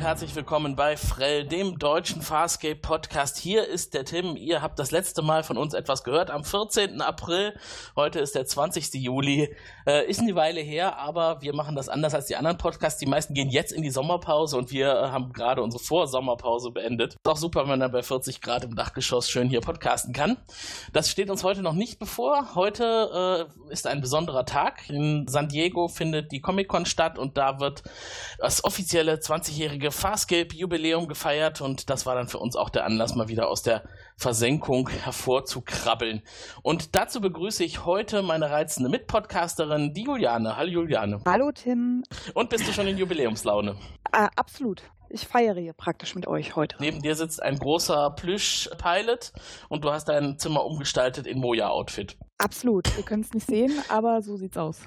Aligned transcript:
herzlich 0.00 0.34
willkommen 0.34 0.76
bei 0.76 0.96
Frell, 0.96 1.44
dem 1.44 1.78
deutschen 1.78 2.22
Farscape 2.22 2.76
Podcast. 2.76 3.36
Hier 3.36 3.66
ist 3.66 3.92
der 3.92 4.06
Tim. 4.06 4.34
Ihr 4.34 4.62
habt 4.62 4.78
das 4.78 4.92
letzte 4.92 5.20
Mal 5.20 5.42
von 5.42 5.58
uns 5.58 5.74
etwas 5.74 6.04
gehört 6.04 6.30
am 6.30 6.42
14. 6.42 7.02
April. 7.02 7.54
Heute 7.96 8.18
ist 8.18 8.34
der 8.34 8.46
20. 8.46 8.94
Juli. 8.94 9.54
Äh, 9.86 10.08
ist 10.08 10.20
eine 10.20 10.34
Weile 10.34 10.60
her, 10.60 10.96
aber 10.96 11.42
wir 11.42 11.54
machen 11.54 11.76
das 11.76 11.90
anders 11.90 12.14
als 12.14 12.26
die 12.26 12.36
anderen 12.36 12.56
Podcasts. 12.56 12.98
Die 12.98 13.06
meisten 13.06 13.34
gehen 13.34 13.50
jetzt 13.50 13.72
in 13.72 13.82
die 13.82 13.90
Sommerpause 13.90 14.56
und 14.56 14.70
wir 14.70 14.90
äh, 14.90 15.08
haben 15.08 15.34
gerade 15.34 15.62
unsere 15.62 15.82
Vorsommerpause 15.82 16.70
beendet. 16.70 17.14
Ist 17.14 17.28
auch 17.28 17.36
super, 17.36 17.68
wenn 17.68 17.78
man 17.78 17.92
bei 17.92 18.02
40 18.02 18.40
Grad 18.40 18.64
im 18.64 18.76
Dachgeschoss 18.76 19.28
schön 19.28 19.50
hier 19.50 19.60
podcasten 19.60 20.14
kann. 20.14 20.38
Das 20.94 21.10
steht 21.10 21.28
uns 21.28 21.44
heute 21.44 21.60
noch 21.60 21.74
nicht 21.74 21.98
bevor. 21.98 22.54
Heute 22.54 23.48
äh, 23.68 23.72
ist 23.72 23.86
ein 23.86 24.00
besonderer 24.00 24.46
Tag. 24.46 24.88
In 24.88 25.26
San 25.28 25.48
Diego 25.48 25.88
findet 25.88 26.32
die 26.32 26.40
Comic-Con 26.40 26.86
statt 26.86 27.18
und 27.18 27.36
da 27.36 27.60
wird 27.60 27.82
das 28.38 28.64
offizielle 28.64 29.16
20-jährige 29.16 29.90
jährige 29.90 29.99
Farscape-Jubiläum 30.00 31.08
gefeiert 31.08 31.60
und 31.60 31.90
das 31.90 32.06
war 32.06 32.14
dann 32.14 32.26
für 32.26 32.38
uns 32.38 32.56
auch 32.56 32.70
der 32.70 32.86
Anlass, 32.86 33.14
mal 33.14 33.28
wieder 33.28 33.48
aus 33.48 33.62
der 33.62 33.84
Versenkung 34.16 34.88
hervorzukrabbeln. 34.88 36.22
Und 36.62 36.96
dazu 36.96 37.20
begrüße 37.20 37.62
ich 37.64 37.84
heute 37.84 38.22
meine 38.22 38.50
reizende 38.50 38.88
Mitpodcasterin, 38.88 39.92
die 39.92 40.04
Juliane. 40.04 40.56
Hallo 40.56 40.70
Juliane. 40.70 41.20
Hallo 41.26 41.52
Tim. 41.52 42.02
Und 42.32 42.48
bist 42.48 42.66
du 42.66 42.72
schon 42.72 42.86
in 42.86 42.96
Jubiläumslaune? 42.96 43.76
Äh, 44.12 44.28
absolut. 44.36 44.82
Ich 45.10 45.26
feiere 45.26 45.60
hier 45.60 45.74
praktisch 45.74 46.14
mit 46.14 46.26
euch 46.26 46.56
heute. 46.56 46.76
Neben 46.80 47.02
dir 47.02 47.14
sitzt 47.14 47.42
ein 47.42 47.58
großer 47.58 48.10
Plüsch-Pilot 48.16 49.32
und 49.68 49.84
du 49.84 49.90
hast 49.90 50.06
dein 50.06 50.38
Zimmer 50.38 50.64
umgestaltet 50.64 51.26
in 51.26 51.40
Moja-Outfit. 51.40 52.16
Absolut. 52.38 52.88
Ihr 52.96 53.04
könnt 53.04 53.26
es 53.26 53.34
nicht 53.34 53.46
sehen, 53.46 53.72
aber 53.88 54.22
so 54.22 54.36
sieht's 54.36 54.56
aus. 54.56 54.80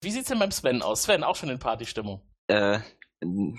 Wie 0.00 0.10
sieht's 0.10 0.28
denn 0.28 0.38
beim 0.38 0.50
Sven 0.50 0.80
aus? 0.80 1.02
Sven, 1.02 1.24
auch 1.24 1.36
schon 1.36 1.50
in 1.50 1.58
Partystimmung? 1.58 2.22
Äh, 2.46 2.78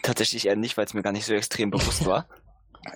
Tatsächlich 0.02 0.48
eher 0.48 0.56
nicht, 0.56 0.78
weil 0.78 0.86
es 0.86 0.94
mir 0.94 1.04
gar 1.04 1.12
nicht 1.12 1.26
so 1.26 1.34
extrem 1.34 1.70
bewusst 1.72 2.06
war. 2.06 2.28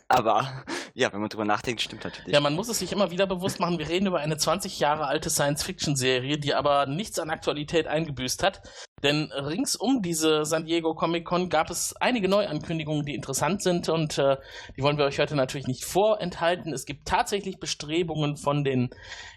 Aber 0.08 0.64
ja, 0.94 1.14
wenn 1.14 1.20
man 1.20 1.30
drüber 1.30 1.46
nachdenkt, 1.46 1.82
stimmt 1.82 2.04
natürlich. 2.04 2.34
Ja, 2.34 2.40
man 2.40 2.56
muss 2.56 2.70
es 2.70 2.80
sich 2.80 2.92
immer 2.92 3.12
wieder 3.12 3.28
bewusst 3.28 3.60
machen. 3.60 3.78
Wir 3.78 3.88
reden 3.88 4.08
über 4.08 4.20
eine 4.20 4.38
20 4.38 4.80
Jahre 4.80 5.06
alte 5.06 5.30
Science-Fiction-Serie, 5.30 6.40
die 6.40 6.56
aber 6.56 6.88
nichts 6.88 7.20
an 7.20 7.30
Aktualität 7.30 7.86
eingebüßt 7.86 8.42
hat. 8.42 8.62
Denn 9.04 9.32
rings 9.32 9.76
um 9.76 10.02
diese 10.02 10.46
San 10.46 10.66
Diego 10.66 10.96
Comic 10.96 11.26
Con 11.26 11.50
gab 11.50 11.70
es 11.70 11.96
einige 11.98 12.28
Neuankündigungen, 12.28 13.06
die 13.06 13.14
interessant 13.14 13.62
sind 13.62 13.88
und 13.90 14.18
äh, 14.18 14.38
die 14.76 14.82
wollen 14.82 14.98
wir 14.98 15.06
euch 15.06 15.20
heute 15.20 15.36
natürlich 15.36 15.68
nicht 15.68 15.86
vorenthalten. 15.86 16.74
Es 16.74 16.86
gibt 16.86 17.08
tatsächlich 17.08 17.60
Bestrebungen 17.60 18.38
von 18.38 18.64
den 18.64 18.90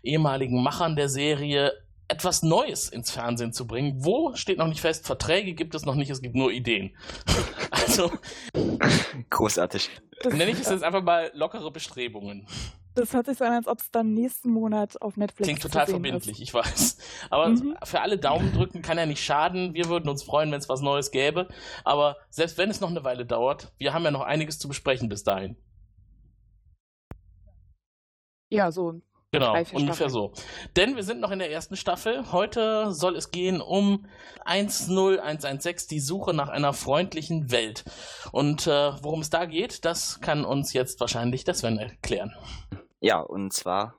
ehemaligen 0.02 0.62
Machern 0.62 0.96
der 0.96 1.10
Serie, 1.10 1.72
etwas 2.08 2.42
Neues 2.42 2.88
ins 2.88 3.10
Fernsehen 3.10 3.52
zu 3.52 3.66
bringen. 3.66 4.04
Wo 4.04 4.34
steht 4.34 4.58
noch 4.58 4.66
nicht 4.66 4.80
fest, 4.80 5.06
Verträge 5.06 5.54
gibt 5.54 5.74
es 5.74 5.84
noch 5.84 5.94
nicht, 5.94 6.10
es 6.10 6.22
gibt 6.22 6.34
nur 6.34 6.50
Ideen. 6.50 6.96
also. 7.70 8.10
Großartig. 9.30 9.90
Das 10.22 10.32
nenne 10.32 10.50
ich 10.50 10.60
es 10.60 10.68
jetzt 10.70 10.82
einfach 10.82 11.02
mal 11.02 11.30
lockere 11.34 11.70
Bestrebungen. 11.70 12.46
Das 12.94 13.12
hört 13.12 13.26
sich 13.26 13.38
so 13.38 13.44
an, 13.44 13.52
als 13.52 13.68
ob 13.68 13.78
es 13.78 13.92
dann 13.92 14.12
nächsten 14.12 14.50
Monat 14.50 15.00
auf 15.00 15.16
Netflix 15.16 15.46
Klingt 15.46 15.62
total 15.62 15.86
verbindlich, 15.86 16.40
ist. 16.40 16.40
ich 16.40 16.52
weiß. 16.52 16.98
Aber 17.30 17.50
mhm. 17.50 17.76
für 17.84 18.00
alle 18.00 18.18
Daumen 18.18 18.52
drücken 18.52 18.82
kann 18.82 18.98
ja 18.98 19.06
nicht 19.06 19.22
schaden. 19.22 19.72
Wir 19.74 19.88
würden 19.88 20.08
uns 20.08 20.24
freuen, 20.24 20.50
wenn 20.50 20.58
es 20.58 20.68
was 20.68 20.80
Neues 20.80 21.12
gäbe. 21.12 21.48
Aber 21.84 22.16
selbst 22.30 22.58
wenn 22.58 22.70
es 22.70 22.80
noch 22.80 22.90
eine 22.90 23.04
Weile 23.04 23.24
dauert, 23.24 23.72
wir 23.78 23.94
haben 23.94 24.04
ja 24.04 24.10
noch 24.10 24.22
einiges 24.22 24.58
zu 24.58 24.66
besprechen 24.66 25.08
bis 25.08 25.22
dahin. 25.22 25.56
Ja, 28.50 28.72
so 28.72 29.00
Genau, 29.30 29.54
ungefähr 29.72 30.08
so. 30.08 30.32
Denn 30.76 30.96
wir 30.96 31.02
sind 31.02 31.20
noch 31.20 31.30
in 31.30 31.38
der 31.38 31.50
ersten 31.50 31.76
Staffel. 31.76 32.32
Heute 32.32 32.92
soll 32.92 33.14
es 33.14 33.30
gehen 33.30 33.60
um 33.60 34.06
10116, 34.46 35.88
die 35.90 36.00
Suche 36.00 36.32
nach 36.32 36.48
einer 36.48 36.72
freundlichen 36.72 37.50
Welt. 37.50 37.84
Und 38.32 38.66
äh, 38.66 38.92
worum 39.02 39.20
es 39.20 39.28
da 39.28 39.44
geht, 39.44 39.84
das 39.84 40.20
kann 40.20 40.46
uns 40.46 40.72
jetzt 40.72 40.98
wahrscheinlich 41.00 41.44
der 41.44 41.54
Sven 41.54 41.78
erklären. 41.78 42.34
Ja, 43.00 43.20
und 43.20 43.52
zwar 43.52 43.94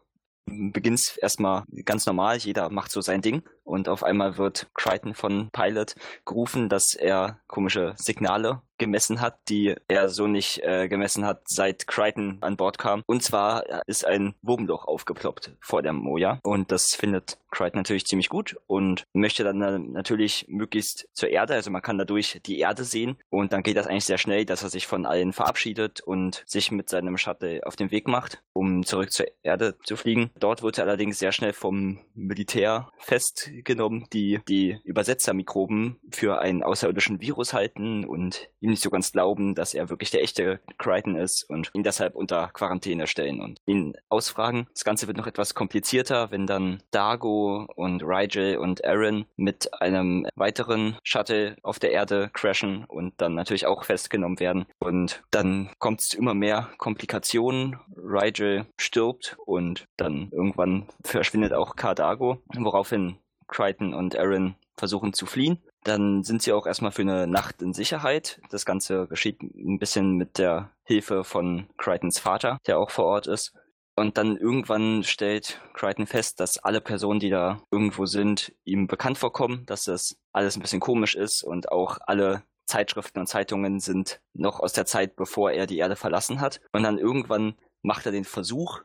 beginnt 0.46 0.98
es 0.98 1.18
erstmal 1.18 1.64
ganz 1.86 2.08
normal, 2.08 2.38
jeder 2.38 2.72
macht 2.72 2.92
so 2.92 3.02
sein 3.02 3.22
Ding 3.22 3.44
und 3.70 3.88
auf 3.88 4.04
einmal 4.04 4.38
wird 4.38 4.68
Crichton 4.74 5.14
von 5.14 5.50
Pilot 5.52 5.96
gerufen, 6.26 6.70
dass 6.70 6.96
er 6.96 7.40
komische 7.48 7.94
Signale 7.98 8.62
gemessen 8.80 9.22
hat, 9.22 9.38
die 9.50 9.76
er 9.88 10.10
so 10.10 10.26
nicht 10.26 10.64
äh, 10.64 10.88
gemessen 10.88 11.26
hat, 11.26 11.42
seit 11.46 11.86
Crichton 11.86 12.38
an 12.42 12.58
Bord 12.58 12.80
kam. 12.80 13.04
Und 13.06 13.22
zwar 13.22 13.88
ist 13.88 14.06
ein 14.06 14.34
Wurmloch 14.42 14.88
aufgeploppt 14.88 15.52
vor 15.60 15.84
der 15.84 15.94
Moja 15.94 16.40
und 16.44 16.72
das 16.72 16.96
findet 16.96 17.38
Crichton 17.52 17.80
natürlich 17.80 18.06
ziemlich 18.06 18.30
gut 18.30 18.56
und 18.68 19.04
möchte 19.14 19.44
dann 19.44 19.92
natürlich 19.92 20.46
möglichst 20.48 21.08
zur 21.14 21.30
Erde, 21.30 21.54
also 21.56 21.72
man 21.72 21.82
kann 21.82 21.98
dadurch 21.98 22.40
die 22.46 22.60
Erde 22.60 22.84
sehen 22.84 23.18
und 23.30 23.54
dann 23.54 23.64
geht 23.64 23.76
das 23.76 23.88
eigentlich 23.88 24.06
sehr 24.06 24.18
schnell, 24.18 24.46
dass 24.46 24.64
er 24.64 24.70
sich 24.70 24.88
von 24.88 25.06
allen 25.06 25.34
verabschiedet 25.34 26.02
und 26.02 26.44
sich 26.48 26.72
mit 26.72 26.90
seinem 26.90 27.18
Shuttle 27.18 27.62
auf 27.66 27.76
den 27.76 27.92
Weg 27.92 28.08
macht, 28.08 28.42
um 28.54 28.86
zurück 28.86 29.12
zur 29.12 29.26
Erde 29.44 29.78
zu 29.84 29.98
fliegen. 29.98 30.30
Dort 30.40 30.62
wird 30.62 30.78
er 30.78 30.86
allerdings 30.86 31.20
sehr 31.20 31.32
schnell 31.32 31.54
vom 31.54 32.00
Militär 32.14 32.90
fest 32.98 33.50
genommen, 33.64 34.06
die 34.14 34.40
die 34.48 34.80
Übersetzermikroben 34.84 35.98
für 36.12 36.40
einen 36.40 36.64
außerirdischen 36.64 37.22
Virus 37.22 37.54
halten 37.54 38.06
und 38.06 38.50
ihm 38.62 38.72
nicht 38.72 38.84
so 38.84 38.90
ganz 38.90 39.12
glauben, 39.12 39.56
dass 39.56 39.74
er 39.74 39.90
wirklich 39.90 40.12
der 40.12 40.24
echte 40.24 40.60
Crichton 40.78 41.16
ist 41.16 41.44
und 41.50 41.72
ihn 41.74 41.84
deshalb 41.84 42.16
unter 42.16 42.50
Quarantäne 42.54 43.08
stellen 43.08 43.42
und 43.42 43.60
ihn 43.66 43.96
ausfragen. 44.10 44.68
Das 44.74 44.84
Ganze 44.84 45.08
wird 45.08 45.18
noch 45.18 45.28
etwas 45.28 45.56
komplizierter, 45.56 46.32
wenn 46.32 46.48
dann 46.48 46.84
Dargo 46.92 47.68
und 47.76 48.04
Rigel 48.04 48.58
und 48.58 48.86
Aaron 48.86 49.26
mit 49.36 49.74
einem 49.82 50.28
weiteren 50.36 50.98
Shuttle 51.04 51.56
auf 51.64 51.80
der 51.80 51.92
Erde 51.92 52.30
crashen 52.34 52.86
und 52.86 53.14
dann 53.18 53.36
natürlich 53.36 53.66
auch 53.66 53.84
festgenommen 53.84 54.40
werden. 54.40 54.66
Und 54.80 55.24
dann 55.32 55.70
kommt 55.80 56.02
es 56.02 56.10
zu 56.10 56.18
immer 56.18 56.34
mehr 56.34 56.70
Komplikationen. 56.78 57.80
Rigel 57.96 58.66
stirbt 58.78 59.38
und 59.46 59.86
dann 59.98 60.30
irgendwann 60.32 60.88
verschwindet 61.04 61.54
auch 61.54 61.76
Cardago, 61.76 62.40
woraufhin 62.56 63.18
Crichton 63.50 63.94
und 63.94 64.18
Aaron 64.18 64.56
versuchen 64.78 65.14
zu 65.14 65.26
fliehen. 65.26 65.62
Dann 65.84 66.24
sind 66.24 66.42
sie 66.42 66.54
auch 66.54 66.66
erstmal 66.66 66.92
für 66.92 67.02
eine 67.02 67.28
Nacht 67.28 67.62
in 67.62 67.74
Sicherheit. 67.74 68.42
Das 68.50 68.66
Ganze 68.66 69.08
geschieht 69.08 69.42
ein 69.42 69.80
bisschen 69.80 70.16
mit 70.16 70.38
der 70.38 70.72
Hilfe 70.84 71.24
von 71.24 71.68
Crichtons 71.78 72.20
Vater, 72.20 72.60
der 72.68 72.80
auch 72.80 72.90
vor 72.90 73.06
Ort 73.06 73.28
ist. 73.28 73.54
Und 73.96 74.18
dann 74.18 74.38
irgendwann 74.38 75.04
stellt 75.04 75.60
Crichton 75.74 76.08
fest, 76.08 76.40
dass 76.40 76.58
alle 76.58 76.80
Personen, 76.80 77.20
die 77.20 77.30
da 77.30 77.62
irgendwo 77.70 78.06
sind, 78.06 78.54
ihm 78.64 78.88
bekannt 78.88 79.18
vorkommen, 79.18 79.66
dass 79.66 79.84
das 79.84 80.18
alles 80.32 80.56
ein 80.56 80.62
bisschen 80.62 80.80
komisch 80.80 81.16
ist 81.16 81.44
und 81.44 81.72
auch 81.72 81.98
alle 82.08 82.44
Zeitschriften 82.66 83.20
und 83.20 83.28
Zeitungen 83.28 83.80
sind 83.80 84.22
noch 84.34 84.62
aus 84.62 84.72
der 84.72 84.86
Zeit, 84.86 85.16
bevor 85.18 85.52
er 85.52 85.66
die 85.66 85.80
Erde 85.80 85.98
verlassen 85.98 86.40
hat. 86.40 86.62
Und 86.72 86.84
dann 86.84 86.98
irgendwann 86.98 87.56
macht 87.82 88.06
er 88.06 88.12
den 88.12 88.24
Versuch, 88.24 88.82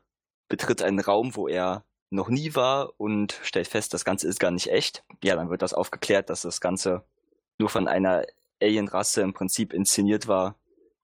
betritt 0.48 0.82
einen 0.82 1.00
Raum, 1.00 1.36
wo 1.36 1.46
er 1.46 1.84
noch 2.14 2.28
nie 2.28 2.54
war 2.54 2.92
und 2.98 3.38
stellt 3.42 3.68
fest, 3.68 3.92
das 3.92 4.04
Ganze 4.04 4.28
ist 4.28 4.38
gar 4.38 4.50
nicht 4.50 4.70
echt. 4.70 5.04
Ja, 5.22 5.36
dann 5.36 5.50
wird 5.50 5.62
das 5.62 5.74
aufgeklärt, 5.74 6.30
dass 6.30 6.42
das 6.42 6.60
Ganze 6.60 7.04
nur 7.58 7.68
von 7.68 7.88
einer 7.88 8.24
Alienrasse 8.62 9.22
im 9.22 9.34
Prinzip 9.34 9.72
inszeniert 9.72 10.28
war, 10.28 10.56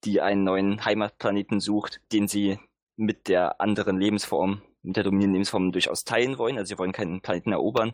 die 0.05 0.21
einen 0.21 0.45
neuen 0.45 0.85
Heimatplaneten 0.85 1.61
sucht, 1.61 2.01
den 2.13 2.29
sie 2.29 2.59
mit 2.97 3.29
der 3.29 3.61
anderen 3.61 3.99
Lebensform, 3.99 4.63
mit 4.83 4.97
der 4.97 5.05
dominierenden 5.05 5.35
Lebensform 5.35 5.73
durchaus 5.73 6.05
teilen 6.05 6.39
wollen. 6.39 6.59
Also 6.59 6.75
sie 6.75 6.79
wollen 6.79 6.93
keinen 6.93 7.21
Planeten 7.21 7.53
erobern. 7.53 7.93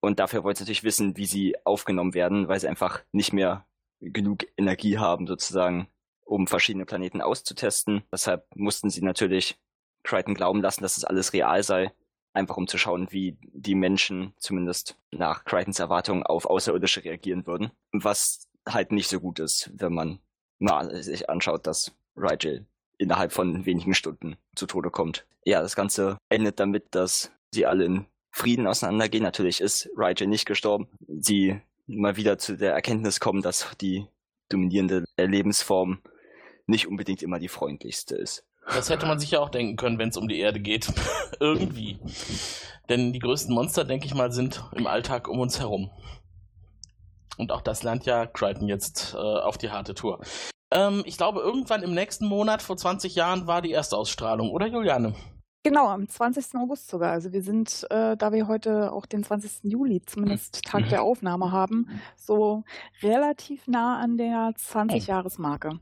Und 0.00 0.18
dafür 0.18 0.44
wollen 0.44 0.54
sie 0.54 0.62
natürlich 0.62 0.84
wissen, 0.84 1.16
wie 1.16 1.26
sie 1.26 1.56
aufgenommen 1.64 2.14
werden, 2.14 2.48
weil 2.48 2.60
sie 2.60 2.68
einfach 2.68 3.02
nicht 3.12 3.32
mehr 3.32 3.66
genug 4.00 4.46
Energie 4.56 4.98
haben, 4.98 5.26
sozusagen, 5.26 5.88
um 6.24 6.46
verschiedene 6.46 6.86
Planeten 6.86 7.20
auszutesten. 7.20 8.02
Deshalb 8.12 8.46
mussten 8.54 8.90
sie 8.90 9.02
natürlich 9.02 9.58
Crichton 10.04 10.34
glauben 10.34 10.60
lassen, 10.60 10.82
dass 10.82 10.94
das 10.94 11.04
alles 11.04 11.32
real 11.32 11.62
sei 11.62 11.92
einfach 12.38 12.56
um 12.56 12.66
zu 12.66 12.78
schauen, 12.78 13.08
wie 13.10 13.36
die 13.42 13.74
Menschen 13.74 14.32
zumindest 14.38 14.96
nach 15.10 15.44
Crichtons 15.44 15.78
Erwartungen 15.78 16.22
auf 16.22 16.46
Außerirdische 16.46 17.04
reagieren 17.04 17.46
würden. 17.46 17.70
Was 17.92 18.48
halt 18.66 18.92
nicht 18.92 19.08
so 19.08 19.20
gut 19.20 19.38
ist, 19.38 19.70
wenn 19.74 19.92
man 19.92 20.20
mal 20.58 21.02
sich 21.02 21.28
anschaut, 21.28 21.66
dass 21.66 21.94
Rigel 22.16 22.66
innerhalb 22.98 23.32
von 23.32 23.64
wenigen 23.64 23.94
Stunden 23.94 24.36
zu 24.54 24.66
Tode 24.66 24.90
kommt. 24.90 25.26
Ja, 25.44 25.62
das 25.62 25.76
Ganze 25.76 26.18
endet 26.28 26.58
damit, 26.60 26.86
dass 26.90 27.30
sie 27.52 27.66
alle 27.66 27.84
in 27.84 28.06
Frieden 28.30 28.66
auseinandergehen. 28.66 29.22
Natürlich 29.22 29.60
ist 29.60 29.88
Rigel 29.96 30.26
nicht 30.26 30.46
gestorben. 30.46 30.88
Sie 31.06 31.60
mal 31.86 32.16
wieder 32.16 32.38
zu 32.38 32.56
der 32.56 32.72
Erkenntnis 32.72 33.20
kommen, 33.20 33.42
dass 33.42 33.66
die 33.80 34.06
dominierende 34.48 35.04
Lebensform 35.16 36.00
nicht 36.66 36.86
unbedingt 36.86 37.22
immer 37.22 37.38
die 37.38 37.48
freundlichste 37.48 38.16
ist. 38.16 38.44
Das 38.74 38.90
hätte 38.90 39.06
man 39.06 39.18
sich 39.18 39.30
ja 39.30 39.40
auch 39.40 39.48
denken 39.48 39.76
können, 39.76 39.98
wenn 39.98 40.10
es 40.10 40.16
um 40.16 40.28
die 40.28 40.38
Erde 40.38 40.60
geht. 40.60 40.92
Irgendwie. 41.40 41.98
Denn 42.88 43.12
die 43.12 43.18
größten 43.18 43.54
Monster, 43.54 43.84
denke 43.84 44.06
ich 44.06 44.14
mal, 44.14 44.32
sind 44.32 44.64
im 44.72 44.86
Alltag 44.86 45.28
um 45.28 45.40
uns 45.40 45.58
herum. 45.58 45.90
Und 47.36 47.52
auch 47.52 47.60
das 47.62 47.82
lernt 47.82 48.04
ja 48.04 48.26
Crichton 48.26 48.68
jetzt 48.68 49.14
äh, 49.14 49.18
auf 49.18 49.58
die 49.58 49.70
harte 49.70 49.94
Tour. 49.94 50.20
Ähm, 50.70 51.02
ich 51.06 51.16
glaube, 51.16 51.40
irgendwann 51.40 51.82
im 51.82 51.94
nächsten 51.94 52.26
Monat, 52.26 52.62
vor 52.62 52.76
20 52.76 53.14
Jahren, 53.14 53.46
war 53.46 53.62
die 53.62 53.72
Erstausstrahlung, 53.72 54.50
oder 54.50 54.66
Juliane? 54.66 55.14
Genau, 55.68 55.88
am 55.88 56.08
20. 56.08 56.54
August 56.56 56.88
sogar. 56.88 57.12
Also 57.12 57.32
wir 57.32 57.42
sind, 57.42 57.86
äh, 57.90 58.16
da 58.16 58.32
wir 58.32 58.48
heute 58.48 58.90
auch 58.92 59.06
den 59.06 59.22
20. 59.22 59.64
Juli 59.70 60.00
zumindest 60.04 60.62
Tag 60.64 60.84
Mhm. 60.86 60.88
der 60.88 61.02
Aufnahme 61.02 61.52
haben, 61.52 61.88
so 62.16 62.64
relativ 63.02 63.66
nah 63.68 63.98
an 63.98 64.16
der 64.16 64.52
20-Jahres-Marke. 64.56 65.78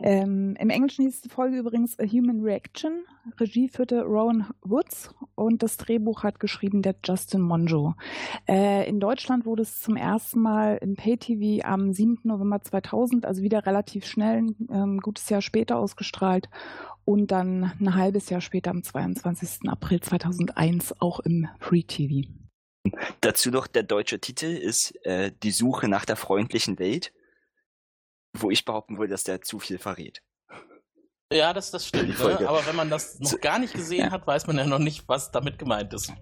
Ähm, 0.00 0.56
Im 0.58 0.70
Englischen 0.70 1.04
hieß 1.04 1.20
die 1.20 1.28
Folge 1.28 1.56
übrigens 1.56 1.96
A 2.00 2.04
Human 2.04 2.40
Reaction. 2.40 3.04
Regie 3.38 3.68
führte 3.68 4.02
Rowan 4.02 4.50
Woods 4.62 5.14
und 5.36 5.62
das 5.62 5.76
Drehbuch 5.76 6.24
hat 6.24 6.40
geschrieben 6.40 6.82
der 6.82 6.96
Justin 7.04 7.40
Monjo. 7.42 7.94
Äh, 8.48 8.88
in 8.88 8.98
Deutschland 8.98 9.46
wurde 9.46 9.62
es 9.62 9.80
zum 9.80 9.94
ersten 9.96 10.40
Mal 10.40 10.78
im 10.82 10.96
Pay-TV 10.96 11.64
am 11.64 11.92
7. 11.92 12.18
November 12.24 12.60
2000, 12.60 13.24
also 13.24 13.42
wieder 13.42 13.64
relativ 13.64 14.04
schnell, 14.04 14.38
ein 14.42 14.56
ähm, 14.72 14.98
gutes 14.98 15.28
Jahr 15.28 15.42
später 15.42 15.78
ausgestrahlt 15.78 16.48
und 17.04 17.28
dann 17.28 17.72
ein 17.80 17.94
halbes 17.94 18.28
Jahr 18.30 18.40
später 18.40 18.70
am 18.70 18.82
22. 18.82 19.68
April 19.68 20.00
2001 20.00 21.00
auch 21.00 21.20
im 21.20 21.48
Free 21.60 21.82
TV. 21.82 22.28
Dazu 23.20 23.50
noch 23.50 23.66
der 23.66 23.82
deutsche 23.84 24.20
Titel 24.20 24.46
ist 24.46 24.94
äh, 25.04 25.32
Die 25.42 25.52
Suche 25.52 25.88
nach 25.88 26.04
der 26.04 26.16
freundlichen 26.16 26.78
Welt, 26.78 27.12
wo 28.36 28.50
ich 28.50 28.64
behaupten 28.64 28.98
würde, 28.98 29.12
dass 29.12 29.24
der 29.24 29.40
zu 29.42 29.58
viel 29.58 29.78
verrät. 29.78 30.22
Ja, 31.32 31.52
das, 31.52 31.70
das 31.70 31.86
stimmt. 31.86 32.18
Ne? 32.18 32.46
Aber 32.48 32.66
wenn 32.66 32.76
man 32.76 32.90
das 32.90 33.18
noch 33.20 33.40
gar 33.40 33.58
nicht 33.58 33.72
gesehen 33.72 34.06
Ja. 34.06 34.10
hat, 34.10 34.26
weiß 34.26 34.46
man 34.46 34.58
ja 34.58 34.66
noch 34.66 34.78
nicht, 34.78 35.08
was 35.08 35.30
damit 35.30 35.58
gemeint 35.58 35.94
ist. 35.94 36.12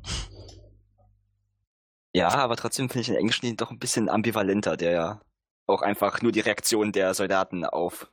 Ja, 2.13 2.29
aber 2.29 2.57
trotzdem 2.57 2.89
finde 2.89 3.01
ich 3.03 3.07
den 3.09 3.17
englischen 3.17 3.43
Titel 3.43 3.57
doch 3.57 3.71
ein 3.71 3.79
bisschen 3.79 4.09
ambivalenter, 4.09 4.77
der 4.77 4.91
ja 4.93 5.23
auch 5.67 5.83
einfach 5.83 6.23
nur 6.23 6.33
die 6.33 6.41
Reaktion 6.41 6.93
der 6.93 7.15
Soldaten 7.15 7.65
auf 7.65 8.11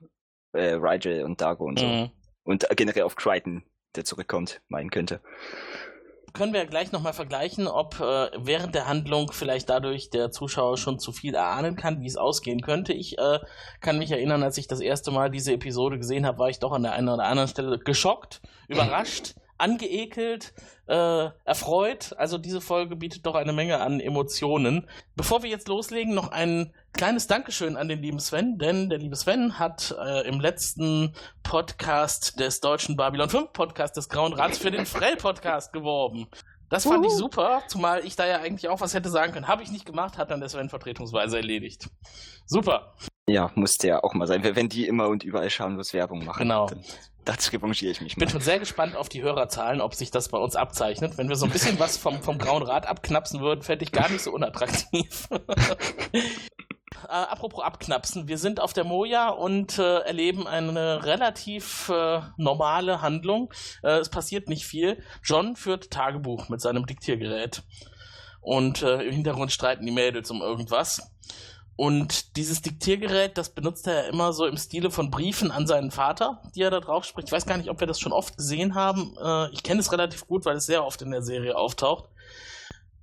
äh, 0.53 0.73
Rigel 0.73 1.23
und 1.23 1.41
Dargo 1.41 1.65
und 1.65 1.79
so. 1.79 1.85
Mhm. 1.85 2.11
Und 2.47 2.65
generell 2.77 3.03
auf 3.03 3.17
Crichton, 3.17 3.63
der 3.97 4.05
zurückkommt, 4.05 4.61
meinen 4.69 4.89
könnte. 4.89 5.19
Können 6.31 6.53
wir 6.53 6.61
ja 6.61 6.65
gleich 6.65 6.93
nochmal 6.93 7.11
vergleichen, 7.11 7.67
ob 7.67 7.99
äh, 7.99 8.29
während 8.37 8.73
der 8.73 8.87
Handlung 8.87 9.33
vielleicht 9.33 9.67
dadurch 9.69 10.11
der 10.11 10.31
Zuschauer 10.31 10.77
schon 10.77 10.97
zu 10.97 11.11
viel 11.11 11.35
erahnen 11.35 11.75
kann, 11.75 11.99
wie 11.99 12.07
es 12.07 12.15
ausgehen 12.15 12.61
könnte. 12.61 12.93
Ich 12.93 13.17
äh, 13.17 13.39
kann 13.81 13.97
mich 13.97 14.11
erinnern, 14.11 14.43
als 14.43 14.57
ich 14.57 14.67
das 14.67 14.79
erste 14.79 15.11
Mal 15.11 15.29
diese 15.29 15.51
Episode 15.51 15.97
gesehen 15.97 16.25
habe, 16.25 16.39
war 16.39 16.49
ich 16.49 16.59
doch 16.59 16.71
an 16.71 16.83
der 16.83 16.93
einen 16.93 17.09
oder 17.09 17.25
anderen 17.25 17.49
Stelle 17.49 17.79
geschockt, 17.79 18.41
überrascht, 18.69 19.35
angeekelt, 19.57 20.53
äh, 20.87 21.29
erfreut. 21.45 22.13
Also 22.17 22.37
diese 22.37 22.61
Folge 22.61 22.95
bietet 22.95 23.25
doch 23.25 23.35
eine 23.35 23.53
Menge 23.53 23.79
an 23.79 23.99
Emotionen. 23.99 24.87
Bevor 25.15 25.43
wir 25.43 25.49
jetzt 25.49 25.67
loslegen, 25.67 26.13
noch 26.13 26.31
ein 26.31 26.73
kleines 26.93 27.27
Dankeschön 27.27 27.77
an 27.77 27.87
den 27.87 28.01
lieben 28.01 28.19
Sven, 28.19 28.57
denn 28.57 28.89
der 28.89 28.99
liebe 28.99 29.15
Sven 29.15 29.59
hat 29.59 29.95
äh, 29.99 30.27
im 30.27 30.39
letzten 30.39 31.13
Podcast 31.43 32.39
des 32.39 32.59
deutschen 32.59 32.95
Babylon 32.95 33.29
5 33.29 33.53
Podcast 33.53 33.97
des 33.97 34.09
Grauen 34.09 34.33
Rats 34.33 34.57
für 34.57 34.71
den 34.71 34.85
Frell 34.85 35.17
Podcast 35.17 35.73
geworben. 35.73 36.27
Das 36.69 36.83
fand 36.83 37.05
ich 37.05 37.11
Uhu. 37.11 37.17
super, 37.17 37.61
zumal 37.67 38.05
ich 38.05 38.15
da 38.15 38.25
ja 38.27 38.39
eigentlich 38.39 38.67
auch 38.69 38.81
was 38.81 38.93
hätte 38.93 39.09
sagen 39.09 39.31
können. 39.33 39.47
Habe 39.47 39.63
ich 39.63 39.71
nicht 39.71 39.85
gemacht, 39.85 40.17
hat 40.17 40.31
dann 40.31 40.39
der 40.41 40.49
Sven 40.49 40.69
vertretungsweise 40.69 41.37
erledigt. 41.37 41.89
Super. 42.45 42.93
Ja, 43.29 43.51
musste 43.55 43.87
ja 43.87 44.03
auch 44.03 44.13
mal 44.13 44.27
sein. 44.27 44.43
Wenn 44.43 44.69
die 44.69 44.87
immer 44.87 45.07
und 45.07 45.23
überall 45.23 45.49
schamlos 45.49 45.93
Werbung 45.93 46.23
machen, 46.25 46.39
Genau. 46.39 46.67
dann 46.67 46.83
dazu 47.25 47.51
revanchiere 47.51 47.91
ich 47.91 47.99
mich 48.01 48.11
Ich 48.13 48.15
bin 48.17 48.25
mal. 48.25 48.31
schon 48.31 48.41
sehr 48.41 48.59
gespannt 48.59 48.95
auf 48.95 49.09
die 49.09 49.21
Hörerzahlen, 49.21 49.81
ob 49.81 49.95
sich 49.95 50.11
das 50.11 50.29
bei 50.29 50.37
uns 50.37 50.55
abzeichnet. 50.55 51.17
Wenn 51.17 51.27
wir 51.29 51.35
so 51.35 51.45
ein 51.45 51.51
bisschen 51.51 51.77
was 51.79 51.97
vom, 51.97 52.21
vom 52.21 52.37
Grauen 52.37 52.63
Rat 52.63 52.85
abknapsen 52.85 53.41
würden, 53.41 53.61
fände 53.63 53.83
ich 53.83 53.91
gar 53.91 54.09
nicht 54.09 54.21
so 54.23 54.31
unattraktiv. 54.33 55.27
äh, 57.05 57.11
apropos 57.11 57.63
abknapsen, 57.63 58.27
wir 58.27 58.37
sind 58.37 58.59
auf 58.59 58.73
der 58.73 58.83
Moja 58.83 59.29
und 59.29 59.77
äh, 59.79 59.99
erleben 59.99 60.47
eine 60.47 61.05
relativ 61.05 61.89
äh, 61.89 62.21
normale 62.37 63.01
Handlung. 63.01 63.53
Äh, 63.83 63.99
es 63.99 64.09
passiert 64.09 64.49
nicht 64.49 64.65
viel. 64.65 65.01
John 65.23 65.55
führt 65.55 65.91
Tagebuch 65.91 66.49
mit 66.49 66.61
seinem 66.61 66.85
Diktiergerät. 66.85 67.63
Und 68.41 68.81
äh, 68.81 69.01
im 69.03 69.13
Hintergrund 69.13 69.51
streiten 69.51 69.85
die 69.85 69.91
Mädels 69.91 70.31
um 70.31 70.41
irgendwas. 70.41 71.11
Und 71.77 72.37
dieses 72.37 72.63
Diktiergerät, 72.63 73.37
das 73.37 73.49
benutzt 73.49 73.85
er 73.85 74.03
ja 74.05 74.09
immer 74.09 74.33
so 74.33 74.47
im 74.47 74.57
Stile 74.57 74.89
von 74.89 75.11
Briefen 75.11 75.51
an 75.51 75.67
seinen 75.67 75.91
Vater, 75.91 76.41
die 76.55 76.63
er 76.63 76.71
da 76.71 76.79
drauf 76.79 77.05
spricht. 77.05 77.27
Ich 77.27 77.31
weiß 77.31 77.45
gar 77.45 77.57
nicht, 77.57 77.69
ob 77.69 77.79
wir 77.79 77.85
das 77.85 77.99
schon 77.99 78.13
oft 78.13 78.35
gesehen 78.35 78.73
haben. 78.73 79.15
Äh, 79.23 79.51
ich 79.51 79.61
kenne 79.61 79.79
es 79.79 79.91
relativ 79.91 80.25
gut, 80.27 80.43
weil 80.45 80.57
es 80.57 80.65
sehr 80.65 80.83
oft 80.83 81.03
in 81.03 81.11
der 81.11 81.21
Serie 81.21 81.55
auftaucht. 81.55 82.09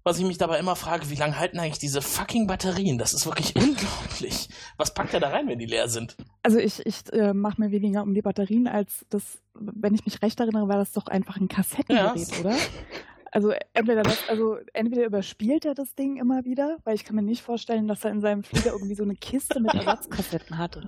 Was 0.07 0.19
ich 0.19 0.25
mich 0.27 0.37
dabei 0.37 0.59
immer 0.59 0.77
frage, 0.77 1.09
wie 1.09 1.15
lange 1.15 1.39
halten 1.39 1.59
eigentlich 1.59 1.79
diese 1.79 2.03
fucking 2.03 2.47
Batterien? 2.47 2.99
Das 2.99 3.15
ist 3.15 3.25
wirklich 3.25 3.57
unglaublich. 3.57 4.51
Was 4.77 4.93
packt 4.93 5.15
er 5.15 5.21
da 5.21 5.31
rein, 5.31 5.49
wenn 5.49 5.59
die 5.59 5.65
leer 5.65 5.89
sind? 5.89 6.17
Also 6.43 6.59
ich, 6.59 6.85
ich 6.85 7.11
äh, 7.15 7.33
mache 7.33 7.59
mir 7.59 7.71
weniger 7.71 8.03
um 8.03 8.13
die 8.13 8.21
Batterien 8.21 8.69
als 8.69 9.07
das, 9.09 9.39
wenn 9.55 9.95
ich 9.95 10.05
mich 10.05 10.21
recht 10.21 10.39
erinnere, 10.41 10.69
war 10.69 10.77
das 10.77 10.93
doch 10.93 11.07
einfach 11.07 11.39
ein 11.39 11.49
Kassettengerät, 11.49 12.29
Ja. 12.33 12.41
oder? 12.41 12.57
Also 13.33 13.53
entweder 13.73 14.03
das, 14.03 14.29
also 14.29 14.59
entweder 14.75 15.07
überspielt 15.07 15.65
er 15.65 15.75
das 15.75 15.95
Ding 15.95 16.19
immer 16.19 16.45
wieder, 16.45 16.77
weil 16.85 16.95
ich 16.95 17.05
kann 17.05 17.17
mir 17.17 17.23
nicht 17.23 17.43
vorstellen, 17.43 17.89
dass 17.89 18.05
er 18.05 18.11
in 18.13 18.21
seinem 18.21 18.45
Flieger 18.45 18.73
irgendwie 18.73 18.95
so 18.95 19.03
eine 19.05 19.17
Kiste 19.17 19.59
mit 19.59 19.73
Ersatzkassetten 19.75 20.59
hatte. 20.59 20.87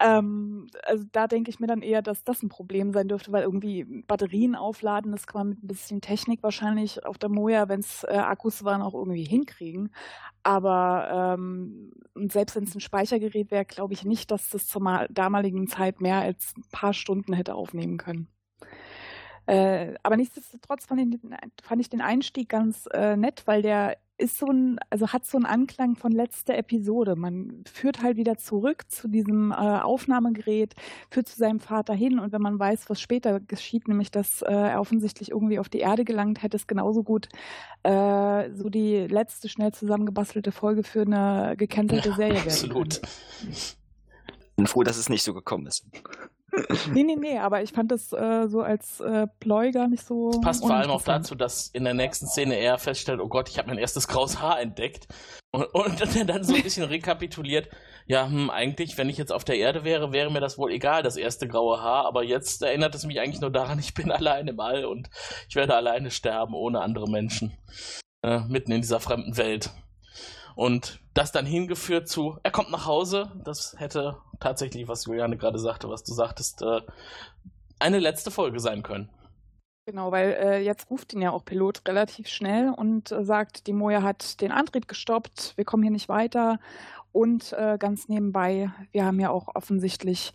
Ähm, 0.00 0.68
also 0.84 1.04
da 1.10 1.26
denke 1.26 1.50
ich 1.50 1.58
mir 1.58 1.66
dann 1.66 1.82
eher, 1.82 2.02
dass 2.02 2.22
das 2.22 2.42
ein 2.42 2.48
Problem 2.48 2.92
sein 2.92 3.08
dürfte, 3.08 3.32
weil 3.32 3.42
irgendwie 3.42 3.84
Batterien 3.84 4.54
aufladen, 4.54 5.10
das 5.12 5.26
kann 5.26 5.40
man 5.40 5.48
mit 5.50 5.64
ein 5.64 5.66
bisschen 5.66 6.00
Technik 6.00 6.42
wahrscheinlich 6.42 7.04
auf 7.04 7.18
der 7.18 7.28
Moja, 7.28 7.68
wenn 7.68 7.80
es 7.80 8.04
äh, 8.04 8.12
Akkus 8.16 8.62
waren, 8.64 8.82
auch 8.82 8.94
irgendwie 8.94 9.24
hinkriegen. 9.24 9.92
Aber 10.44 11.36
ähm, 11.38 11.92
selbst 12.28 12.56
wenn 12.56 12.64
es 12.64 12.74
ein 12.74 12.80
Speichergerät 12.80 13.50
wäre, 13.50 13.64
glaube 13.64 13.94
ich 13.94 14.04
nicht, 14.04 14.30
dass 14.30 14.50
das 14.50 14.66
zur 14.68 14.82
ma- 14.82 15.08
damaligen 15.08 15.66
Zeit 15.66 16.00
mehr 16.00 16.18
als 16.20 16.54
ein 16.56 16.64
paar 16.70 16.94
Stunden 16.94 17.32
hätte 17.32 17.54
aufnehmen 17.54 17.96
können. 17.98 18.28
Äh, 19.46 19.94
aber 20.02 20.16
nichtsdestotrotz 20.16 20.86
fand 20.86 21.00
ich, 21.00 21.20
den- 21.20 21.36
fand 21.62 21.80
ich 21.80 21.88
den 21.88 22.02
Einstieg 22.02 22.48
ganz 22.48 22.86
äh, 22.92 23.16
nett, 23.16 23.42
weil 23.46 23.62
der 23.62 23.96
ist 24.18 24.38
so 24.38 24.46
ein, 24.46 24.78
also 24.90 25.08
hat 25.08 25.24
so 25.24 25.38
einen 25.38 25.46
Anklang 25.46 25.96
von 25.96 26.12
letzter 26.12 26.56
Episode. 26.58 27.16
Man 27.16 27.62
führt 27.72 28.02
halt 28.02 28.16
wieder 28.16 28.36
zurück 28.36 28.84
zu 28.88 29.08
diesem 29.08 29.52
äh, 29.52 29.54
Aufnahmegerät, 29.54 30.74
führt 31.10 31.28
zu 31.28 31.38
seinem 31.38 31.60
Vater 31.60 31.94
hin 31.94 32.18
und 32.18 32.32
wenn 32.32 32.42
man 32.42 32.58
weiß, 32.58 32.90
was 32.90 33.00
später 33.00 33.40
geschieht, 33.40 33.88
nämlich 33.88 34.10
dass 34.10 34.42
äh, 34.42 34.52
er 34.52 34.80
offensichtlich 34.80 35.30
irgendwie 35.30 35.58
auf 35.58 35.68
die 35.68 35.78
Erde 35.78 36.04
gelangt, 36.04 36.42
hätte 36.42 36.56
es 36.56 36.66
genauso 36.66 37.02
gut 37.02 37.28
äh, 37.84 38.50
so 38.54 38.68
die 38.68 39.06
letzte 39.06 39.48
schnell 39.48 39.72
zusammengebastelte 39.72 40.52
Folge 40.52 40.82
für 40.82 41.02
eine 41.02 41.54
gecancelte 41.56 42.12
Serie 42.14 42.34
werden 42.34 42.48
Absolut. 42.48 43.00
bin 44.56 44.66
froh, 44.66 44.82
dass 44.82 44.96
es 44.96 45.08
nicht 45.08 45.22
so 45.22 45.32
gekommen 45.32 45.66
ist. 45.66 45.86
Nee, 46.92 47.02
nee, 47.02 47.16
nee, 47.16 47.38
aber 47.38 47.62
ich 47.62 47.72
fand 47.72 47.90
das 47.90 48.12
äh, 48.12 48.48
so 48.48 48.60
als 48.60 49.00
äh, 49.00 49.26
Ploy 49.40 49.70
gar 49.72 49.88
nicht 49.88 50.04
so. 50.04 50.30
Das 50.30 50.40
passt 50.40 50.60
vor 50.62 50.74
allem 50.74 50.90
auch 50.90 51.02
dazu, 51.02 51.34
dass 51.34 51.68
in 51.68 51.84
der 51.84 51.94
nächsten 51.94 52.26
Szene 52.26 52.56
er 52.56 52.78
feststellt, 52.78 53.20
oh 53.20 53.28
Gott, 53.28 53.48
ich 53.48 53.58
habe 53.58 53.68
mein 53.68 53.78
erstes 53.78 54.08
graues 54.08 54.40
Haar 54.40 54.60
entdeckt. 54.60 55.08
Und, 55.50 55.64
und 55.74 56.00
dann 56.28 56.44
so 56.44 56.54
ein 56.54 56.62
bisschen 56.62 56.84
rekapituliert, 56.84 57.68
ja, 58.06 58.26
hm, 58.26 58.50
eigentlich, 58.50 58.98
wenn 58.98 59.08
ich 59.08 59.18
jetzt 59.18 59.32
auf 59.32 59.44
der 59.44 59.56
Erde 59.56 59.84
wäre, 59.84 60.12
wäre 60.12 60.30
mir 60.30 60.40
das 60.40 60.58
wohl 60.58 60.72
egal, 60.72 61.02
das 61.02 61.16
erste 61.16 61.48
graue 61.48 61.80
Haar, 61.80 62.06
aber 62.06 62.24
jetzt 62.24 62.62
erinnert 62.62 62.94
es 62.94 63.04
mich 63.04 63.20
eigentlich 63.20 63.40
nur 63.40 63.50
daran, 63.50 63.78
ich 63.78 63.94
bin 63.94 64.10
allein 64.10 64.48
im 64.48 64.60
All 64.60 64.84
und 64.84 65.10
ich 65.48 65.56
werde 65.56 65.74
alleine 65.74 66.10
sterben, 66.10 66.54
ohne 66.54 66.80
andere 66.80 67.08
Menschen. 67.08 67.56
Äh, 68.22 68.40
mitten 68.48 68.72
in 68.72 68.80
dieser 68.80 69.00
fremden 69.00 69.36
Welt. 69.36 69.70
Und 70.56 71.00
das 71.18 71.32
dann 71.32 71.46
hingeführt 71.46 72.06
zu, 72.08 72.38
er 72.44 72.52
kommt 72.52 72.70
nach 72.70 72.86
Hause, 72.86 73.32
das 73.44 73.74
hätte 73.76 74.18
tatsächlich, 74.38 74.86
was 74.86 75.04
Juliane 75.04 75.36
gerade 75.36 75.58
sagte, 75.58 75.88
was 75.88 76.04
du 76.04 76.14
sagtest, 76.14 76.62
äh, 76.62 76.80
eine 77.80 77.98
letzte 77.98 78.30
Folge 78.30 78.60
sein 78.60 78.84
können. 78.84 79.10
Genau, 79.84 80.12
weil 80.12 80.36
äh, 80.40 80.58
jetzt 80.60 80.90
ruft 80.90 81.12
ihn 81.14 81.22
ja 81.22 81.32
auch 81.32 81.44
Pilot 81.44 81.82
relativ 81.88 82.28
schnell 82.28 82.70
und 82.70 83.10
äh, 83.10 83.24
sagt, 83.24 83.66
die 83.66 83.72
Moja 83.72 84.02
hat 84.02 84.40
den 84.40 84.52
Antrieb 84.52 84.86
gestoppt, 84.86 85.54
wir 85.56 85.64
kommen 85.64 85.82
hier 85.82 85.90
nicht 85.90 86.08
weiter. 86.08 86.60
Und 87.10 87.52
äh, 87.54 87.78
ganz 87.78 88.06
nebenbei, 88.08 88.70
wir 88.92 89.04
haben 89.04 89.18
ja 89.18 89.30
auch 89.30 89.48
offensichtlich 89.56 90.34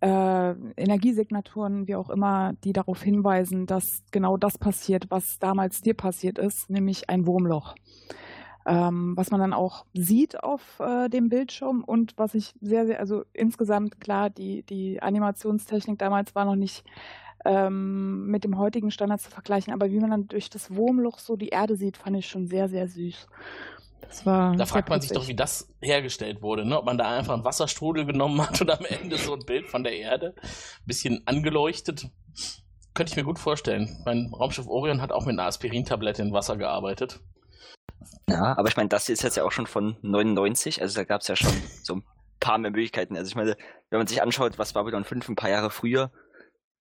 äh, 0.00 0.50
Energiesignaturen, 0.76 1.86
wie 1.86 1.94
auch 1.94 2.10
immer, 2.10 2.54
die 2.64 2.72
darauf 2.72 3.02
hinweisen, 3.02 3.66
dass 3.66 4.02
genau 4.10 4.36
das 4.36 4.58
passiert, 4.58 5.10
was 5.10 5.38
damals 5.38 5.80
dir 5.80 5.94
passiert 5.94 6.38
ist, 6.38 6.70
nämlich 6.70 7.08
ein 7.08 7.24
Wurmloch. 7.24 7.76
Ähm, 8.66 9.12
was 9.16 9.30
man 9.30 9.40
dann 9.40 9.52
auch 9.52 9.84
sieht 9.92 10.42
auf 10.42 10.80
äh, 10.80 11.10
dem 11.10 11.28
Bildschirm 11.28 11.84
und 11.84 12.14
was 12.16 12.34
ich 12.34 12.54
sehr, 12.62 12.86
sehr, 12.86 12.98
also 12.98 13.24
insgesamt 13.34 14.00
klar, 14.00 14.30
die, 14.30 14.62
die 14.62 15.02
Animationstechnik 15.02 15.98
damals 15.98 16.34
war 16.34 16.46
noch 16.46 16.56
nicht 16.56 16.82
ähm, 17.44 18.26
mit 18.26 18.44
dem 18.44 18.58
heutigen 18.58 18.90
Standard 18.90 19.20
zu 19.20 19.30
vergleichen, 19.30 19.72
aber 19.72 19.90
wie 19.90 20.00
man 20.00 20.10
dann 20.10 20.28
durch 20.28 20.48
das 20.48 20.74
Wurmloch 20.74 21.18
so 21.18 21.36
die 21.36 21.48
Erde 21.48 21.76
sieht, 21.76 21.98
fand 21.98 22.16
ich 22.16 22.26
schon 22.26 22.46
sehr, 22.46 22.68
sehr 22.68 22.88
süß. 22.88 23.26
Das 24.00 24.26
war 24.26 24.56
Da 24.56 24.66
fragt 24.66 24.88
man 24.88 25.00
sich 25.00 25.12
doch, 25.12 25.28
wie 25.28 25.34
das 25.34 25.68
hergestellt 25.80 26.42
wurde, 26.42 26.64
ne? 26.64 26.78
Ob 26.78 26.84
man 26.84 26.98
da 26.98 27.16
einfach 27.16 27.34
einen 27.34 27.44
Wasserstrudel 27.44 28.06
genommen 28.06 28.40
hat 28.40 28.60
und 28.60 28.70
am 28.70 28.84
Ende 28.84 29.18
so 29.18 29.34
ein 29.34 29.44
Bild 29.44 29.66
von 29.66 29.82
der 29.82 29.96
Erde, 29.96 30.34
ein 30.36 30.86
bisschen 30.86 31.22
angeleuchtet. 31.26 32.08
Könnte 32.94 33.10
ich 33.10 33.16
mir 33.16 33.24
gut 33.24 33.38
vorstellen. 33.38 34.02
Mein 34.04 34.30
Raumschiff 34.32 34.68
Orion 34.68 35.02
hat 35.02 35.10
auch 35.10 35.26
mit 35.26 35.32
einer 35.32 35.48
Aspirintablette 35.48 36.22
in 36.22 36.32
Wasser 36.32 36.56
gearbeitet. 36.56 37.20
Ja, 38.28 38.56
aber 38.56 38.68
ich 38.68 38.76
meine, 38.76 38.88
das 38.88 39.06
hier 39.06 39.12
ist 39.14 39.22
jetzt 39.22 39.36
ja 39.36 39.44
auch 39.44 39.52
schon 39.52 39.66
von 39.66 39.96
99, 40.02 40.80
also 40.82 40.94
da 40.96 41.04
gab 41.04 41.20
es 41.20 41.28
ja 41.28 41.36
schon 41.36 41.52
so 41.82 41.96
ein 41.96 42.04
paar 42.40 42.58
mehr 42.58 42.70
Möglichkeiten. 42.70 43.16
Also 43.16 43.28
ich 43.28 43.36
meine, 43.36 43.56
wenn 43.90 43.98
man 43.98 44.06
sich 44.06 44.22
anschaut, 44.22 44.58
was 44.58 44.72
Babylon 44.72 45.04
5 45.04 45.28
ein 45.28 45.36
paar 45.36 45.50
Jahre 45.50 45.70
früher 45.70 46.10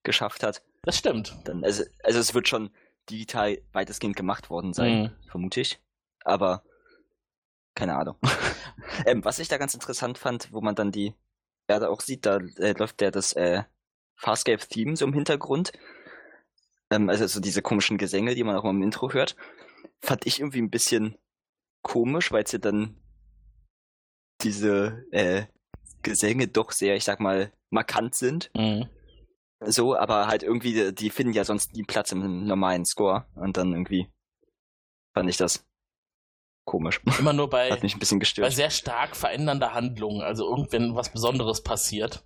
geschafft 0.03 0.43
hat, 0.43 0.61
Das 0.83 0.97
stimmt. 0.97 1.35
Dann, 1.45 1.63
also, 1.63 1.83
also 2.03 2.19
es 2.19 2.33
wird 2.33 2.47
schon 2.47 2.69
digital 3.09 3.57
weitestgehend 3.71 4.15
gemacht 4.15 4.49
worden 4.49 4.73
sein, 4.73 5.01
mhm. 5.03 5.29
vermute 5.29 5.61
ich. 5.61 5.79
Aber 6.23 6.63
keine 7.75 7.95
Ahnung. 7.95 8.17
ähm, 9.05 9.23
was 9.25 9.39
ich 9.39 9.47
da 9.47 9.57
ganz 9.57 9.73
interessant 9.73 10.17
fand, 10.17 10.51
wo 10.51 10.61
man 10.61 10.75
dann 10.75 10.91
die 10.91 11.13
Erde 11.67 11.89
auch 11.89 12.01
sieht, 12.01 12.25
da 12.25 12.37
äh, 12.57 12.73
läuft 12.77 13.01
ja 13.01 13.11
das 13.11 13.33
äh, 13.33 13.63
Farscape-Theme 14.15 14.95
so 14.95 15.05
im 15.05 15.13
Hintergrund. 15.13 15.71
Ähm, 16.89 17.09
also 17.09 17.25
so 17.27 17.39
diese 17.39 17.61
komischen 17.61 17.97
Gesänge, 17.97 18.35
die 18.35 18.43
man 18.43 18.55
auch 18.55 18.65
im 18.65 18.83
Intro 18.83 19.11
hört. 19.11 19.35
Fand 20.01 20.25
ich 20.25 20.39
irgendwie 20.39 20.61
ein 20.61 20.69
bisschen 20.69 21.17
komisch, 21.81 22.31
weil 22.31 22.47
sie 22.47 22.59
dann 22.59 22.99
diese 24.41 25.05
äh, 25.11 25.45
Gesänge 26.01 26.47
doch 26.47 26.71
sehr, 26.71 26.95
ich 26.95 27.03
sag 27.03 27.19
mal, 27.19 27.53
markant 27.69 28.15
sind. 28.15 28.51
Mhm. 28.55 28.89
So, 29.65 29.95
aber 29.95 30.27
halt 30.27 30.43
irgendwie, 30.43 30.93
die 30.93 31.09
finden 31.09 31.33
ja 31.33 31.45
sonst 31.45 31.73
nie 31.73 31.83
Platz 31.83 32.11
im 32.11 32.45
normalen 32.45 32.85
Score. 32.85 33.25
Und 33.35 33.57
dann 33.57 33.71
irgendwie 33.71 34.09
fand 35.13 35.29
ich 35.29 35.37
das 35.37 35.65
komisch. 36.65 37.01
Immer 37.19 37.33
nur 37.33 37.49
bei, 37.49 37.71
Hat 37.71 37.83
mich 37.83 37.95
ein 37.95 37.99
bisschen 37.99 38.19
gestört. 38.19 38.47
bei 38.47 38.53
sehr 38.53 38.69
stark 38.69 39.15
verändernder 39.15 39.73
Handlungen, 39.73 40.21
also 40.21 40.49
irgendwann 40.49 40.95
was 40.95 41.11
Besonderes 41.11 41.61
passiert. 41.63 42.23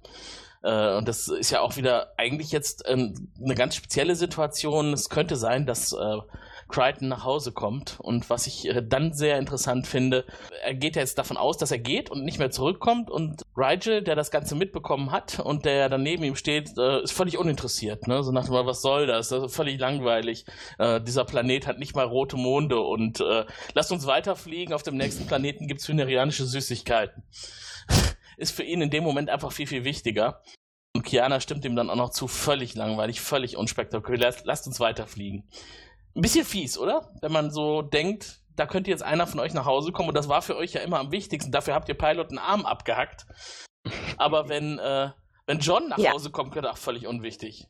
Äh, 0.63 0.97
und 0.97 1.07
das 1.07 1.27
ist 1.27 1.51
ja 1.51 1.61
auch 1.61 1.75
wieder 1.77 2.13
eigentlich 2.17 2.51
jetzt 2.51 2.83
ähm, 2.87 3.31
eine 3.43 3.55
ganz 3.55 3.75
spezielle 3.75 4.15
Situation. 4.15 4.93
Es 4.93 5.09
könnte 5.09 5.35
sein, 5.35 5.65
dass 5.65 5.93
äh, 5.93 6.17
Crichton 6.67 7.07
nach 7.07 7.23
Hause 7.23 7.51
kommt. 7.51 7.99
Und 7.99 8.29
was 8.29 8.47
ich 8.47 8.67
äh, 8.67 8.83
dann 8.83 9.13
sehr 9.13 9.37
interessant 9.37 9.87
finde, 9.87 10.25
er 10.63 10.73
geht 10.73 10.95
ja 10.95 11.01
jetzt 11.01 11.17
davon 11.17 11.37
aus, 11.37 11.57
dass 11.57 11.71
er 11.71 11.79
geht 11.79 12.09
und 12.09 12.23
nicht 12.23 12.39
mehr 12.39 12.51
zurückkommt. 12.51 13.09
Und 13.09 13.43
Rigel, 13.55 14.03
der 14.03 14.15
das 14.15 14.31
Ganze 14.31 14.55
mitbekommen 14.55 15.11
hat 15.11 15.39
und 15.39 15.65
der 15.65 15.89
dann 15.89 16.03
neben 16.03 16.23
ihm 16.23 16.35
steht, 16.35 16.77
äh, 16.77 17.01
ist 17.01 17.13
völlig 17.13 17.37
uninteressiert. 17.37 18.07
Ne? 18.07 18.23
So 18.23 18.31
nach 18.31 18.45
dem 18.45 18.53
Motto, 18.53 18.67
was 18.67 18.81
soll 18.81 19.07
das? 19.07 19.29
Das 19.29 19.43
ist 19.43 19.55
völlig 19.55 19.79
langweilig. 19.79 20.45
Äh, 20.77 21.01
dieser 21.01 21.25
Planet 21.25 21.67
hat 21.67 21.79
nicht 21.79 21.95
mal 21.95 22.05
rote 22.05 22.37
Monde 22.37 22.79
und 22.79 23.23
lasst 23.73 23.91
uns 23.91 24.05
weiterfliegen. 24.05 24.73
Auf 24.73 24.83
dem 24.83 24.97
nächsten 24.97 25.25
Planeten 25.27 25.67
gibt 25.67 25.81
es 25.81 25.87
hynerianische 25.87 26.45
Süßigkeiten. 26.45 27.23
ist 28.37 28.51
für 28.51 28.63
ihn 28.63 28.81
in 28.81 28.89
dem 28.89 29.03
Moment 29.03 29.29
einfach 29.29 29.51
viel, 29.51 29.67
viel 29.67 29.83
wichtiger. 29.83 30.41
Und 30.97 31.03
Kiana 31.03 31.39
stimmt 31.39 31.63
ihm 31.63 31.75
dann 31.75 31.91
auch 31.91 31.95
noch 31.95 32.09
zu, 32.09 32.27
völlig 32.27 32.73
langweilig, 32.73 33.21
völlig 33.21 33.55
unspektakulär. 33.55 34.33
Lasst 34.45 34.65
uns 34.65 34.79
weiterfliegen. 34.79 35.47
Ein 36.17 36.21
bisschen 36.21 36.45
fies, 36.45 36.79
oder? 36.79 37.13
Wenn 37.21 37.31
man 37.31 37.51
so 37.51 37.83
denkt, 37.83 38.39
da 38.55 38.65
könnte 38.65 38.89
jetzt 38.89 39.03
einer 39.03 39.27
von 39.27 39.39
euch 39.39 39.53
nach 39.53 39.65
Hause 39.65 39.91
kommen 39.91 40.09
und 40.09 40.17
das 40.17 40.27
war 40.27 40.41
für 40.41 40.57
euch 40.57 40.73
ja 40.73 40.81
immer 40.81 40.97
am 40.97 41.11
wichtigsten. 41.11 41.51
Dafür 41.51 41.75
habt 41.75 41.87
ihr 41.89 41.95
Pilot 41.95 42.29
einen 42.29 42.39
Arm 42.39 42.65
abgehackt. 42.65 43.27
Aber 44.17 44.49
wenn, 44.49 44.79
äh, 44.79 45.11
wenn 45.45 45.59
John 45.59 45.89
nach 45.89 45.99
ja. 45.99 46.13
Hause 46.13 46.31
kommt, 46.31 46.53
könnte 46.53 46.71
auch 46.71 46.77
völlig 46.77 47.05
unwichtig. 47.05 47.67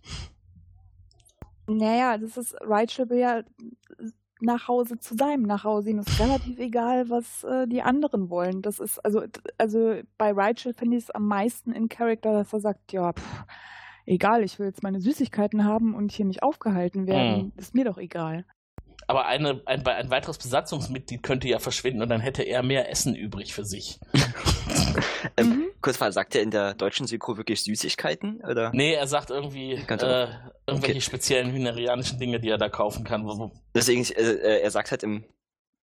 Naja, 1.68 2.18
das 2.18 2.38
ist 2.38 2.56
Rachel 2.62 3.10
will 3.10 3.20
ja 3.20 3.44
nach 4.40 4.70
Hause 4.70 4.98
zu 4.98 5.18
seinem 5.18 5.42
nach 5.42 5.66
Hause. 5.66 5.90
Ihm 5.90 6.00
ist 6.00 6.18
relativ 6.18 6.58
egal, 6.58 7.10
was 7.10 7.44
äh, 7.44 7.68
die 7.68 7.82
anderen 7.82 8.30
wollen. 8.30 8.62
Das 8.62 8.80
ist, 8.80 8.98
also, 9.00 9.24
also 9.58 10.00
bei 10.18 10.32
Rachel 10.32 10.74
finde 10.74 10.96
ich 10.96 11.04
es 11.04 11.12
am 11.12 11.28
meisten 11.28 11.74
in 11.74 11.90
Charakter, 11.90 12.32
dass 12.32 12.54
er 12.54 12.62
sagt, 12.62 12.94
ja, 12.94 13.12
pff, 13.12 13.46
egal, 14.08 14.44
ich 14.44 14.58
will 14.58 14.68
jetzt 14.68 14.82
meine 14.82 15.00
Süßigkeiten 15.00 15.66
haben 15.66 15.94
und 15.94 16.12
hier 16.12 16.26
nicht 16.26 16.42
aufgehalten 16.42 17.06
werden, 17.06 17.38
mhm. 17.38 17.52
ist 17.58 17.76
mir 17.76 17.86
doch 17.86 17.98
egal. 17.98 18.46
Aber 19.10 19.26
eine, 19.26 19.62
ein, 19.66 19.86
ein 19.88 20.10
weiteres 20.10 20.38
Besatzungsmitglied 20.38 21.24
könnte 21.24 21.48
ja 21.48 21.60
verschwinden 21.60 22.02
und 22.02 22.10
dann 22.10 22.20
hätte 22.20 22.44
er 22.44 22.62
mehr 22.62 22.90
Essen 22.90 23.16
übrig 23.16 23.54
für 23.54 23.64
sich. 23.64 24.00
ähm, 25.38 25.48
mhm. 25.48 25.66
Kurz 25.82 26.00
mal, 26.00 26.12
sagt 26.12 26.36
er 26.36 26.42
in 26.42 26.52
der 26.52 26.74
deutschen 26.74 27.08
Synchro 27.08 27.38
wirklich 27.38 27.64
Süßigkeiten? 27.64 28.42
Oder? 28.44 28.72
Nee, 28.74 28.94
er 28.94 29.08
sagt 29.08 29.30
irgendwie 29.30 29.74
äh, 29.74 29.78
irgendwelche 29.78 30.28
okay. 30.68 31.02
speziellen 31.02 31.54
hynerianischen 31.54 32.20
Dinge, 32.20 32.42
die 32.42 32.50
er 32.50 32.58
da 32.58 32.68
kaufen 32.68 33.06
kann. 33.06 33.26
Deswegen, 33.74 34.04
äh, 34.04 34.22
äh, 34.22 34.62
er 34.62 34.72
sagt 34.72 34.92
halt 34.92 35.04
im 35.04 35.24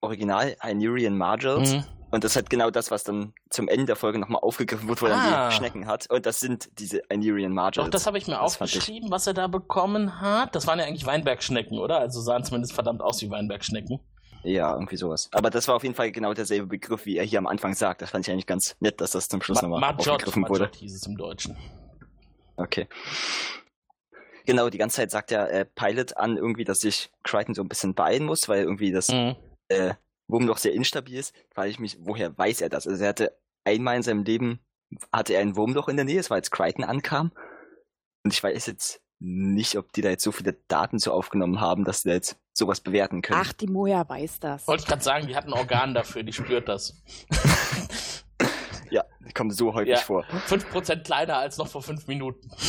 Original 0.02 0.54
Hynerian 0.60 1.16
Margels. 1.16 1.72
Mhm. 1.72 1.84
Und 2.14 2.22
das 2.22 2.30
ist 2.30 2.36
halt 2.36 2.48
genau 2.48 2.70
das, 2.70 2.92
was 2.92 3.02
dann 3.02 3.34
zum 3.50 3.66
Ende 3.66 3.86
der 3.86 3.96
Folge 3.96 4.20
nochmal 4.20 4.40
aufgegriffen 4.40 4.88
wird, 4.88 5.02
wo 5.02 5.06
er 5.06 5.16
ah. 5.16 5.48
die 5.48 5.56
Schnecken 5.56 5.88
hat. 5.88 6.08
Und 6.08 6.26
das 6.26 6.38
sind 6.38 6.70
diese 6.78 7.02
Anirian 7.10 7.52
Margins. 7.52 7.84
Doch, 7.84 7.90
das 7.90 8.06
habe 8.06 8.18
ich 8.18 8.28
mir 8.28 8.34
das 8.34 8.42
aufgeschrieben, 8.60 9.10
was 9.10 9.26
er 9.26 9.34
da 9.34 9.48
bekommen 9.48 10.20
hat. 10.20 10.54
Das 10.54 10.68
waren 10.68 10.78
ja 10.78 10.84
eigentlich 10.84 11.06
Weinbergschnecken, 11.06 11.76
oder? 11.76 11.98
Also 11.98 12.20
sahen 12.20 12.44
zumindest 12.44 12.72
verdammt 12.72 13.02
aus 13.02 13.20
wie 13.20 13.30
Weinbergschnecken. 13.30 13.98
Ja, 14.44 14.74
irgendwie 14.74 14.96
sowas. 14.96 15.28
Aber 15.32 15.50
das 15.50 15.66
war 15.66 15.74
auf 15.74 15.82
jeden 15.82 15.96
Fall 15.96 16.12
genau 16.12 16.34
derselbe 16.34 16.68
Begriff, 16.68 17.04
wie 17.04 17.16
er 17.16 17.24
hier 17.24 17.40
am 17.40 17.48
Anfang 17.48 17.74
sagt. 17.74 18.00
Das 18.00 18.10
fand 18.10 18.28
ich 18.28 18.32
eigentlich 18.32 18.46
ganz 18.46 18.76
nett, 18.78 19.00
dass 19.00 19.10
das 19.10 19.28
zum 19.28 19.42
Schluss 19.42 19.60
Ma 19.62 19.66
nochmal 19.66 19.96
aufgegriffen 19.96 20.42
Majot 20.42 20.60
wurde. 20.60 20.70
hieß 20.78 20.94
es 20.94 21.06
im 21.08 21.16
Deutschen. 21.16 21.56
Okay. 22.54 22.86
Genau, 24.46 24.70
die 24.70 24.78
ganze 24.78 24.98
Zeit 24.98 25.10
sagt 25.10 25.32
der 25.32 25.50
äh, 25.50 25.64
Pilot 25.64 26.16
an, 26.16 26.36
irgendwie, 26.36 26.62
dass 26.62 26.80
sich 26.80 27.10
Crichton 27.24 27.56
so 27.56 27.62
ein 27.62 27.68
bisschen 27.68 27.96
beeilen 27.96 28.24
muss, 28.24 28.48
weil 28.48 28.62
irgendwie 28.62 28.92
das 28.92 29.08
mhm. 29.08 29.34
äh, 29.66 29.94
Wurmloch 30.28 30.58
sehr 30.58 30.72
instabil 30.72 31.18
ist, 31.18 31.34
frage 31.50 31.70
ich 31.70 31.78
mich, 31.78 31.98
woher 32.00 32.36
weiß 32.36 32.60
er 32.60 32.68
das? 32.68 32.86
Also 32.86 33.02
er 33.02 33.10
hatte 33.10 33.38
einmal 33.64 33.96
in 33.96 34.02
seinem 34.02 34.24
Leben, 34.24 34.60
hatte 35.12 35.34
er 35.34 35.40
ein 35.40 35.56
Wurmloch 35.56 35.88
in 35.88 35.96
der 35.96 36.04
Nähe, 36.04 36.16
das 36.16 36.30
war 36.30 36.36
als 36.36 36.50
Crichton 36.50 36.84
ankam. 36.84 37.32
Und 38.24 38.32
ich 38.32 38.42
weiß 38.42 38.66
jetzt 38.66 39.02
nicht, 39.20 39.76
ob 39.76 39.92
die 39.92 40.02
da 40.02 40.10
jetzt 40.10 40.24
so 40.24 40.32
viele 40.32 40.54
Daten 40.68 40.98
so 40.98 41.12
aufgenommen 41.12 41.60
haben, 41.60 41.84
dass 41.84 42.02
die 42.02 42.08
da 42.08 42.14
jetzt 42.14 42.38
sowas 42.52 42.80
bewerten 42.80 43.22
können. 43.22 43.40
Ach, 43.42 43.52
die 43.52 43.66
Moja 43.66 44.08
weiß 44.08 44.40
das. 44.40 44.66
Wollte 44.66 44.82
ich 44.82 44.88
gerade 44.88 45.02
sagen, 45.02 45.26
die 45.26 45.36
hat 45.36 45.46
ein 45.46 45.52
Organ 45.52 45.94
dafür, 45.94 46.22
die 46.22 46.32
spürt 46.32 46.68
das. 46.68 47.02
ja, 48.90 49.04
die 49.26 49.32
kommt 49.32 49.54
so 49.54 49.74
häufig 49.74 49.94
ja, 49.94 49.96
vor. 49.98 50.24
5% 50.24 51.04
kleiner 51.04 51.38
als 51.38 51.58
noch 51.58 51.68
vor 51.68 51.82
5 51.82 52.06
Minuten. 52.06 52.50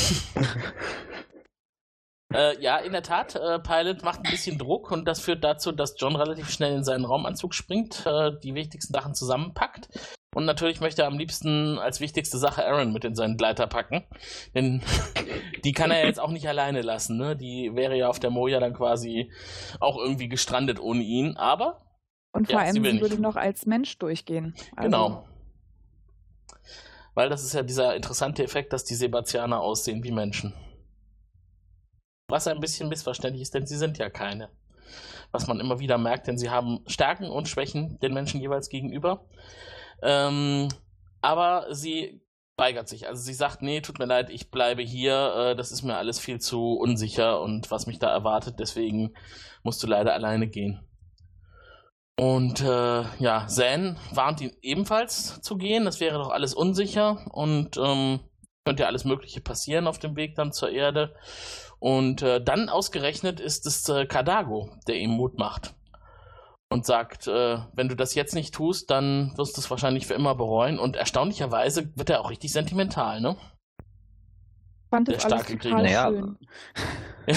Äh, 2.35 2.61
ja, 2.61 2.77
in 2.77 2.91
der 2.91 3.03
Tat, 3.03 3.35
äh, 3.35 3.59
Pilot 3.59 4.03
macht 4.03 4.19
ein 4.19 4.29
bisschen 4.29 4.57
Druck 4.57 4.91
und 4.91 5.05
das 5.05 5.21
führt 5.21 5.43
dazu, 5.43 5.71
dass 5.71 5.95
John 5.97 6.15
relativ 6.15 6.49
schnell 6.49 6.73
in 6.73 6.83
seinen 6.83 7.05
Raumanzug 7.05 7.53
springt, 7.53 8.05
äh, 8.05 8.31
die 8.43 8.55
wichtigsten 8.55 8.93
Sachen 8.93 9.15
zusammenpackt. 9.15 9.87
Und 10.35 10.43
natürlich 10.43 10.81
möchte 10.81 11.03
er 11.03 11.07
am 11.07 11.17
liebsten 11.17 11.79
als 11.79 12.01
wichtigste 12.01 12.37
Sache 12.37 12.65
Aaron 12.65 12.91
mit 12.91 13.05
in 13.05 13.15
seinen 13.15 13.37
Gleiter 13.37 13.67
packen. 13.67 14.03
Denn 14.53 14.81
die 15.63 15.71
kann 15.71 15.91
er 15.91 16.05
jetzt 16.05 16.19
auch 16.19 16.31
nicht 16.31 16.45
alleine 16.49 16.81
lassen. 16.81 17.15
Ne? 17.15 17.37
Die 17.37 17.71
wäre 17.73 17.95
ja 17.95 18.09
auf 18.09 18.19
der 18.19 18.31
Moja 18.31 18.59
dann 18.59 18.73
quasi 18.73 19.31
auch 19.79 19.97
irgendwie 19.97 20.27
gestrandet 20.27 20.81
ohne 20.81 21.03
ihn. 21.03 21.37
Aber. 21.37 21.85
Und 22.33 22.47
vor 22.47 22.59
ja, 22.59 22.65
allem, 22.65 22.83
sie, 22.83 22.91
sie 22.91 22.99
würde 23.01 23.21
noch 23.21 23.37
als 23.37 23.65
Mensch 23.65 23.97
durchgehen. 23.97 24.55
Also. 24.75 24.89
Genau. 24.89 25.25
Weil 27.13 27.29
das 27.29 27.45
ist 27.45 27.53
ja 27.53 27.63
dieser 27.63 27.95
interessante 27.95 28.43
Effekt, 28.43 28.73
dass 28.73 28.83
die 28.83 28.95
Sebastianer 28.95 29.61
aussehen 29.61 30.03
wie 30.03 30.11
Menschen. 30.11 30.53
Was 32.27 32.47
ein 32.47 32.59
bisschen 32.59 32.89
missverständlich 32.89 33.41
ist, 33.41 33.53
denn 33.53 33.65
sie 33.65 33.77
sind 33.77 33.97
ja 33.97 34.09
keine. 34.09 34.49
Was 35.31 35.47
man 35.47 35.59
immer 35.59 35.79
wieder 35.79 35.97
merkt, 35.97 36.27
denn 36.27 36.37
sie 36.37 36.49
haben 36.49 36.79
Stärken 36.87 37.29
und 37.29 37.47
Schwächen 37.47 37.99
den 37.99 38.13
Menschen 38.13 38.39
jeweils 38.39 38.69
gegenüber. 38.69 39.27
Ähm, 40.01 40.69
aber 41.21 41.73
sie 41.73 42.21
weigert 42.57 42.87
sich. 42.87 43.07
Also 43.07 43.21
sie 43.21 43.33
sagt, 43.33 43.61
nee, 43.61 43.81
tut 43.81 43.99
mir 43.99 44.05
leid, 44.05 44.29
ich 44.29 44.49
bleibe 44.49 44.81
hier, 44.81 45.35
äh, 45.35 45.55
das 45.55 45.71
ist 45.71 45.83
mir 45.83 45.97
alles 45.97 46.19
viel 46.19 46.39
zu 46.39 46.73
unsicher 46.73 47.41
und 47.41 47.69
was 47.71 47.85
mich 47.87 47.99
da 47.99 48.09
erwartet, 48.09 48.59
deswegen 48.59 49.13
musst 49.63 49.83
du 49.83 49.87
leider 49.87 50.13
alleine 50.13 50.47
gehen. 50.47 50.87
Und 52.17 52.61
äh, 52.61 53.03
ja, 53.19 53.45
Zan 53.47 53.99
warnt 54.11 54.39
ihn 54.39 54.55
ebenfalls 54.61 55.41
zu 55.41 55.57
gehen, 55.57 55.83
das 55.83 55.99
wäre 55.99 56.17
doch 56.17 56.29
alles 56.29 56.53
unsicher 56.53 57.25
und 57.31 57.77
ähm, 57.77 58.21
könnte 58.63 58.83
ja 58.83 58.87
alles 58.87 59.03
Mögliche 59.03 59.41
passieren 59.41 59.85
auf 59.85 59.99
dem 59.99 60.15
Weg 60.15 60.35
dann 60.35 60.53
zur 60.53 60.71
Erde. 60.71 61.13
Und 61.79 62.21
äh, 62.21 62.43
dann 62.43 62.69
ausgerechnet 62.69 63.39
ist 63.39 63.65
es 63.65 63.87
äh, 63.89 64.05
Kadago, 64.05 64.69
der 64.87 64.95
ihm 64.95 65.11
Mut 65.11 65.37
macht. 65.37 65.75
Und 66.69 66.85
sagt, 66.85 67.27
äh, 67.27 67.59
wenn 67.73 67.89
du 67.89 67.95
das 67.95 68.15
jetzt 68.15 68.33
nicht 68.33 68.53
tust, 68.53 68.89
dann 68.89 69.33
wirst 69.37 69.55
du 69.55 69.61
es 69.61 69.69
wahrscheinlich 69.69 70.07
für 70.07 70.15
immer 70.15 70.35
bereuen. 70.35 70.79
Und 70.79 70.95
erstaunlicherweise 70.95 71.95
wird 71.95 72.09
er 72.09 72.21
auch 72.21 72.29
richtig 72.29 72.51
sentimental, 72.51 73.21
ne? 73.21 73.37
fand 74.95 75.09
das 75.09 75.25
alles 75.25 75.45
total 75.47 75.83
naja. 75.83 76.09
schön. 76.09 76.37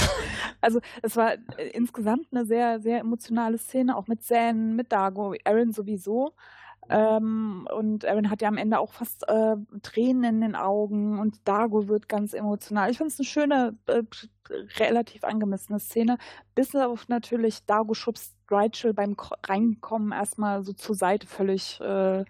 Also 0.60 0.80
es 1.02 1.14
war 1.16 1.34
äh, 1.56 1.68
insgesamt 1.72 2.26
eine 2.32 2.44
sehr, 2.44 2.80
sehr 2.80 2.98
emotionale 2.98 3.58
Szene, 3.58 3.96
auch 3.96 4.08
mit 4.08 4.24
Zan, 4.24 4.74
mit 4.74 4.90
Dago, 4.90 5.34
Aaron 5.44 5.72
sowieso. 5.72 6.34
Ähm, 6.90 7.68
und 7.74 8.04
Aaron 8.06 8.30
hat 8.30 8.40
ja 8.40 8.48
am 8.48 8.56
Ende 8.56 8.78
auch 8.78 8.92
fast 8.92 9.28
äh, 9.28 9.56
Tränen 9.82 10.24
in 10.24 10.40
den 10.40 10.56
Augen 10.56 11.18
und 11.18 11.46
Dago 11.46 11.88
wird 11.88 12.08
ganz 12.08 12.32
emotional. 12.32 12.90
Ich 12.90 12.96
finde 12.96 13.12
es 13.12 13.18
eine 13.18 13.26
schöne, 13.26 13.78
äh, 13.86 14.02
relativ 14.78 15.24
angemessene 15.24 15.80
Szene, 15.80 16.16
bis 16.54 16.74
auf 16.74 17.08
natürlich 17.08 17.66
Dago 17.66 17.94
schubst 17.94 18.34
Rachel 18.50 18.94
beim 18.94 19.16
Reinkommen 19.46 20.12
erstmal 20.12 20.62
so 20.62 20.72
zur 20.72 20.94
Seite 20.94 21.26
völlig. 21.26 21.80
Äh, 21.80 22.24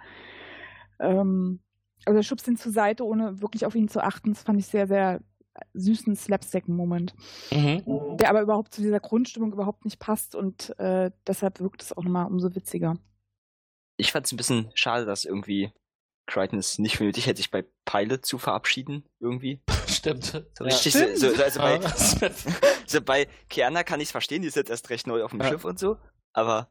ähm, 0.98 1.60
also 2.04 2.18
er 2.18 2.22
schubst 2.22 2.48
ihn 2.48 2.56
zur 2.56 2.72
Seite, 2.72 3.04
ohne 3.04 3.40
wirklich 3.40 3.66
auf 3.66 3.74
ihn 3.74 3.88
zu 3.88 4.02
achten. 4.02 4.32
Das 4.32 4.42
fand 4.42 4.58
ich 4.58 4.66
sehr, 4.66 4.88
sehr 4.88 5.20
süßen 5.74 6.16
Slapstick-Moment, 6.16 7.14
mhm. 7.52 8.16
der 8.16 8.30
aber 8.30 8.42
überhaupt 8.42 8.74
zu 8.74 8.80
dieser 8.80 9.00
Grundstimmung 9.00 9.52
überhaupt 9.52 9.84
nicht 9.84 9.98
passt 9.98 10.34
und 10.34 10.78
äh, 10.78 11.10
deshalb 11.26 11.60
wirkt 11.60 11.82
es 11.82 11.96
auch 11.96 12.04
nochmal 12.04 12.26
umso 12.26 12.54
witziger 12.54 12.94
ich 13.98 14.12
fand 14.12 14.24
es 14.26 14.32
ein 14.32 14.36
bisschen 14.38 14.70
schade, 14.74 15.04
dass 15.04 15.24
irgendwie 15.26 15.70
Crichton 16.26 16.58
es 16.58 16.78
nicht 16.78 16.96
für 16.96 17.04
nötig 17.04 17.26
hätte, 17.26 17.38
sich 17.38 17.50
bei 17.50 17.64
Pilot 17.84 18.24
zu 18.24 18.38
verabschieden, 18.38 19.04
irgendwie. 19.20 19.60
Stimmt. 19.88 20.24
So 20.54 20.64
richtig, 20.64 20.94
Stimmt. 20.94 21.18
so, 21.18 21.34
so, 21.34 21.42
also, 21.42 21.60
bei, 21.60 21.76
Ja. 21.76 21.90
so 22.86 23.00
bei 23.02 23.26
Kiana 23.50 23.82
kann 23.82 24.00
ich 24.00 24.08
es 24.08 24.12
verstehen, 24.12 24.42
die 24.42 24.48
ist 24.48 24.56
jetzt 24.56 24.70
erst 24.70 24.88
recht 24.90 25.06
neu 25.06 25.22
auf 25.24 25.30
dem 25.32 25.40
Ja. 25.40 25.48
Schiff 25.48 25.64
und 25.64 25.78
so, 25.78 25.98
aber 26.32 26.68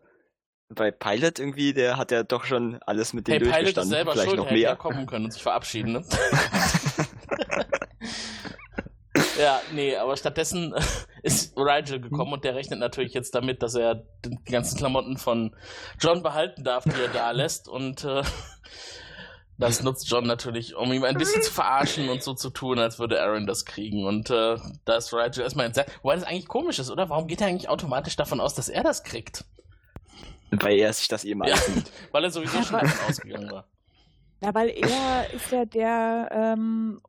bei 0.70 0.92
Pilot 0.92 1.40
irgendwie, 1.40 1.74
der 1.74 1.98
hat 1.98 2.12
ja 2.12 2.24
doch 2.24 2.44
schon 2.44 2.80
alles 2.86 3.14
mit 3.14 3.28
dem 3.28 3.34
Hey, 3.34 3.40
Pilot 3.40 3.52
ist 3.52 3.56
durchgestanden, 3.78 3.90
selber 3.92 4.12
vielleicht 4.14 4.28
schuld, 4.30 4.38
noch 4.40 4.46
hätte 4.48 4.60
ja 4.60 4.70
mehr. 4.70 4.76
kommen 4.76 5.06
können 5.06 5.26
und 5.26 5.32
sich 5.32 5.42
verabschieden, 5.44 5.94
ne? 5.94 6.06
ja, 9.40 9.62
nee, 9.72 9.96
aber 9.96 10.18
stattdessen 10.18 10.74
ist 11.24 11.56
Rigel 11.58 12.00
gekommen 12.00 12.34
und 12.34 12.44
der 12.44 12.56
rechnet 12.56 12.80
natürlich 12.80 13.14
jetzt 13.14 13.36
damit, 13.36 13.62
dass 13.64 13.76
er 13.76 14.04
die 14.26 14.38
ganzen 14.52 14.78
Klamotten 14.78 15.18
von 15.18 15.56
John 16.00 16.24
behalten 16.24 16.64
darf, 16.64 16.84
die 16.84 17.02
er 17.02 17.10
da 17.10 17.32
lässt 17.32 17.68
und 17.68 18.04
äh, 18.04 18.24
das 19.60 19.82
nutzt 19.82 20.08
John 20.10 20.26
natürlich, 20.28 20.76
um 20.76 20.94
ihm 20.94 21.04
ein 21.04 21.18
bisschen 21.18 21.42
zu 21.42 21.52
verarschen 21.52 22.10
und 22.10 22.22
so 22.22 22.34
zu 22.36 22.52
tun, 22.52 22.78
als 22.78 23.00
würde 23.00 23.20
Aaron 23.22 23.48
das 23.48 23.66
kriegen. 23.66 24.06
Und 24.06 24.30
äh, 24.30 24.58
da 24.86 24.96
ist 24.98 25.12
Rigel 25.14 25.42
erstmal 25.42 25.66
entsetzt. 25.66 25.92
Wobei 26.04 26.14
das 26.16 26.24
eigentlich 26.26 26.48
komisch 26.48 26.78
ist, 26.78 26.92
oder? 26.92 27.10
Warum 27.10 27.28
geht 27.28 27.42
er 27.42 27.48
eigentlich 27.48 27.68
automatisch 27.68 28.16
davon 28.16 28.40
aus, 28.40 28.54
dass 28.54 28.70
er 28.70 28.84
das 28.84 29.04
kriegt? 29.04 29.46
Weil 30.52 30.78
er 30.78 30.94
sich 30.94 31.08
das 31.08 31.24
eben 31.26 31.44
Ja, 31.44 31.56
alles 31.56 31.68
nimmt. 31.76 31.92
weil 32.12 32.24
er 32.24 32.30
sowieso 32.30 32.62
schon 32.62 32.80
davon 32.80 33.10
ausgegangen 33.10 33.52
war. 33.52 33.68
Ja, 34.42 34.54
weil 34.54 34.70
er 34.70 35.34
ist 35.34 35.52
ja 35.52 35.66
der, 35.66 36.30
ähm, 36.32 37.02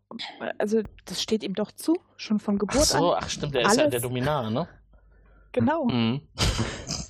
also 0.59 0.81
das 1.05 1.23
steht 1.23 1.43
ihm 1.43 1.55
doch 1.55 1.73
zu, 1.73 1.95
schon 2.17 2.41
von 2.41 2.57
Ach 2.57 2.61
Geburt 2.61 2.85
so, 2.87 3.13
an. 3.13 3.21
ach 3.23 3.29
stimmt, 3.29 3.55
der 3.55 3.67
ist 3.67 3.77
ja 3.77 3.87
der 3.87 4.01
Dominar, 4.01 4.51
ne? 4.51 4.69
Genau. 5.53 5.85
Mhm. 5.87 6.23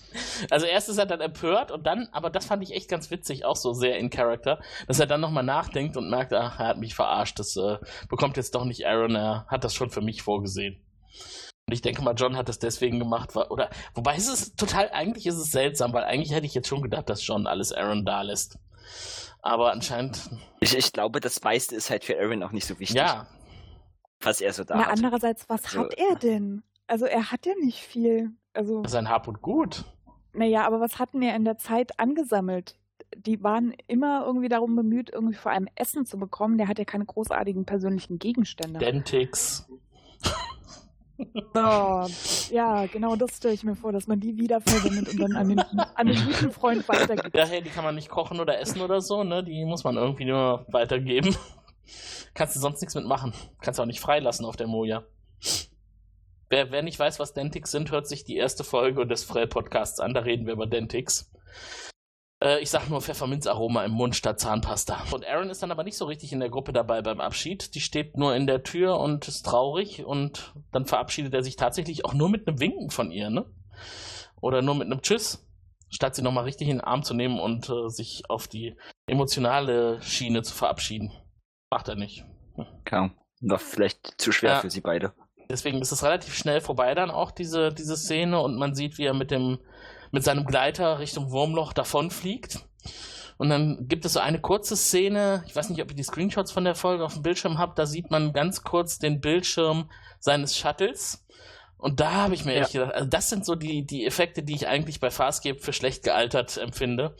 Also 0.50 0.66
erst 0.66 0.88
ist 0.88 0.98
er 0.98 1.06
dann 1.06 1.20
empört 1.20 1.70
und 1.70 1.86
dann, 1.86 2.08
aber 2.12 2.30
das 2.30 2.46
fand 2.46 2.62
ich 2.62 2.72
echt 2.72 2.88
ganz 2.88 3.10
witzig, 3.10 3.44
auch 3.44 3.56
so 3.56 3.72
sehr 3.72 3.98
in 3.98 4.10
Character, 4.10 4.60
dass 4.86 5.00
er 5.00 5.06
dann 5.06 5.20
nochmal 5.20 5.44
nachdenkt 5.44 5.96
und 5.96 6.10
merkt, 6.10 6.32
ach, 6.32 6.58
er 6.58 6.68
hat 6.68 6.78
mich 6.78 6.94
verarscht, 6.94 7.38
das 7.38 7.56
äh, 7.56 7.78
bekommt 8.08 8.36
jetzt 8.36 8.54
doch 8.54 8.64
nicht 8.64 8.86
Aaron, 8.86 9.14
er 9.14 9.46
hat 9.48 9.64
das 9.64 9.74
schon 9.74 9.90
für 9.90 10.00
mich 10.00 10.22
vorgesehen. 10.22 10.80
Und 11.66 11.74
ich 11.74 11.82
denke 11.82 12.02
mal, 12.02 12.14
John 12.14 12.36
hat 12.36 12.48
das 12.48 12.58
deswegen 12.58 12.98
gemacht, 12.98 13.34
weil, 13.34 13.46
oder, 13.48 13.68
wobei 13.94 14.16
es 14.16 14.28
ist 14.28 14.56
total, 14.58 14.90
eigentlich 14.90 15.26
ist 15.26 15.36
es 15.36 15.50
seltsam, 15.50 15.92
weil 15.92 16.04
eigentlich 16.04 16.32
hätte 16.32 16.46
ich 16.46 16.54
jetzt 16.54 16.68
schon 16.68 16.82
gedacht, 16.82 17.08
dass 17.10 17.26
John 17.26 17.46
alles 17.46 17.72
Aaron 17.72 18.04
da 18.04 18.22
lässt. 18.22 18.58
Aber 19.42 19.72
anscheinend, 19.72 20.30
Ich, 20.60 20.76
ich 20.76 20.92
glaube, 20.92 21.20
das 21.20 21.42
meiste 21.42 21.74
ist 21.76 21.90
halt 21.90 22.04
für 22.04 22.18
Aaron 22.18 22.42
auch 22.42 22.52
nicht 22.52 22.66
so 22.66 22.78
wichtig, 22.78 22.96
ja, 22.96 23.26
was 24.20 24.40
er 24.40 24.52
so 24.52 24.64
da 24.64 24.76
Na, 24.76 24.86
hat. 24.86 24.92
andererseits, 24.92 25.48
was 25.48 25.62
So. 25.62 25.80
hat 25.80 25.94
er 25.96 26.16
denn? 26.16 26.62
Also 26.86 27.06
er 27.06 27.30
hat 27.30 27.46
ja 27.46 27.52
nicht 27.62 27.78
viel. 27.80 28.32
Also, 28.54 28.82
sein 28.86 29.08
Hab 29.08 29.28
und 29.28 29.40
Gut. 29.42 29.84
naja, 30.32 30.66
aber 30.66 30.80
was 30.80 30.98
hatten 30.98 31.22
er 31.22 31.36
in 31.36 31.44
der 31.44 31.58
Zeit 31.58 31.98
angesammelt? 32.00 32.76
Die 33.16 33.42
waren 33.42 33.72
immer 33.86 34.24
irgendwie 34.26 34.48
darum 34.48 34.74
bemüht, 34.74 35.10
irgendwie 35.10 35.36
vor 35.36 35.52
allem 35.52 35.68
Essen 35.76 36.04
zu 36.04 36.18
bekommen. 36.18 36.58
Der 36.58 36.66
hat 36.68 36.78
ja 36.78 36.84
keine 36.84 37.06
großartigen 37.06 37.64
persönlichen 37.64 38.18
Gegenstände. 38.18 38.78
Dentix. 38.80 39.66
Oh, 41.54 42.06
ja, 42.50 42.86
genau 42.86 43.16
das 43.16 43.36
stelle 43.36 43.54
ich 43.54 43.64
mir 43.64 43.74
vor, 43.74 43.92
dass 43.92 44.06
man 44.06 44.20
die 44.20 44.36
wiederverwendet 44.36 45.08
und 45.08 45.20
dann 45.20 45.36
an 45.36 45.48
den, 45.48 45.58
an 45.58 46.06
den 46.06 46.24
guten 46.24 46.52
Freund 46.52 46.88
weitergibt. 46.88 47.36
Ja, 47.36 47.44
hey, 47.44 47.62
die 47.62 47.70
kann 47.70 47.84
man 47.84 47.96
nicht 47.96 48.08
kochen 48.08 48.38
oder 48.38 48.60
essen 48.60 48.80
oder 48.80 49.00
so, 49.00 49.24
ne? 49.24 49.42
Die 49.42 49.64
muss 49.64 49.82
man 49.82 49.96
irgendwie 49.96 50.26
nur 50.26 50.64
weitergeben. 50.68 51.36
Kannst 52.34 52.54
du 52.54 52.60
sonst 52.60 52.80
nichts 52.80 52.94
mitmachen. 52.94 53.32
Kannst 53.60 53.78
du 53.78 53.82
auch 53.82 53.86
nicht 53.86 54.00
freilassen 54.00 54.46
auf 54.46 54.56
der 54.56 54.68
Moja. 54.68 55.04
Wer, 56.50 56.70
wer 56.70 56.82
nicht 56.82 56.98
weiß, 56.98 57.18
was 57.18 57.34
Dentix 57.34 57.70
sind, 57.70 57.90
hört 57.90 58.06
sich 58.06 58.24
die 58.24 58.36
erste 58.36 58.64
Folge 58.64 59.06
des 59.06 59.24
Frell-Podcasts 59.24 60.00
an. 60.00 60.14
Da 60.14 60.20
reden 60.20 60.46
wir 60.46 60.52
über 60.52 60.66
Dentix. 60.66 61.30
Äh, 62.42 62.60
ich 62.60 62.70
sag 62.70 62.88
nur 62.88 63.00
Pfefferminzaroma 63.00 63.84
im 63.84 63.92
Mund 63.92 64.16
statt 64.16 64.40
Zahnpasta. 64.40 65.04
Und 65.12 65.26
Aaron 65.26 65.50
ist 65.50 65.62
dann 65.62 65.70
aber 65.70 65.84
nicht 65.84 65.96
so 65.96 66.04
richtig 66.04 66.32
in 66.32 66.40
der 66.40 66.50
Gruppe 66.50 66.72
dabei 66.72 67.02
beim 67.02 67.20
Abschied. 67.20 67.74
Die 67.74 67.80
steht 67.80 68.16
nur 68.16 68.34
in 68.34 68.46
der 68.46 68.62
Tür 68.62 68.98
und 68.98 69.26
ist 69.28 69.44
traurig. 69.44 70.04
Und 70.04 70.54
dann 70.72 70.86
verabschiedet 70.86 71.34
er 71.34 71.42
sich 71.42 71.56
tatsächlich 71.56 72.04
auch 72.04 72.14
nur 72.14 72.28
mit 72.28 72.46
einem 72.46 72.60
Winken 72.60 72.90
von 72.90 73.10
ihr, 73.10 73.30
ne? 73.30 73.46
Oder 74.40 74.62
nur 74.62 74.74
mit 74.74 74.86
einem 74.86 75.02
Tschüss 75.02 75.44
statt 75.90 76.14
sie 76.14 76.22
nochmal 76.22 76.44
richtig 76.44 76.68
in 76.68 76.78
den 76.78 76.84
Arm 76.84 77.02
zu 77.02 77.14
nehmen 77.14 77.40
und 77.40 77.68
äh, 77.68 77.88
sich 77.88 78.28
auf 78.28 78.48
die 78.48 78.76
emotionale 79.06 80.00
Schiene 80.02 80.42
zu 80.42 80.54
verabschieden. 80.54 81.12
Macht 81.70 81.88
er 81.88 81.96
nicht. 81.96 82.24
Ja, 82.90 83.10
war 83.40 83.58
vielleicht 83.58 84.20
zu 84.20 84.32
schwer 84.32 84.52
Ja. 84.52 84.60
für 84.60 84.70
sie 84.70 84.80
beide. 84.80 85.12
Deswegen 85.50 85.80
ist 85.80 85.92
es 85.92 86.02
relativ 86.02 86.34
schnell 86.34 86.60
vorbei 86.60 86.94
dann 86.94 87.10
auch, 87.10 87.30
diese, 87.30 87.72
diese 87.72 87.96
Szene, 87.96 88.40
und 88.40 88.56
man 88.56 88.74
sieht, 88.74 88.98
wie 88.98 89.04
er 89.04 89.14
mit 89.14 89.30
dem, 89.30 89.58
mit 90.10 90.24
seinem 90.24 90.44
Gleiter 90.44 90.98
Richtung 90.98 91.30
Wurmloch 91.30 91.72
davonfliegt. 91.72 92.60
Und 93.36 93.50
dann 93.50 93.86
gibt 93.88 94.04
es 94.04 94.14
so 94.14 94.20
eine 94.20 94.40
kurze 94.40 94.76
Szene, 94.76 95.44
ich 95.46 95.54
weiß 95.54 95.70
nicht, 95.70 95.80
ob 95.80 95.90
ihr 95.90 95.96
die 95.96 96.02
Screenshots 96.02 96.50
von 96.50 96.64
der 96.64 96.74
Folge 96.74 97.04
auf 97.04 97.12
dem 97.14 97.22
Bildschirm 97.22 97.58
habt, 97.58 97.78
da 97.78 97.86
sieht 97.86 98.10
man 98.10 98.32
ganz 98.32 98.64
kurz 98.64 98.98
den 98.98 99.20
Bildschirm 99.20 99.88
seines 100.18 100.56
Shuttles. 100.56 101.24
Und 101.76 102.00
da 102.00 102.10
habe 102.10 102.34
ich 102.34 102.44
mir 102.44 102.56
Ja. 102.56 102.62
echt 102.62 102.72
gedacht, 102.72 102.92
also 102.92 103.08
das 103.08 103.30
sind 103.30 103.46
so 103.46 103.54
die, 103.54 103.86
die 103.86 104.04
Effekte, 104.04 104.42
die 104.42 104.56
ich 104.56 104.66
eigentlich 104.66 104.98
bei 104.98 105.12
Farscape 105.12 105.60
für 105.60 105.72
schlecht 105.72 106.02
gealtert 106.02 106.56
empfinde. 106.56 107.14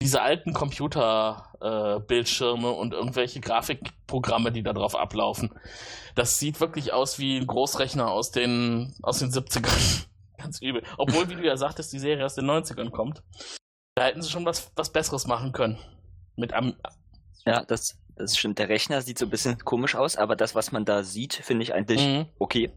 Diese 0.00 0.22
alten 0.22 0.54
Computer-Bildschirme 0.54 2.68
äh, 2.68 2.72
und 2.72 2.94
irgendwelche 2.94 3.40
Grafikprogramme, 3.40 4.50
die 4.52 4.62
da 4.62 4.72
drauf 4.72 4.96
ablaufen. 4.96 5.50
Das 6.14 6.38
sieht 6.38 6.60
wirklich 6.60 6.94
aus 6.94 7.18
wie 7.18 7.36
ein 7.36 7.46
Großrechner 7.46 8.10
aus 8.10 8.30
den, 8.30 8.94
aus 9.02 9.18
den 9.18 9.30
70ern. 9.30 10.06
Ganz 10.38 10.60
übel. 10.62 10.82
Obwohl, 10.96 11.28
wie 11.28 11.34
du 11.36 11.44
ja 11.44 11.56
sagtest, 11.56 11.92
die 11.92 11.98
Serie 11.98 12.24
aus 12.24 12.34
den 12.34 12.46
90ern 12.46 12.90
kommt. 12.90 13.22
Da 13.94 14.04
hätten 14.04 14.22
sie 14.22 14.30
schon 14.30 14.44
was, 14.46 14.70
was 14.76 14.92
Besseres 14.92 15.26
machen 15.26 15.52
können. 15.52 15.78
Mit 16.36 16.52
am, 16.52 16.74
Ja, 17.44 17.64
das, 17.64 17.98
das 18.16 18.36
stimmt. 18.38 18.58
Der 18.58 18.68
Rechner 18.68 19.02
sieht 19.02 19.18
so 19.18 19.26
ein 19.26 19.30
bisschen 19.30 19.58
komisch 19.58 19.94
aus, 19.96 20.16
aber 20.16 20.36
das, 20.36 20.54
was 20.54 20.70
man 20.72 20.84
da 20.84 21.02
sieht, 21.02 21.34
finde 21.34 21.64
ich 21.64 21.74
eigentlich 21.74 22.06
Mhm. 22.06 22.26
okay. 22.38 22.70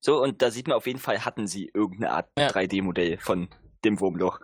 So, 0.00 0.22
und 0.22 0.40
da 0.42 0.52
sieht 0.52 0.68
man 0.68 0.76
auf 0.76 0.86
jeden 0.86 1.00
Fall, 1.00 1.24
hatten 1.24 1.48
sie 1.48 1.70
irgendeine 1.74 2.12
Art 2.12 2.28
Ja. 2.38 2.48
3D-Modell 2.48 3.18
von 3.18 3.48
dem 3.84 3.98
Wurmloch. 4.00 4.38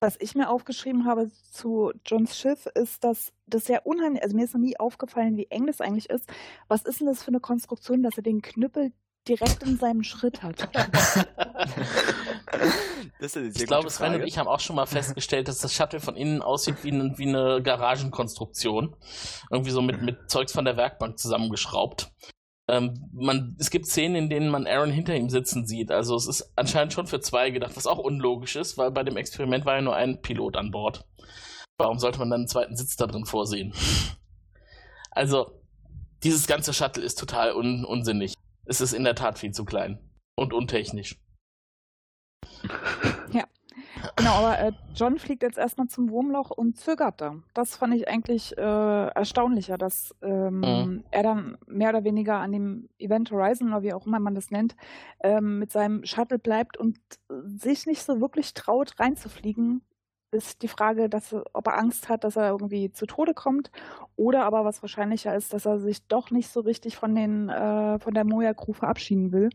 Was 0.00 0.16
ich 0.20 0.34
mir 0.34 0.48
aufgeschrieben 0.48 1.06
habe 1.06 1.28
zu 1.52 1.92
Johns 2.06 2.36
Schiff, 2.38 2.66
ist, 2.74 3.02
dass 3.04 3.32
das 3.46 3.64
sehr 3.66 3.84
unheimlich, 3.86 4.22
also 4.22 4.36
mir 4.36 4.44
ist 4.44 4.54
noch 4.54 4.60
nie 4.60 4.78
aufgefallen, 4.78 5.36
wie 5.36 5.46
eng 5.50 5.66
das 5.66 5.80
eigentlich 5.80 6.08
ist. 6.10 6.28
Was 6.68 6.82
ist 6.82 7.00
denn 7.00 7.06
das 7.08 7.22
für 7.22 7.28
eine 7.28 7.40
Konstruktion, 7.40 8.02
dass 8.02 8.16
er 8.16 8.22
den 8.22 8.42
Knüppel 8.42 8.92
direkt 9.26 9.62
in 9.62 9.76
seinem 9.78 10.02
Schritt 10.02 10.42
hat? 10.42 10.68
Ich 13.20 13.66
glaube, 13.66 13.90
Sven 13.90 14.14
und 14.14 14.22
ich 14.22 14.38
haben 14.38 14.46
auch 14.46 14.60
schon 14.60 14.76
mal 14.76 14.86
festgestellt, 14.86 15.48
dass 15.48 15.58
das 15.58 15.74
Shuttle 15.74 15.98
von 15.98 16.14
innen 16.14 16.40
aussieht 16.40 16.84
wie, 16.84 16.90
ein, 16.90 17.18
wie 17.18 17.26
eine 17.26 17.60
Garagenkonstruktion. 17.62 18.94
Irgendwie 19.50 19.72
so 19.72 19.82
mit, 19.82 20.02
mit 20.02 20.30
Zeugs 20.30 20.52
von 20.52 20.64
der 20.64 20.76
Werkbank 20.76 21.18
zusammengeschraubt. 21.18 22.12
Ähm, 22.68 23.10
man, 23.12 23.56
es 23.58 23.70
gibt 23.70 23.86
Szenen, 23.86 24.14
in 24.14 24.30
denen 24.30 24.50
man 24.50 24.66
Aaron 24.66 24.92
hinter 24.92 25.16
ihm 25.16 25.30
sitzen 25.30 25.66
sieht. 25.66 25.90
Also 25.90 26.14
es 26.14 26.28
ist 26.28 26.52
anscheinend 26.54 26.92
schon 26.92 27.06
für 27.06 27.20
zwei 27.20 27.50
gedacht, 27.50 27.76
was 27.76 27.86
auch 27.86 27.98
unlogisch 27.98 28.56
ist, 28.56 28.78
weil 28.78 28.90
bei 28.90 29.02
dem 29.02 29.16
Experiment 29.16 29.64
war 29.64 29.76
ja 29.76 29.82
nur 29.82 29.96
ein 29.96 30.20
Pilot 30.20 30.56
an 30.56 30.70
Bord. 30.70 31.04
Warum 31.78 31.98
sollte 31.98 32.18
man 32.18 32.30
dann 32.30 32.40
einen 32.40 32.48
zweiten 32.48 32.76
Sitz 32.76 32.96
da 32.96 33.06
drin 33.06 33.24
vorsehen? 33.24 33.72
Also, 35.10 35.62
dieses 36.22 36.46
ganze 36.46 36.72
Shuttle 36.74 37.02
ist 37.02 37.18
total 37.18 37.54
un 37.54 37.84
unsinnig. 37.84 38.34
Es 38.68 38.80
ist 38.82 38.92
in 38.92 39.04
der 39.04 39.14
Tat 39.14 39.38
viel 39.38 39.52
zu 39.52 39.64
klein 39.64 39.98
und 40.36 40.52
untechnisch. 40.52 41.16
Genau, 44.16 44.32
aber 44.32 44.58
äh, 44.58 44.72
John 44.94 45.18
fliegt 45.18 45.42
jetzt 45.42 45.58
erstmal 45.58 45.88
zum 45.88 46.10
Wurmloch 46.10 46.50
und 46.50 46.76
zögert 46.76 47.20
da. 47.20 47.36
Das 47.54 47.76
fand 47.76 47.94
ich 47.94 48.08
eigentlich 48.08 48.56
äh, 48.56 48.60
erstaunlicher, 49.08 49.78
dass 49.78 50.14
ähm, 50.22 50.60
Mhm. 50.60 51.04
er 51.10 51.22
dann 51.22 51.58
mehr 51.66 51.90
oder 51.90 52.04
weniger 52.04 52.36
an 52.38 52.52
dem 52.52 52.88
Event 52.98 53.30
Horizon 53.30 53.68
oder 53.68 53.82
wie 53.82 53.92
auch 53.92 54.06
immer 54.06 54.18
man 54.20 54.34
das 54.34 54.50
nennt, 54.50 54.76
ähm, 55.20 55.58
mit 55.58 55.70
seinem 55.72 56.04
Shuttle 56.04 56.38
bleibt 56.38 56.76
und 56.76 56.98
sich 57.28 57.86
nicht 57.86 58.02
so 58.02 58.20
wirklich 58.20 58.54
traut, 58.54 58.98
reinzufliegen. 58.98 59.82
Ist 60.30 60.62
die 60.62 60.68
Frage, 60.68 61.08
dass, 61.08 61.34
ob 61.54 61.66
er 61.66 61.78
Angst 61.78 62.08
hat, 62.08 62.22
dass 62.22 62.36
er 62.36 62.50
irgendwie 62.50 62.92
zu 62.92 63.06
Tode 63.06 63.32
kommt, 63.32 63.70
oder 64.16 64.44
aber 64.44 64.64
was 64.64 64.82
wahrscheinlicher 64.82 65.34
ist, 65.34 65.54
dass 65.54 65.64
er 65.64 65.78
sich 65.78 66.06
doch 66.06 66.30
nicht 66.30 66.50
so 66.50 66.60
richtig 66.60 66.96
von 66.96 67.14
den 67.14 67.48
äh, 67.48 67.98
von 67.98 68.12
der 68.12 68.24
Moja 68.24 68.52
Crew 68.52 68.74
verabschieden 68.74 69.32
will. 69.32 69.48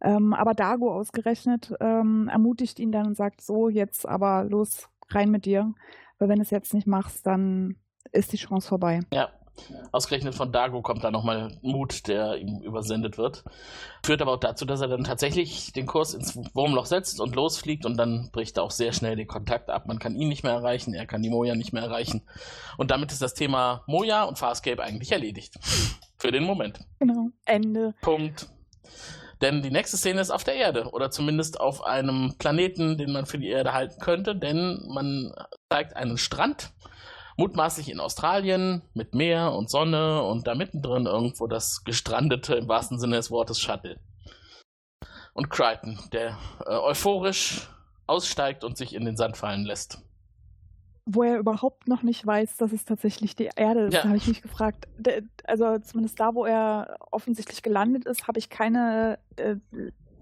Ähm, 0.00 0.34
aber 0.34 0.54
Dago 0.54 0.92
ausgerechnet 0.92 1.72
ähm, 1.80 2.28
ermutigt 2.28 2.78
ihn 2.78 2.92
dann 2.92 3.06
und 3.06 3.16
sagt, 3.16 3.40
so, 3.40 3.68
jetzt 3.68 4.06
aber 4.06 4.44
los, 4.44 4.88
rein 5.10 5.30
mit 5.30 5.44
dir. 5.46 5.72
Weil 6.18 6.28
wenn 6.28 6.36
du 6.36 6.42
es 6.42 6.50
jetzt 6.50 6.74
nicht 6.74 6.86
machst, 6.86 7.26
dann 7.26 7.76
ist 8.12 8.32
die 8.32 8.36
Chance 8.36 8.68
vorbei. 8.68 9.00
Ja. 9.12 9.30
Ausgerechnet 9.92 10.34
von 10.34 10.52
Dago 10.52 10.82
kommt 10.82 11.04
da 11.04 11.10
nochmal 11.10 11.56
Mut, 11.62 12.08
der 12.08 12.36
ihm 12.36 12.60
übersendet 12.60 13.18
wird. 13.18 13.44
Führt 14.04 14.20
aber 14.20 14.32
auch 14.32 14.40
dazu, 14.40 14.64
dass 14.64 14.80
er 14.80 14.88
dann 14.88 15.04
tatsächlich 15.04 15.72
den 15.72 15.86
Kurs 15.86 16.14
ins 16.14 16.36
Wurmloch 16.54 16.86
setzt 16.86 17.20
und 17.20 17.36
losfliegt 17.36 17.86
und 17.86 17.96
dann 17.96 18.30
bricht 18.32 18.56
er 18.56 18.64
auch 18.64 18.70
sehr 18.70 18.92
schnell 18.92 19.16
den 19.16 19.28
Kontakt 19.28 19.70
ab. 19.70 19.86
Man 19.86 19.98
kann 19.98 20.16
ihn 20.16 20.28
nicht 20.28 20.42
mehr 20.42 20.52
erreichen, 20.52 20.92
er 20.92 21.06
kann 21.06 21.22
die 21.22 21.30
Moja 21.30 21.54
nicht 21.54 21.72
mehr 21.72 21.82
erreichen. 21.82 22.22
Und 22.76 22.90
damit 22.90 23.12
ist 23.12 23.22
das 23.22 23.34
Thema 23.34 23.84
Moja 23.86 24.24
und 24.24 24.38
Farscape 24.38 24.82
eigentlich 24.82 25.12
erledigt. 25.12 25.54
Für 26.18 26.32
den 26.32 26.44
Moment. 26.44 26.80
Genau. 26.98 27.28
Ende. 27.44 27.94
Punkt. 28.00 28.48
Denn 29.40 29.62
die 29.62 29.70
nächste 29.70 29.96
Szene 29.96 30.20
ist 30.20 30.30
auf 30.30 30.44
der 30.44 30.54
Erde 30.54 30.90
oder 30.92 31.10
zumindest 31.10 31.60
auf 31.60 31.84
einem 31.84 32.34
Planeten, 32.38 32.96
den 32.96 33.12
man 33.12 33.26
für 33.26 33.38
die 33.38 33.48
Erde 33.48 33.72
halten 33.72 34.00
könnte, 34.00 34.34
denn 34.34 34.82
man 34.88 35.34
zeigt 35.68 35.96
einen 35.96 36.18
Strand 36.18 36.70
Mutmaßlich 37.36 37.90
in 37.90 38.00
Australien 38.00 38.82
mit 38.94 39.14
Meer 39.14 39.52
und 39.52 39.68
Sonne 39.70 40.22
und 40.22 40.46
da 40.46 40.54
mittendrin 40.54 41.06
irgendwo 41.06 41.46
das 41.46 41.82
gestrandete, 41.84 42.54
im 42.54 42.68
wahrsten 42.68 42.98
Sinne 42.98 43.16
des 43.16 43.30
Wortes, 43.30 43.58
Shuttle. 43.60 43.98
Und 45.32 45.50
Crichton, 45.50 45.98
der 46.12 46.38
äh, 46.64 46.70
euphorisch 46.76 47.68
aussteigt 48.06 48.62
und 48.62 48.76
sich 48.76 48.94
in 48.94 49.04
den 49.04 49.16
Sand 49.16 49.36
fallen 49.36 49.64
lässt. 49.64 49.98
Wo 51.06 51.22
er 51.22 51.38
überhaupt 51.38 51.88
noch 51.88 52.02
nicht 52.02 52.24
weiß, 52.24 52.56
dass 52.56 52.72
es 52.72 52.84
tatsächlich 52.84 53.34
die 53.34 53.50
Erde 53.56 53.86
ist, 53.86 53.94
Ja. 53.94 54.04
habe 54.04 54.16
ich 54.16 54.26
mich 54.28 54.40
gefragt. 54.42 54.86
Also 55.44 55.78
zumindest 55.78 56.20
da, 56.20 56.34
wo 56.34 56.46
er 56.46 56.96
offensichtlich 57.10 57.62
gelandet 57.62 58.06
ist, 58.06 58.26
habe 58.28 58.38
ich 58.38 58.48
keine 58.48 59.18
äh, 59.36 59.56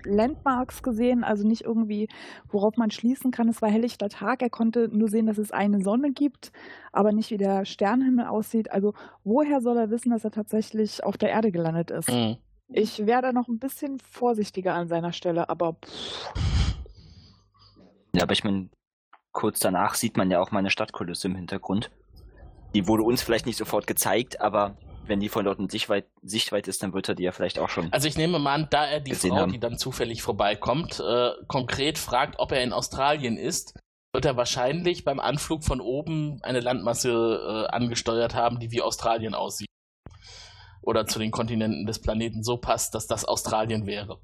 Landmarks 0.05 0.83
gesehen, 0.83 1.25
also 1.25 1.47
nicht 1.47 1.62
irgendwie, 1.62 2.09
worauf 2.51 2.77
man 2.77 2.91
schließen 2.91 3.31
kann, 3.31 3.49
es 3.49 3.62
war 3.62 3.71
helllichter 3.71 4.09
Tag. 4.09 4.43
Er 4.43 4.51
konnte 4.51 4.88
nur 4.88 5.09
sehen, 5.09 5.27
dass 5.27 5.38
es 5.38 5.51
eine 5.51 5.83
Sonne 5.83 6.12
gibt, 6.12 6.53
aber 6.93 7.12
nicht 7.12 7.31
wie 7.31 7.37
der 7.37 7.65
Sternenhimmel 7.65 8.27
aussieht. 8.27 8.71
Also 8.73 8.95
woher 9.25 9.61
soll 9.61 9.77
er 9.77 9.91
wissen, 9.91 10.11
dass 10.11 10.25
er 10.25 10.31
tatsächlich 10.31 11.05
auf 11.05 11.17
der 11.17 11.31
Erde 11.31 11.53
gelandet 11.53 11.91
ist? 11.91 12.11
Mhm. 12.11 12.37
Ich 12.69 13.07
wäre 13.07 13.23
da 13.23 13.33
noch 13.33 13.49
ein 13.49 13.59
bisschen 13.59 13.99
vorsichtiger 13.99 14.75
an 14.75 14.88
seiner 14.88 15.12
Stelle, 15.12 15.49
aber 15.49 15.75
pff, 15.85 16.33
Ja, 18.15 18.23
aber 18.23 18.33
ich 18.33 18.45
meine, 18.45 18.71
kurz 19.33 19.61
danach 19.61 19.95
sieht 19.95 20.17
man 20.17 20.31
ja 20.31 20.41
auch 20.41 20.51
meine 20.53 20.71
Stadtkulisse 20.71 21.29
im 21.29 21.35
Hintergrund. 21.35 21.91
Die 22.75 22.87
wurde 22.88 23.03
uns 23.03 23.23
vielleicht 23.23 23.45
nicht 23.45 23.59
sofort 23.59 23.87
gezeigt, 23.87 24.41
aber 24.41 24.77
wenn 25.12 25.20
die 25.20 25.29
von 25.29 25.44
dort 25.44 25.59
in 25.59 25.68
Sichtweit, 25.68 26.07
Sichtweit 26.22 26.68
ist, 26.68 26.83
dann 26.83 26.94
wird 26.94 27.07
er 27.07 27.14
die 27.14 27.25
ja 27.25 27.33
vielleicht 27.33 27.59
auch 27.59 27.68
schon. 27.68 27.92
Also 27.92 28.09
ich 28.09 28.16
nehme 28.16 28.38
mal 28.38 28.55
an, 28.55 28.68
da 28.70 28.87
er 28.87 29.01
die 29.01 29.14
Frau, 29.14 29.37
haben. 29.37 29.53
die 29.53 29.61
dann 29.61 29.77
zufällig 29.77 30.22
vorbeikommt, 30.22 31.01
äh, 31.01 31.33
konkret 31.48 31.98
fragt, 31.98 32.38
ob 32.38 32.51
er 32.51 32.62
in 32.62 32.72
Australien 32.72 33.37
ist, 33.37 33.79
wird 34.14 34.25
er 34.25 34.38
wahrscheinlich 34.38 35.05
beim 35.05 35.20
Anflug 35.20 35.64
von 35.64 35.83
oben 35.83 36.40
eine 36.42 36.61
Landmasse 36.61 37.11
äh, 37.11 37.75
angesteuert 37.75 38.35
haben, 38.35 38.59
die 38.59 38.70
wie 38.70 38.81
Australien 38.81 39.35
aussieht. 39.35 39.68
Oder 40.81 41.05
zu 41.05 41.18
den 41.18 41.31
Kontinenten 41.31 41.85
des 41.85 42.01
Planeten 42.01 42.42
so 42.42 42.57
passt, 42.57 42.94
dass 42.94 43.07
das 43.07 43.27
Australien 43.27 43.85
wäre. 43.85 44.18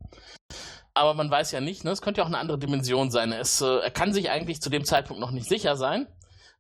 Aber 0.95 1.13
man 1.13 1.31
weiß 1.31 1.53
ja 1.53 1.61
nicht, 1.61 1.85
ne? 1.85 1.91
es 1.91 2.01
könnte 2.01 2.21
ja 2.21 2.25
auch 2.25 2.29
eine 2.29 2.39
andere 2.39 2.59
Dimension 2.59 3.11
sein. 3.11 3.31
Es, 3.33 3.61
äh, 3.61 3.67
er 3.67 3.91
kann 3.91 4.15
sich 4.15 4.31
eigentlich 4.31 4.63
zu 4.63 4.71
dem 4.71 4.87
Zeitpunkt 4.87 5.21
noch 5.21 5.33
nicht 5.33 5.51
sicher 5.51 5.77
sein. 5.77 6.07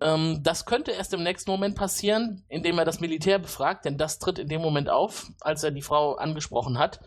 Ähm, 0.00 0.40
das 0.42 0.64
könnte 0.64 0.92
erst 0.92 1.12
im 1.12 1.22
nächsten 1.22 1.50
Moment 1.50 1.74
passieren, 1.74 2.44
indem 2.48 2.78
er 2.78 2.84
das 2.84 3.00
Militär 3.00 3.38
befragt, 3.38 3.84
denn 3.84 3.98
das 3.98 4.18
tritt 4.18 4.38
in 4.38 4.48
dem 4.48 4.60
Moment 4.60 4.88
auf, 4.88 5.30
als 5.40 5.62
er 5.64 5.70
die 5.70 5.82
Frau 5.82 6.14
angesprochen 6.14 6.78
hat. 6.78 7.00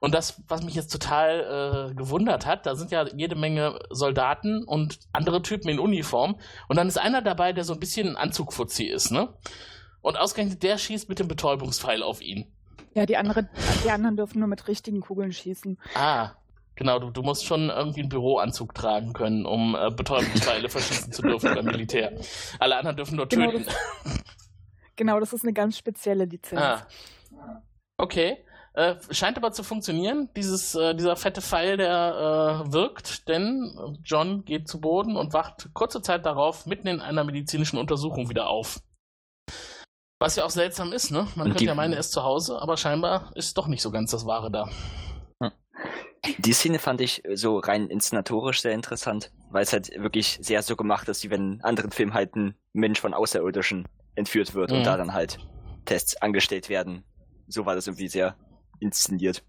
Und 0.00 0.14
das, 0.14 0.42
was 0.48 0.62
mich 0.62 0.74
jetzt 0.74 0.92
total 0.92 1.90
äh, 1.90 1.94
gewundert 1.94 2.44
hat, 2.44 2.66
da 2.66 2.74
sind 2.74 2.90
ja 2.90 3.06
jede 3.14 3.36
Menge 3.36 3.78
Soldaten 3.90 4.62
und 4.64 4.98
andere 5.12 5.40
Typen 5.40 5.68
in 5.70 5.78
Uniform. 5.78 6.36
Und 6.68 6.76
dann 6.76 6.88
ist 6.88 6.98
einer 6.98 7.22
dabei, 7.22 7.52
der 7.52 7.64
so 7.64 7.72
ein 7.72 7.80
bisschen 7.80 8.08
ein 8.08 8.16
Anzugfuzzi 8.16 8.84
ist, 8.84 9.12
ne? 9.12 9.28
Und 10.02 10.18
ausgerechnet 10.18 10.62
der 10.62 10.76
schießt 10.76 11.08
mit 11.08 11.20
dem 11.20 11.28
Betäubungspfeil 11.28 12.02
auf 12.02 12.20
ihn. 12.20 12.52
ja, 12.94 13.06
die, 13.06 13.16
andere, 13.16 13.48
die 13.82 13.90
anderen 13.90 14.16
dürfen 14.16 14.40
nur 14.40 14.48
mit 14.48 14.68
richtigen 14.68 15.00
Kugeln 15.00 15.32
schießen. 15.32 15.78
Ah, 15.94 16.32
genau, 16.76 16.98
du, 16.98 17.10
du 17.10 17.22
musst 17.22 17.44
schon 17.44 17.68
irgendwie 17.70 18.00
einen 18.00 18.08
Büroanzug 18.08 18.74
tragen 18.74 19.12
können, 19.12 19.46
um 19.46 19.74
äh, 19.74 19.90
Betäubungspfeile 19.90 20.68
verschießen 20.68 21.12
zu 21.12 21.22
dürfen 21.22 21.54
beim 21.54 21.64
Militär. 21.66 22.12
Alle 22.58 22.76
anderen 22.76 22.96
dürfen 22.96 23.16
nur 23.16 23.26
Genau, 23.26 23.50
töten. 23.50 23.66
Genau, 24.96 25.18
das 25.20 25.32
ist 25.32 25.42
eine 25.44 25.52
ganz 25.52 25.76
spezielle 25.78 26.24
Lizenz. 26.24 26.60
Ah. 26.60 26.86
Okay. 27.96 28.38
Äh, 28.76 28.96
scheint 29.10 29.36
aber 29.36 29.52
zu 29.52 29.62
funktionieren. 29.62 30.30
Dieses, 30.34 30.74
äh, 30.74 30.94
dieser 30.96 31.14
fette 31.14 31.40
Pfeil, 31.40 31.76
der 31.76 32.64
äh, 32.66 32.72
wirkt, 32.72 33.28
denn 33.28 33.98
John 34.04 34.44
geht 34.44 34.66
zu 34.68 34.80
Boden 34.80 35.16
und 35.16 35.32
wacht 35.32 35.68
kurze 35.74 36.02
Zeit 36.02 36.26
darauf 36.26 36.66
mitten 36.66 36.88
in 36.88 37.00
einer 37.00 37.22
medizinischen 37.22 37.78
Untersuchung 37.78 38.28
wieder 38.30 38.48
auf. 38.48 38.80
Was 40.20 40.34
ja 40.36 40.44
auch 40.44 40.50
seltsam 40.50 40.92
ist, 40.92 41.10
ne? 41.12 41.18
Man 41.36 41.46
Und 41.46 41.52
könnte 41.52 41.58
die- 41.58 41.64
ja 41.66 41.74
meinen, 41.76 41.92
er 41.92 42.00
ist 42.00 42.10
zu 42.12 42.24
Hause, 42.24 42.60
aber 42.60 42.76
scheinbar 42.76 43.30
ist 43.36 43.56
doch 43.58 43.68
nicht 43.68 43.82
so 43.82 43.92
ganz 43.92 44.10
das 44.10 44.26
Wahre 44.26 44.50
da. 44.50 44.68
Die 46.38 46.52
Szene 46.52 46.78
fand 46.78 47.00
ich 47.00 47.22
so 47.34 47.58
rein 47.58 47.88
inszenatorisch 47.88 48.62
sehr 48.62 48.72
interessant, 48.72 49.30
weil 49.50 49.62
es 49.62 49.72
halt 49.72 49.90
wirklich 50.00 50.38
sehr 50.40 50.62
so 50.62 50.76
gemacht 50.76 51.08
ist, 51.08 51.22
wie 51.24 51.30
wenn 51.30 51.54
in 51.54 51.60
anderen 51.62 51.90
Filmen 51.90 52.14
halt 52.14 52.34
ein 52.36 52.54
Mensch 52.72 53.00
von 53.00 53.14
Außerirdischen 53.14 53.86
entführt 54.14 54.54
wird 54.54 54.70
Mhm. 54.70 54.78
und 54.78 54.86
da 54.86 54.96
dann 54.96 55.12
halt 55.12 55.38
Tests 55.84 56.16
angestellt 56.22 56.68
werden. 56.68 57.04
So 57.46 57.66
war 57.66 57.74
das 57.74 57.86
irgendwie 57.86 58.08
sehr 58.08 58.36
inszeniert, 58.80 59.44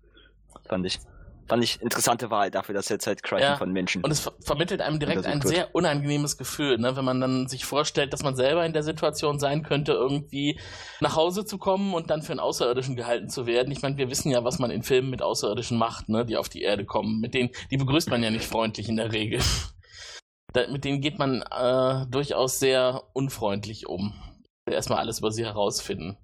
fand 0.68 0.86
ich. 0.86 1.00
Fand 1.48 1.64
ich 1.64 1.80
interessante 1.80 2.32
Wahl 2.32 2.50
dafür, 2.50 2.74
dass 2.74 2.90
jetzt 2.90 3.06
halt 3.06 3.22
Crichton 3.22 3.52
Ja. 3.52 3.58
von 3.58 3.72
Menschen. 3.72 4.04
Und 4.04 4.10
es 4.10 4.20
ver 4.22 4.34
vermittelt 4.40 4.82
einem 4.82 5.00
direkt 5.00 5.26
ein 5.26 5.42
sehr 5.42 5.76
unangenehmes 5.76 6.38
Gefühl, 6.38 6.80
ne? 6.80 6.96
wenn 6.96 7.06
man 7.06 7.22
dann 7.22 7.48
sich 7.48 7.66
vorstellt, 7.66 8.14
dass 8.14 8.24
man 8.24 8.36
selber 8.36 8.66
in 8.66 8.74
der 8.74 8.82
Situation 8.82 9.38
sein 9.38 9.62
könnte, 9.62 9.92
irgendwie 9.92 10.60
nach 11.02 11.16
Hause 11.16 11.46
zu 11.46 11.60
kommen 11.60 11.94
und 11.94 12.10
dann 12.10 12.24
für 12.24 12.32
einen 12.32 12.40
Außerirdischen 12.40 12.96
gehalten 12.96 13.30
zu 13.30 13.46
werden. 13.46 13.72
Ich 13.72 13.84
meine, 13.84 13.98
wir 13.98 14.10
wissen 14.10 14.32
ja, 14.32 14.44
was 14.44 14.58
man 14.58 14.72
in 14.72 14.82
Filmen 14.82 15.12
mit 15.12 15.22
Außerirdischen 15.22 15.78
macht, 15.78 16.10
ne? 16.10 16.26
die 16.26 16.38
auf 16.38 16.50
die 16.50 16.62
Erde 16.64 16.86
kommen. 16.86 17.20
Mit 17.20 17.36
denen, 17.36 17.52
die 17.70 17.78
begrüßt 17.78 18.10
man 18.10 18.24
ja 18.24 18.32
nicht 18.32 18.46
freundlich 18.46 18.90
in 18.90 18.98
der 18.98 19.12
Regel. 19.12 19.40
Da, 20.54 20.72
mit 20.72 20.86
denen 20.86 21.02
geht 21.02 21.20
man 21.20 21.42
äh, 21.42 22.06
durchaus 22.10 22.60
sehr 22.60 23.04
unfreundlich 23.12 23.88
um. 23.88 24.14
Erstmal 24.66 25.00
alles 25.00 25.20
über 25.20 25.30
sie 25.30 25.44
herausfinden. 25.44 26.18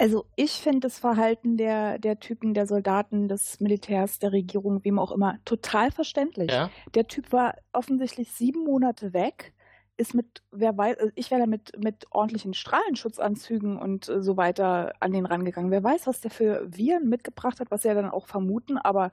Also 0.00 0.24
ich 0.34 0.52
finde 0.52 0.80
das 0.80 0.98
Verhalten 0.98 1.58
der, 1.58 1.98
der 1.98 2.18
Typen, 2.18 2.54
der 2.54 2.66
Soldaten, 2.66 3.28
des 3.28 3.60
Militärs, 3.60 4.18
der 4.18 4.32
Regierung, 4.32 4.82
wem 4.82 4.98
auch 4.98 5.12
immer, 5.12 5.36
total 5.44 5.90
verständlich. 5.90 6.50
Ja? 6.50 6.70
Der 6.94 7.06
Typ 7.06 7.32
war 7.32 7.56
offensichtlich 7.74 8.32
sieben 8.32 8.64
Monate 8.64 9.12
weg, 9.12 9.52
ist 9.98 10.14
mit, 10.14 10.42
wer 10.50 10.74
weiß, 10.74 10.96
also 10.96 11.12
ich 11.16 11.30
wäre 11.30 11.42
da 11.42 11.46
mit, 11.46 11.78
mit 11.78 12.06
ordentlichen 12.12 12.54
Strahlenschutzanzügen 12.54 13.76
und 13.76 14.08
äh, 14.08 14.22
so 14.22 14.38
weiter 14.38 14.94
an 15.00 15.12
den 15.12 15.26
rangegangen. 15.26 15.70
Wer 15.70 15.84
weiß, 15.84 16.06
was 16.06 16.22
der 16.22 16.30
für 16.30 16.66
Viren 16.74 17.10
mitgebracht 17.10 17.60
hat, 17.60 17.70
was 17.70 17.82
sie 17.82 17.88
ja 17.88 17.94
dann 17.94 18.08
auch 18.08 18.26
vermuten, 18.26 18.78
aber 18.78 19.12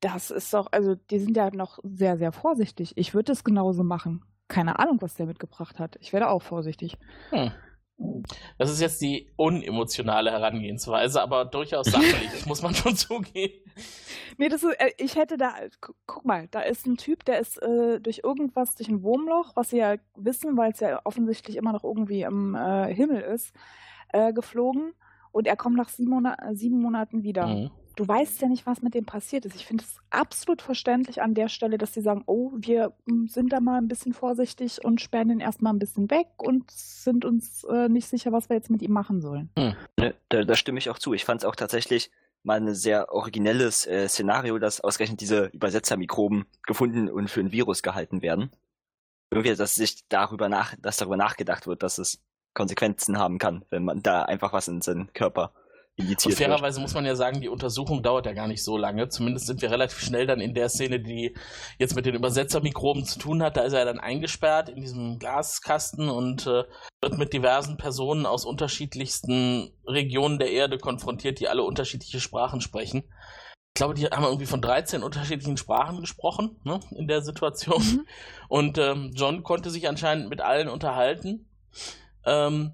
das 0.00 0.30
ist 0.30 0.54
doch, 0.54 0.68
also 0.72 0.94
die 0.94 1.18
sind 1.18 1.36
ja 1.36 1.50
noch 1.50 1.78
sehr, 1.82 2.16
sehr 2.16 2.32
vorsichtig. 2.32 2.94
Ich 2.96 3.12
würde 3.12 3.32
es 3.32 3.44
genauso 3.44 3.84
machen. 3.84 4.24
Keine 4.48 4.78
Ahnung, 4.78 4.96
was 5.02 5.14
der 5.14 5.26
mitgebracht 5.26 5.78
hat. 5.78 5.98
Ich 6.00 6.14
werde 6.14 6.28
auch 6.30 6.42
vorsichtig. 6.42 6.96
Hm. 7.28 7.52
Das 8.58 8.70
ist 8.70 8.80
jetzt 8.80 9.00
die 9.00 9.30
unemotionale 9.36 10.30
Herangehensweise, 10.30 11.22
aber 11.22 11.44
durchaus 11.44 11.86
sachlich, 11.86 12.46
muss 12.46 12.62
man 12.62 12.74
schon 12.74 12.94
zugeben. 12.96 13.54
Nee, 14.36 14.48
das 14.48 14.62
ist, 14.62 14.72
äh, 14.80 14.90
ich 14.98 15.16
hätte 15.16 15.36
da, 15.36 15.54
gu- 15.80 15.92
guck 16.06 16.24
mal, 16.24 16.48
da 16.50 16.60
ist 16.60 16.86
ein 16.86 16.96
Typ, 16.96 17.24
der 17.24 17.38
ist 17.38 17.56
äh, 17.62 18.00
durch 18.00 18.20
irgendwas, 18.24 18.74
durch 18.74 18.88
ein 18.88 19.02
Wurmloch, 19.02 19.52
was 19.54 19.70
sie 19.70 19.78
ja 19.78 19.96
wissen, 20.16 20.56
weil 20.56 20.72
es 20.72 20.80
ja 20.80 21.00
offensichtlich 21.04 21.56
immer 21.56 21.72
noch 21.72 21.84
irgendwie 21.84 22.22
im 22.22 22.54
äh, 22.54 22.92
Himmel 22.92 23.20
ist, 23.22 23.52
äh, 24.12 24.32
geflogen 24.32 24.92
und 25.32 25.46
er 25.46 25.56
kommt 25.56 25.76
nach 25.76 25.88
sieben, 25.88 26.10
Mona 26.10 26.36
äh, 26.42 26.54
sieben 26.54 26.80
Monaten 26.80 27.22
wieder. 27.22 27.46
Mhm. 27.46 27.70
Du 27.96 28.06
weißt 28.06 28.42
ja 28.42 28.48
nicht, 28.48 28.66
was 28.66 28.82
mit 28.82 28.92
dem 28.92 29.06
passiert 29.06 29.46
ist. 29.46 29.56
Ich 29.56 29.64
finde 29.64 29.82
es 29.82 29.96
absolut 30.10 30.60
verständlich 30.60 31.22
an 31.22 31.32
der 31.32 31.48
Stelle, 31.48 31.78
dass 31.78 31.94
sie 31.94 32.02
sagen, 32.02 32.22
oh, 32.26 32.52
wir 32.54 32.92
mm, 33.06 33.26
sind 33.26 33.52
da 33.54 33.60
mal 33.60 33.78
ein 33.78 33.88
bisschen 33.88 34.12
vorsichtig 34.12 34.84
und 34.84 35.00
sperren 35.00 35.30
ihn 35.30 35.40
erstmal 35.40 35.72
ein 35.72 35.78
bisschen 35.78 36.10
weg 36.10 36.28
und 36.36 36.70
sind 36.70 37.24
uns 37.24 37.64
äh, 37.64 37.88
nicht 37.88 38.06
sicher, 38.06 38.32
was 38.32 38.50
wir 38.50 38.56
jetzt 38.56 38.68
mit 38.68 38.82
ihm 38.82 38.92
machen 38.92 39.22
sollen. 39.22 39.50
Ne, 39.56 40.14
da, 40.28 40.44
da 40.44 40.54
stimme 40.56 40.78
ich 40.78 40.90
auch 40.90 40.98
zu. 40.98 41.14
Ich 41.14 41.24
fand 41.24 41.40
es 41.40 41.46
auch 41.46 41.56
tatsächlich 41.56 42.10
mal 42.42 42.60
ein 42.60 42.74
sehr 42.74 43.12
originelles 43.12 43.86
äh, 43.86 44.08
Szenario, 44.08 44.58
dass 44.58 44.82
ausgerechnet 44.82 45.22
diese 45.22 45.46
Übersetzermikroben 45.46 46.44
gefunden 46.64 47.08
und 47.08 47.30
für 47.30 47.40
ein 47.40 47.50
Virus 47.50 47.82
gehalten 47.82 48.20
werden. 48.20 48.50
Irgendwie, 49.30 49.56
dass 49.56 49.74
sich 49.74 50.06
darüber 50.10 50.50
nach, 50.50 50.74
dass 50.78 50.98
darüber 50.98 51.16
nachgedacht 51.16 51.66
wird, 51.66 51.82
dass 51.82 51.96
es 51.96 52.22
Konsequenzen 52.52 53.18
haben 53.18 53.38
kann, 53.38 53.64
wenn 53.70 53.84
man 53.84 54.02
da 54.02 54.22
einfach 54.22 54.52
was 54.52 54.68
in 54.68 54.82
seinen 54.82 55.12
Körper 55.14 55.52
Und 55.98 56.04
injiziert 56.04 56.38
wird. 56.38 56.48
fairerweise 56.50 56.80
muss 56.80 56.94
man 56.94 57.06
ja 57.06 57.16
sagen, 57.16 57.40
die 57.40 57.48
Untersuchung 57.48 58.02
dauert 58.02 58.26
ja 58.26 58.32
gar 58.32 58.48
nicht 58.48 58.62
so 58.62 58.76
lange. 58.76 59.08
Zumindest 59.08 59.46
sind 59.46 59.62
wir 59.62 59.70
relativ 59.70 60.00
schnell 60.00 60.26
dann 60.26 60.40
in 60.40 60.54
der 60.54 60.68
Szene, 60.68 61.00
die 61.00 61.34
jetzt 61.78 61.96
mit 61.96 62.06
den 62.06 62.14
Übersetzermikroben 62.14 63.04
zu 63.04 63.18
tun 63.18 63.42
hat. 63.42 63.56
Da 63.56 63.62
ist 63.62 63.72
er 63.72 63.84
dann 63.84 63.98
eingesperrt 63.98 64.68
in 64.68 64.80
diesem 64.80 65.18
Glaskasten 65.18 66.08
und 66.08 66.46
äh, 66.46 66.64
wird 67.00 67.18
mit 67.18 67.32
diversen 67.32 67.76
Personen 67.76 68.26
aus 68.26 68.44
unterschiedlichsten 68.44 69.72
Regionen 69.86 70.38
der 70.38 70.50
Erde 70.50 70.78
konfrontiert, 70.78 71.40
die 71.40 71.48
alle 71.48 71.62
unterschiedliche 71.62 72.20
Sprachen 72.20 72.60
sprechen. 72.60 73.04
Ich 73.76 73.78
glaube, 73.78 73.94
die 73.94 74.06
haben 74.06 74.24
irgendwie 74.24 74.46
von 74.46 74.62
13 74.62 75.02
unterschiedlichen 75.02 75.56
Sprachen 75.58 76.00
gesprochen 76.00 76.58
ne, 76.64 76.80
in 76.96 77.08
der 77.08 77.22
Situation. 77.22 77.82
Mhm. 77.82 78.06
Und 78.48 78.78
ähm, 78.78 79.12
John 79.14 79.42
konnte 79.42 79.70
sich 79.70 79.88
anscheinend 79.88 80.30
mit 80.30 80.40
allen 80.40 80.68
unterhalten. 80.68 81.48
Ähm, 82.24 82.72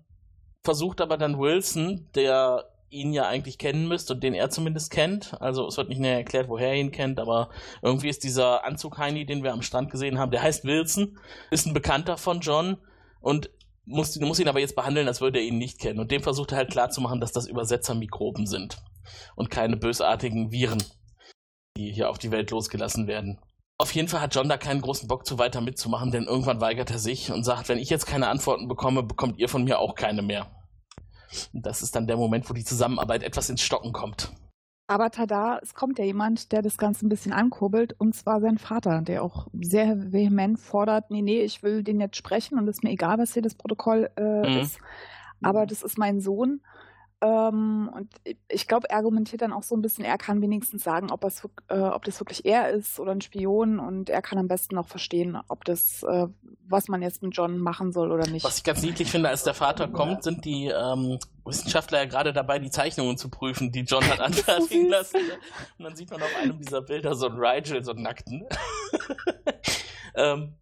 versucht 0.62 1.00
aber 1.00 1.18
dann 1.18 1.38
Wilson, 1.38 2.08
der 2.14 2.71
ihn 2.92 3.12
ja 3.12 3.26
eigentlich 3.26 3.59
kennen 3.59 3.88
müsste 3.88 4.14
und 4.14 4.22
den 4.22 4.35
er 4.35 4.50
zumindest 4.50 4.90
kennt. 4.90 5.40
Also 5.40 5.66
es 5.66 5.76
wird 5.76 5.88
nicht 5.88 6.00
näher 6.00 6.18
erklärt, 6.18 6.48
woher 6.48 6.68
er 6.68 6.76
ihn 6.76 6.92
kennt, 6.92 7.18
aber 7.18 7.48
irgendwie 7.81 8.09
ist 8.09 8.22
dieser 8.22 8.64
Anzug 8.64 8.98
Heini, 8.98 9.24
den 9.24 9.42
wir 9.42 9.52
am 9.52 9.62
Strand 9.62 9.90
gesehen 9.90 10.18
haben, 10.18 10.31
der 10.31 10.42
heißt 10.42 10.64
Wilson, 10.64 11.18
ist 11.50 11.66
ein 11.66 11.74
Bekannter 11.74 12.18
von 12.18 12.40
John 12.40 12.76
und 13.20 13.50
muss, 13.85 14.18
muss 14.20 14.38
ihn 14.38 14.48
aber 14.48 14.61
jetzt 14.61 14.76
behandeln, 14.76 15.09
als 15.09 15.20
würde 15.20 15.38
er 15.40 15.44
ihn 15.44 15.59
nicht 15.59 15.81
kennen. 15.81 16.00
Und 16.00 16.11
dem 16.11 16.22
versucht 16.22 16.52
er 16.52 16.59
halt 16.59 16.70
klarzumachen, 16.70 17.20
dass 17.20 17.33
das 17.33 17.46
Übersetzermikroben 17.46 18.46
sind 18.46 18.76
und 19.35 19.50
keine 19.50 19.76
bösartigen 19.76 20.52
Viren, 20.52 20.83
die 21.76 21.92
hier 21.92 22.11
auf 22.11 22.18
die 22.18 22.31
Welt 22.31 22.50
losgelassen 22.50 23.07
werden. 23.07 23.40
Auf 23.78 23.94
jeden 23.94 24.07
Fall 24.07 24.20
hat 24.20 24.35
John 24.35 24.48
da 24.48 24.59
keinen 24.59 24.83
großen 24.83 25.09
Bock 25.09 25.26
zu 25.26 25.38
weiter 25.38 25.61
mitzumachen, 25.61 26.12
denn 26.12 26.24
irgendwann 26.24 26.61
weigert 26.61 26.90
er 26.90 26.98
sich 26.98 27.33
und 27.33 27.42
sagt, 27.42 27.68
wenn 27.68 27.78
ich 27.78 27.90
jetzt 27.90 28.07
keine 28.07 28.28
Antworten 28.28 28.68
bekomme, 28.68 29.02
bekommt 29.02 29.38
ihr 29.38 29.48
von 29.48 29.64
mir 29.64 29.78
auch 29.81 29.94
keine 29.94 30.22
mehr. 30.22 30.62
Das 31.52 31.82
ist 31.82 31.96
dann 31.96 32.06
der 32.06 32.16
Moment, 32.16 32.48
wo 32.48 32.54
die 32.54 32.64
Zusammenarbeit 32.64 33.22
etwas 33.22 33.48
ins 33.50 33.62
Stocken 33.62 33.92
kommt. 33.92 34.32
Aber 34.88 35.10
tada, 35.10 35.58
es 35.62 35.74
kommt 35.74 35.98
ja 35.98 36.04
jemand, 36.04 36.52
der 36.52 36.60
das 36.60 36.76
Ganze 36.76 37.06
ein 37.06 37.08
bisschen 37.08 37.32
ankurbelt, 37.32 37.94
und 37.98 38.14
zwar 38.14 38.40
sein 38.40 38.58
Vater, 38.58 39.00
der 39.00 39.22
auch 39.22 39.46
sehr 39.58 40.12
vehement 40.12 40.58
fordert, 40.58 41.10
nee, 41.10 41.22
nee, 41.22 41.40
ich 41.40 41.62
will 41.62 41.82
den 41.82 42.00
jetzt 42.00 42.16
sprechen 42.16 42.58
und 42.58 42.68
es 42.68 42.78
ist 42.78 42.84
mir 42.84 42.90
egal, 42.90 43.18
was 43.18 43.32
hier 43.32 43.42
das 43.42 43.54
Protokoll 43.54 44.10
äh, 44.16 44.22
mhm. 44.22 44.58
ist. 44.58 44.78
Aber 45.40 45.66
das 45.66 45.82
ist 45.82 45.98
mein 45.98 46.20
Sohn 46.20 46.60
ähm, 47.22 47.88
und 47.94 48.12
ich 48.48 48.66
glaube, 48.66 48.90
er 48.90 48.96
argumentiert 48.96 49.42
dann 49.42 49.52
auch 49.52 49.62
so 49.62 49.76
ein 49.76 49.80
bisschen, 49.80 50.04
er 50.04 50.18
kann 50.18 50.42
wenigstens 50.42 50.82
sagen, 50.82 51.12
ob, 51.12 51.24
äh, 51.68 51.78
ob 51.78 52.04
das 52.04 52.18
wirklich 52.18 52.44
er 52.44 52.70
ist 52.70 52.98
oder 52.98 53.12
ein 53.12 53.20
Spion 53.20 53.78
und 53.78 54.11
er 54.11 54.22
kann 54.22 54.38
am 54.38 54.48
besten 54.48 54.76
auch 54.76 54.88
verstehen, 54.88 55.38
ob 55.46 55.64
das, 55.64 56.02
äh, 56.02 56.26
was 56.66 56.88
man 56.88 57.00
jetzt 57.00 57.22
mit 57.22 57.37
John 57.37 57.58
machen 57.58 57.92
soll 57.92 58.11
oder 58.11 58.28
nicht. 58.28 58.44
Was 58.44 58.58
ich 58.58 58.64
ganz 58.64 58.82
niedlich 58.82 59.08
finde, 59.08 59.28
als 59.28 59.44
der 59.44 59.54
Vater 59.54 59.87
kommt, 59.87 60.24
sind 60.24 60.44
die 60.44 60.66
ähm, 60.66 61.20
Wissenschaftler 61.44 61.98
ja 61.98 62.04
gerade 62.06 62.32
dabei, 62.32 62.58
die 62.58 62.70
Zeichnungen 62.70 63.16
zu 63.16 63.28
prüfen, 63.28 63.70
die 63.70 63.82
John 63.82 64.04
hat 64.04 64.18
anfertigen 64.20 64.88
lassen. 64.88 65.20
Und 65.78 65.85
dann 65.85 65.94
sieht 65.94 66.11
man 66.11 66.20
auf 66.20 66.37
einem 66.42 66.58
dieser 66.58 66.82
Bilder 66.82 67.14
so 67.14 67.26
einen 67.28 67.38
Rigel, 67.38 67.85
so 67.85 67.92
einen 67.92 68.02
Nackten. 68.02 68.48
ähm, 70.16 70.56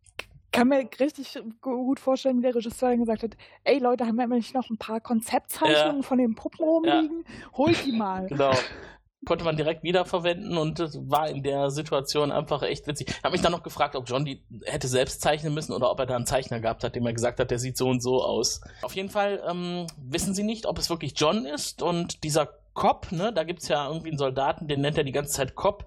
kann 0.52 0.68
mir 0.68 0.88
richtig 0.98 1.38
gut 1.60 2.00
vorstellen, 2.00 2.38
wie 2.38 2.42
der 2.42 2.54
Regisseur 2.54 2.90
dann 2.90 3.00
gesagt 3.00 3.22
hat, 3.22 3.36
ey 3.64 3.78
Leute, 3.78 4.06
haben 4.06 4.16
wir 4.16 4.26
nicht 4.26 4.54
noch 4.54 4.68
ein 4.70 4.78
paar 4.78 5.00
Konzeptzeichnungen 5.00 6.02
ja. 6.02 6.02
von 6.02 6.18
den 6.18 6.34
Puppen 6.34 6.64
rumliegen? 6.64 7.24
Ja. 7.26 7.58
Holt 7.58 7.84
die 7.84 7.92
mal. 7.92 8.26
Genau. 8.26 8.52
Konnte 9.26 9.44
man 9.44 9.56
direkt 9.56 9.82
wiederverwenden 9.82 10.56
und 10.56 10.78
das 10.78 10.98
war 11.10 11.28
in 11.28 11.42
der 11.42 11.70
Situation 11.70 12.32
einfach 12.32 12.62
echt 12.62 12.86
witzig. 12.86 13.08
Ich 13.10 13.22
habe 13.22 13.32
mich 13.32 13.42
dann 13.42 13.52
noch 13.52 13.62
gefragt, 13.62 13.94
ob 13.94 14.08
John 14.08 14.24
die 14.24 14.42
hätte 14.64 14.88
selbst 14.88 15.20
zeichnen 15.20 15.52
müssen 15.52 15.74
oder 15.74 15.90
ob 15.90 16.00
er 16.00 16.06
da 16.06 16.16
einen 16.16 16.24
Zeichner 16.24 16.58
gehabt 16.58 16.84
hat, 16.84 16.94
dem 16.94 17.04
er 17.04 17.12
gesagt 17.12 17.38
hat, 17.38 17.50
der 17.50 17.58
sieht 17.58 17.76
so 17.76 17.88
und 17.88 18.00
so 18.02 18.24
aus. 18.24 18.62
Auf 18.80 18.94
jeden 18.96 19.10
Fall 19.10 19.42
ähm, 19.46 19.86
wissen 19.98 20.34
sie 20.34 20.42
nicht, 20.42 20.64
ob 20.64 20.78
es 20.78 20.88
wirklich 20.88 21.12
John 21.16 21.44
ist 21.44 21.82
und 21.82 22.24
dieser 22.24 22.48
Cop, 22.72 23.12
ne, 23.12 23.30
da 23.30 23.44
gibt 23.44 23.60
es 23.60 23.68
ja 23.68 23.86
irgendwie 23.86 24.08
einen 24.08 24.18
Soldaten, 24.18 24.68
den 24.68 24.80
nennt 24.80 24.96
er 24.96 25.04
die 25.04 25.12
ganze 25.12 25.32
Zeit 25.32 25.54
Cop 25.54 25.86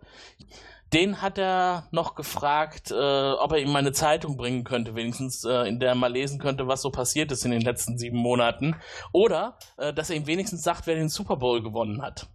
den 0.93 1.21
hat 1.21 1.37
er 1.37 1.87
noch 1.91 2.15
gefragt, 2.15 2.91
äh, 2.91 3.31
ob 3.31 3.51
er 3.51 3.59
ihm 3.59 3.71
mal 3.71 3.79
eine 3.79 3.91
Zeitung 3.91 4.37
bringen 4.37 4.63
könnte, 4.63 4.95
wenigstens 4.95 5.43
äh, 5.43 5.67
in 5.67 5.79
der 5.79 5.89
er 5.89 5.95
mal 5.95 6.11
lesen 6.11 6.39
könnte, 6.39 6.67
was 6.67 6.81
so 6.81 6.91
passiert 6.91 7.31
ist 7.31 7.45
in 7.45 7.51
den 7.51 7.61
letzten 7.61 7.97
sieben 7.97 8.17
Monaten. 8.17 8.75
Oder 9.11 9.57
äh, 9.77 9.93
dass 9.93 10.09
er 10.09 10.15
ihm 10.15 10.27
wenigstens 10.27 10.61
sagt, 10.61 10.85
wer 10.85 10.95
den 10.95 11.09
Super 11.09 11.37
Bowl 11.37 11.63
gewonnen 11.63 12.01
hat. 12.01 12.27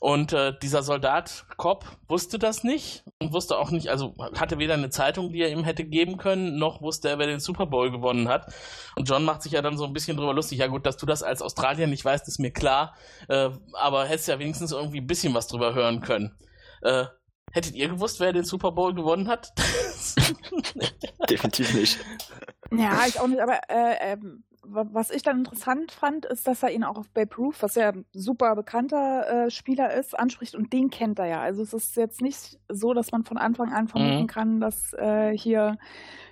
Und 0.00 0.34
äh, 0.34 0.52
dieser 0.60 0.82
Soldat 0.82 1.46
Cobb 1.56 1.86
wusste 2.08 2.38
das 2.38 2.62
nicht 2.62 3.04
und 3.20 3.32
wusste 3.32 3.56
auch 3.56 3.70
nicht, 3.70 3.88
also 3.88 4.14
hatte 4.38 4.58
weder 4.58 4.74
eine 4.74 4.90
Zeitung, 4.90 5.32
die 5.32 5.40
er 5.40 5.48
ihm 5.48 5.64
hätte 5.64 5.84
geben 5.84 6.18
können, 6.18 6.58
noch 6.58 6.82
wusste 6.82 7.08
er, 7.08 7.18
wer 7.18 7.26
den 7.26 7.40
Super 7.40 7.64
Bowl 7.64 7.90
gewonnen 7.90 8.28
hat. 8.28 8.52
Und 8.96 9.08
John 9.08 9.24
macht 9.24 9.42
sich 9.42 9.52
ja 9.52 9.62
dann 9.62 9.78
so 9.78 9.86
ein 9.86 9.94
bisschen 9.94 10.18
drüber 10.18 10.34
lustig. 10.34 10.58
Ja 10.58 10.66
gut, 10.66 10.84
dass 10.84 10.98
du 10.98 11.06
das 11.06 11.22
als 11.22 11.40
Australier 11.40 11.86
nicht 11.86 12.04
weißt, 12.04 12.28
ist 12.28 12.38
mir 12.38 12.50
klar. 12.50 12.94
Äh, 13.28 13.48
aber 13.72 14.04
hättest 14.04 14.28
ja 14.28 14.38
wenigstens 14.38 14.72
irgendwie 14.72 15.00
ein 15.00 15.06
bisschen 15.06 15.32
was 15.32 15.46
drüber 15.46 15.72
hören 15.72 16.02
können. 16.02 16.36
Äh, 16.82 17.06
Hättet 17.54 17.76
ihr 17.76 17.88
gewusst, 17.88 18.18
wer 18.18 18.32
den 18.32 18.44
Super 18.44 18.72
Bowl 18.72 18.92
gewonnen 18.92 19.28
hat? 19.28 19.52
Definitiv 21.30 21.72
nicht. 21.72 22.00
Ja, 22.72 23.06
ich 23.06 23.20
auch 23.20 23.28
nicht, 23.28 23.40
aber 23.40 23.60
äh, 23.68 24.14
äh, 24.14 24.16
was 24.66 25.10
ich 25.10 25.22
dann 25.22 25.38
interessant 25.38 25.92
fand, 25.92 26.26
ist, 26.26 26.48
dass 26.48 26.64
er 26.64 26.72
ihn 26.72 26.82
auch 26.82 26.96
auf 26.96 27.08
Babe 27.10 27.36
Ruth, 27.36 27.62
was 27.62 27.76
ja 27.76 27.90
ein 27.90 28.06
super 28.12 28.56
bekannter 28.56 29.46
äh, 29.46 29.50
Spieler 29.52 29.94
ist, 29.94 30.18
anspricht 30.18 30.56
und 30.56 30.72
den 30.72 30.90
kennt 30.90 31.20
er 31.20 31.26
ja. 31.26 31.42
Also 31.42 31.62
es 31.62 31.72
ist 31.72 31.96
jetzt 31.96 32.20
nicht 32.20 32.58
so, 32.68 32.92
dass 32.92 33.12
man 33.12 33.22
von 33.22 33.38
Anfang 33.38 33.72
an 33.72 33.86
vermuten 33.86 34.22
mhm. 34.22 34.26
kann, 34.26 34.60
dass 34.60 34.92
äh, 34.94 35.36
hier 35.36 35.76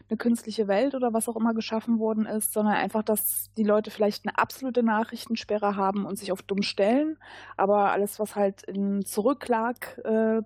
eine 0.08 0.16
künstliche 0.16 0.66
Welt 0.68 0.94
oder 0.94 1.12
was 1.12 1.28
auch 1.28 1.37
immer 1.37 1.54
geschaffen 1.54 1.98
worden 1.98 2.26
ist, 2.26 2.52
sondern 2.52 2.74
einfach, 2.74 3.02
dass 3.02 3.52
die 3.56 3.64
Leute 3.64 3.90
vielleicht 3.90 4.26
eine 4.26 4.37
absolute 4.38 4.82
Nachrichtensperre 4.82 5.76
haben 5.76 6.04
und 6.04 6.18
sich 6.18 6.32
auf 6.32 6.42
dumm 6.42 6.62
stellen, 6.62 7.18
aber 7.56 7.92
alles, 7.92 8.18
was 8.18 8.35
halt 8.35 8.62
in 8.64 9.04
zurücklag, 9.04 9.98
äh, 10.04 10.42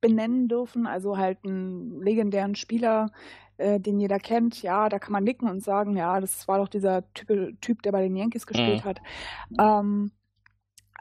benennen 0.00 0.48
dürfen, 0.48 0.86
also 0.86 1.16
halt 1.16 1.38
einen 1.44 2.02
legendären 2.02 2.54
Spieler, 2.54 3.10
äh, 3.58 3.80
den 3.80 3.98
jeder 4.00 4.18
kennt, 4.18 4.62
ja, 4.62 4.88
da 4.88 4.98
kann 4.98 5.12
man 5.12 5.24
nicken 5.24 5.48
und 5.48 5.62
sagen, 5.62 5.96
ja, 5.96 6.20
das 6.20 6.48
war 6.48 6.58
doch 6.58 6.68
dieser 6.68 7.10
Typ, 7.14 7.60
typ 7.60 7.82
der 7.82 7.92
bei 7.92 8.02
den 8.02 8.16
Yankees 8.16 8.46
gespielt 8.46 8.84
mhm. 8.84 8.88
hat. 8.88 9.00
Ähm, 9.58 10.12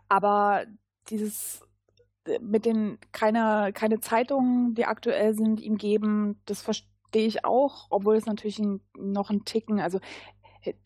aber 0.10 0.66
dieses 1.10 1.62
äh, 2.26 2.40
mit 2.40 2.66
den 2.66 2.98
keine, 3.12 3.72
keine 3.74 4.00
Zeitungen, 4.00 4.76
die 4.76 4.86
aktuell 4.86 5.34
sind, 5.34 5.62
ihm 5.62 5.78
geben, 5.78 6.42
das 6.46 6.62
verstehe 6.62 7.28
ich 7.28 7.46
auch, 7.46 7.88
obwohl 7.90 8.16
es 8.16 8.26
natürlich 8.26 8.60
ein, 8.60 8.82
noch 8.98 9.30
ein 9.30 9.46
Ticken, 9.46 9.80
also 9.80 10.00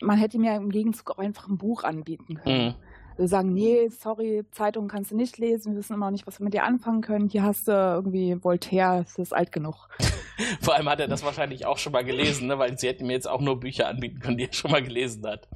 man 0.00 0.16
hätte 0.16 0.38
ihm 0.38 0.44
ja 0.44 0.56
im 0.56 0.70
Gegenzug 0.70 1.10
auch 1.10 1.18
einfach 1.18 1.48
ein 1.48 1.58
Buch 1.58 1.84
anbieten 1.84 2.36
können. 2.36 2.68
Mhm 2.68 2.85
sagen, 3.18 3.54
nee, 3.54 3.88
sorry, 3.88 4.44
Zeitung 4.50 4.88
kannst 4.88 5.10
du 5.10 5.16
nicht 5.16 5.38
lesen, 5.38 5.72
wir 5.72 5.78
wissen 5.78 5.94
immer 5.94 6.06
noch 6.06 6.12
nicht, 6.12 6.26
was 6.26 6.38
wir 6.38 6.44
mit 6.44 6.54
dir 6.54 6.64
anfangen 6.64 7.00
können. 7.00 7.28
Hier 7.28 7.42
hast 7.42 7.68
du 7.68 7.72
irgendwie 7.72 8.42
Voltaire, 8.42 9.04
es 9.06 9.18
ist 9.18 9.32
alt 9.32 9.52
genug. 9.52 9.88
Vor 10.60 10.74
allem 10.74 10.88
hat 10.88 11.00
er 11.00 11.08
das 11.08 11.24
wahrscheinlich 11.24 11.64
auch 11.64 11.78
schon 11.78 11.92
mal 11.92 12.04
gelesen, 12.04 12.48
ne? 12.48 12.58
weil 12.58 12.78
sie 12.78 12.88
hätten 12.88 13.06
mir 13.06 13.14
jetzt 13.14 13.28
auch 13.28 13.40
nur 13.40 13.58
Bücher 13.58 13.88
anbieten 13.88 14.20
können, 14.20 14.36
die 14.36 14.44
er 14.44 14.52
schon 14.52 14.70
mal 14.70 14.82
gelesen 14.82 15.26
hat. 15.26 15.48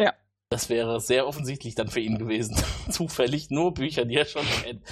Ja. 0.00 0.14
Das 0.50 0.68
wäre 0.68 1.00
sehr 1.00 1.28
offensichtlich 1.28 1.76
dann 1.76 1.88
für 1.88 2.00
ihn 2.00 2.18
gewesen. 2.18 2.56
Zufällig 2.90 3.50
nur 3.50 3.72
Bücher, 3.72 4.04
die 4.04 4.16
er 4.16 4.26
schon 4.26 4.46
kennt. 4.62 4.82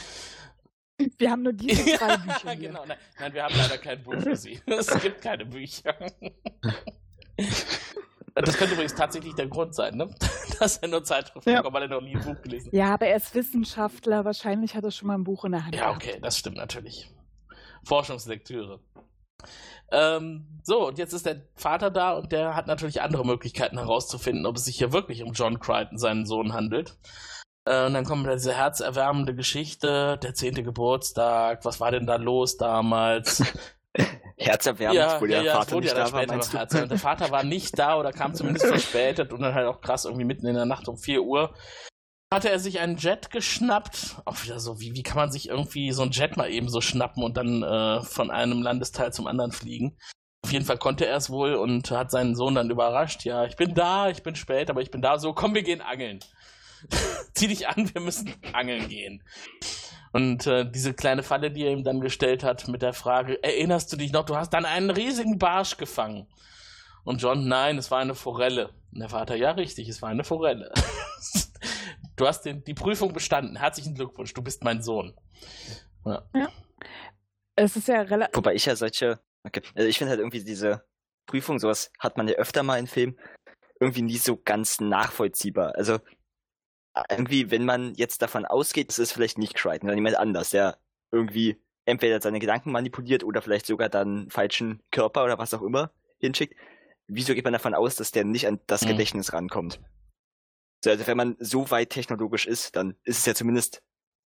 Wir 1.18 1.30
haben 1.30 1.42
nur 1.42 1.52
diese 1.52 1.82
drei 1.98 2.16
Bücher. 2.16 2.56
genau, 2.56 2.84
nein, 2.86 2.98
nein, 3.18 3.34
wir 3.34 3.44
haben 3.44 3.54
leider 3.56 3.78
kein 3.78 4.02
Buch 4.02 4.20
für 4.20 4.36
sie. 4.36 4.60
Es 4.66 5.00
gibt 5.00 5.20
keine 5.20 5.46
Bücher. 5.46 5.94
Das 8.42 8.56
könnte 8.56 8.74
übrigens 8.74 8.94
tatsächlich 8.94 9.34
der 9.34 9.46
Grund 9.48 9.74
sein, 9.74 9.96
ne? 9.96 10.08
dass 10.60 10.78
er 10.78 10.88
nur 10.88 11.04
Zeitschriften 11.04 11.50
ja. 11.50 11.56
bekommt, 11.58 11.74
weil 11.74 11.82
er 11.82 11.88
noch 11.88 12.00
nie 12.00 12.16
ein 12.16 12.22
Buch 12.22 12.40
gelesen 12.42 12.68
hat. 12.68 12.74
Ja, 12.74 12.94
aber 12.94 13.06
er 13.06 13.16
ist 13.16 13.34
Wissenschaftler. 13.34 14.24
Wahrscheinlich 14.24 14.74
hat 14.74 14.84
er 14.84 14.90
schon 14.90 15.08
mal 15.08 15.14
ein 15.14 15.24
Buch 15.24 15.44
in 15.44 15.52
der 15.52 15.64
Hand. 15.64 15.74
Ja, 15.74 15.90
okay, 15.90 16.18
das 16.20 16.38
stimmt 16.38 16.56
natürlich. 16.56 17.10
Forschungslektüre. 17.84 18.80
Ähm, 19.90 20.60
so, 20.62 20.88
und 20.88 20.98
jetzt 20.98 21.12
ist 21.12 21.26
der 21.26 21.42
Vater 21.54 21.90
da 21.90 22.12
und 22.12 22.32
der 22.32 22.54
hat 22.54 22.66
natürlich 22.66 23.00
andere 23.00 23.24
Möglichkeiten 23.24 23.78
herauszufinden, 23.78 24.44
ob 24.44 24.56
es 24.56 24.64
sich 24.64 24.76
hier 24.76 24.92
wirklich 24.92 25.22
um 25.22 25.32
John 25.32 25.60
Crichton, 25.60 25.98
seinen 25.98 26.26
Sohn, 26.26 26.52
handelt. 26.52 26.98
Äh, 27.64 27.86
und 27.86 27.94
dann 27.94 28.04
kommt 28.04 28.26
da 28.26 28.34
diese 28.34 28.54
herzerwärmende 28.54 29.34
Geschichte, 29.34 30.18
der 30.22 30.34
zehnte 30.34 30.62
Geburtstag, 30.62 31.64
was 31.64 31.80
war 31.80 31.90
denn 31.90 32.06
da 32.06 32.16
los 32.16 32.56
damals? 32.56 33.42
Herzerwärmend, 34.36 34.96
ja, 34.96 35.20
wo 35.20 35.26
der 35.26 35.42
ja, 35.42 35.54
Vater 35.54 35.80
nicht 35.80 35.96
ja 35.96 36.04
da 36.04 36.12
war, 36.12 36.26
meinst 36.26 36.54
du? 36.54 36.82
Und 36.82 36.90
der 36.90 36.98
Vater 36.98 37.30
war 37.30 37.42
nicht 37.42 37.78
da 37.78 37.98
oder 37.98 38.12
kam 38.12 38.34
zumindest 38.34 38.66
verspätet 38.66 39.32
und 39.32 39.40
dann 39.40 39.54
halt 39.54 39.66
auch 39.66 39.80
krass 39.80 40.04
irgendwie 40.04 40.24
mitten 40.24 40.46
in 40.46 40.54
der 40.54 40.66
Nacht 40.66 40.88
um 40.88 40.96
4 40.96 41.22
Uhr 41.22 41.54
hatte 42.32 42.50
er 42.50 42.58
sich 42.58 42.80
einen 42.80 42.96
Jet 42.96 43.30
geschnappt. 43.30 44.16
Auch 44.24 44.42
wieder 44.44 44.60
so, 44.60 44.80
wie, 44.80 44.94
wie 44.94 45.02
kann 45.02 45.16
man 45.16 45.32
sich 45.32 45.48
irgendwie 45.48 45.92
so 45.92 46.02
einen 46.02 46.12
Jet 46.12 46.36
mal 46.36 46.50
eben 46.50 46.68
so 46.68 46.80
schnappen 46.80 47.22
und 47.22 47.36
dann 47.36 47.62
äh, 47.62 48.02
von 48.02 48.30
einem 48.30 48.62
Landesteil 48.62 49.12
zum 49.12 49.26
anderen 49.26 49.52
fliegen? 49.52 49.96
Auf 50.44 50.52
jeden 50.52 50.64
Fall 50.64 50.78
konnte 50.78 51.06
er 51.06 51.16
es 51.16 51.30
wohl 51.30 51.54
und 51.54 51.90
hat 51.90 52.10
seinen 52.10 52.36
Sohn 52.36 52.54
dann 52.54 52.70
überrascht. 52.70 53.24
Ja, 53.24 53.44
ich 53.44 53.56
bin 53.56 53.74
da, 53.74 54.08
ich 54.08 54.22
bin 54.22 54.36
spät, 54.36 54.70
aber 54.70 54.82
ich 54.82 54.90
bin 54.90 55.02
da. 55.02 55.18
So, 55.18 55.32
komm, 55.32 55.54
wir 55.54 55.62
gehen 55.62 55.80
angeln. 55.80 56.20
Zieh 57.34 57.48
dich 57.48 57.68
an, 57.68 57.92
wir 57.92 58.00
müssen 58.00 58.34
angeln 58.52 58.88
gehen. 58.88 59.22
Und 60.18 60.48
äh, 60.48 60.68
diese 60.68 60.94
kleine 60.94 61.22
Falle, 61.22 61.52
die 61.52 61.62
er 61.62 61.70
ihm 61.70 61.84
dann 61.84 62.00
gestellt 62.00 62.42
hat 62.42 62.66
mit 62.66 62.82
der 62.82 62.92
Frage, 62.92 63.40
erinnerst 63.40 63.92
du 63.92 63.96
dich 63.96 64.10
noch, 64.12 64.24
du 64.24 64.34
hast 64.34 64.50
dann 64.50 64.64
einen 64.64 64.90
riesigen 64.90 65.38
Barsch 65.38 65.76
gefangen. 65.76 66.26
Und 67.04 67.22
John, 67.22 67.46
nein, 67.46 67.78
es 67.78 67.92
war 67.92 68.00
eine 68.00 68.16
Forelle. 68.16 68.70
Und 68.92 68.98
der 68.98 69.10
Vater, 69.10 69.36
ja 69.36 69.52
richtig, 69.52 69.88
es 69.88 70.02
war 70.02 70.08
eine 70.08 70.24
Forelle. 70.24 70.72
du 72.16 72.26
hast 72.26 72.42
den, 72.42 72.64
die 72.64 72.74
Prüfung 72.74 73.12
bestanden. 73.12 73.54
Herzlichen 73.54 73.94
Glückwunsch, 73.94 74.34
du 74.34 74.42
bist 74.42 74.64
mein 74.64 74.82
Sohn. 74.82 75.14
Ja. 76.04 76.24
ja. 76.34 76.48
Es 77.54 77.76
ist 77.76 77.86
ja 77.86 78.00
relativ. 78.00 78.36
Wobei 78.36 78.54
ich 78.54 78.66
ja 78.66 78.74
solche, 78.74 79.20
okay. 79.44 79.62
also 79.76 79.88
ich 79.88 79.98
finde 79.98 80.10
halt 80.10 80.18
irgendwie 80.18 80.42
diese 80.42 80.82
Prüfung, 81.26 81.60
sowas 81.60 81.92
hat 82.00 82.16
man 82.16 82.26
ja 82.26 82.34
öfter 82.34 82.64
mal 82.64 82.80
in 82.80 82.88
Filmen, 82.88 83.16
irgendwie 83.78 84.02
nie 84.02 84.18
so 84.18 84.36
ganz 84.36 84.80
nachvollziehbar. 84.80 85.76
Also 85.76 86.00
irgendwie, 87.08 87.50
wenn 87.50 87.64
man 87.64 87.94
jetzt 87.94 88.22
davon 88.22 88.44
ausgeht, 88.44 88.90
es 88.90 88.98
ist 88.98 89.12
vielleicht 89.12 89.38
nicht 89.38 89.54
Crichton, 89.54 89.88
sondern 89.88 89.98
jemand 89.98 90.16
anders, 90.16 90.50
der 90.50 90.78
irgendwie 91.10 91.56
entweder 91.84 92.20
seine 92.20 92.38
Gedanken 92.38 92.70
manipuliert 92.70 93.24
oder 93.24 93.40
vielleicht 93.40 93.66
sogar 93.66 93.88
dann 93.88 94.30
falschen 94.30 94.82
Körper 94.90 95.24
oder 95.24 95.38
was 95.38 95.54
auch 95.54 95.62
immer 95.62 95.90
hinschickt, 96.18 96.54
wieso 97.06 97.34
geht 97.34 97.44
man 97.44 97.52
davon 97.52 97.74
aus, 97.74 97.96
dass 97.96 98.12
der 98.12 98.24
nicht 98.24 98.46
an 98.46 98.60
das 98.66 98.82
mhm. 98.82 98.88
Gedächtnis 98.88 99.32
rankommt? 99.32 99.80
Also 100.86 101.06
wenn 101.06 101.16
man 101.16 101.36
so 101.40 101.70
weit 101.70 101.90
technologisch 101.90 102.46
ist, 102.46 102.76
dann 102.76 102.94
ist 103.04 103.18
es 103.18 103.26
ja 103.26 103.34
zumindest 103.34 103.82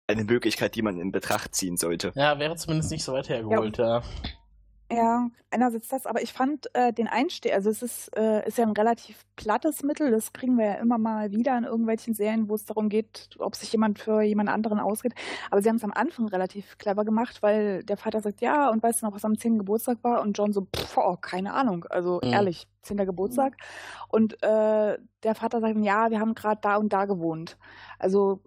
eine 0.06 0.24
Möglichkeit, 0.24 0.74
die 0.74 0.82
man 0.82 0.98
in 0.98 1.12
Betracht 1.12 1.54
ziehen 1.54 1.76
sollte. 1.76 2.12
Ja, 2.14 2.38
wäre 2.38 2.56
zumindest 2.56 2.90
nicht 2.90 3.04
so 3.04 3.12
weit 3.12 3.28
hergeholt, 3.28 3.78
ja. 3.78 3.98
ja. 3.98 4.04
Ja, 4.92 5.30
einerseits 5.50 5.88
das, 5.88 6.04
aber 6.04 6.20
ich 6.20 6.32
fand 6.32 6.74
äh, 6.74 6.92
den 6.92 7.06
Einstieg, 7.06 7.52
also 7.52 7.70
es 7.70 7.80
ist, 7.80 8.08
äh, 8.16 8.46
ist 8.48 8.58
ja 8.58 8.64
ein 8.64 8.72
relativ 8.72 9.24
plattes 9.36 9.84
Mittel, 9.84 10.10
das 10.10 10.32
kriegen 10.32 10.58
wir 10.58 10.64
ja 10.66 10.74
immer 10.74 10.98
mal 10.98 11.30
wieder 11.30 11.56
in 11.56 11.62
irgendwelchen 11.62 12.12
Serien, 12.12 12.48
wo 12.48 12.56
es 12.56 12.64
darum 12.64 12.88
geht, 12.88 13.30
ob 13.38 13.54
sich 13.54 13.70
jemand 13.70 14.00
für 14.00 14.22
jemand 14.22 14.48
anderen 14.48 14.80
ausgeht. 14.80 15.14
Aber 15.50 15.62
sie 15.62 15.68
haben 15.68 15.76
es 15.76 15.84
am 15.84 15.92
Anfang 15.92 16.26
relativ 16.26 16.76
clever 16.78 17.04
gemacht, 17.04 17.40
weil 17.40 17.84
der 17.84 17.96
Vater 17.96 18.20
sagt, 18.20 18.40
ja, 18.40 18.68
und 18.68 18.82
weißt 18.82 19.02
du 19.02 19.06
noch, 19.06 19.14
was 19.14 19.24
am 19.24 19.38
10. 19.38 19.58
Geburtstag 19.58 19.98
war? 20.02 20.22
Und 20.22 20.36
John 20.36 20.52
so, 20.52 20.62
pff, 20.62 20.96
oh, 20.96 21.16
keine 21.16 21.52
Ahnung, 21.54 21.84
also 21.88 22.20
mhm. 22.22 22.32
ehrlich, 22.32 22.66
10. 22.82 22.96
Geburtstag. 22.98 23.56
Und 24.08 24.42
äh, 24.42 24.98
der 25.22 25.34
Vater 25.36 25.60
sagt, 25.60 25.78
ja, 25.78 26.10
wir 26.10 26.18
haben 26.18 26.34
gerade 26.34 26.60
da 26.60 26.76
und 26.76 26.92
da 26.92 27.04
gewohnt. 27.04 27.58
Also 28.00 28.42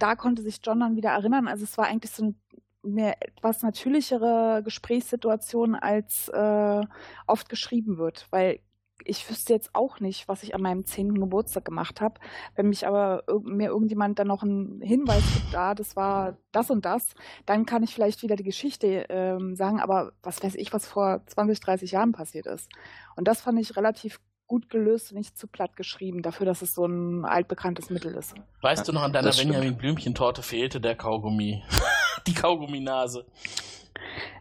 da 0.00 0.16
konnte 0.16 0.42
sich 0.42 0.60
John 0.62 0.80
dann 0.80 0.96
wieder 0.96 1.10
erinnern. 1.10 1.48
Also 1.48 1.64
es 1.64 1.76
war 1.78 1.86
eigentlich 1.86 2.12
so 2.12 2.24
ein 2.24 2.40
eine 2.86 3.20
etwas 3.20 3.62
natürlichere 3.62 4.62
Gesprächssituation 4.64 5.74
als 5.74 6.28
äh, 6.28 6.82
oft 7.26 7.48
geschrieben 7.48 7.98
wird, 7.98 8.26
weil 8.30 8.60
ich 9.04 9.28
wüsste 9.28 9.52
jetzt 9.52 9.74
auch 9.74 10.00
nicht, 10.00 10.28
was 10.28 10.42
ich 10.42 10.54
an 10.54 10.62
meinem 10.62 10.84
zehnten 10.84 11.20
Geburtstag 11.20 11.64
gemacht 11.64 12.00
habe. 12.00 12.20
Wenn 12.54 12.68
mich 12.68 12.86
aber 12.86 13.24
mir 13.42 13.68
irgendjemand 13.68 14.18
dann 14.18 14.28
noch 14.28 14.42
einen 14.42 14.80
Hinweis 14.80 15.22
gibt, 15.34 15.54
da, 15.54 15.70
ah, 15.70 15.74
das 15.74 15.96
war 15.96 16.38
das 16.52 16.70
und 16.70 16.84
das, 16.84 17.14
dann 17.44 17.66
kann 17.66 17.82
ich 17.82 17.94
vielleicht 17.94 18.22
wieder 18.22 18.36
die 18.36 18.44
Geschichte 18.44 19.06
ähm, 19.08 19.54
sagen, 19.54 19.80
aber 19.80 20.12
was 20.22 20.42
weiß 20.42 20.54
ich, 20.56 20.72
was 20.72 20.86
vor 20.86 21.22
20, 21.26 21.60
30 21.60 21.90
Jahren 21.92 22.12
passiert 22.12 22.46
ist. 22.46 22.70
Und 23.16 23.28
das 23.28 23.42
fand 23.42 23.60
ich 23.60 23.76
relativ 23.76 24.20
gut 24.46 24.70
gelöst 24.70 25.12
und 25.12 25.18
nicht 25.18 25.36
zu 25.36 25.46
platt 25.46 25.76
geschrieben, 25.76 26.22
dafür, 26.22 26.46
dass 26.46 26.62
es 26.62 26.74
so 26.74 26.86
ein 26.86 27.24
altbekanntes 27.24 27.90
Mittel 27.90 28.14
ist. 28.14 28.34
Weißt 28.62 28.86
du 28.86 28.92
noch, 28.92 29.02
an 29.02 29.12
deiner 29.12 29.32
Benjamin 29.32 29.76
Blümchen-Torte 29.76 30.42
fehlte 30.42 30.80
der 30.80 30.94
Kaugummi. 30.94 31.62
die 32.26 32.34
Kaugumminase. 32.34 33.26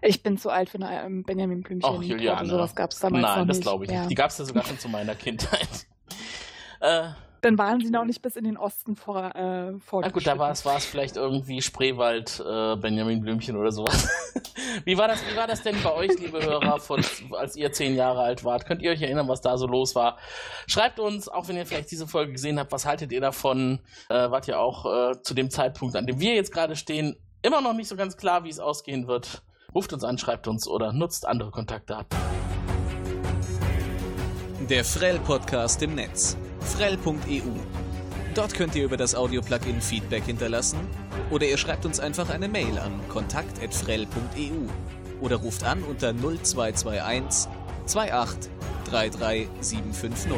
Ich 0.01 0.21
bin 0.21 0.37
zu 0.37 0.49
alt 0.49 0.69
für 0.69 0.77
eine 0.77 1.03
ähm, 1.03 1.23
Benjamin 1.23 1.61
Blümchen. 1.61 1.89
Ach, 1.89 2.01
Juliane. 2.01 2.47
Sowas 2.47 2.75
gab 2.75 2.91
es 2.91 2.99
damals 2.99 3.23
Nein, 3.23 3.39
noch 3.39 3.47
das 3.47 3.59
glaube 3.61 3.85
ich 3.85 3.91
nicht. 3.91 4.09
Die 4.09 4.15
gab 4.15 4.29
es 4.29 4.37
ja 4.37 4.45
sogar 4.45 4.63
schon 4.63 4.77
zu 4.77 4.89
meiner 4.89 5.15
Kindheit. 5.15 5.87
äh, 6.81 7.09
dann 7.41 7.57
waren 7.57 7.79
sie 7.81 7.89
noch 7.89 8.05
nicht 8.05 8.21
bis 8.21 8.35
in 8.35 8.43
den 8.43 8.57
Osten 8.57 8.95
vor, 8.95 9.35
äh, 9.35 9.71
Na 9.71 10.09
gut, 10.09 10.25
da 10.25 10.37
war 10.37 10.51
es, 10.51 10.65
war 10.65 10.77
es 10.77 10.85
vielleicht 10.85 11.15
irgendwie 11.17 11.61
Spreewald, 11.61 12.39
äh, 12.39 12.75
Benjamin 12.75 13.21
Blümchen 13.21 13.55
oder 13.55 13.71
sowas. 13.71 14.07
wie, 14.85 14.97
war 14.97 15.07
das, 15.07 15.21
wie 15.29 15.35
war 15.35 15.47
das 15.47 15.61
denn 15.61 15.75
bei 15.83 15.93
euch, 15.93 16.17
liebe 16.19 16.43
Hörer, 16.43 16.79
von, 16.79 17.03
als 17.37 17.55
ihr 17.55 17.71
zehn 17.71 17.95
Jahre 17.95 18.21
alt 18.21 18.43
wart? 18.43 18.65
Könnt 18.65 18.81
ihr 18.81 18.91
euch 18.91 19.01
erinnern, 19.01 19.27
was 19.27 19.41
da 19.41 19.57
so 19.57 19.67
los 19.67 19.95
war? 19.95 20.17
Schreibt 20.67 20.99
uns, 20.99 21.27
auch 21.27 21.47
wenn 21.47 21.55
ihr 21.55 21.65
vielleicht 21.65 21.91
diese 21.91 22.07
Folge 22.07 22.31
gesehen 22.31 22.59
habt, 22.59 22.71
was 22.71 22.85
haltet 22.85 23.11
ihr 23.11 23.21
davon? 23.21 23.79
Äh, 24.09 24.31
wart 24.31 24.47
ihr 24.47 24.59
auch 24.59 24.85
äh, 24.85 25.21
zu 25.21 25.33
dem 25.33 25.49
Zeitpunkt, 25.49 25.95
an 25.95 26.07
dem 26.07 26.19
wir 26.19 26.35
jetzt 26.35 26.51
gerade 26.51 26.75
stehen, 26.75 27.15
immer 27.41 27.61
noch 27.61 27.73
nicht 27.73 27.87
so 27.87 27.95
ganz 27.95 28.17
klar, 28.17 28.43
wie 28.43 28.49
es 28.49 28.59
ausgehen 28.59 29.07
wird? 29.07 29.43
Ruft 29.73 29.93
uns 29.93 30.03
an, 30.03 30.17
schreibt 30.17 30.47
uns 30.47 30.67
oder 30.67 30.93
nutzt 30.93 31.27
andere 31.27 31.51
Kontakte 31.51 31.97
ab. 31.97 32.15
Der 34.69 34.83
Frell-Podcast 34.83 35.83
im 35.83 35.95
Netz 35.95 36.37
frell.eu. 36.65 37.41
Dort 38.33 38.53
könnt 38.53 38.75
ihr 38.75 38.83
über 38.83 38.97
das 38.97 39.15
Audio-Plugin 39.15 39.81
Feedback 39.81 40.25
hinterlassen 40.25 40.79
oder 41.31 41.45
ihr 41.45 41.57
schreibt 41.57 41.85
uns 41.85 41.99
einfach 41.99 42.29
eine 42.29 42.49
Mail 42.49 42.77
an 42.79 42.99
kontakt.frell.eu 43.07 44.67
oder 45.21 45.37
ruft 45.37 45.63
an 45.63 45.83
unter 45.83 46.13
0221 46.13 47.49
28 47.87 48.51
33 48.85 49.47
750. 49.61 50.31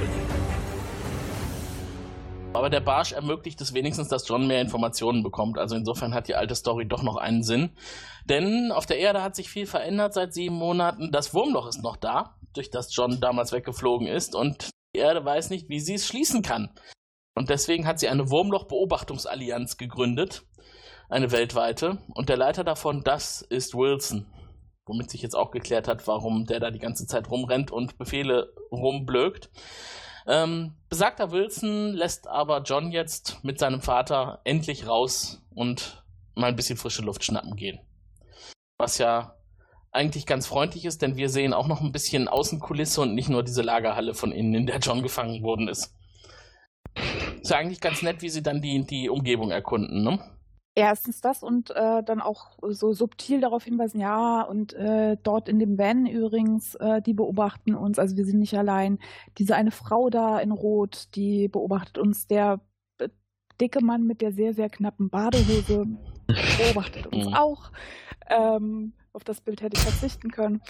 Aber 2.53 2.69
der 2.69 2.79
Barsch 2.79 3.11
ermöglicht 3.11 3.59
es 3.61 3.73
wenigstens, 3.73 4.07
dass 4.07 4.27
John 4.27 4.47
mehr 4.47 4.61
Informationen 4.61 5.23
bekommt. 5.23 5.57
Also 5.57 5.75
insofern 5.75 6.13
hat 6.13 6.27
die 6.27 6.35
alte 6.35 6.55
Story 6.55 6.87
doch 6.87 7.03
noch 7.03 7.17
einen 7.17 7.43
Sinn. 7.43 7.71
Denn 8.25 8.71
auf 8.71 8.85
der 8.85 8.97
Erde 8.97 9.21
hat 9.21 9.35
sich 9.35 9.49
viel 9.49 9.65
verändert 9.65 10.13
seit 10.13 10.33
sieben 10.33 10.55
Monaten. 10.55 11.11
Das 11.11 11.33
Wurmloch 11.33 11.67
ist 11.67 11.83
noch 11.83 11.97
da, 11.97 12.35
durch 12.53 12.71
das 12.71 12.95
John 12.95 13.19
damals 13.19 13.51
weggeflogen 13.51 14.07
ist. 14.07 14.33
Und 14.33 14.69
Erde 14.97 15.23
weiß 15.23 15.49
nicht, 15.49 15.69
wie 15.69 15.79
sie 15.79 15.95
es 15.95 16.07
schließen 16.07 16.41
kann. 16.41 16.69
Und 17.35 17.49
deswegen 17.49 17.85
hat 17.85 17.99
sie 17.99 18.07
eine 18.07 18.29
Wurmloch-Beobachtungsallianz 18.29 19.77
gegründet, 19.77 20.43
eine 21.07 21.31
weltweite. 21.31 21.99
Und 22.15 22.29
der 22.29 22.37
Leiter 22.37 22.63
davon, 22.63 23.03
das 23.03 23.41
ist 23.41 23.75
Wilson. 23.75 24.25
Womit 24.87 25.11
sich 25.11 25.21
jetzt 25.21 25.35
auch 25.35 25.51
geklärt 25.51 25.87
hat, 25.87 26.07
warum 26.07 26.45
der 26.45 26.59
da 26.59 26.71
die 26.71 26.79
ganze 26.79 27.05
Zeit 27.05 27.29
rumrennt 27.29 27.71
und 27.71 27.97
Befehle 27.97 28.53
rumblökt. 28.71 29.49
Ähm, 30.25 30.75
besagter 30.89 31.31
Wilson 31.31 31.93
lässt 31.93 32.27
aber 32.27 32.61
John 32.63 32.91
jetzt 32.91 33.43
mit 33.43 33.59
seinem 33.59 33.81
Vater 33.81 34.41
endlich 34.43 34.87
raus 34.87 35.41
und 35.53 36.03
mal 36.35 36.47
ein 36.47 36.55
bisschen 36.55 36.77
frische 36.77 37.01
Luft 37.01 37.23
schnappen 37.23 37.55
gehen. 37.55 37.79
Was 38.77 38.97
ja 38.97 39.36
eigentlich 39.97 40.25
ganz 40.25 40.47
freundlich 40.47 40.85
ist, 40.85 41.01
denn 41.01 41.17
wir 41.17 41.29
sehen 41.29 41.53
auch 41.53 41.67
noch 41.67 41.81
ein 41.81 41.91
bisschen 41.91 42.27
Außenkulisse 42.27 43.01
und 43.01 43.15
nicht 43.15 43.29
nur 43.29 43.43
diese 43.43 43.61
Lagerhalle 43.61 44.13
von 44.13 44.31
innen, 44.31 44.53
in 44.53 44.65
der 44.67 44.79
John 44.79 45.01
gefangen 45.01 45.43
worden 45.43 45.67
ist. 45.67 45.93
Ist 47.41 47.51
ja 47.51 47.57
eigentlich 47.57 47.81
ganz 47.81 48.01
nett, 48.01 48.21
wie 48.21 48.29
sie 48.29 48.41
dann 48.43 48.61
die, 48.61 48.85
die 48.85 49.09
Umgebung 49.09 49.51
erkunden, 49.51 50.03
ne? 50.03 50.19
Erstens 50.75 51.21
das 51.21 51.41
und 51.41 51.71
äh, 51.71 52.03
dann 52.03 52.21
auch 52.21 52.51
so 52.61 52.93
subtil 52.93 53.41
darauf 53.41 53.63
hinweisen, 53.63 53.99
ja, 53.99 54.43
und 54.43 54.73
äh, 54.73 55.17
dort 55.23 55.49
in 55.49 55.57
dem 55.57 55.79
Van 55.79 56.05
übrigens, 56.05 56.75
äh, 56.75 57.01
die 57.01 57.15
beobachten 57.15 57.73
uns, 57.73 57.97
also 57.97 58.15
wir 58.15 58.25
sind 58.25 58.37
nicht 58.37 58.55
allein. 58.55 58.99
Diese 59.39 59.55
eine 59.55 59.71
Frau 59.71 60.11
da 60.11 60.37
in 60.37 60.51
Rot, 60.51 61.15
die 61.15 61.47
beobachtet 61.47 61.97
uns, 61.97 62.27
der 62.27 62.59
äh, 62.99 63.09
dicke 63.59 63.83
Mann 63.83 64.05
mit 64.05 64.21
der 64.21 64.31
sehr, 64.31 64.53
sehr 64.53 64.69
knappen 64.69 65.09
Badehose 65.09 65.87
beobachtet 66.27 67.07
uns 67.07 67.25
mhm. 67.25 67.33
auch. 67.33 67.71
Ähm, 68.29 68.93
auf 69.17 69.23
das 69.23 69.41
Bild 69.41 69.61
hätte 69.61 69.75
ich 69.75 69.83
verzichten 69.83 70.31
können. 70.31 70.61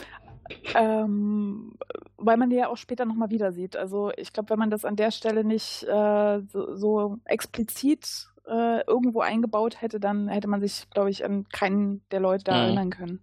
Ähm, 0.75 1.77
weil 2.15 2.37
man 2.37 2.49
die 2.49 2.55
ja 2.55 2.69
auch 2.69 2.77
später 2.77 3.03
nochmal 3.03 3.29
wieder 3.29 3.51
sieht. 3.51 3.75
Also 3.75 4.11
ich 4.15 4.31
glaube, 4.31 4.49
wenn 4.51 4.59
man 4.59 4.71
das 4.71 4.85
an 4.85 4.95
der 4.95 5.11
Stelle 5.11 5.43
nicht 5.43 5.83
äh, 5.83 6.39
so, 6.47 6.73
so, 6.75 7.17
explizit 7.25 8.29
äh, 8.47 8.81
irgendwo 8.87 9.19
eingebaut 9.19 9.81
hätte, 9.81 9.99
dann 9.99 10.29
hätte 10.29 10.47
man 10.47 10.61
sich, 10.61 10.89
glaube 10.89 11.09
ich, 11.09 11.25
an 11.25 11.47
keinen 11.49 12.01
der 12.11 12.21
Leute 12.21 12.45
da 12.45 12.53
mhm. 12.53 12.63
erinnern 12.63 12.89
können. 12.89 13.19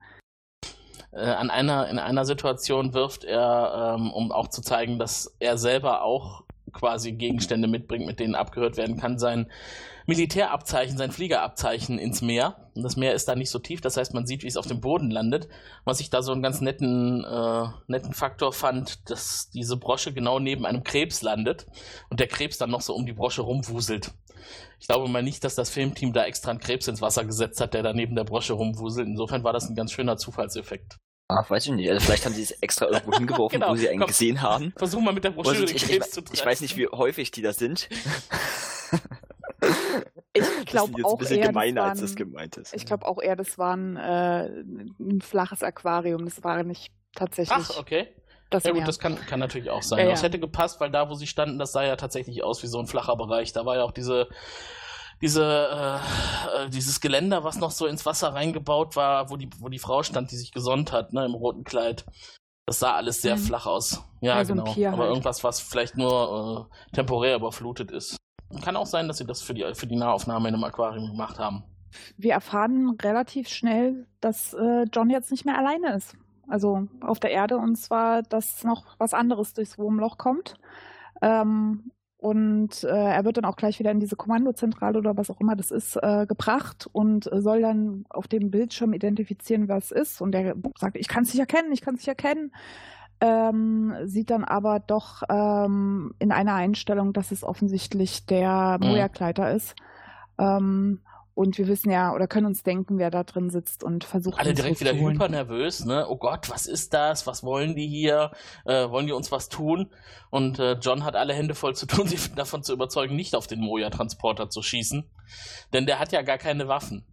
Äh, 1.12 1.20
an 1.20 1.48
einer, 1.48 1.88
in 1.88 1.98
einer 1.98 2.26
Situation 2.26 2.92
wirft 2.92 3.24
er, 3.24 3.96
ähm, 3.98 4.12
um 4.12 4.30
auch 4.30 4.48
zu 4.48 4.60
zeigen, 4.60 4.98
dass 4.98 5.34
er 5.38 5.56
selber 5.56 6.02
auch 6.02 6.44
quasi 6.74 7.12
Gegenstände 7.12 7.68
mitbringt, 7.68 8.06
mit 8.06 8.20
denen 8.20 8.34
abgehört 8.34 8.76
werden 8.76 8.98
kann, 8.98 9.18
sein 9.18 9.50
Militärabzeichen, 10.06 10.98
sein 10.98 11.12
Fliegerabzeichen 11.12 11.98
ins 11.98 12.20
Meer. 12.20 12.70
Und 12.74 12.82
das 12.82 12.96
Meer 12.96 13.14
ist 13.14 13.26
da 13.26 13.34
nicht 13.34 13.50
so 13.50 13.58
tief, 13.58 13.80
das 13.80 13.96
heißt, 13.96 14.12
man 14.12 14.26
sieht, 14.26 14.42
wie 14.42 14.48
es 14.48 14.56
auf 14.56 14.66
dem 14.66 14.80
Boden 14.80 15.10
landet. 15.10 15.48
Was 15.84 16.00
ich 16.00 16.10
da 16.10 16.22
so 16.22 16.32
einen 16.32 16.42
ganz 16.42 16.60
netten, 16.60 17.24
äh, 17.24 17.66
netten 17.86 18.12
Faktor 18.12 18.52
fand, 18.52 19.08
dass 19.08 19.50
diese 19.50 19.76
Brosche 19.76 20.12
genau 20.12 20.38
neben 20.38 20.66
einem 20.66 20.82
Krebs 20.82 21.22
landet 21.22 21.66
und 22.10 22.20
der 22.20 22.28
Krebs 22.28 22.58
dann 22.58 22.70
noch 22.70 22.82
so 22.82 22.94
um 22.94 23.06
die 23.06 23.14
Brosche 23.14 23.42
rumwuselt. 23.42 24.12
Ich 24.78 24.88
glaube 24.88 25.08
mal 25.08 25.22
nicht, 25.22 25.42
dass 25.44 25.54
das 25.54 25.70
Filmteam 25.70 26.12
da 26.12 26.24
extra 26.26 26.50
einen 26.50 26.60
Krebs 26.60 26.88
ins 26.88 27.00
Wasser 27.00 27.24
gesetzt 27.24 27.60
hat, 27.60 27.72
der 27.72 27.82
da 27.82 27.94
neben 27.94 28.14
der 28.14 28.24
Brosche 28.24 28.52
rumwuselt. 28.52 29.06
Insofern 29.06 29.44
war 29.44 29.54
das 29.54 29.70
ein 29.70 29.76
ganz 29.76 29.92
schöner 29.92 30.18
Zufallseffekt. 30.18 30.98
Ach, 31.28 31.48
weiß 31.48 31.66
ich 31.66 31.72
nicht. 31.72 31.90
Also 31.90 32.04
vielleicht 32.04 32.26
haben 32.26 32.34
sie 32.34 32.42
es 32.42 32.50
extra 32.50 32.86
irgendwo 32.86 33.12
hingeworfen, 33.18 33.60
genau. 33.60 33.72
wo 33.72 33.76
sie 33.76 33.88
einen 33.88 34.00
Komm, 34.00 34.08
gesehen 34.08 34.42
haben. 34.42 34.72
Versuch 34.76 35.00
mal 35.00 35.14
mit 35.14 35.24
der 35.24 35.30
Broschüre 35.30 35.64
den 35.64 35.76
Krebs 35.76 36.06
ich, 36.06 36.12
zu 36.12 36.20
treffen. 36.20 36.34
Ich 36.34 36.44
weiß 36.46 36.60
nicht, 36.60 36.76
wie 36.76 36.86
häufig 36.88 37.30
die 37.30 37.42
da 37.42 37.52
sind. 37.52 37.88
Ich 40.34 40.44
glaube 40.66 41.04
auch 41.04 41.12
ein 41.12 41.18
bisschen 41.18 41.38
eher, 41.38 41.48
gemeiner, 41.48 41.82
waren, 41.82 41.90
als 41.90 42.00
das 42.00 42.14
gemeint 42.14 42.58
ist. 42.58 42.74
Ich 42.74 42.84
glaube 42.84 43.06
auch 43.06 43.20
eher, 43.20 43.36
das 43.36 43.56
war 43.56 43.74
ein, 43.74 43.96
äh, 43.96 44.48
ein 45.00 45.20
flaches 45.22 45.62
Aquarium. 45.62 46.26
Das 46.26 46.44
war 46.44 46.62
nicht 46.62 46.92
tatsächlich. 47.14 47.56
Ach, 47.58 47.78
okay. 47.78 48.08
ja 48.52 48.72
gut, 48.72 48.86
das 48.86 48.98
kann, 48.98 49.16
kann 49.16 49.40
natürlich 49.40 49.70
auch 49.70 49.82
sein. 49.82 50.00
Ja, 50.00 50.04
ja. 50.04 50.10
Das 50.10 50.22
hätte 50.22 50.38
gepasst, 50.38 50.78
weil 50.80 50.90
da, 50.90 51.08
wo 51.08 51.14
sie 51.14 51.26
standen, 51.26 51.58
das 51.58 51.72
sah 51.72 51.84
ja 51.84 51.96
tatsächlich 51.96 52.44
aus 52.44 52.62
wie 52.62 52.66
so 52.66 52.78
ein 52.78 52.86
flacher 52.86 53.16
Bereich. 53.16 53.54
Da 53.54 53.64
war 53.64 53.76
ja 53.76 53.84
auch 53.84 53.92
diese 53.92 54.28
diese, 55.24 55.42
äh, 55.42 56.64
äh, 56.64 56.68
dieses 56.68 57.00
Geländer, 57.00 57.44
was 57.44 57.58
noch 57.58 57.70
so 57.70 57.86
ins 57.86 58.04
Wasser 58.04 58.34
reingebaut 58.34 58.94
war, 58.94 59.30
wo 59.30 59.38
die, 59.38 59.48
wo 59.58 59.70
die 59.70 59.78
Frau 59.78 60.02
stand, 60.02 60.30
die 60.30 60.36
sich 60.36 60.52
gesonnt 60.52 60.92
hat, 60.92 61.14
ne, 61.14 61.24
im 61.24 61.32
roten 61.32 61.64
Kleid. 61.64 62.04
Das 62.66 62.80
sah 62.80 62.92
alles 62.92 63.22
sehr 63.22 63.36
mhm. 63.36 63.40
flach 63.40 63.64
aus. 63.64 64.04
Ja, 64.20 64.34
also 64.34 64.52
genau. 64.52 64.70
Aber 64.70 64.98
halt. 64.98 65.08
irgendwas, 65.08 65.42
was 65.42 65.60
vielleicht 65.60 65.96
nur 65.96 66.68
äh, 66.70 66.94
temporär 66.94 67.36
überflutet 67.36 67.90
ist. 67.90 68.18
Kann 68.62 68.76
auch 68.76 68.86
sein, 68.86 69.08
dass 69.08 69.16
sie 69.16 69.26
das 69.26 69.40
für 69.40 69.54
die, 69.54 69.64
für 69.74 69.86
die 69.86 69.96
Nahaufnahme 69.96 70.48
in 70.48 70.54
einem 70.54 70.64
Aquarium 70.64 71.06
gemacht 71.06 71.38
haben. 71.38 71.64
Wir 72.18 72.34
erfahren 72.34 72.94
relativ 73.00 73.48
schnell, 73.48 74.06
dass 74.20 74.52
äh, 74.52 74.84
John 74.92 75.08
jetzt 75.08 75.30
nicht 75.30 75.46
mehr 75.46 75.56
alleine 75.56 75.94
ist. 75.94 76.16
Also 76.48 76.86
auf 77.00 77.18
der 77.18 77.30
Erde 77.30 77.56
und 77.56 77.76
zwar, 77.76 78.22
dass 78.22 78.62
noch 78.62 78.84
was 78.98 79.14
anderes 79.14 79.54
durchs 79.54 79.78
Wurmloch 79.78 80.18
kommt. 80.18 80.56
Ähm, 81.22 81.92
und 82.24 82.84
äh, 82.84 82.86
er 82.86 83.26
wird 83.26 83.36
dann 83.36 83.44
auch 83.44 83.56
gleich 83.56 83.78
wieder 83.78 83.90
in 83.90 84.00
diese 84.00 84.16
Kommandozentrale 84.16 84.98
oder 84.98 85.14
was 85.14 85.28
auch 85.28 85.42
immer 85.42 85.56
das 85.56 85.70
ist, 85.70 85.96
äh, 85.96 86.24
gebracht 86.24 86.88
und 86.90 87.28
soll 87.30 87.60
dann 87.60 88.06
auf 88.08 88.28
dem 88.28 88.50
Bildschirm 88.50 88.94
identifizieren, 88.94 89.68
was 89.68 89.90
ist. 89.90 90.22
Und 90.22 90.34
er 90.34 90.54
sagt, 90.78 90.96
ich 90.96 91.06
kann 91.06 91.24
es 91.24 91.34
nicht 91.34 91.40
erkennen, 91.40 91.70
ich 91.70 91.82
kann 91.82 91.96
es 91.96 92.00
nicht 92.00 92.08
erkennen. 92.08 92.50
Ähm, 93.20 93.94
sieht 94.04 94.30
dann 94.30 94.42
aber 94.42 94.80
doch 94.80 95.22
ähm, 95.28 96.14
in 96.18 96.32
einer 96.32 96.54
Einstellung, 96.54 97.12
dass 97.12 97.30
es 97.30 97.44
offensichtlich 97.44 98.24
der 98.24 98.78
mhm. 98.80 98.88
Moja-Kleiter 98.88 99.52
ist. 99.52 99.76
Ähm, 100.38 101.00
Und 101.34 101.58
wir 101.58 101.66
wissen 101.66 101.90
ja 101.90 102.14
oder 102.14 102.28
können 102.28 102.46
uns 102.46 102.62
denken, 102.62 102.98
wer 102.98 103.10
da 103.10 103.24
drin 103.24 103.50
sitzt 103.50 103.82
und 103.82 104.04
versucht. 104.04 104.38
Alle 104.38 104.54
direkt 104.54 104.80
wieder 104.80 104.92
hochzuholen. 104.92 105.16
hyper 105.16 105.28
nervös, 105.28 105.84
ne? 105.84 106.06
Oh 106.08 106.16
Gott, 106.16 106.48
was 106.48 106.66
ist 106.66 106.94
das? 106.94 107.26
Was 107.26 107.42
wollen 107.42 107.74
die 107.74 107.88
hier? 107.88 108.30
Äh, 108.64 108.88
wollen 108.90 109.06
die 109.06 109.12
uns 109.12 109.32
was 109.32 109.48
tun? 109.48 109.90
Und 110.30 110.60
äh, 110.60 110.74
John 110.74 111.04
hat 111.04 111.16
alle 111.16 111.34
Hände 111.34 111.54
voll 111.54 111.74
zu 111.74 111.86
tun, 111.86 112.06
sie 112.08 112.18
davon 112.36 112.62
zu 112.62 112.72
überzeugen, 112.72 113.16
nicht 113.16 113.34
auf 113.34 113.48
den 113.48 113.60
Moja-Transporter 113.60 114.48
zu 114.48 114.62
schießen. 114.62 115.10
Denn 115.72 115.86
der 115.86 115.98
hat 115.98 116.12
ja 116.12 116.22
gar 116.22 116.38
keine 116.38 116.68
Waffen. 116.68 117.04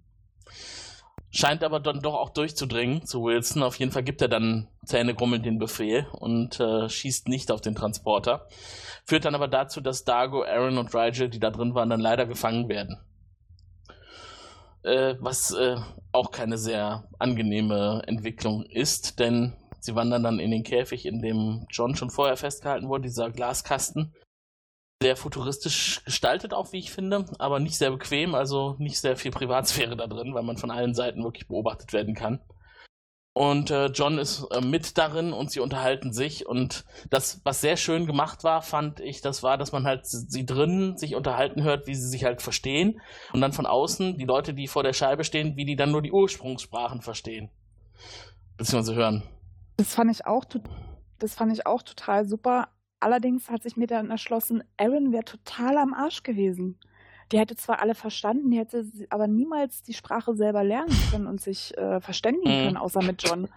Scheint 1.33 1.63
aber 1.63 1.79
dann 1.79 2.01
doch 2.01 2.15
auch 2.15 2.29
durchzudringen 2.29 3.05
zu 3.05 3.23
Wilson. 3.23 3.63
Auf 3.63 3.77
jeden 3.77 3.93
Fall 3.93 4.03
gibt 4.03 4.21
er 4.21 4.27
dann 4.27 4.67
zähnegrummelnd 4.85 5.45
den 5.45 5.59
Befehl 5.59 6.05
und 6.11 6.59
äh, 6.59 6.89
schießt 6.89 7.29
nicht 7.29 7.51
auf 7.51 7.61
den 7.61 7.73
Transporter. 7.73 8.47
Führt 9.05 9.23
dann 9.23 9.33
aber 9.33 9.47
dazu, 9.47 9.79
dass 9.79 10.03
Dargo, 10.03 10.43
Aaron 10.43 10.77
und 10.77 10.93
Rigel, 10.93 11.29
die 11.29 11.39
da 11.39 11.49
drin 11.49 11.73
waren, 11.73 11.89
dann 11.89 12.01
leider 12.01 12.25
gefangen 12.25 12.67
werden. 12.67 12.99
Äh, 14.83 15.15
was 15.19 15.51
äh, 15.51 15.77
auch 16.11 16.31
keine 16.31 16.57
sehr 16.57 17.07
angenehme 17.19 18.01
Entwicklung 18.07 18.63
ist, 18.63 19.19
denn 19.19 19.53
sie 19.79 19.95
wandern 19.95 20.23
dann 20.23 20.39
in 20.39 20.51
den 20.51 20.63
Käfig, 20.63 21.05
in 21.05 21.21
dem 21.21 21.65
John 21.69 21.95
schon 21.95 22.09
vorher 22.09 22.37
festgehalten 22.37 22.89
wurde, 22.89 23.03
dieser 23.03 23.29
Glaskasten. 23.29 24.13
Sehr 25.01 25.15
futuristisch 25.15 26.03
gestaltet 26.05 26.53
auch, 26.53 26.73
wie 26.73 26.79
ich 26.79 26.91
finde, 26.91 27.25
aber 27.39 27.59
nicht 27.59 27.77
sehr 27.77 27.91
bequem, 27.91 28.35
also 28.35 28.75
nicht 28.77 28.99
sehr 28.99 29.17
viel 29.17 29.31
Privatsphäre 29.31 29.95
da 29.95 30.07
drin, 30.07 30.33
weil 30.33 30.43
man 30.43 30.57
von 30.57 30.71
allen 30.71 30.93
Seiten 30.93 31.23
wirklich 31.23 31.47
beobachtet 31.47 31.93
werden 31.93 32.13
kann. 32.13 32.39
Und 33.33 33.71
äh, 33.71 33.85
John 33.87 34.17
ist 34.17 34.45
äh, 34.51 34.59
mit 34.59 34.97
darin 34.97 35.31
und 35.31 35.51
sie 35.51 35.61
unterhalten 35.61 36.11
sich. 36.11 36.45
Und 36.45 36.83
das, 37.09 37.39
was 37.45 37.61
sehr 37.61 37.77
schön 37.77 38.05
gemacht 38.05 38.43
war, 38.43 38.61
fand 38.61 38.99
ich, 38.99 39.21
das 39.21 39.41
war, 39.41 39.57
dass 39.57 39.71
man 39.71 39.85
halt 39.85 40.05
sie 40.05 40.45
drinnen 40.45 40.97
sich 40.97 41.15
unterhalten 41.15 41.63
hört, 41.63 41.87
wie 41.87 41.95
sie 41.95 42.09
sich 42.09 42.25
halt 42.25 42.41
verstehen. 42.41 42.99
Und 43.31 43.39
dann 43.39 43.53
von 43.53 43.65
außen 43.65 44.17
die 44.17 44.25
Leute, 44.25 44.53
die 44.53 44.67
vor 44.67 44.83
der 44.83 44.93
Scheibe 44.93 45.23
stehen, 45.23 45.55
wie 45.55 45.63
die 45.63 45.77
dann 45.77 45.91
nur 45.91 46.01
die 46.01 46.11
Ursprungssprachen 46.11 47.01
verstehen. 47.01 47.49
Beziehungsweise 48.57 48.95
hören. 48.95 49.23
Das 49.77 49.95
fand 49.95 50.11
ich 50.11 50.25
auch, 50.25 50.43
das 51.19 51.35
fand 51.35 51.53
ich 51.53 51.65
auch 51.65 51.83
total 51.83 52.27
super. 52.27 52.67
Allerdings 52.99 53.49
hat 53.49 53.63
sich 53.63 53.77
mir 53.77 53.87
dann 53.87 54.11
erschlossen, 54.11 54.61
Aaron 54.77 55.13
wäre 55.13 55.23
total 55.23 55.77
am 55.77 55.93
Arsch 55.93 56.21
gewesen. 56.23 56.77
Die 57.31 57.39
hätte 57.39 57.55
zwar 57.55 57.79
alle 57.81 57.95
verstanden, 57.95 58.51
die 58.51 58.57
hätte 58.57 58.85
aber 59.09 59.27
niemals 59.27 59.83
die 59.83 59.93
Sprache 59.93 60.35
selber 60.35 60.63
lernen 60.63 60.99
können 60.99 61.27
und 61.27 61.39
sich 61.41 61.77
äh, 61.77 62.01
verständigen 62.01 62.51
Mhm. 62.51 62.57
können, 62.57 62.77
außer 62.77 63.01
mit 63.01 63.23
John. 63.23 63.47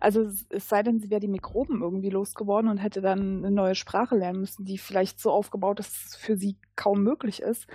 Also 0.00 0.22
es, 0.50 0.68
sei 0.68 0.82
denn, 0.82 1.00
sie 1.00 1.10
wäre 1.10 1.20
die 1.20 1.28
Mikroben 1.28 1.80
irgendwie 1.80 2.10
losgeworden 2.10 2.68
und 2.68 2.78
hätte 2.78 3.00
dann 3.00 3.38
eine 3.38 3.50
neue 3.50 3.74
Sprache 3.74 4.16
lernen 4.16 4.40
müssen, 4.40 4.64
die 4.64 4.78
vielleicht 4.78 5.20
so 5.20 5.30
aufgebaut 5.30 5.80
ist, 5.80 5.94
dass 5.94 6.06
es 6.10 6.16
für 6.16 6.36
sie 6.36 6.58
kaum 6.76 7.02
möglich 7.02 7.40
ist. 7.40 7.66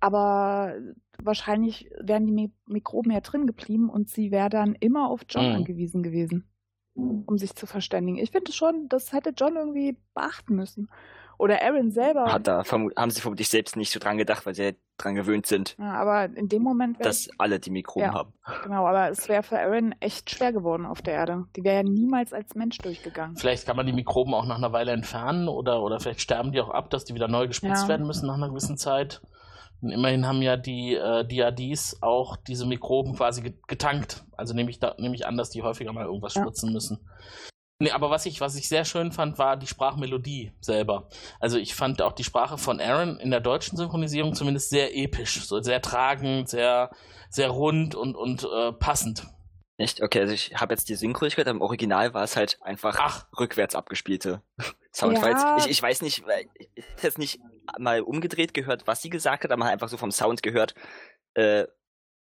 Aber 0.00 0.74
wahrscheinlich 1.22 1.90
wären 2.00 2.26
die 2.26 2.32
Mi 2.32 2.52
Mikroben 2.66 3.12
ja 3.12 3.20
drin 3.20 3.46
geblieben 3.46 3.88
und 3.88 4.08
sie 4.08 4.30
wäre 4.30 4.48
dann 4.50 4.74
immer 4.74 5.10
auf 5.10 5.22
John 5.28 5.44
Mhm. 5.46 5.52
angewiesen 5.52 6.02
gewesen 6.02 6.48
um 7.26 7.38
sich 7.38 7.54
zu 7.54 7.66
verständigen. 7.66 8.18
Ich 8.18 8.30
finde 8.30 8.52
schon, 8.52 8.88
das 8.88 9.12
hätte 9.12 9.30
John 9.36 9.56
irgendwie 9.56 9.96
beachten 10.14 10.54
müssen. 10.54 10.88
Oder 11.38 11.62
Aaron 11.62 11.90
selber. 11.90 12.32
Hat 12.32 12.46
da 12.46 12.64
haben 12.64 13.10
sie 13.10 13.20
vermutlich 13.20 13.48
selbst 13.48 13.76
nicht 13.76 13.90
so 13.92 13.98
dran 14.00 14.16
gedacht, 14.18 14.46
weil 14.46 14.54
sie 14.54 14.62
ja 14.64 14.70
dran 14.96 15.14
gewöhnt 15.14 15.44
sind, 15.46 15.76
Ja, 15.78 15.92
aber 15.94 16.24
in 16.36 16.48
dem 16.48 16.62
Moment 16.62 17.04
dass 17.04 17.28
alle 17.36 17.60
die 17.60 17.70
Mikroben 17.70 18.06
Ja. 18.08 18.14
haben. 18.14 18.32
genau, 18.62 18.86
aber 18.86 19.10
es 19.10 19.28
wäre 19.28 19.42
für 19.42 19.58
Aaron 19.58 19.94
echt 20.00 20.30
schwer 20.30 20.52
geworden 20.52 20.86
auf 20.86 21.02
der 21.02 21.14
Erde. 21.14 21.44
Die 21.54 21.62
wäre 21.64 21.76
ja 21.76 21.82
niemals 21.82 22.32
als 22.32 22.54
Mensch 22.54 22.78
durchgegangen. 22.78 23.36
Vielleicht 23.36 23.66
kann 23.66 23.76
man 23.76 23.86
die 23.86 23.92
Mikroben 23.92 24.32
auch 24.32 24.46
nach 24.46 24.56
einer 24.56 24.72
Weile 24.72 24.92
entfernen 24.92 25.48
oder, 25.48 25.82
oder 25.82 26.00
vielleicht 26.00 26.22
sterben 26.22 26.52
die 26.52 26.60
auch 26.60 26.70
ab, 26.70 26.88
dass 26.90 27.04
die 27.04 27.14
wieder 27.14 27.28
neu 27.28 27.46
gespritzt 27.46 27.82
Ja. 27.82 27.88
werden 27.88 28.06
müssen 28.06 28.26
nach 28.26 28.36
einer 28.36 28.48
gewissen 28.48 28.78
Zeit. 28.78 29.20
Und 29.82 29.90
immerhin 29.90 30.26
haben 30.26 30.40
ja 30.40 30.56
die 30.56 30.94
äh, 30.94 31.26
DADs 31.28 31.98
auch 32.00 32.38
diese 32.38 32.64
Mikroben 32.64 33.14
quasi 33.14 33.42
ge- 33.42 33.58
getankt. 33.68 34.24
Also 34.34 34.54
nehme 34.54 34.70
ich, 34.70 34.78
da, 34.78 34.94
nehme 34.96 35.14
ich 35.14 35.26
an, 35.26 35.36
dass 35.36 35.50
die 35.50 35.62
häufiger 35.62 35.92
mal 35.92 36.06
irgendwas 36.06 36.34
Ja. 36.34 36.40
spritzen 36.40 36.72
müssen. 36.72 37.06
Nee, 37.78 37.90
aber 37.90 38.08
was 38.08 38.24
ich, 38.24 38.40
was 38.40 38.56
ich 38.56 38.68
sehr 38.68 38.86
schön 38.86 39.12
fand, 39.12 39.38
war 39.38 39.56
die 39.58 39.66
Sprachmelodie 39.66 40.52
selber. 40.60 41.08
Also 41.40 41.58
ich 41.58 41.74
fand 41.74 42.00
auch 42.00 42.12
die 42.12 42.24
Sprache 42.24 42.56
von 42.56 42.80
Aaron 42.80 43.18
in 43.20 43.30
der 43.30 43.40
deutschen 43.40 43.76
Synchronisierung 43.76 44.34
zumindest 44.34 44.70
sehr 44.70 44.96
episch, 44.96 45.44
so 45.44 45.60
sehr 45.60 45.82
tragend, 45.82 46.48
sehr, 46.48 46.90
sehr 47.28 47.50
rund 47.50 47.94
und, 47.94 48.16
und 48.16 48.44
äh, 48.44 48.72
passend. 48.72 49.26
Echt? 49.76 50.02
Okay, 50.02 50.20
also 50.20 50.32
ich 50.32 50.54
habe 50.54 50.72
jetzt 50.72 50.88
die 50.88 50.94
Synchro 50.94 51.26
gehört, 51.28 51.48
aber 51.48 51.56
im 51.56 51.60
Original 51.60 52.14
war 52.14 52.24
es 52.24 52.34
halt 52.34 52.56
einfach 52.62 52.96
Ach. 52.98 53.26
rückwärts 53.38 53.74
abgespielte 53.74 54.40
Soundfiles. 54.94 55.42
Ja. 55.42 55.56
Ich, 55.58 55.66
ich 55.66 55.82
weiß 55.82 56.00
nicht, 56.00 56.26
weil 56.26 56.46
ich 56.74 56.82
habe 56.96 57.02
jetzt 57.02 57.18
nicht 57.18 57.40
mal 57.78 58.00
umgedreht 58.00 58.54
gehört, 58.54 58.86
was 58.86 59.02
sie 59.02 59.10
gesagt 59.10 59.44
hat, 59.44 59.50
aber 59.50 59.58
man 59.58 59.66
hat 59.68 59.74
einfach 59.74 59.90
so 59.90 59.98
vom 59.98 60.12
Sound 60.12 60.42
gehört, 60.42 60.74
äh, 61.34 61.66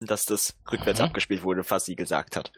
dass 0.00 0.26
das 0.26 0.58
rückwärts 0.70 1.00
Mhm. 1.00 1.06
abgespielt 1.06 1.42
wurde, 1.42 1.64
was 1.70 1.86
sie 1.86 1.96
gesagt 1.96 2.36
hat. 2.36 2.52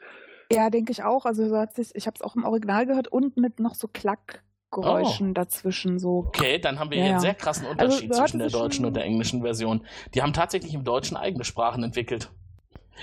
Ja, 0.52 0.70
denke 0.70 0.92
ich 0.92 1.02
auch. 1.02 1.26
Also 1.26 1.48
so 1.48 1.56
hat 1.56 1.74
sich, 1.74 1.94
ich 1.94 2.06
habe 2.06 2.16
es 2.16 2.22
auch 2.22 2.34
im 2.34 2.44
Original 2.44 2.86
gehört 2.86 3.08
und 3.08 3.36
mit 3.36 3.60
noch 3.60 3.74
so 3.74 3.88
Klackgeräuschen 3.88 5.32
dazwischen. 5.34 5.98
So. 5.98 6.24
Okay, 6.28 6.58
dann 6.58 6.78
haben 6.78 6.90
wir 6.90 6.98
Ja, 6.98 7.04
hier 7.04 7.12
einen 7.12 7.20
sehr 7.20 7.34
krassen 7.34 7.66
Also, 7.66 7.82
Unterschied 7.82 8.10
du 8.10 8.14
zwischen 8.16 8.38
der 8.38 8.50
deutschen 8.50 8.84
und 8.84 8.94
der 8.94 9.04
englischen 9.04 9.42
Version. 9.42 9.86
Die 10.14 10.22
haben 10.22 10.32
tatsächlich 10.32 10.74
im 10.74 10.84
Deutschen 10.84 11.16
eigene 11.16 11.44
Sprachen 11.44 11.84
entwickelt. 11.84 12.30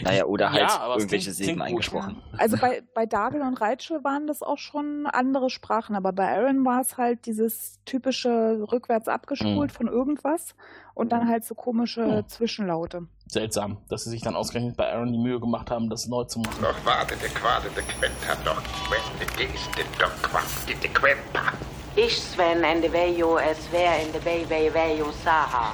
Naja, 0.03 0.25
oder 0.25 0.51
halt 0.51 0.61
Ja, 0.69 0.87
irgendwelche 0.95 1.31
klingt- 1.31 1.35
Silben 1.35 1.45
klingt 1.45 1.57
gut, 1.59 1.67
eingesprochen. 1.67 2.21
Also 2.37 2.57
bei, 2.57 2.83
bei 2.93 3.05
Dargel 3.05 3.41
und 3.41 3.59
Rachel 3.59 4.03
waren 4.03 4.27
das 4.27 4.41
auch 4.43 4.57
schon 4.57 5.07
andere 5.07 5.49
Sprachen, 5.49 5.95
aber 5.95 6.11
bei 6.13 6.27
Aaron 6.37 6.63
war 6.65 6.81
es 6.81 6.97
halt 6.97 7.25
dieses 7.25 7.79
typische 7.85 8.65
rückwärts 8.71 9.07
abgespult 9.07 9.71
Mhm. 9.71 9.75
von 9.75 9.87
irgendwas 9.87 10.55
und 10.93 11.11
dann 11.11 11.27
halt 11.27 11.45
so 11.45 11.55
komische 11.55 12.01
Mhm. 12.05 12.27
Zwischenlaute. 12.27 13.07
Seltsam, 13.27 13.77
dass 13.89 14.03
sie 14.03 14.09
sich 14.11 14.21
dann 14.21 14.35
ausgerechnet 14.35 14.77
bei 14.77 14.91
Aaron 14.93 15.11
die 15.11 15.17
Mühe 15.17 15.39
gemacht 15.39 15.69
haben, 15.71 15.89
das 15.89 16.07
neu 16.07 16.23
zu 16.25 16.39
machen. 16.39 16.61
Doch 16.61 16.85
wartete, 16.85 17.27
quadete, 17.29 17.81
quenta, 17.81 18.35
doch 18.45 18.61
quente, 18.87 19.25
geste, 19.35 19.81
doch 19.99 20.21
quaftete, 20.21 20.87
quempa. 20.89 21.53
Ich, 21.95 22.21
Sven, 22.21 22.63
en 22.63 22.81
de 22.81 22.91
vejo 22.93 23.37
es 23.39 23.57
wer 23.71 23.99
in 24.05 24.11
de 24.13 24.21
vei 24.23 24.45
vejo 24.71 25.11
saha. 25.23 25.73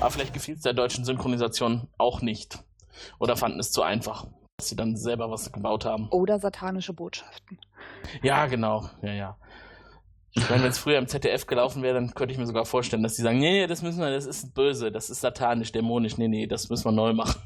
Aber 0.00 0.10
vielleicht 0.12 0.32
gefiel 0.32 0.54
es 0.54 0.60
der 0.62 0.72
deutschen 0.74 1.04
Synchronisation 1.04 1.88
auch 1.98 2.22
nicht. 2.22 2.60
Oder 3.18 3.36
fanden 3.36 3.60
es 3.60 3.70
zu 3.72 3.82
einfach, 3.82 4.26
dass 4.58 4.68
sie 4.68 4.76
dann 4.76 4.96
selber 4.96 5.30
was 5.30 5.52
gebaut 5.52 5.84
haben. 5.84 6.08
Oder 6.10 6.38
satanische 6.38 6.92
Botschaften. 6.92 7.58
Ja, 8.22 8.46
genau. 8.46 8.88
Ja, 9.02 9.12
ja. 9.12 9.36
Wenn 10.48 10.62
es 10.64 10.78
früher 10.78 10.98
im 10.98 11.08
ZDF 11.08 11.46
gelaufen 11.46 11.82
wäre, 11.82 11.94
dann 11.94 12.14
könnte 12.14 12.32
ich 12.32 12.38
mir 12.38 12.46
sogar 12.46 12.64
vorstellen, 12.66 13.02
dass 13.02 13.14
die 13.16 13.22
sagen, 13.22 13.38
nee, 13.38 13.50
nee, 13.52 13.66
das 13.66 13.82
müssen 13.82 14.00
wir, 14.00 14.10
das 14.10 14.26
ist 14.26 14.54
böse, 14.54 14.92
das 14.92 15.10
ist 15.10 15.20
satanisch, 15.20 15.72
dämonisch, 15.72 16.16
nee, 16.18 16.28
nee, 16.28 16.46
das 16.46 16.68
müssen 16.68 16.84
wir 16.84 16.92
neu 16.92 17.12
machen. 17.12 17.40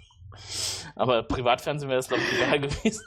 Aber 0.96 1.22
Privatfernsehen 1.22 1.88
wäre 1.88 1.98
das, 1.98 2.08
glaube 2.08 2.22
ich, 2.22 2.38
egal 2.42 2.60
gewesen. 2.68 3.04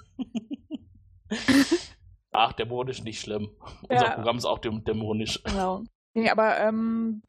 Ach, 2.32 2.54
dämonisch 2.54 3.04
nicht 3.04 3.20
schlimm. 3.22 3.50
Unser 3.90 4.06
Ja. 4.06 4.12
Programm 4.12 4.38
ist 4.38 4.46
auch 4.46 4.60
däm- 4.60 4.84
dämonisch. 4.84 5.42
Genau. 5.44 5.84
Nee, 6.14 6.30
aber 6.30 6.58
ähm, 6.60 7.22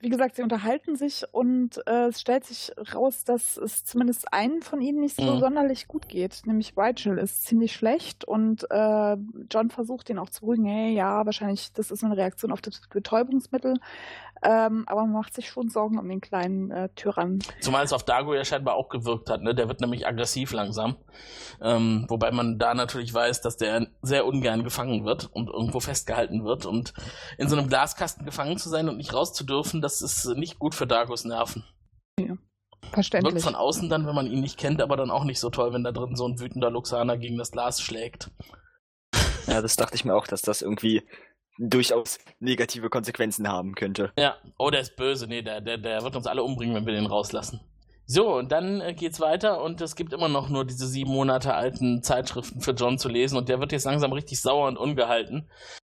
wie 0.00 0.08
gesagt, 0.10 0.36
sie 0.36 0.42
unterhalten 0.42 0.96
sich 0.96 1.24
und 1.32 1.80
äh, 1.86 2.06
es 2.08 2.20
stellt 2.20 2.44
sich 2.44 2.72
raus, 2.94 3.24
dass 3.24 3.56
es 3.56 3.84
zumindest 3.84 4.32
einen 4.32 4.60
von 4.62 4.80
ihnen 4.82 5.00
nicht 5.00 5.16
so 5.16 5.22
Mhm. 5.34 5.40
sonderlich 5.40 5.88
gut 5.88 6.08
geht. 6.08 6.42
Nämlich 6.44 6.74
Rachel 6.76 7.16
ist 7.18 7.44
ziemlich 7.46 7.72
schlecht 7.72 8.24
und 8.24 8.66
äh, 8.70 9.16
John 9.50 9.70
versucht 9.70 10.10
ihn 10.10 10.18
auch 10.18 10.28
zu 10.30 10.42
beruhigen. 10.42 10.66
Hey, 10.66 10.94
ja, 10.94 11.24
wahrscheinlich, 11.24 11.72
das 11.72 11.90
ist 11.90 12.04
eine 12.04 12.16
Reaktion 12.16 12.52
auf 12.52 12.60
das 12.60 12.80
Betäubungsmittel. 12.90 13.76
Ähm, 14.46 14.84
aber 14.88 15.02
man 15.02 15.12
macht 15.12 15.32
sich 15.34 15.48
schon 15.48 15.70
Sorgen 15.70 15.98
um 15.98 16.06
den 16.06 16.20
kleinen 16.20 16.70
äh, 16.70 16.90
Tyrann. 16.96 17.38
Zumal 17.62 17.82
es 17.84 17.94
auf 17.94 18.02
Dago 18.02 18.34
ja 18.34 18.44
scheinbar 18.44 18.74
auch 18.74 18.90
gewirkt 18.90 19.30
hat, 19.30 19.40
ne? 19.40 19.54
Der 19.54 19.68
wird 19.68 19.80
nämlich 19.80 20.06
aggressiv 20.06 20.52
langsam. 20.52 20.96
Ähm, 21.62 22.04
wobei 22.08 22.30
man 22.30 22.58
da 22.58 22.74
natürlich 22.74 23.14
weiß, 23.14 23.40
dass 23.40 23.56
der 23.56 23.86
sehr 24.02 24.26
ungern 24.26 24.62
gefangen 24.62 25.06
wird 25.06 25.30
und 25.32 25.48
irgendwo 25.48 25.80
festgehalten 25.80 26.44
wird. 26.44 26.66
Und 26.66 26.92
in 27.38 27.48
so 27.48 27.56
einem 27.56 27.68
Glaskasten 27.68 28.26
gefangen 28.26 28.58
zu 28.58 28.68
sein 28.68 28.90
und 28.90 28.98
nicht 28.98 29.14
raus 29.14 29.32
zu 29.32 29.44
dürfen, 29.44 29.80
das 29.84 30.02
ist 30.02 30.24
nicht 30.36 30.58
gut 30.58 30.74
für 30.74 30.86
Dagos 30.86 31.24
Nerven. 31.24 31.62
Wirkt 32.84 32.94
Verständlich. 32.94 33.42
von 33.42 33.54
außen 33.54 33.88
dann, 33.88 34.06
wenn 34.06 34.14
man 34.14 34.26
ihn 34.26 34.40
nicht 34.40 34.58
kennt, 34.58 34.82
aber 34.82 34.96
dann 34.96 35.10
auch 35.10 35.24
nicht 35.24 35.40
so 35.40 35.50
toll, 35.50 35.72
wenn 35.72 35.84
da 35.84 35.92
drin 35.92 36.16
so 36.16 36.28
ein 36.28 36.38
wütender 36.38 36.70
Luxaner 36.70 37.16
gegen 37.16 37.38
das 37.38 37.50
Glas 37.50 37.80
schlägt. 37.80 38.30
Ja, 39.46 39.60
das 39.62 39.76
dachte 39.76 39.94
ich 39.94 40.04
mir 40.04 40.14
auch, 40.14 40.26
dass 40.26 40.42
das 40.42 40.62
irgendwie 40.62 41.02
durchaus 41.58 42.18
negative 42.40 42.90
Konsequenzen 42.90 43.48
haben 43.48 43.74
könnte. 43.74 44.12
Ja, 44.18 44.36
oh, 44.58 44.70
der 44.70 44.80
ist 44.80 44.96
böse. 44.96 45.26
Nee, 45.26 45.42
der, 45.42 45.60
der, 45.60 45.78
der 45.78 46.02
wird 46.02 46.16
uns 46.16 46.26
alle 46.26 46.42
umbringen, 46.42 46.74
wenn 46.74 46.86
wir 46.86 46.94
den 46.94 47.06
rauslassen. 47.06 47.60
So, 48.06 48.36
und 48.36 48.52
dann 48.52 48.80
äh, 48.80 48.94
geht's 48.94 49.20
weiter 49.20 49.62
und 49.62 49.80
es 49.80 49.96
gibt 49.96 50.12
immer 50.12 50.28
noch 50.28 50.48
nur 50.48 50.64
diese 50.64 50.86
sieben 50.86 51.10
Monate 51.10 51.54
alten 51.54 52.02
Zeitschriften 52.02 52.60
für 52.60 52.72
John 52.72 52.98
zu 52.98 53.08
lesen 53.08 53.38
und 53.38 53.48
der 53.48 53.60
wird 53.60 53.72
jetzt 53.72 53.84
langsam 53.84 54.12
richtig 54.12 54.40
sauer 54.40 54.68
und 54.68 54.76
ungehalten 54.76 55.48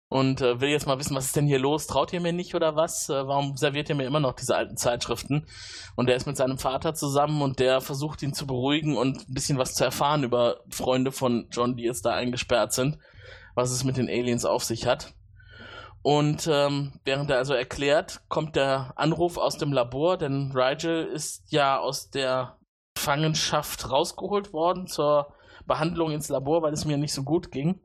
und 0.07 0.41
äh, 0.41 0.61
will 0.61 0.69
jetzt 0.69 0.85
mal 0.85 0.99
wissen, 0.99 1.15
was 1.15 1.25
ist 1.25 1.35
denn 1.35 1.47
hier 1.47 1.59
los? 1.59 1.87
Traut 1.87 2.13
ihr 2.13 2.21
mir 2.21 2.33
nicht 2.33 2.53
oder 2.53 2.75
was? 2.75 3.09
Äh, 3.09 3.27
warum 3.27 3.57
serviert 3.57 3.89
ihr 3.89 3.95
mir 3.95 4.05
immer 4.05 4.19
noch 4.19 4.33
diese 4.33 4.55
alten 4.55 4.77
Zeitschriften? 4.77 5.47
Und 5.95 6.07
der 6.07 6.15
ist 6.15 6.27
mit 6.27 6.37
seinem 6.37 6.59
Vater 6.59 6.93
zusammen 6.93 7.41
und 7.41 7.59
der 7.59 7.81
versucht 7.81 8.21
ihn 8.21 8.33
zu 8.33 8.45
beruhigen 8.45 8.97
und 8.97 9.27
ein 9.27 9.33
bisschen 9.33 9.57
was 9.57 9.73
zu 9.73 9.83
erfahren 9.83 10.23
über 10.23 10.61
Freunde 10.69 11.11
von 11.11 11.47
John, 11.51 11.75
die 11.75 11.83
jetzt 11.83 12.05
da 12.05 12.13
eingesperrt 12.13 12.73
sind, 12.73 12.99
was 13.55 13.71
es 13.71 13.83
mit 13.83 13.97
den 13.97 14.07
Aliens 14.07 14.45
auf 14.45 14.63
sich 14.63 14.85
hat. 14.85 15.13
Und 16.03 16.47
ähm, 16.51 16.99
während 17.03 17.31
er 17.31 17.39
also 17.39 17.55
erklärt, 17.55 18.21
kommt 18.27 18.55
der 18.55 18.93
Anruf 18.95 19.37
aus 19.37 19.57
dem 19.57 19.73
Labor, 19.73 20.17
denn 20.17 20.51
Rigel 20.53 21.05
ist 21.07 21.51
ja 21.51 21.79
aus 21.79 22.11
der 22.11 22.59
Gefangenschaft 22.95 23.89
rausgeholt 23.89 24.53
worden 24.53 24.85
zur 24.85 25.33
Behandlung 25.65 26.11
ins 26.11 26.29
Labor, 26.29 26.61
weil 26.61 26.73
es 26.73 26.85
mir 26.85 26.97
nicht 26.97 27.13
so 27.13 27.23
gut 27.23 27.51
ging. 27.51 27.81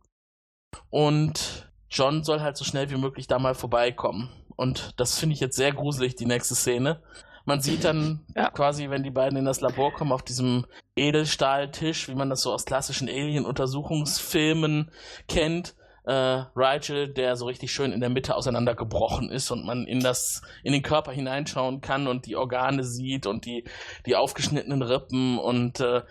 Und 0.90 1.69
John 1.90 2.22
soll 2.22 2.40
halt 2.40 2.56
so 2.56 2.64
schnell 2.64 2.90
wie 2.90 2.96
möglich 2.96 3.26
da 3.26 3.38
mal 3.38 3.54
vorbeikommen. 3.54 4.30
Und 4.56 4.94
das 5.00 5.18
finde 5.18 5.34
ich 5.34 5.40
jetzt 5.40 5.56
sehr 5.56 5.72
gruselig, 5.72 6.14
die 6.16 6.26
nächste 6.26 6.54
Szene. 6.54 7.02
Man 7.44 7.60
sieht 7.60 7.84
dann 7.84 8.24
ja. 8.36 8.50
quasi, 8.50 8.90
wenn 8.90 9.02
die 9.02 9.10
beiden 9.10 9.38
in 9.38 9.44
das 9.44 9.60
Labor 9.60 9.92
kommen, 9.92 10.12
auf 10.12 10.22
diesem 10.22 10.66
Edelstahltisch, 10.94 12.08
wie 12.08 12.14
man 12.14 12.30
das 12.30 12.42
so 12.42 12.52
aus 12.52 12.64
klassischen 12.64 13.08
Alien-Untersuchungsfilmen 13.08 14.90
kennt, 15.28 15.74
äh, 16.04 16.44
Rigel, 16.56 17.08
der 17.08 17.36
so 17.36 17.46
richtig 17.46 17.72
schön 17.72 17.92
in 17.92 18.00
der 18.00 18.08
Mitte 18.08 18.34
auseinandergebrochen 18.34 19.30
ist 19.30 19.50
und 19.50 19.64
man 19.64 19.86
in 19.86 20.00
das, 20.00 20.42
in 20.62 20.72
den 20.72 20.82
Körper 20.82 21.12
hineinschauen 21.12 21.80
kann 21.80 22.06
und 22.06 22.26
die 22.26 22.36
Organe 22.36 22.84
sieht 22.84 23.26
und 23.26 23.44
die, 23.44 23.64
die 24.06 24.16
aufgeschnittenen 24.16 24.82
Rippen 24.82 25.38
und 25.38 25.80
äh, 25.80 26.02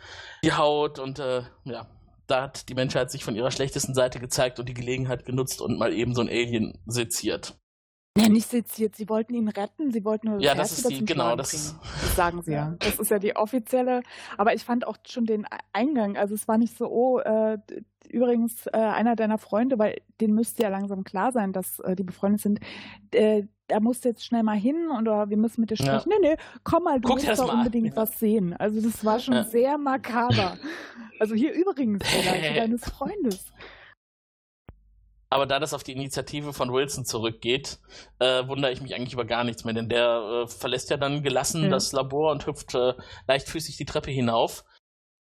die 0.44 0.54
Haut 0.54 1.00
und 1.00 1.20
äh, 1.20 1.44
ja, 1.66 1.88
da 2.30 2.44
hat 2.44 2.70
die 2.70 2.76
Menschheit 2.76 3.12
sich 3.12 3.24
von 3.24 3.36
ihrer 3.36 3.52
schlechtesten 3.52 3.94
Seite 3.94 4.20
gezeigt 4.20 4.60
und 4.60 4.70
die 4.70 4.74
Gelegenheit 4.74 5.26
genutzt 5.26 5.62
und 5.62 5.78
mal 5.78 5.94
eben 5.94 6.14
so 6.14 6.22
ein 6.22 6.30
Alien 6.30 6.78
seziert. 6.86 7.60
Ja, 8.18 8.28
nicht 8.28 8.50
seziert. 8.50 8.96
Sie 8.96 9.08
wollten 9.08 9.34
ihn 9.34 9.48
retten. 9.48 9.92
Sie 9.92 10.04
wollten 10.04 10.28
nur 10.28 10.38
das 10.38 10.46
Ja, 10.46 10.56
das 10.56 10.78
ist 10.78 10.90
die, 10.90 11.06
genau, 11.06 11.36
das, 11.36 11.76
das 11.82 12.16
sagen 12.16 12.42
sie 12.42 12.54
ja. 12.54 12.76
Das 12.80 13.00
ist 13.00 13.12
ja 13.12 13.20
die 13.20 13.36
offizielle. 13.36 14.02
Aber 14.38 14.54
ich 14.54 14.64
fand 14.64 14.86
auch 14.86 14.98
schon 15.08 15.26
den 15.26 15.46
Eingang. 15.74 16.18
Also 16.18 16.36
es 16.36 16.48
war 16.48 16.58
nicht 16.58 16.78
so, 16.78 16.90
oh, 16.90 17.20
äh, 17.20 17.60
übrigens 18.10 18.68
äh, 18.68 18.78
einer 18.78 19.16
deiner 19.16 19.38
Freunde, 19.38 19.80
weil 19.80 20.02
denen 20.20 20.34
müsste 20.34 20.64
ja 20.64 20.70
langsam 20.70 21.04
klar 21.04 21.32
sein, 21.32 21.54
dass 21.54 21.80
äh, 21.80 21.96
die 21.96 22.04
befreundet 22.04 22.42
sind. 22.42 22.60
Äh, 23.12 23.44
da 23.68 23.80
musst 23.80 24.04
du 24.04 24.10
jetzt 24.10 24.26
schnell 24.26 24.44
mal 24.44 24.58
hin 24.58 24.90
oder 24.98 25.30
wir 25.30 25.38
müssen 25.38 25.62
mit 25.62 25.70
dir 25.70 25.78
sprechen. 25.78 26.12
Ja. 26.12 26.18
Nee, 26.20 26.30
nee, 26.30 26.38
komm 26.64 26.84
mal, 26.84 27.00
du 27.00 27.08
Guck 27.08 27.24
musst 27.24 27.40
doch 27.40 27.54
unbedingt 27.54 27.90
ja. 27.90 27.96
was 27.96 28.20
sehen. 28.20 28.54
Also 28.54 28.82
das 28.82 29.06
war 29.06 29.20
schon 29.20 29.36
ja. 29.36 29.44
sehr 29.44 29.78
makaber. 29.78 30.58
Also 31.20 31.36
hier 31.36 31.54
übrigens, 31.54 32.04
der 32.24 32.56
deines 32.56 32.86
Freundes. 32.86 33.46
Aber 35.32 35.46
da 35.46 35.60
das 35.60 35.76
auf 35.76 35.84
die 35.84 35.92
Initiative 35.92 36.54
von 36.54 36.74
Wilson 36.74 37.06
zurückgeht, 37.06 37.80
äh, 38.18 38.48
wundere 38.48 38.72
ich 38.72 38.82
mich 38.82 38.96
eigentlich 38.96 39.14
über 39.14 39.26
gar 39.26 39.44
nichts 39.44 39.64
mehr, 39.64 39.76
denn 39.76 39.88
der 39.88 40.46
äh, 40.46 40.48
verlässt 40.48 40.90
ja 40.90 40.98
dann 40.98 41.22
gelassen 41.22 41.64
ja. 41.64 41.70
das 41.70 41.92
Labor 41.92 42.32
und 42.32 42.48
hüpft 42.48 42.74
äh, 42.74 42.96
leichtfüßig 43.28 43.78
die 43.78 43.86
Treppe 43.86 44.10
hinauf. 44.10 44.64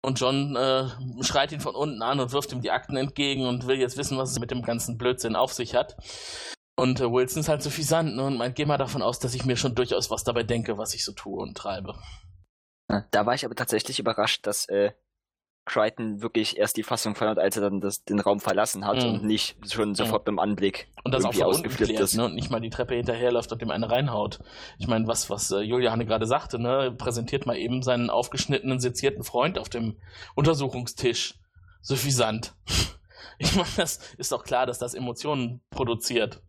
Und 0.03 0.21
John 0.21 0.55
äh, 0.57 0.89
schreit 1.23 1.53
ihn 1.53 1.61
von 1.61 1.75
unten 1.75 2.03
an 2.03 2.21
und 2.21 2.33
wirft 2.33 2.53
ihm 2.53 2.61
die 2.61 2.71
Akten 2.71 2.99
entgegen 2.99 3.47
und 3.47 3.67
will 3.67 3.79
jetzt 3.79 3.97
wissen, 3.97 4.19
was 4.19 4.33
es 4.33 4.39
mit 4.39 4.51
dem 4.51 4.61
ganzen 4.61 4.99
Blödsinn 4.99 5.37
auf 5.37 5.55
sich 5.55 5.75
hat. 5.75 5.97
Und 6.77 7.01
äh, 7.01 7.11
Wilson 7.11 7.41
ist 7.41 7.49
halt 7.49 7.63
so 7.63 7.71
fisant 7.71 8.15
ne, 8.15 8.25
und 8.25 8.37
meint, 8.37 8.57
geh 8.57 8.67
mal 8.67 8.77
davon 8.77 9.01
aus, 9.01 9.19
dass 9.21 9.35
ich 9.35 9.47
mir 9.47 9.57
schon 9.57 9.75
durchaus 9.75 10.11
was 10.11 10.23
dabei 10.23 10.43
denke, 10.43 10.77
was 10.77 10.93
ich 10.93 11.05
so 11.05 11.13
tue 11.13 11.41
und 11.41 11.57
treibe. 11.57 11.95
Da 13.11 13.25
war 13.25 13.35
ich 13.35 13.47
aber 13.47 13.55
tatsächlich 13.55 13.99
überrascht, 13.99 14.47
dass 14.47 14.69
äh, 14.69 14.93
Crichton 15.67 16.21
wirklich 16.21 16.59
erst 16.59 16.77
die 16.77 16.83
Fassung 16.83 17.15
verloren 17.15 17.39
als 17.39 17.57
er 17.57 17.63
dann 17.63 17.81
das, 17.81 18.05
den 18.05 18.21
Raum 18.21 18.41
verlassen 18.41 18.87
hat 18.87 19.03
mhm. 19.03 19.09
und 19.09 19.25
nicht 19.25 19.57
schon 19.71 19.91
mhm. 19.91 19.95
sofort 19.95 20.23
mhm. 20.23 20.37
beim 20.37 20.39
Anblick 20.39 20.89
und 21.05 21.13
das 21.13 21.25
auch 21.25 21.33
von 21.33 21.43
ausgeflippt 21.45 21.99
ist. 21.99 22.15
Ne? 22.15 22.27
Und 22.27 22.35
nicht 22.35 22.51
mal 22.51 22.61
die 22.61 22.71
Treppe 22.71 22.95
hinterherläuft 22.95 23.51
und 23.53 23.63
dem 23.63 23.71
eine 23.71 23.91
reinhaut. 23.91 24.41
Ich 24.79 24.89
meine, 24.89 25.07
was, 25.07 25.31
was 25.31 25.51
äh, 25.51 25.61
Juliane 25.61 26.05
gerade 26.07 26.27
sagte, 26.27 26.59
ne? 26.59 26.95
präsentiert 26.97 27.47
mal 27.47 27.57
eben 27.57 27.83
seinen 27.83 28.11
aufgeschnittenen, 28.11 28.81
sezierten 28.81 29.25
Freund 29.25 29.59
auf 29.59 29.69
dem 29.69 29.97
Untersuchungstisch. 30.35 31.39
Suffisant. 31.81 32.55
ich 33.39 33.55
meine, 33.55 33.69
das 33.77 34.15
ist 34.17 34.33
doch 34.33 34.45
klar, 34.45 34.67
dass 34.67 34.79
das 34.79 34.95
Emotionen 34.95 35.63
produziert. 35.71 36.43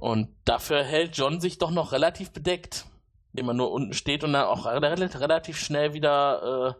Und 0.00 0.34
dafür 0.44 0.82
hält 0.82 1.16
John 1.16 1.40
sich 1.40 1.58
doch 1.58 1.70
noch 1.70 1.92
relativ 1.92 2.32
bedeckt, 2.32 2.86
indem 3.32 3.48
er 3.48 3.54
nur 3.54 3.70
unten 3.70 3.92
steht 3.92 4.24
und 4.24 4.32
dann 4.32 4.46
auch 4.46 4.64
relativ 4.64 5.58
schnell 5.58 5.92
wieder 5.92 6.76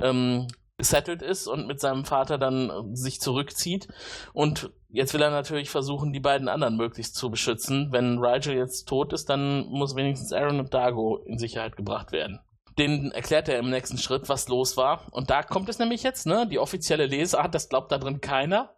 äh, 0.00 0.06
ähm, 0.08 0.46
gesettelt 0.78 1.22
ist 1.22 1.46
und 1.46 1.66
mit 1.66 1.80
seinem 1.80 2.04
Vater 2.04 2.38
dann 2.38 2.70
äh, 2.70 2.96
sich 2.96 3.20
zurückzieht. 3.20 3.88
Und 4.32 4.70
jetzt 4.88 5.14
will 5.14 5.22
er 5.22 5.30
natürlich 5.30 5.70
versuchen, 5.70 6.12
die 6.12 6.20
beiden 6.20 6.48
anderen 6.48 6.76
möglichst 6.76 7.14
zu 7.14 7.30
beschützen. 7.30 7.88
Wenn 7.92 8.18
Rigel 8.18 8.56
jetzt 8.56 8.88
tot 8.88 9.12
ist, 9.12 9.28
dann 9.28 9.66
muss 9.66 9.96
wenigstens 9.96 10.32
Aaron 10.32 10.60
und 10.60 10.74
Dago 10.74 11.18
in 11.26 11.38
Sicherheit 11.38 11.76
gebracht 11.76 12.12
werden. 12.12 12.40
Den 12.78 13.12
erklärt 13.12 13.48
er 13.48 13.58
im 13.58 13.70
nächsten 13.70 13.98
Schritt, 13.98 14.28
was 14.28 14.48
los 14.48 14.76
war. 14.76 15.06
Und 15.12 15.30
da 15.30 15.42
kommt 15.42 15.68
es 15.68 15.78
nämlich 15.78 16.02
jetzt, 16.02 16.26
ne? 16.26 16.48
Die 16.50 16.58
offizielle 16.58 17.06
Lesart, 17.06 17.54
das 17.54 17.68
glaubt 17.68 17.92
da 17.92 17.98
drin 17.98 18.20
keiner. 18.20 18.74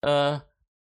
Äh, 0.00 0.38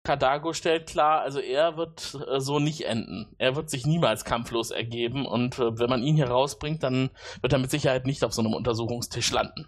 Kadago 0.03 0.53
stellt 0.53 0.87
klar, 0.87 1.21
also 1.21 1.39
er 1.39 1.77
wird 1.77 2.17
äh, 2.27 2.39
so 2.39 2.59
nicht 2.59 2.85
enden. 2.85 3.33
Er 3.37 3.55
wird 3.55 3.69
sich 3.69 3.85
niemals 3.85 4.25
kampflos 4.25 4.71
ergeben 4.71 5.25
und 5.25 5.59
äh, 5.59 5.77
wenn 5.77 5.89
man 5.89 6.03
ihn 6.03 6.15
hier 6.15 6.29
rausbringt, 6.29 6.83
dann 6.83 7.09
wird 7.41 7.53
er 7.53 7.59
mit 7.59 7.71
Sicherheit 7.71 8.05
nicht 8.05 8.23
auf 8.23 8.33
so 8.33 8.41
einem 8.41 8.53
Untersuchungstisch 8.53 9.31
landen. 9.31 9.67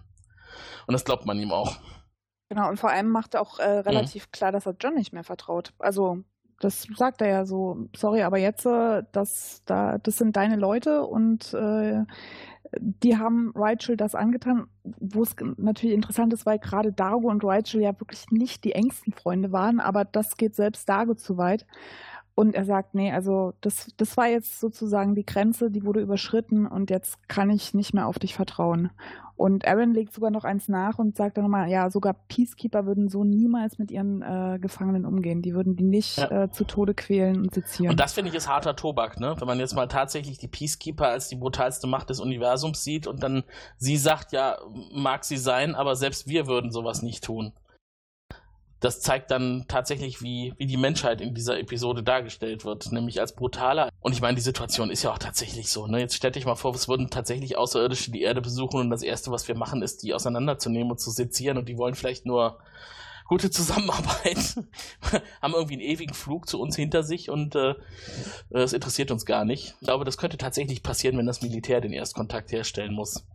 Und 0.91 0.95
das 0.95 1.05
glaubt 1.05 1.25
man 1.25 1.39
ihm 1.39 1.53
auch. 1.53 1.77
Genau, 2.49 2.67
und 2.67 2.77
vor 2.77 2.89
allem 2.89 3.07
macht 3.07 3.33
er 3.33 3.41
auch 3.41 3.59
äh, 3.59 3.75
mhm. 3.77 3.81
relativ 3.83 4.27
mhm. 4.27 4.31
klar, 4.33 4.51
dass 4.51 4.65
er 4.65 4.75
John 4.77 4.95
nicht 4.95 5.13
mehr 5.13 5.23
vertraut. 5.23 5.71
Also, 5.79 6.17
das 6.59 6.85
sagt 6.97 7.21
er 7.21 7.29
ja 7.29 7.45
so, 7.45 7.87
sorry, 7.95 8.23
aber 8.23 8.39
jetzt, 8.39 8.65
äh, 8.65 9.03
das, 9.13 9.61
da, 9.63 9.99
das 9.99 10.17
sind 10.17 10.35
deine 10.35 10.57
Leute 10.57 11.05
und 11.05 11.53
äh, 11.53 12.03
die 12.77 13.17
haben 13.17 13.53
Rachel 13.55 13.95
das 13.95 14.15
angetan, 14.15 14.67
wo 14.83 15.23
es 15.23 15.33
natürlich 15.55 15.95
interessant 15.95 16.33
ist, 16.33 16.45
weil 16.45 16.59
gerade 16.59 16.91
Dargo 16.91 17.29
und 17.29 17.45
Rachel 17.45 17.79
ja 17.79 17.97
wirklich 17.97 18.25
nicht 18.31 18.65
die 18.65 18.73
engsten 18.73 19.13
Freunde 19.13 19.53
waren, 19.53 19.79
aber 19.79 20.03
das 20.03 20.35
geht 20.35 20.53
selbst 20.53 20.89
Dargo 20.89 21.13
zu 21.13 21.37
weit. 21.37 21.65
Und 22.33 22.55
er 22.55 22.65
sagt, 22.65 22.95
nee, 22.95 23.11
also 23.11 23.53
das, 23.61 23.89
das 23.97 24.15
war 24.15 24.27
jetzt 24.27 24.59
sozusagen 24.59 25.15
die 25.15 25.25
Grenze, 25.25 25.69
die 25.69 25.83
wurde 25.83 25.99
überschritten 25.99 26.65
und 26.65 26.89
jetzt 26.89 27.27
kann 27.27 27.49
ich 27.49 27.73
nicht 27.73 27.93
mehr 27.93 28.07
auf 28.07 28.19
dich 28.19 28.35
vertrauen. 28.35 28.89
Und 29.41 29.67
Aaron 29.67 29.91
legt 29.93 30.13
sogar 30.13 30.29
noch 30.29 30.43
eins 30.43 30.67
nach 30.67 30.99
und 30.99 31.17
sagt 31.17 31.35
dann 31.35 31.43
nochmal, 31.43 31.67
ja, 31.67 31.89
sogar 31.89 32.13
Peacekeeper 32.27 32.85
würden 32.85 33.09
so 33.09 33.23
niemals 33.23 33.79
mit 33.79 33.89
ihren 33.89 34.21
äh, 34.21 34.59
Gefangenen 34.61 35.03
umgehen. 35.03 35.41
Die 35.41 35.55
würden 35.55 35.75
die 35.75 35.83
nicht 35.83 36.19
ja. 36.19 36.43
äh, 36.43 36.51
zu 36.51 36.63
Tode 36.63 36.93
quälen 36.93 37.37
und 37.37 37.53
sezieren. 37.53 37.89
Und 37.89 37.99
das 37.99 38.13
finde 38.13 38.29
ich 38.29 38.35
ist 38.35 38.47
harter 38.47 38.75
Tobak, 38.75 39.19
ne? 39.19 39.35
Wenn 39.39 39.47
man 39.47 39.59
jetzt 39.59 39.73
mal 39.73 39.87
tatsächlich 39.87 40.37
die 40.37 40.47
Peacekeeper 40.47 41.07
als 41.07 41.27
die 41.27 41.37
brutalste 41.37 41.87
Macht 41.87 42.11
des 42.11 42.19
Universums 42.19 42.83
sieht 42.83 43.07
und 43.07 43.23
dann 43.23 43.43
sie 43.77 43.97
sagt, 43.97 44.31
ja, 44.31 44.57
mag 44.93 45.25
sie 45.25 45.37
sein, 45.37 45.73
aber 45.73 45.95
selbst 45.95 46.27
wir 46.27 46.45
würden 46.45 46.71
sowas 46.71 47.01
nicht 47.01 47.23
tun 47.23 47.51
das 48.81 48.99
zeigt 48.99 49.29
dann 49.29 49.65
tatsächlich, 49.67 50.23
wie, 50.23 50.53
wie 50.57 50.65
die 50.65 50.75
Menschheit 50.75 51.21
in 51.21 51.35
dieser 51.35 51.59
Episode 51.59 52.01
dargestellt 52.01 52.65
wird, 52.65 52.91
nämlich 52.91 53.21
als 53.21 53.35
brutaler. 53.35 53.89
Und 53.99 54.13
ich 54.13 54.21
meine, 54.21 54.35
die 54.35 54.41
Situation 54.41 54.89
ist 54.89 55.03
ja 55.03 55.13
auch 55.13 55.19
tatsächlich 55.19 55.69
so. 55.69 55.85
Ne? 55.85 55.99
Jetzt 55.99 56.15
stell 56.15 56.31
dich 56.31 56.47
mal 56.47 56.55
vor, 56.55 56.73
es 56.73 56.87
würden 56.87 57.11
tatsächlich 57.11 57.59
Außerirdische 57.59 58.11
die 58.11 58.23
Erde 58.23 58.41
besuchen 58.41 58.79
und 58.79 58.89
das 58.89 59.03
Erste, 59.03 59.29
was 59.29 59.47
wir 59.47 59.55
machen, 59.55 59.83
ist, 59.83 60.01
die 60.01 60.15
auseinanderzunehmen 60.15 60.91
und 60.91 60.99
zu 60.99 61.11
sezieren 61.11 61.59
und 61.59 61.69
die 61.69 61.77
wollen 61.77 61.93
vielleicht 61.93 62.25
nur 62.25 62.57
gute 63.27 63.51
Zusammenarbeit, 63.51 64.55
haben 65.41 65.53
irgendwie 65.53 65.75
einen 65.75 65.83
ewigen 65.83 66.15
Flug 66.15 66.49
zu 66.49 66.59
uns 66.59 66.75
hinter 66.75 67.03
sich 67.03 67.29
und 67.29 67.55
äh, 67.55 67.75
das 68.49 68.73
interessiert 68.73 69.11
uns 69.11 69.27
gar 69.27 69.45
nicht. 69.45 69.75
Ich 69.79 69.85
glaube, 69.85 70.05
das 70.05 70.17
könnte 70.17 70.37
tatsächlich 70.37 70.81
passieren, 70.81 71.19
wenn 71.19 71.27
das 71.27 71.43
Militär 71.43 71.81
den 71.81 71.93
Erstkontakt 71.93 72.51
herstellen 72.51 72.93
muss. 72.93 73.27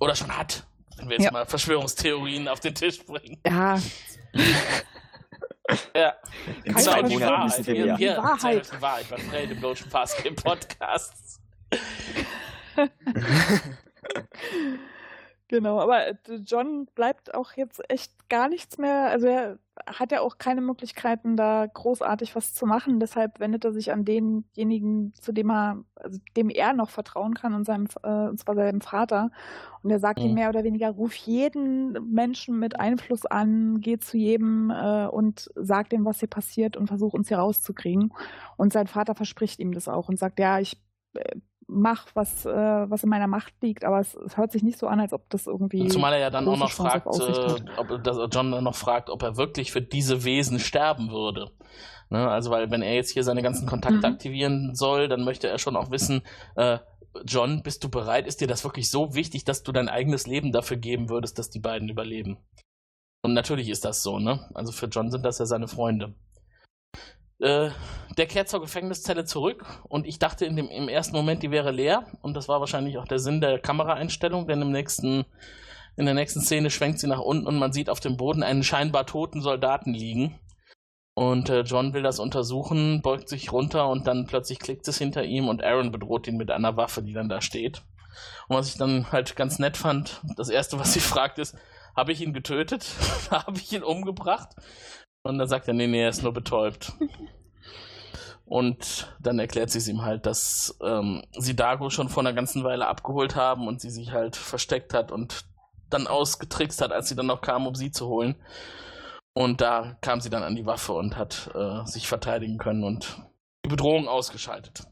Oder 0.00 0.14
schon 0.14 0.36
hat. 0.36 0.67
Wenn 0.98 1.08
wir 1.08 1.16
jetzt 1.16 1.24
ja. 1.24 1.30
mal 1.30 1.46
Verschwörungstheorien 1.46 2.48
auf 2.48 2.60
den 2.60 2.74
Tisch 2.74 3.04
bringen. 3.04 3.40
Ja. 3.46 3.78
ja. 5.94 6.14
In 6.64 6.74
Keine 6.74 6.84
zwei 6.84 7.02
die 7.02 7.20
Wahrheit. 7.20 7.66
Wir, 7.66 7.84
wir, 7.84 7.96
die 7.96 8.08
Wahrheit. 8.08 8.70
Die 8.72 8.82
Wahrheit 8.82 9.08
beim 9.08 9.20
Fred 9.20 9.50
im 9.50 9.60
Deutschen 9.60 9.90
Fastgame 9.90 10.36
Podcast. 10.36 11.40
Genau, 15.48 15.80
aber 15.80 16.08
äh, 16.08 16.14
John 16.44 16.86
bleibt 16.94 17.34
auch 17.34 17.52
jetzt 17.54 17.80
echt 17.90 18.28
gar 18.28 18.50
nichts 18.50 18.76
mehr. 18.76 19.08
Also 19.08 19.26
er 19.26 19.58
hat 19.86 20.12
ja 20.12 20.20
auch 20.20 20.36
keine 20.36 20.60
Möglichkeiten, 20.60 21.36
da 21.36 21.66
großartig 21.66 22.36
was 22.36 22.52
zu 22.52 22.66
machen. 22.66 23.00
Deshalb 23.00 23.40
wendet 23.40 23.64
er 23.64 23.72
sich 23.72 23.90
an 23.90 24.04
denjenigen, 24.04 25.14
zu 25.14 25.32
dem 25.32 25.50
er, 25.50 25.82
also 25.94 26.18
dem 26.36 26.50
er 26.50 26.74
noch 26.74 26.90
vertrauen 26.90 27.32
kann, 27.32 27.54
und, 27.54 27.64
seinem, 27.64 27.88
äh, 28.02 28.28
und 28.28 28.38
zwar 28.38 28.56
seinem 28.56 28.82
Vater. 28.82 29.30
Und 29.82 29.90
er 29.90 30.00
sagt 30.00 30.18
mhm. 30.18 30.26
ihm 30.26 30.34
mehr 30.34 30.50
oder 30.50 30.64
weniger, 30.64 30.90
ruf 30.90 31.14
jeden 31.14 31.92
Menschen 32.12 32.58
mit 32.58 32.78
Einfluss 32.78 33.24
an, 33.24 33.80
geh 33.80 33.98
zu 33.98 34.18
jedem 34.18 34.70
äh, 34.70 35.06
und 35.06 35.50
sag 35.54 35.88
dem, 35.88 36.04
was 36.04 36.18
hier 36.18 36.28
passiert 36.28 36.76
und 36.76 36.88
versuch 36.88 37.14
uns 37.14 37.28
hier 37.28 37.38
rauszukriegen. 37.38 38.12
Und 38.58 38.74
sein 38.74 38.86
Vater 38.86 39.14
verspricht 39.14 39.60
ihm 39.60 39.72
das 39.72 39.88
auch 39.88 40.10
und 40.10 40.18
sagt, 40.18 40.38
ja, 40.38 40.58
ich 40.60 40.76
äh, 41.68 41.72
mach, 41.72 42.06
was, 42.14 42.46
äh, 42.46 42.50
was 42.50 43.04
in 43.04 43.10
meiner 43.10 43.26
Macht 43.26 43.54
liegt, 43.60 43.84
aber 43.84 44.00
es, 44.00 44.14
es, 44.14 44.36
hört 44.36 44.52
sich 44.52 44.62
nicht 44.62 44.78
so 44.78 44.86
an, 44.86 45.00
als 45.00 45.12
ob 45.12 45.28
das 45.30 45.46
irgendwie. 45.46 45.88
Zumal 45.88 46.12
er 46.14 46.18
ja 46.18 46.30
dann 46.30 46.48
auch 46.48 46.56
noch 46.56 46.70
fragt, 46.70 47.06
äh, 47.06 47.56
ob 47.76 48.02
dass 48.02 48.16
John 48.32 48.50
dann 48.50 48.64
noch 48.64 48.74
fragt, 48.74 49.10
ob 49.10 49.22
er 49.22 49.36
wirklich 49.36 49.72
für 49.72 49.82
diese 49.82 50.24
Wesen 50.24 50.58
sterben 50.58 51.10
würde. 51.10 51.50
Ne? 52.10 52.28
Also, 52.28 52.50
weil 52.50 52.70
wenn 52.70 52.82
er 52.82 52.94
jetzt 52.94 53.10
hier 53.10 53.24
seine 53.24 53.42
ganzen 53.42 53.66
Kontakte 53.66 53.98
mhm. 53.98 54.14
aktivieren 54.14 54.74
soll, 54.74 55.08
dann 55.08 55.24
möchte 55.24 55.48
er 55.48 55.58
schon 55.58 55.76
auch 55.76 55.90
wissen, 55.90 56.22
äh, 56.56 56.78
John, 57.24 57.62
bist 57.62 57.82
du 57.84 57.88
bereit? 57.88 58.26
Ist 58.26 58.40
dir 58.40 58.46
das 58.46 58.64
wirklich 58.64 58.90
so 58.90 59.14
wichtig, 59.14 59.44
dass 59.44 59.62
du 59.62 59.72
dein 59.72 59.88
eigenes 59.88 60.26
Leben 60.26 60.52
dafür 60.52 60.76
geben 60.76 61.08
würdest, 61.08 61.38
dass 61.38 61.50
die 61.50 61.60
beiden 61.60 61.88
überleben? 61.88 62.38
Und 63.22 63.34
natürlich 63.34 63.68
ist 63.68 63.84
das 63.84 64.02
so, 64.02 64.18
ne? 64.18 64.48
Also 64.54 64.72
für 64.72 64.86
John 64.86 65.10
sind 65.10 65.24
das 65.24 65.38
ja 65.38 65.46
seine 65.46 65.68
Freunde. 65.68 66.14
Äh, 67.40 67.70
der 68.16 68.26
kehrt 68.26 68.48
zur 68.48 68.60
Gefängniszelle 68.60 69.24
zurück 69.24 69.64
und 69.88 70.06
ich 70.06 70.18
dachte 70.18 70.44
in 70.44 70.56
dem, 70.56 70.68
im 70.68 70.88
ersten 70.88 71.14
Moment, 71.14 71.42
die 71.42 71.50
wäre 71.50 71.70
leer. 71.70 72.06
Und 72.20 72.34
das 72.34 72.48
war 72.48 72.60
wahrscheinlich 72.60 72.98
auch 72.98 73.06
der 73.06 73.20
Sinn 73.20 73.40
der 73.40 73.58
Kameraeinstellung, 73.60 74.46
denn 74.48 74.60
im 74.60 74.72
nächsten, 74.72 75.24
in 75.96 76.04
der 76.04 76.14
nächsten 76.14 76.40
Szene 76.40 76.70
schwenkt 76.70 76.98
sie 76.98 77.06
nach 77.06 77.20
unten 77.20 77.46
und 77.46 77.58
man 77.58 77.72
sieht 77.72 77.90
auf 77.90 78.00
dem 78.00 78.16
Boden 78.16 78.42
einen 78.42 78.64
scheinbar 78.64 79.06
toten 79.06 79.40
Soldaten 79.40 79.94
liegen. 79.94 80.38
Und 81.14 81.48
äh, 81.48 81.62
John 81.62 81.94
will 81.94 82.02
das 82.02 82.20
untersuchen, 82.20 83.02
beugt 83.02 83.28
sich 83.28 83.52
runter 83.52 83.88
und 83.88 84.06
dann 84.06 84.26
plötzlich 84.26 84.60
klickt 84.60 84.86
es 84.86 84.98
hinter 84.98 85.24
ihm 85.24 85.48
und 85.48 85.64
Aaron 85.64 85.90
bedroht 85.90 86.28
ihn 86.28 86.36
mit 86.36 86.50
einer 86.50 86.76
Waffe, 86.76 87.02
die 87.02 87.12
dann 87.12 87.28
da 87.28 87.40
steht. 87.40 87.82
Und 88.48 88.56
was 88.56 88.68
ich 88.68 88.78
dann 88.78 89.10
halt 89.10 89.36
ganz 89.36 89.58
nett 89.58 89.76
fand, 89.76 90.20
das 90.36 90.48
erste, 90.48 90.78
was 90.78 90.92
sie 90.92 91.00
fragt, 91.00 91.38
ist, 91.38 91.56
habe 91.96 92.12
ich 92.12 92.20
ihn 92.20 92.32
getötet? 92.32 92.86
habe 93.30 93.58
ich 93.58 93.72
ihn 93.72 93.82
umgebracht? 93.82 94.50
Und 95.28 95.36
dann 95.36 95.46
sagt 95.46 95.68
er, 95.68 95.74
nee, 95.74 95.86
nee, 95.86 96.02
er 96.02 96.08
ist 96.08 96.22
nur 96.22 96.32
betäubt. 96.32 96.94
Und 98.46 99.14
dann 99.20 99.38
erklärt 99.38 99.68
sie 99.68 99.76
es 99.76 99.86
ihm 99.86 100.00
halt, 100.00 100.24
dass 100.24 100.78
ähm, 100.82 101.22
sie 101.36 101.54
Dago 101.54 101.90
schon 101.90 102.08
vor 102.08 102.22
einer 102.22 102.32
ganzen 102.32 102.64
Weile 102.64 102.86
abgeholt 102.86 103.36
haben 103.36 103.68
und 103.68 103.78
sie 103.78 103.90
sich 103.90 104.12
halt 104.12 104.36
versteckt 104.36 104.94
hat 104.94 105.12
und 105.12 105.44
dann 105.90 106.06
ausgetrickst 106.06 106.80
hat, 106.80 106.92
als 106.92 107.10
sie 107.10 107.14
dann 107.14 107.26
noch 107.26 107.42
kam, 107.42 107.66
um 107.66 107.74
sie 107.74 107.90
zu 107.90 108.06
holen. 108.06 108.36
Und 109.34 109.60
da 109.60 109.98
kam 110.00 110.22
sie 110.22 110.30
dann 110.30 110.42
an 110.42 110.56
die 110.56 110.64
Waffe 110.64 110.94
und 110.94 111.18
hat 111.18 111.50
äh, 111.54 111.84
sich 111.84 112.08
verteidigen 112.08 112.56
können 112.56 112.82
und 112.82 113.22
die 113.66 113.68
Bedrohung 113.68 114.08
ausgeschaltet. 114.08 114.84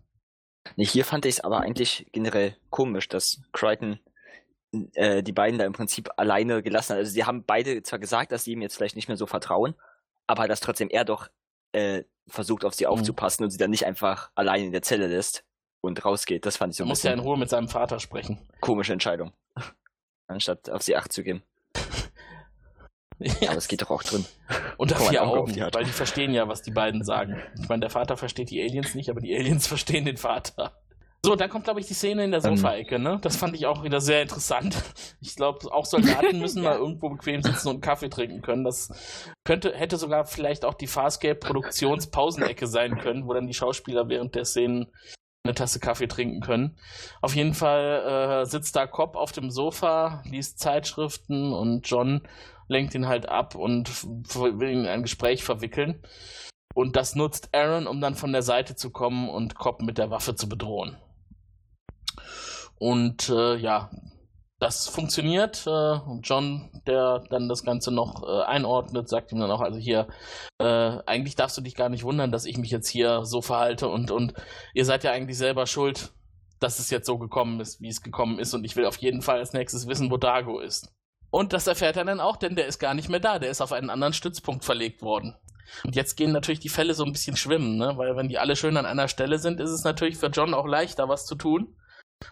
Hier 0.77 1.07
fand 1.07 1.25
ich 1.25 1.37
es 1.37 1.41
aber 1.41 1.61
eigentlich 1.61 2.09
generell 2.13 2.59
komisch, 2.69 3.09
dass 3.09 3.41
Crichton 3.53 4.01
äh, 4.93 5.23
die 5.23 5.33
beiden 5.33 5.59
da 5.59 5.65
im 5.65 5.73
Prinzip 5.73 6.11
alleine 6.19 6.63
gelassen 6.63 6.93
hat. 6.93 6.99
Also 6.99 7.13
sie 7.13 7.25
haben 7.25 7.45
beide 7.47 7.83
zwar 7.83 7.99
gesagt, 7.99 8.33
dass 8.33 8.45
sie 8.45 8.53
ihm 8.53 8.61
jetzt 8.61 8.77
vielleicht 8.77 8.97
nicht 8.97 9.09
mehr 9.09 9.17
so 9.17 9.27
vertrauen, 9.27 9.75
aber 10.27 10.49
dass 10.49 10.61
trotzdem 10.61 10.89
er 10.91 11.05
doch 11.05 11.29
äh, 11.73 12.05
versucht 12.29 12.65
auf 12.65 12.75
sie 12.75 12.85
mhm. 12.85 12.91
aufzupassen 12.91 13.45
und 13.45 13.51
sie 13.51 13.59
dann 13.59 13.71
nicht 13.71 13.87
einfach 13.87 14.31
allein 14.35 14.65
in 14.65 14.73
der 14.73 14.83
Zelle 14.83 15.07
lässt 15.07 15.45
und 15.81 16.05
rausgeht. 16.05 16.47
Das 16.47 16.57
fand 16.57 16.73
ich 16.73 16.79
so 16.79 16.85
ein 16.85 16.89
Muss 16.89 17.03
ja 17.03 17.13
in 17.13 17.21
Ruhe 17.21 17.39
mit 17.39 17.49
seinem 17.49 17.69
Vater 17.69 18.01
sprechen. 18.01 18.39
Komische 18.61 18.93
Entscheidung. 18.93 19.33
Anstatt 20.27 20.71
auf 20.71 20.83
sie 20.83 20.97
Acht 20.97 21.13
zu 21.13 21.23
geben. 21.23 21.43
Ja. 23.19 23.33
Aber 23.49 23.59
es 23.59 23.69
geht 23.69 23.83
doch 23.83 23.91
auch 23.91 24.03
drin. 24.03 24.25
Unter 24.77 24.97
vier 24.97 25.27
Augen, 25.27 25.53
die 25.53 25.61
weil 25.61 25.85
die 25.85 25.91
verstehen 25.91 26.33
ja, 26.33 26.49
was 26.49 26.63
die 26.63 26.71
beiden 26.71 27.03
sagen. 27.05 27.41
Ich 27.59 27.69
meine, 27.69 27.81
der 27.81 27.91
Vater 27.91 28.17
versteht 28.17 28.51
die 28.51 28.61
Aliens 28.61 28.95
nicht, 28.95 29.09
aber 29.09 29.21
die 29.21 29.35
Aliens 29.35 29.67
verstehen 29.69 30.05
den 30.05 30.19
Vater. 30.19 30.77
So, 31.27 31.35
dann 31.35 31.51
kommt, 31.51 31.65
glaube 31.65 31.81
ich, 31.81 31.89
die 31.89 31.95
Szene 31.95 32.23
in 32.23 32.31
der. 32.31 32.41
Sofaecke, 32.41 33.01
ne? 33.01 33.19
Das 33.21 33.37
fand 33.37 33.57
ich 33.57 33.67
auch 33.67 33.83
wieder 33.83 34.01
sehr 34.01 34.23
interessant. 34.23 34.77
Ich 35.21 35.35
glaube, 35.35 35.73
auch 35.73 35.85
Soldaten 35.85 36.39
müssen 36.39 36.63
mal 36.63 36.77
irgendwo 36.77 37.09
bequem 37.09 37.43
sitzen 37.43 37.69
und 37.69 37.81
Kaffee 37.81 38.09
trinken 38.09 38.43
können. 38.43 38.63
Das 38.63 38.93
könnte, 39.45 39.75
hätte 39.75 39.97
sogar 39.97 40.25
vielleicht 40.25 40.65
auch 40.65 40.75
die 40.75 40.87
Farscape-Produktionspausenecke 40.87 42.69
sein 42.69 42.99
können, 42.99 43.27
wo 43.27 43.33
dann 43.33 43.49
die 43.49 43.55
Schauspieler 43.55 44.09
während 44.09 44.37
der 44.37 44.45
Szenen 44.45 44.87
eine 45.43 45.55
Tasse 45.55 45.81
Kaffee 45.81 46.07
trinken 46.07 46.43
können. 46.43 46.79
Auf 47.23 47.35
jeden 47.35 47.55
Fall 47.55 48.43
äh, 48.43 48.47
sitzt 48.47 48.77
da 48.77 48.87
Cobb 48.87 49.17
auf 49.17 49.33
dem 49.33 49.51
Sofa, 49.51 50.23
liest 50.27 50.61
Zeitschriften 50.61 51.53
und 51.53 51.89
John 51.89 52.23
lenkt 52.69 52.95
ihn 52.95 53.09
halt 53.09 53.29
ab 53.29 53.57
und 53.57 54.05
will 54.05 54.71
ihn 54.71 54.81
in 54.81 54.87
ein 54.87 55.03
Gespräch 55.03 55.43
verwickeln. 55.43 56.01
Und 56.73 56.95
das 56.95 57.17
nutzt 57.17 57.49
Aaron, 57.53 57.89
um 57.89 58.01
dann 58.01 58.15
von 58.15 58.33
der 58.33 58.43
Seite 58.43 58.77
zu 58.77 58.91
kommen 58.91 59.29
und 59.29 59.57
Cobb 59.57 59.83
mit 59.83 59.99
der 59.99 60.11
Waffe 60.11 60.37
zu 60.37 60.49
bedrohen. 60.49 60.97
Und 62.79 63.29
äh, 63.29 63.57
ja, 63.57 63.91
das 64.59 64.89
funktioniert. 64.89 65.67
Äh, 65.67 65.99
John, 66.23 66.71
der 66.87 67.25
dann 67.31 67.49
das 67.49 67.65
Ganze 67.65 67.91
noch 67.91 68.23
äh, 68.27 68.43
einordnet, 68.45 69.09
sagt 69.09 69.33
ihm 69.33 69.41
dann 69.41 69.51
auch, 69.51 69.61
also 69.61 69.79
hier, 69.79 70.09
äh, 70.59 70.99
eigentlich 71.07 71.37
darfst 71.37 71.57
du 71.57 71.63
dich 71.63 71.75
gar 71.75 71.89
nicht 71.89 72.05
wundern, 72.05 72.33
dass 72.33 72.47
ich 72.47 72.57
mich 72.57 72.71
jetzt 72.71 72.89
hier 72.89 73.25
so 73.25 73.43
verhalte 73.43 73.89
und, 73.89 74.11
und 74.11 74.35
ihr 74.75 74.85
seid 74.85 75.05
ja 75.05 75.13
eigentlich 75.13 75.39
selber 75.39 75.67
schuld, 75.67 76.13
dass 76.59 76.79
es 76.79 76.91
jetzt 76.91 77.07
so 77.07 77.19
gekommen 77.19 77.61
ist, 77.61 77.81
wie 77.81 77.89
es 77.89 78.03
gekommen 78.03 78.39
ist 78.39 78.55
und 78.55 78.65
ich 78.65 78.77
will 78.77 78.87
auf 78.87 78.97
jeden 78.97 79.21
Fall 79.21 79.39
als 79.39 79.53
nächstes 79.53 79.89
wissen, 79.89 80.11
wo 80.11 80.17
Dago 80.17 80.61
ist. 80.61 80.93
Und 81.31 81.53
das 81.53 81.67
erfährt 81.67 81.97
er 81.97 82.05
dann 82.05 82.21
auch, 82.21 82.37
denn 82.37 82.57
der 82.57 82.67
ist 82.67 82.79
gar 82.79 82.95
nicht 82.95 83.11
mehr 83.11 83.21
da, 83.21 83.39
der 83.39 83.51
ist 83.51 83.61
auf 83.61 83.73
einen 83.73 83.91
anderen 83.91 84.15
Stützpunkt 84.15 84.65
verlegt 84.65 85.03
worden. 85.03 85.35
Und 85.85 85.97
jetzt 85.97 86.17
gehen 86.17 86.33
natürlich 86.33 86.61
die 86.61 86.69
Fälle 86.69 86.95
so 86.95 87.05
ein 87.05 87.13
bisschen 87.13 87.37
schwimmen, 87.37 87.77
ne? 87.77 87.95
weil 87.97 88.17
wenn 88.17 88.29
die 88.29 88.39
alle 88.39 88.57
schön 88.57 88.77
an 88.77 88.87
einer 88.87 89.09
Stelle 89.09 89.39
sind, 89.39 89.61
ist 89.61 89.71
es 89.71 89.85
natürlich 89.85 90.17
für 90.17 90.29
John 90.29 90.55
auch 90.55 90.67
leichter, 90.67 91.09
was 91.09 91.27
zu 91.27 91.35
tun 91.35 91.77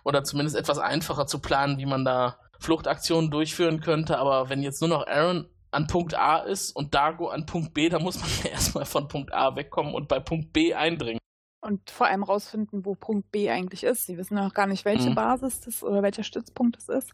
oder 0.05 0.25
zumindest 0.25 0.57
etwas 0.57 0.79
einfacher 0.79 1.27
zu 1.27 1.41
planen, 1.41 1.79
wie 1.79 1.87
man 1.87 2.05
da 2.05 2.39
Fluchtaktionen 2.59 3.31
durchführen 3.31 3.81
könnte. 3.81 4.19
Aber 4.19 4.49
wenn 4.49 4.63
jetzt 4.63 4.81
nur 4.81 4.91
noch 4.91 5.07
Aaron 5.07 5.49
an 5.71 5.87
Punkt 5.87 6.15
A 6.15 6.39
ist 6.39 6.71
und 6.71 6.95
Dago 6.95 7.29
an 7.29 7.47
Punkt 7.47 7.75
B, 7.75 7.89
dann 7.89 8.03
muss 8.03 8.19
man 8.19 8.29
ja 8.43 8.51
erstmal 8.53 8.85
von 8.85 9.09
Punkt 9.09 9.33
A 9.33 9.55
wegkommen 9.57 9.95
und 9.95 10.09
bei 10.09 10.21
Punkt 10.21 10.53
B 10.53 10.75
eindringen 10.75 11.21
und 11.65 11.91
vor 11.91 12.07
allem 12.07 12.23
rausfinden, 12.23 12.85
wo 12.85 12.95
Punkt 12.95 13.33
B 13.33 13.51
eigentlich 13.51 13.85
ist. 13.85 14.07
Sie 14.07 14.19
wissen 14.19 14.35
noch 14.35 14.55
gar 14.55 14.67
nicht, 14.67 14.85
welche 14.85 15.11
mhm. 15.11 15.15
Basis 15.15 15.61
das 15.61 15.83
oder 15.83 16.03
welcher 16.03 16.23
Stützpunkt 16.23 16.77
das 16.77 16.89
ist. 16.89 17.13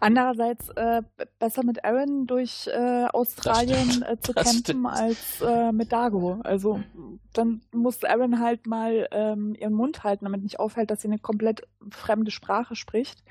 Andererseits 0.00 0.68
äh, 0.70 1.02
besser 1.38 1.64
mit 1.64 1.84
Aaron 1.84 2.26
durch 2.26 2.66
äh, 2.66 3.06
Australien 3.12 4.02
äh, 4.02 4.18
zu 4.18 4.34
kämpfen 4.34 4.86
als 4.86 5.40
äh, 5.40 5.72
mit 5.72 5.92
Dago. 5.92 6.40
Also 6.42 6.82
dann 7.32 7.62
muss 7.72 8.04
Aaron 8.04 8.40
halt 8.40 8.66
mal 8.66 9.08
ähm, 9.12 9.54
ihren 9.54 9.74
Mund 9.74 10.04
halten, 10.04 10.24
damit 10.24 10.42
nicht 10.42 10.58
auffällt, 10.58 10.90
dass 10.90 11.02
sie 11.02 11.08
eine 11.08 11.18
komplett 11.18 11.62
fremde 11.90 12.30
Sprache 12.30 12.74
spricht. 12.74 13.22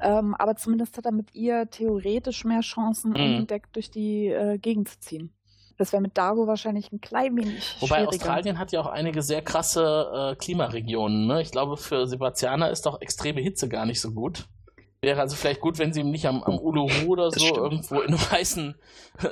Ähm, 0.00 0.34
aber 0.34 0.56
zumindest 0.56 0.96
hat 0.96 1.06
er 1.06 1.12
mit 1.12 1.34
ihr 1.34 1.68
theoretisch 1.70 2.44
mehr 2.44 2.60
Chancen, 2.60 3.10
mhm. 3.10 3.16
unentdeckt 3.16 3.74
durch 3.74 3.90
die 3.90 4.28
äh, 4.28 4.58
Gegend 4.58 4.88
zu 4.88 5.00
ziehen. 5.00 5.34
Das 5.76 5.92
wäre 5.92 6.02
mit 6.02 6.16
Dago 6.16 6.46
wahrscheinlich 6.46 6.92
ein 6.92 7.00
klein 7.00 7.36
wenig 7.36 7.76
Wobei 7.80 8.06
Australien 8.06 8.58
hat 8.58 8.70
ja 8.70 8.80
auch 8.80 8.86
einige 8.86 9.22
sehr 9.22 9.42
krasse 9.42 10.32
äh, 10.32 10.36
Klimaregionen. 10.36 11.26
Ne? 11.26 11.42
Ich 11.42 11.50
glaube, 11.50 11.76
für 11.76 12.06
Sebastianer 12.06 12.70
ist 12.70 12.86
doch 12.86 13.00
extreme 13.00 13.40
Hitze 13.40 13.68
gar 13.68 13.84
nicht 13.84 14.00
so 14.00 14.12
gut. 14.12 14.46
Wäre 15.02 15.20
also 15.20 15.36
vielleicht 15.36 15.60
gut, 15.60 15.78
wenn 15.78 15.92
sie 15.92 16.00
ihn 16.00 16.10
nicht 16.10 16.26
am, 16.26 16.42
am 16.44 16.58
Uluru 16.58 17.08
oder 17.08 17.30
so 17.30 17.56
irgendwo 17.56 18.00
in 18.00 18.08
einem 18.08 18.30
heißen 18.30 18.74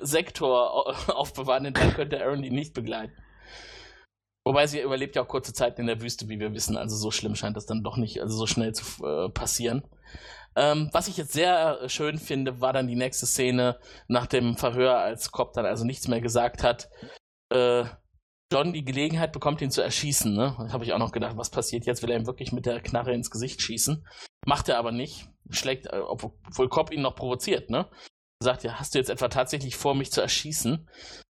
Sektor 0.03 1.16
aufbewahren, 1.16 1.64
denn 1.64 1.74
dann 1.74 1.95
könnte 1.95 2.20
Aaron 2.20 2.45
ihn 2.45 2.55
nicht 2.55 2.74
begleiten. 2.74 3.14
Wobei 4.45 4.66
sie 4.66 4.80
überlebt 4.80 5.14
ja 5.14 5.22
auch 5.22 5.28
kurze 5.28 5.53
Zeit 5.53 5.78
in 5.78 5.86
der 5.86 6.03
Wüste, 6.03 6.28
wie 6.28 6.40
wir 6.40 6.53
wissen. 6.53 6.76
Also 6.76 6.97
so 6.97 7.11
schlimm 7.11 7.36
scheint 7.36 7.57
das 7.57 7.66
dann 7.66 7.84
doch 7.84 7.97
nicht, 7.97 8.20
also 8.20 8.36
so 8.36 8.47
schnell 8.47 8.74
zu 8.74 9.07
äh, 9.07 9.28
passieren. 9.28 9.84
Ähm, 10.55 10.90
was 10.92 11.09
ich 11.09 11.16
jetzt 11.16 11.32
sehr 11.32 11.80
äh, 11.82 11.88
schön 11.88 12.18
finde, 12.18 12.61
war 12.61 12.72
dann 12.72 12.88
die 12.88 12.96
nächste 12.96 13.26
Szene 13.26 13.78
nach 14.09 14.26
dem 14.26 14.57
Verhör, 14.57 14.98
als 14.98 15.30
Cobb 15.30 15.55
dann 15.55 15.66
also 15.66 15.84
nichts 15.84 16.09
mehr 16.09 16.20
gesagt 16.20 16.62
hat. 16.62 16.88
Äh, 17.50 17.84
John 18.53 18.74
die 18.74 18.84
Gelegenheit 18.84 19.32
bekommt, 19.32 19.62
ihn 19.62 19.70
zu 19.70 19.82
erschießen. 19.82 20.34
Ne? 20.34 20.55
Da 20.59 20.72
habe 20.72 20.84
ich 20.84 20.92
auch 20.92 20.98
noch 20.98 21.12
gedacht, 21.12 21.38
was 21.38 21.50
passiert 21.50 21.86
jetzt? 21.86 22.03
Will 22.03 22.11
er 22.11 22.18
ihm 22.18 22.26
wirklich 22.26 22.53
mit 22.53 22.66
der 22.66 22.80
Knarre 22.82 23.14
ins 23.14 23.30
Gesicht 23.30 23.62
schießen? 23.62 24.07
Macht 24.44 24.68
er 24.68 24.78
aber 24.78 24.92
nicht. 24.92 25.26
Schlägt, 25.48 25.86
äh, 25.86 26.00
obwohl 26.00 26.68
Cobb 26.68 26.92
ihn 26.92 27.00
noch 27.00 27.14
provoziert. 27.14 27.70
Ne? 27.70 27.88
Sagt 28.42 28.62
ja, 28.62 28.78
hast 28.78 28.94
du 28.94 28.98
jetzt 28.98 29.09
etwa 29.09 29.28
tatsächlich 29.28 29.76
vor, 29.76 29.94
mich 29.94 30.12
zu 30.12 30.20
erschießen? 30.20 30.88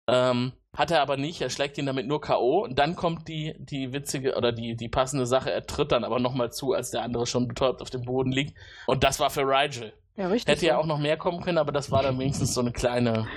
Ähm, 0.10 0.54
hat 0.76 0.90
er 0.90 1.02
aber 1.02 1.18
nicht, 1.18 1.40
er 1.42 1.50
schlägt 1.50 1.78
ihn 1.78 1.86
damit 1.86 2.08
nur 2.08 2.20
K.O. 2.20 2.64
Und 2.64 2.80
dann 2.80 2.96
kommt 2.96 3.28
die, 3.28 3.56
die 3.60 3.94
witzige 3.94 4.36
oder 4.36 4.52
die, 4.52 4.76
die 4.76 4.90
passende 4.90 5.26
Sache, 5.28 5.52
er 5.52 5.66
tritt 5.68 5.92
dann 5.92 6.04
aber 6.04 6.20
nochmal 6.20 6.52
zu, 6.52 6.74
als 6.74 6.90
der 6.90 7.04
andere 7.04 7.28
schon 7.28 7.48
betäubt 7.48 7.82
auf 7.82 7.92
dem 7.92 8.04
Boden 8.04 8.32
liegt. 8.32 8.58
Und 8.88 9.04
das 9.04 9.20
war 9.20 9.30
für 9.30 9.44
Rigel. 9.44 9.94
Ja, 10.16 10.28
richtig. 10.28 10.56
Hätte 10.56 10.66
ja 10.66 10.78
auch 10.78 10.86
noch 10.86 11.00
mehr 11.00 11.18
kommen 11.18 11.42
können, 11.42 11.58
aber 11.60 11.72
das 11.72 11.92
war 11.92 12.02
dann 12.04 12.18
wenigstens 12.18 12.54
so 12.54 12.62
eine 12.62 12.72
kleine. 12.72 13.28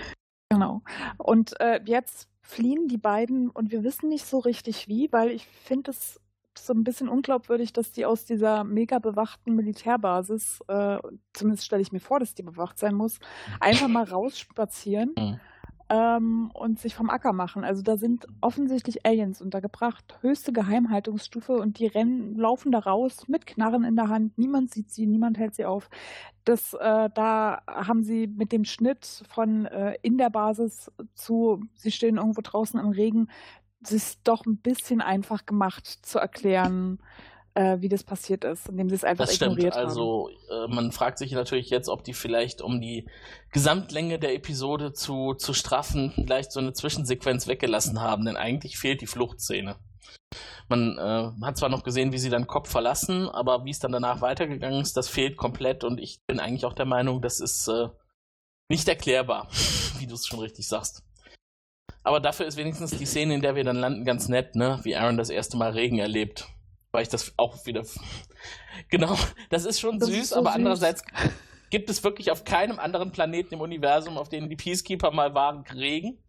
Genau. 0.51 0.83
Und 1.19 1.59
äh, 1.61 1.81
jetzt 1.85 2.29
fliehen 2.41 2.89
die 2.89 2.99
beiden 2.99 3.51
und 3.51 3.71
wir 3.71 3.83
wissen 3.83 4.09
nicht 4.09 4.27
so 4.27 4.39
richtig 4.39 4.89
wie, 4.89 5.13
weil 5.13 5.31
ich 5.31 5.47
finde 5.47 5.91
es 5.91 6.21
so 6.59 6.73
ein 6.73 6.85
bisschen 6.85 7.09
unglaubwürdig, 7.09 7.73
dass 7.73 7.93
die 7.93 8.07
aus 8.07 8.25
dieser 8.25 8.65
mega 8.65 8.99
bewachten 8.99 9.55
Militärbasis, 9.55 10.61
äh, 10.69 10.99
zumindest 11.35 11.67
stelle 11.67 11.83
ich 11.83 11.93
mir 11.93 12.01
vor, 12.01 12.19
dass 12.19 12.35
die 12.35 12.43
bewacht 12.43 12.79
sein 12.79 12.95
muss, 12.95 13.19
einfach 13.61 13.89
mal 13.89 14.05
rausspazieren. 14.11 15.15
Mhm 15.91 16.17
ähm, 16.17 16.51
und 16.53 16.81
sich 16.81 16.95
vom 16.95 17.11
Acker 17.11 17.33
machen. 17.33 17.65
Also 17.65 17.83
da 17.83 17.97
sind 17.97 18.27
offensichtlich 18.41 19.07
Aliens 19.07 19.41
untergebracht, 19.41 20.19
höchste 20.21 20.53
Geheimhaltungsstufe 20.53 21.53
und 21.57 21.79
die 21.79 21.87
rennen, 21.87 22.37
laufen 22.37 22.73
da 22.73 22.81
raus 22.81 23.29
mit 23.29 23.47
Knarren 23.47 23.85
in 23.85 23.97
der 23.97 24.09
Hand. 24.09 24.37
Niemand 24.37 24.73
sieht 24.73 24.91
sie, 24.91 25.07
niemand 25.07 25.39
hält 25.39 25.55
sie 25.55 25.65
auf. 25.65 25.89
Das, 26.45 26.75
äh, 26.75 27.11
da 27.15 27.63
haben 27.67 28.03
sie 28.03 28.27
mit 28.27 28.53
dem 28.53 28.65
Schnitt 28.65 29.23
von 29.29 29.67
äh, 29.67 29.97
in 30.03 30.19
der 30.19 30.31
Basis 30.31 30.91
zu, 31.15 31.63
sie 31.75 31.93
stehen 31.93 32.17
irgendwo 32.17 32.41
draußen 32.43 32.79
im 32.81 32.91
Regen, 32.91 33.29
es 33.83 33.93
ist 33.93 34.21
doch 34.25 34.45
ein 34.47 34.57
bisschen 34.57 35.01
einfach 35.01 35.47
gemacht 35.47 35.87
zu 35.87 36.19
erklären, 36.19 36.99
äh, 37.57 37.81
wie 37.81 37.89
das 37.89 38.05
passiert 38.05 38.45
ist, 38.45 38.69
indem 38.69 38.91
sie 38.91 38.97
es 38.97 39.05
einfach 39.05 39.25
das 39.25 39.35
ignoriert 39.35 39.73
stimmt. 39.73 39.89
Also 39.89 40.29
äh, 40.51 40.69
man 40.69 40.93
fragt 40.93 41.19
sich 41.19 41.33
natürlich 41.33 41.71
jetzt, 41.71 41.89
ob 41.89 42.05
die 42.05 42.13
vielleicht, 42.13 42.61
um 42.61 42.81
die 42.81 43.09
Gesamtlänge 43.51 44.19
der 44.19 44.35
Episode 44.35 44.93
zu, 44.93 45.33
zu 45.35 45.55
straffen, 45.55 46.13
vielleicht 46.15 46.53
so 46.53 46.61
eine 46.61 46.75
Zwischensequenz 46.75 47.47
weggelassen 47.47 48.01
haben, 48.01 48.27
denn 48.27 48.37
eigentlich 48.37 48.77
fehlt 48.77 49.01
die 49.01 49.07
Fluchtszene. 49.07 49.77
Man 50.69 50.99
äh, 50.99 51.45
hat 51.45 51.57
zwar 51.57 51.71
noch 51.71 51.83
gesehen, 51.83 52.13
wie 52.13 52.19
sie 52.19 52.29
dann 52.29 52.47
Kopf 52.47 52.71
verlassen, 52.71 53.29
aber 53.29 53.65
wie 53.65 53.71
es 53.71 53.79
dann 53.79 53.93
danach 53.93 54.21
weitergegangen 54.21 54.83
ist, 54.83 54.97
das 54.97 55.09
fehlt 55.09 55.39
komplett 55.39 55.83
und 55.83 55.99
ich 55.99 56.21
bin 56.27 56.41
eigentlich 56.41 56.67
auch 56.67 56.75
der 56.75 56.87
Meinung, 56.87 57.23
das 57.23 57.41
ist 57.41 57.69
äh, 57.69 57.89
nicht 58.69 58.87
erklärbar, 58.87 59.49
wie 59.99 60.07
du 60.07 60.15
es 60.15 60.27
schon 60.27 60.41
richtig 60.41 60.69
sagst. 60.69 61.03
Aber 62.03 62.21
dafür 62.21 62.47
ist 62.47 62.59
wenigstens 62.59 62.91
die 62.91 63.07
Szene, 63.07 63.35
in 63.35 63.41
der 63.41 63.57
wir 63.57 63.65
dann 63.65 63.77
landen, 63.77 64.05
ganz 64.05 64.29
nett, 64.29 64.55
ne? 64.55 64.79
Wie 64.83 64.95
Aaron 64.95 65.17
das 65.17 65.31
erste 65.31 65.57
Mal 65.57 65.73
Regen 65.73 65.99
erlebt. 65.99 66.49
Weil 66.97 67.03
ich 67.03 67.11
das 67.11 67.35
auch 67.37 67.67
wieder. 67.67 67.85
genau, 68.89 69.19
das 69.51 69.67
ist 69.67 69.81
schon 69.81 69.99
Das 69.99 70.09
süß, 70.09 70.19
ist 70.19 70.29
so 70.31 70.37
aber 70.37 70.49
süß. 70.49 70.55
andererseits 70.57 71.03
gibt 71.69 71.91
es 71.91 72.03
wirklich 72.03 72.31
auf 72.31 72.45
keinem 72.45 72.79
anderen 72.79 73.13
Planeten 73.13 73.53
im 73.53 73.61
Universum, 73.61 74.17
auf 74.17 74.31
dem 74.31 74.49
die 74.49 74.57
Peacekeeper 74.57 75.11
mal 75.11 75.35
waren, 75.35 75.61
Regen. 75.67 76.25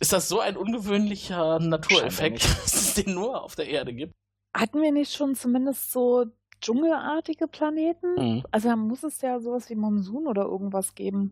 Ist 0.00 0.12
das 0.12 0.28
so 0.28 0.40
ein 0.40 0.56
ungewöhnlicher 0.56 1.60
Natureffekt, 1.60 2.42
dass 2.44 2.74
es 2.74 2.94
den 2.94 3.14
nur 3.14 3.40
auf 3.40 3.54
der 3.54 3.68
Erde 3.68 3.94
gibt? 3.94 4.12
Hatten 4.52 4.82
wir 4.82 4.90
nicht 4.90 5.14
schon 5.14 5.36
zumindest 5.36 5.92
so 5.92 6.26
dschungelartige 6.60 7.46
Planeten? 7.46 8.14
Mhm. 8.16 8.42
Also 8.50 8.68
da 8.68 8.74
muss 8.74 9.04
es 9.04 9.20
ja 9.20 9.38
sowas 9.38 9.70
wie 9.70 9.76
Monsun 9.76 10.26
oder 10.26 10.42
irgendwas 10.42 10.96
geben. 10.96 11.30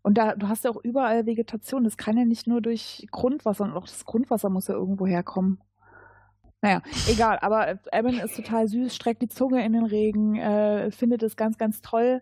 Und 0.00 0.16
da, 0.16 0.34
du 0.36 0.48
hast 0.48 0.64
ja 0.64 0.70
auch 0.70 0.82
überall 0.82 1.26
Vegetation. 1.26 1.84
Das 1.84 1.98
kann 1.98 2.16
ja 2.16 2.24
nicht 2.24 2.46
nur 2.46 2.62
durch 2.62 3.06
Grundwasser 3.10 3.64
und 3.64 3.74
auch 3.76 3.86
das 3.86 4.06
Grundwasser 4.06 4.48
muss 4.48 4.68
ja 4.68 4.74
irgendwo 4.74 5.06
herkommen. 5.06 5.60
Naja, 6.62 6.82
egal, 7.08 7.38
aber 7.40 7.78
Evan 7.90 8.18
ist 8.18 8.36
total 8.36 8.68
süß, 8.68 8.94
streckt 8.94 9.22
die 9.22 9.28
Zunge 9.28 9.64
in 9.64 9.72
den 9.72 9.84
Regen, 9.86 10.36
äh, 10.36 10.90
findet 10.90 11.22
es 11.22 11.36
ganz, 11.36 11.56
ganz 11.56 11.80
toll. 11.80 12.20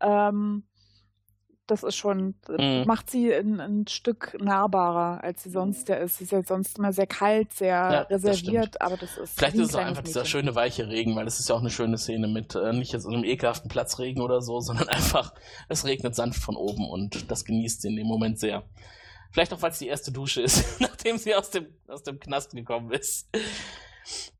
Ähm, 0.00 0.64
das 1.66 1.82
ist 1.82 1.96
schon, 1.96 2.34
Mhm. 2.48 2.84
macht 2.86 3.08
sie 3.10 3.32
ein, 3.32 3.58
ein 3.58 3.86
Stück 3.86 4.36
nahbarer, 4.38 5.24
als 5.24 5.42
sie 5.44 5.50
sonst 5.50 5.88
ja 5.88 5.96
ist. 5.96 6.18
Sie 6.18 6.24
ist 6.24 6.30
ja 6.32 6.42
sonst 6.42 6.78
immer 6.78 6.92
sehr 6.92 7.06
kalt, 7.06 7.54
sehr 7.54 7.68
Ja, 7.68 8.04
das 8.04 8.22
reserviert, 8.24 8.80
aber 8.82 8.96
das 8.98 9.16
ist. 9.16 9.38
Vielleicht 9.38 9.56
ist 9.56 9.70
es 9.70 9.74
auch 9.74 9.80
einfach 9.80 10.02
dieser 10.02 10.20
Mädchen. 10.20 10.30
schöne 10.40 10.54
weiche 10.54 10.88
Regen, 10.88 11.16
weil 11.16 11.24
das 11.24 11.40
ist 11.40 11.48
ja 11.48 11.54
auch 11.54 11.60
eine 11.60 11.70
schöne 11.70 11.96
Szene 11.96 12.28
mit 12.28 12.54
äh, 12.54 12.72
nicht 12.74 12.92
jetzt 12.92 13.06
einem 13.06 13.24
ekelhaften 13.24 13.70
Platzregen 13.70 14.20
oder 14.22 14.42
so, 14.42 14.60
sondern 14.60 14.88
einfach, 14.88 15.32
es 15.70 15.86
regnet 15.86 16.14
sanft 16.14 16.42
von 16.42 16.56
oben 16.56 16.86
und 16.88 17.30
das 17.30 17.44
genießt 17.46 17.80
sie 17.82 17.88
in 17.88 17.96
dem 17.96 18.06
Moment 18.06 18.38
sehr. 18.38 18.62
Vielleicht 19.34 19.52
auch, 19.52 19.60
weil 19.62 19.72
es 19.72 19.80
die 19.80 19.88
erste 19.88 20.12
Dusche 20.12 20.42
ist, 20.42 20.64
nachdem 20.80 21.18
sie 21.18 21.34
aus 21.34 21.50
dem, 21.50 21.66
aus 21.88 22.04
dem 22.04 22.20
Knast 22.20 22.52
gekommen 22.52 22.92
ist. 22.92 23.28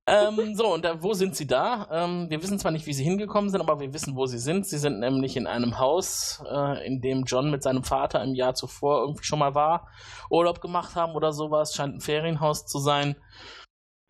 ähm, 0.07 0.55
so, 0.55 0.73
und 0.73 0.85
da, 0.85 1.03
wo 1.03 1.15
sind 1.15 1.35
sie 1.35 1.49
da? 1.49 1.89
Ähm, 1.91 2.31
wir 2.31 2.41
wissen 2.41 2.61
zwar 2.61 2.71
nicht, 2.71 2.87
wie 2.87 2.93
sie 2.93 3.03
hingekommen 3.03 3.51
sind, 3.51 3.61
aber 3.61 3.81
wir 3.81 3.93
wissen, 3.93 4.15
wo 4.15 4.27
sie 4.27 4.39
sind. 4.39 4.67
Sie 4.67 4.79
sind 4.79 5.01
nämlich 5.01 5.37
in 5.37 5.49
einem 5.49 5.81
Haus, 5.81 6.45
äh, 6.49 6.87
in 6.87 7.01
dem 7.01 7.25
John 7.25 7.51
mit 7.51 7.65
seinem 7.65 7.83
Vater 7.83 8.23
im 8.23 8.37
Jahr 8.37 8.55
zuvor 8.55 9.01
irgendwie 9.01 9.25
schon 9.25 9.41
mal 9.41 9.57
war, 9.57 9.89
Urlaub 10.31 10.61
gemacht 10.61 10.95
haben 10.95 11.17
oder 11.17 11.33
sowas. 11.33 11.75
Scheint 11.75 11.97
ein 11.97 12.01
Ferienhaus 12.01 12.65
zu 12.65 12.79
sein. 12.79 13.17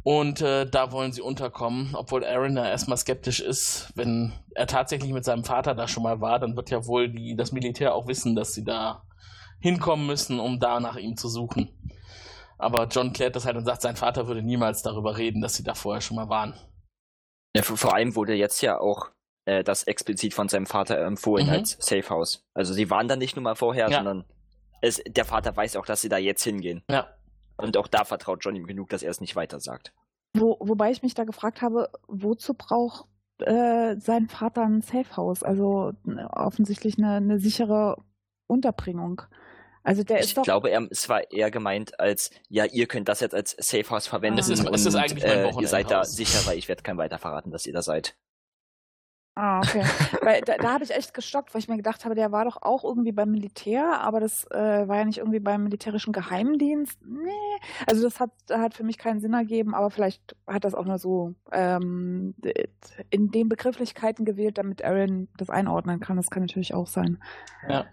Und 0.03 0.43
äh, 0.43 0.67
da 0.67 0.93
wollen 0.93 1.13
sie 1.13 1.23
unterkommen, 1.23 1.95
obwohl 1.95 2.27
Aaron 2.27 2.57
da 2.57 2.69
erstmal 2.69 2.99
skeptisch 2.99 3.41
ist. 3.41 3.91
Wenn 3.95 4.35
er 4.55 4.67
tatsächlich 4.67 5.13
mit 5.13 5.25
seinem 5.25 5.45
Vater 5.45 5.75
da 5.75 5.89
schon 5.89 6.03
mal 6.03 6.21
war, 6.21 6.39
dann 6.39 6.57
wird 6.57 6.69
ja 6.69 6.85
wohl 6.87 7.09
die, 7.09 7.37
das 7.37 7.53
Militär 7.53 7.95
auch 7.95 8.07
wissen, 8.07 8.37
dass 8.37 8.53
sie 8.53 8.65
da 8.65 9.03
hinkommen 9.65 10.07
müssen, 10.07 10.39
um 10.41 10.61
da 10.61 10.79
nach 10.79 10.97
ihm 10.97 11.17
zu 11.17 11.29
suchen. 11.31 11.71
Aber 12.59 12.87
John 12.89 13.15
klärt 13.15 13.35
das 13.35 13.47
halt 13.47 13.57
und 13.57 13.65
sagt, 13.65 13.81
sein 13.81 13.97
Vater 13.97 14.27
würde 14.29 14.43
niemals 14.43 14.83
darüber 14.83 15.17
reden, 15.17 15.41
dass 15.41 15.55
sie 15.55 15.65
da 15.65 15.73
vorher 15.75 16.03
schon 16.03 16.17
mal 16.17 16.29
waren. 16.29 16.53
Ja, 17.57 17.63
vor 17.63 17.95
allem 17.95 18.15
wurde 18.15 18.35
jetzt 18.35 18.61
ja 18.61 18.79
auch 18.79 19.11
äh, 19.47 19.65
das 19.65 19.85
explizit 19.85 20.35
von 20.35 20.49
seinem 20.49 20.67
Vater 20.67 20.99
empfohlen 20.99 21.47
Mhm. 21.47 21.53
als 21.53 21.79
Safe 21.81 22.09
House. 22.11 22.45
Also 22.53 22.75
sie 22.75 22.91
waren 22.91 23.09
da 23.09 23.17
nicht 23.17 23.37
nur 23.37 23.43
mal 23.43 23.55
vorher, 23.57 23.89
Ja. 23.89 23.97
sondern 23.97 24.25
es, 24.83 25.01
der 25.09 25.25
Vater 25.25 25.57
weiß 25.57 25.77
auch, 25.77 25.87
dass 25.87 26.03
sie 26.03 26.11
da 26.11 26.19
jetzt 26.19 26.45
hingehen. 26.45 26.83
Ja. 26.91 27.09
Und 27.57 27.79
auch 27.79 27.89
da 27.89 28.05
vertraut 28.05 28.45
John 28.45 28.57
ihm 28.57 28.67
genug, 28.67 28.91
dass 28.91 29.03
er 29.03 29.11
es 29.11 29.21
nicht 29.23 29.35
weiter 29.35 29.61
sagt. 29.61 29.95
Wo, 30.37 30.59
wobei 30.61 30.91
ich 30.91 31.03
mich 31.03 31.15
da 31.15 31.25
gefragt 31.25 31.63
habe, 31.63 31.89
wozu 32.07 32.53
braucht 32.55 33.07
äh, 33.39 33.97
sein 33.99 34.29
Vater 34.29 34.63
ein 34.63 34.83
Safehouse? 34.83 35.43
Also 35.43 35.93
n- 36.07 36.19
offensichtlich 36.27 36.99
eine, 36.99 37.15
eine 37.17 37.39
sichere 37.39 37.97
Unterbringung. 38.47 39.23
Also 39.85 40.03
der 40.03 40.19
Ich 40.21 40.25
ist 40.27 40.37
doch. 40.39 40.43
glaube, 40.43 40.71
er, 40.71 40.89
es 40.91 41.09
war 41.09 41.31
eher 41.31 41.51
gemeint 41.51 42.01
als, 42.01 42.31
ja, 42.49 42.65
ihr 42.65 42.87
könnt 42.87 43.09
das 43.09 43.21
jetzt 43.21 43.35
als 43.35 43.55
Safe 43.59 43.89
House 43.91 44.07
verwenden 44.09 44.39
Es 44.41 44.49
ist- 44.49 44.65
es 44.67 44.87
ist 44.87 44.95
und 44.95 45.01
eigentlich 45.01 45.23
mein 45.23 45.33
äh, 45.57 45.61
ihr 45.61 45.69
seid 45.69 45.91
da 45.91 46.05
sicher, 46.05 46.45
weil 46.47 46.59
ich 46.59 46.69
werde 46.69 46.83
kein 46.83 46.97
weiter 46.97 47.19
verraten, 47.19 47.51
dass 47.51 47.67
ihr 47.67 47.73
da 47.75 47.83
seid. 47.83 48.17
Ah, 49.37 49.59
okay. 49.59 49.83
weil 50.23 50.41
da, 50.43 50.57
da 50.57 50.73
habe 50.75 50.85
ich 50.85 50.93
echt 50.93 51.13
gestockt, 51.13 51.53
weil 51.53 51.59
ich 51.61 51.69
mir 51.69 51.77
gedacht 51.77 52.05
habe, 52.05 52.15
der 52.15 52.31
war 52.31 52.45
doch 52.45 52.63
auch 52.63 52.85
irgendwie 52.85 53.11
beim 53.11 53.33
Militär, 53.33 54.01
aber 54.01 54.21
das 54.21 54.45
äh, 54.53 54.87
war 54.89 54.99
ja 54.99 55.05
nicht 55.05 55.19
irgendwie 55.19 55.41
beim 55.41 55.65
militärischen 55.65 56.13
Geheimdienst. 56.13 57.01
Nee. 57.05 57.31
Also 57.87 58.05
das 58.05 58.21
hat, 58.21 58.31
hat 58.51 58.75
für 58.75 58.85
mich 58.85 58.97
keinen 58.97 59.19
Sinn 59.21 59.35
ergeben, 59.35 59.75
aber 59.75 59.91
vielleicht 59.91 60.37
hat 60.47 60.65
das 60.65 60.75
auch 60.75 60.85
nur 60.85 60.99
so 60.99 61.35
ähm, 61.51 62.35
in 63.11 63.33
den 63.33 63.49
Begrifflichkeiten 63.49 64.25
gewählt, 64.25 64.57
damit 64.57 64.85
Aaron 64.85 65.29
das 65.37 65.51
einordnen 65.51 65.99
kann. 66.01 66.17
Das 66.17 66.31
kann 66.31 66.45
natürlich 66.45 66.73
auch 66.73 66.87
sein. 66.87 67.21
Ja. 67.69 67.87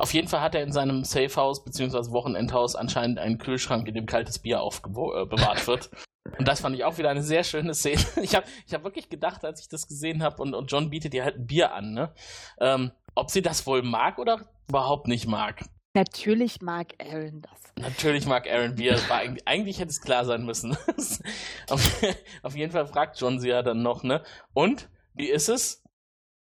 Auf 0.00 0.14
jeden 0.14 0.28
Fall 0.28 0.40
hat 0.40 0.54
er 0.54 0.62
in 0.62 0.72
seinem 0.72 1.02
Safehouse 1.02 1.64
bzw. 1.64 2.12
Wochenendhaus 2.12 2.76
anscheinend 2.76 3.18
einen 3.18 3.38
Kühlschrank, 3.38 3.88
in 3.88 3.94
dem 3.94 4.06
kaltes 4.06 4.38
Bier 4.38 4.60
aufgewo- 4.60 5.22
äh, 5.22 5.26
bewahrt 5.26 5.66
wird. 5.66 5.90
Und 6.38 6.46
das 6.46 6.60
fand 6.60 6.76
ich 6.76 6.84
auch 6.84 6.98
wieder 6.98 7.10
eine 7.10 7.22
sehr 7.22 7.42
schöne 7.42 7.74
Szene. 7.74 8.02
Ich 8.22 8.34
habe 8.36 8.46
ich 8.66 8.74
hab 8.74 8.84
wirklich 8.84 9.08
gedacht, 9.08 9.44
als 9.44 9.60
ich 9.60 9.68
das 9.68 9.88
gesehen 9.88 10.22
habe, 10.22 10.40
und, 10.40 10.54
und 10.54 10.70
John 10.70 10.90
bietet 10.90 11.14
ihr 11.14 11.24
halt 11.24 11.36
ein 11.36 11.46
Bier 11.46 11.74
an, 11.74 11.92
ne? 11.94 12.14
Ähm, 12.60 12.92
ob 13.16 13.30
sie 13.30 13.42
das 13.42 13.66
wohl 13.66 13.82
mag 13.82 14.18
oder 14.18 14.48
überhaupt 14.68 15.08
nicht 15.08 15.26
mag. 15.26 15.64
Natürlich 15.96 16.60
mag 16.60 16.94
Aaron 17.00 17.42
das. 17.42 17.72
Natürlich 17.76 18.26
mag 18.26 18.48
Aaron 18.48 18.76
Bier. 18.76 19.00
Eigentlich, 19.10 19.48
eigentlich 19.48 19.80
hätte 19.80 19.90
es 19.90 20.00
klar 20.00 20.24
sein 20.24 20.44
müssen. 20.44 20.76
auf, 21.70 22.02
auf 22.42 22.54
jeden 22.54 22.70
Fall 22.70 22.86
fragt 22.86 23.18
John 23.18 23.40
sie 23.40 23.48
ja 23.48 23.62
dann 23.62 23.82
noch, 23.82 24.04
ne? 24.04 24.22
Und? 24.54 24.88
Wie 25.14 25.28
ist 25.28 25.48
es? 25.48 25.82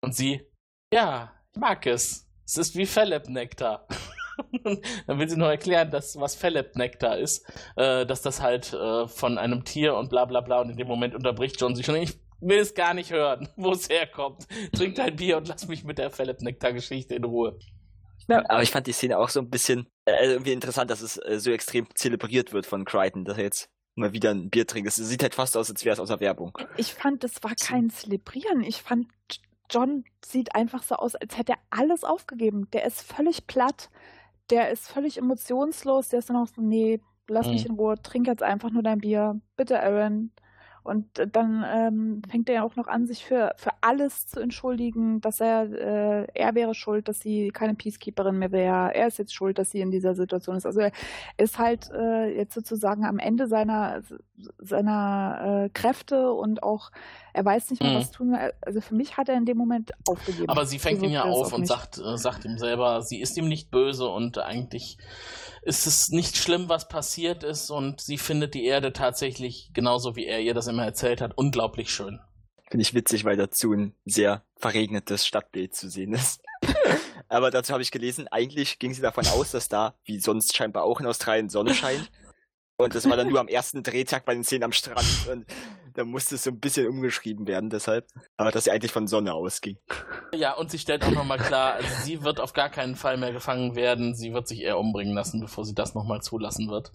Und 0.03 0.13
sie, 0.13 0.45
ja, 0.93 1.31
ich 1.55 1.59
mag 1.59 1.87
es. 1.87 2.26
Es 2.47 2.57
ist 2.57 2.77
wie 2.77 2.85
Philipp-Nektar. 2.85 3.85
dann 5.07 5.19
will 5.19 5.27
sie 5.27 5.35
noch 5.35 5.49
erklären, 5.49 5.91
dass, 5.91 6.17
was 6.17 6.35
Philipp-Nektar 6.35 7.17
ist. 7.17 7.45
Äh, 7.75 8.05
dass 8.05 8.21
das 8.21 8.41
halt 8.41 8.71
äh, 8.71 9.07
von 9.07 9.37
einem 9.37 9.65
Tier 9.65 9.95
und 9.95 10.09
bla 10.09 10.23
bla 10.23 10.39
bla. 10.39 10.61
Und 10.61 10.69
in 10.69 10.77
dem 10.77 10.87
Moment 10.87 11.13
unterbricht 11.13 11.59
John 11.59 11.75
sie 11.75 11.83
schon. 11.83 11.97
Ich 11.97 12.17
will 12.39 12.59
es 12.59 12.73
gar 12.73 12.93
nicht 12.93 13.11
hören, 13.11 13.49
wo 13.57 13.71
es 13.73 13.89
herkommt. 13.89 14.47
Trink 14.71 14.95
dein 14.95 15.17
Bier 15.17 15.37
und 15.37 15.49
lass 15.49 15.67
mich 15.67 15.83
mit 15.83 15.97
der 15.97 16.09
Philipp-Nektar-Geschichte 16.09 17.15
in 17.15 17.25
Ruhe. 17.25 17.59
Aber 18.29 18.63
ich 18.63 18.71
fand 18.71 18.87
die 18.87 18.93
Szene 18.93 19.17
auch 19.17 19.29
so 19.29 19.41
ein 19.41 19.49
bisschen 19.49 19.87
äh, 20.05 20.31
irgendwie 20.31 20.51
interessant, 20.53 20.89
dass 20.89 21.01
es 21.01 21.17
äh, 21.17 21.39
so 21.39 21.51
extrem 21.51 21.87
zelebriert 21.95 22.53
wird 22.53 22.65
von 22.65 22.85
Crichton, 22.85 23.25
dass 23.25 23.37
er 23.37 23.43
jetzt 23.43 23.69
mal 23.95 24.13
wieder 24.13 24.31
ein 24.31 24.49
Bier 24.49 24.67
trinkt. 24.67 24.87
Es 24.87 24.95
sieht 24.95 25.23
halt 25.23 25.35
fast 25.35 25.57
aus, 25.57 25.69
als 25.69 25.83
wäre 25.83 25.93
es 25.93 25.99
aus 25.99 26.09
der 26.09 26.19
Werbung. 26.19 26.57
Ich 26.77 26.93
fand, 26.93 27.23
das 27.23 27.43
war 27.43 27.55
kein 27.55 27.89
Zelebrieren. 27.89 28.63
Ich 28.63 28.81
fand, 28.81 29.07
John 29.69 30.03
sieht 30.25 30.55
einfach 30.55 30.83
so 30.83 30.95
aus, 30.95 31.15
als 31.15 31.37
hätte 31.37 31.53
er 31.53 31.59
alles 31.69 32.03
aufgegeben. 32.03 32.69
Der 32.71 32.85
ist 32.85 33.01
völlig 33.01 33.47
platt. 33.47 33.89
Der 34.49 34.69
ist 34.71 34.87
völlig 34.89 35.17
emotionslos. 35.17 36.09
Der 36.09 36.19
ist 36.19 36.29
dann 36.29 36.37
auch 36.37 36.47
so, 36.47 36.61
nee, 36.61 37.01
lass 37.27 37.47
mich 37.47 37.65
Mhm. 37.65 37.71
in 37.71 37.75
Ruhe. 37.77 38.01
Trink 38.01 38.27
jetzt 38.27 38.43
einfach 38.43 38.71
nur 38.71 38.83
dein 38.83 38.99
Bier. 38.99 39.39
Bitte, 39.57 39.81
Aaron. 39.81 40.31
Und 40.83 41.05
dann 41.35 41.65
ähm, 41.67 42.21
fängt 42.29 42.47
er 42.47 42.55
ja 42.55 42.63
auch 42.63 42.77
noch 42.77 42.87
an, 42.87 43.05
sich 43.07 43.25
für, 43.25 43.53
für 43.57 43.71
alles 43.81 44.25
zu 44.27 44.39
entschuldigen, 44.39 45.19
dass 45.19 45.41
er, 45.41 45.63
äh, 45.63 46.27
er 46.33 46.55
wäre 46.55 46.73
schuld, 46.73 47.09
dass 47.09 47.19
sie 47.19 47.49
keine 47.49 47.75
Peacekeeperin 47.75 48.39
mehr 48.39 48.53
wäre. 48.53 48.95
Er 48.95 49.07
ist 49.07 49.17
jetzt 49.19 49.33
schuld, 49.33 49.57
dass 49.59 49.71
sie 49.71 49.81
in 49.81 49.91
dieser 49.91 50.15
Situation 50.15 50.55
ist. 50.55 50.65
Also 50.65 50.79
er 50.79 50.93
ist 51.37 51.59
halt 51.59 51.91
äh, 51.91 52.33
jetzt 52.33 52.53
sozusagen 52.53 53.03
am 53.05 53.19
Ende 53.19 53.47
seiner, 53.47 54.01
seiner 54.59 55.65
äh, 55.65 55.69
Kräfte 55.69 56.31
und 56.31 56.61
auch, 56.63 56.91
er 57.33 57.43
weiß 57.45 57.71
nicht 57.71 57.81
mehr, 57.81 57.93
Mhm. 57.93 57.97
was 57.97 58.11
tun. 58.11 58.37
Also 58.61 58.81
für 58.81 58.95
mich 58.95 59.17
hat 59.17 59.29
er 59.29 59.35
in 59.35 59.45
dem 59.45 59.57
Moment 59.57 59.91
aufgegeben. 60.07 60.49
Aber 60.49 60.65
sie 60.65 60.79
fängt 60.79 61.01
ihn 61.01 61.09
ja 61.11 61.23
auf 61.23 61.53
und 61.53 61.61
mich. 61.61 61.69
sagt, 61.69 61.97
äh, 61.97 62.17
sagt 62.17 62.45
ihm 62.45 62.57
selber, 62.57 63.01
sie 63.01 63.19
ist 63.19 63.35
ihm 63.37 63.47
nicht 63.47 63.71
böse 63.71 64.07
und 64.07 64.37
eigentlich 64.37 64.97
ist 65.63 65.87
es 65.87 66.09
nicht 66.09 66.37
schlimm, 66.37 66.69
was 66.69 66.87
passiert 66.87 67.43
ist 67.43 67.69
und 67.71 67.99
sie 67.99 68.17
findet 68.17 68.53
die 68.53 68.65
Erde 68.65 68.93
tatsächlich, 68.93 69.71
genauso 69.73 70.15
wie 70.15 70.25
er 70.25 70.39
ihr 70.39 70.53
das 70.53 70.67
immer 70.67 70.85
erzählt 70.85 71.19
hat, 71.21 71.37
unglaublich 71.37 71.91
schön. 71.91 72.19
Finde 72.69 72.81
ich 72.83 72.93
witzig, 72.93 73.23
weil 73.25 73.37
dazu 73.37 73.73
ein 73.73 73.95
sehr 74.05 74.43
verregnetes 74.57 75.25
Stadtbild 75.25 75.73
zu 75.73 75.89
sehen 75.89 76.13
ist. 76.13 76.41
Aber 77.29 77.51
dazu 77.51 77.73
habe 77.73 77.81
ich 77.81 77.91
gelesen, 77.91 78.27
eigentlich 78.29 78.79
ging 78.79 78.93
sie 78.93 79.01
davon 79.01 79.25
aus, 79.27 79.51
dass 79.51 79.67
da, 79.67 79.95
wie 80.05 80.19
sonst 80.19 80.55
scheinbar 80.55 80.83
auch 80.83 80.99
in 80.99 81.05
Australien, 81.05 81.49
Sonne 81.49 81.73
scheint. 81.73 82.09
Und 82.79 82.93
das 82.93 83.09
war 83.09 83.17
dann 83.17 83.29
nur 83.29 83.39
am 83.39 83.47
ersten 83.47 83.81
Drehtag 83.81 84.25
bei 84.25 84.35
den 84.35 84.43
Szenen 84.43 84.65
am 84.65 84.71
Strand. 84.71 85.27
Und 85.31 85.45
da 85.95 86.05
musste 86.05 86.35
es 86.35 86.43
so 86.43 86.51
ein 86.51 86.59
bisschen 86.59 86.87
umgeschrieben 86.87 87.47
werden, 87.47 87.71
deshalb. 87.71 88.05
Aber 88.37 88.51
dass 88.51 88.65
sie 88.65 88.71
eigentlich 88.71 88.91
von 88.91 89.07
Sonne 89.07 89.33
ausging. 89.33 89.77
Ja, 90.35 90.53
und 90.53 90.69
sie 90.69 90.77
stellt 90.77 91.03
auch 91.03 91.11
nochmal 91.11 91.39
klar, 91.39 91.79
sie 92.03 92.23
wird 92.23 92.39
auf 92.39 92.53
gar 92.53 92.69
keinen 92.69 92.95
Fall 92.95 93.17
mehr 93.17 93.33
gefangen 93.33 93.75
werden, 93.75 94.13
sie 94.13 94.31
wird 94.31 94.47
sich 94.47 94.61
eher 94.61 94.77
umbringen 94.77 95.15
lassen, 95.15 95.41
bevor 95.41 95.65
sie 95.65 95.73
das 95.73 95.95
nochmal 95.95 96.21
zulassen 96.21 96.69
wird. 96.69 96.91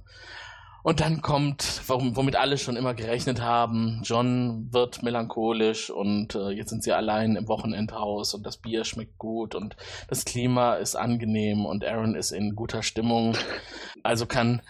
Und 0.85 1.01
dann 1.01 1.21
kommt, 1.21 1.83
womit 1.87 2.35
alle 2.35 2.59
schon 2.59 2.77
immer 2.77 2.95
gerechnet 2.95 3.41
haben, 3.41 4.01
John 4.05 4.73
wird 4.73 5.03
melancholisch 5.05 5.91
und 5.91 6.35
äh, 6.35 6.51
jetzt 6.51 6.71
sind 6.71 6.83
sie 6.83 6.93
allein 6.93 7.37
im 7.37 7.47
Wochenendhaus 7.47 8.35
und 8.35 8.45
das 8.45 8.57
Bier 8.57 8.85
schmeckt 8.85 9.17
gut 9.17 9.55
und 9.55 9.77
das 10.09 10.25
Klima 10.25 10.75
ist 10.75 10.97
angenehm 10.97 11.67
und 11.67 11.85
Aaron 11.85 12.17
ist 12.17 12.33
in 12.33 12.57
guter 12.57 12.83
Stimmung. 12.83 13.37
Also 14.03 14.27
kann, 14.27 14.63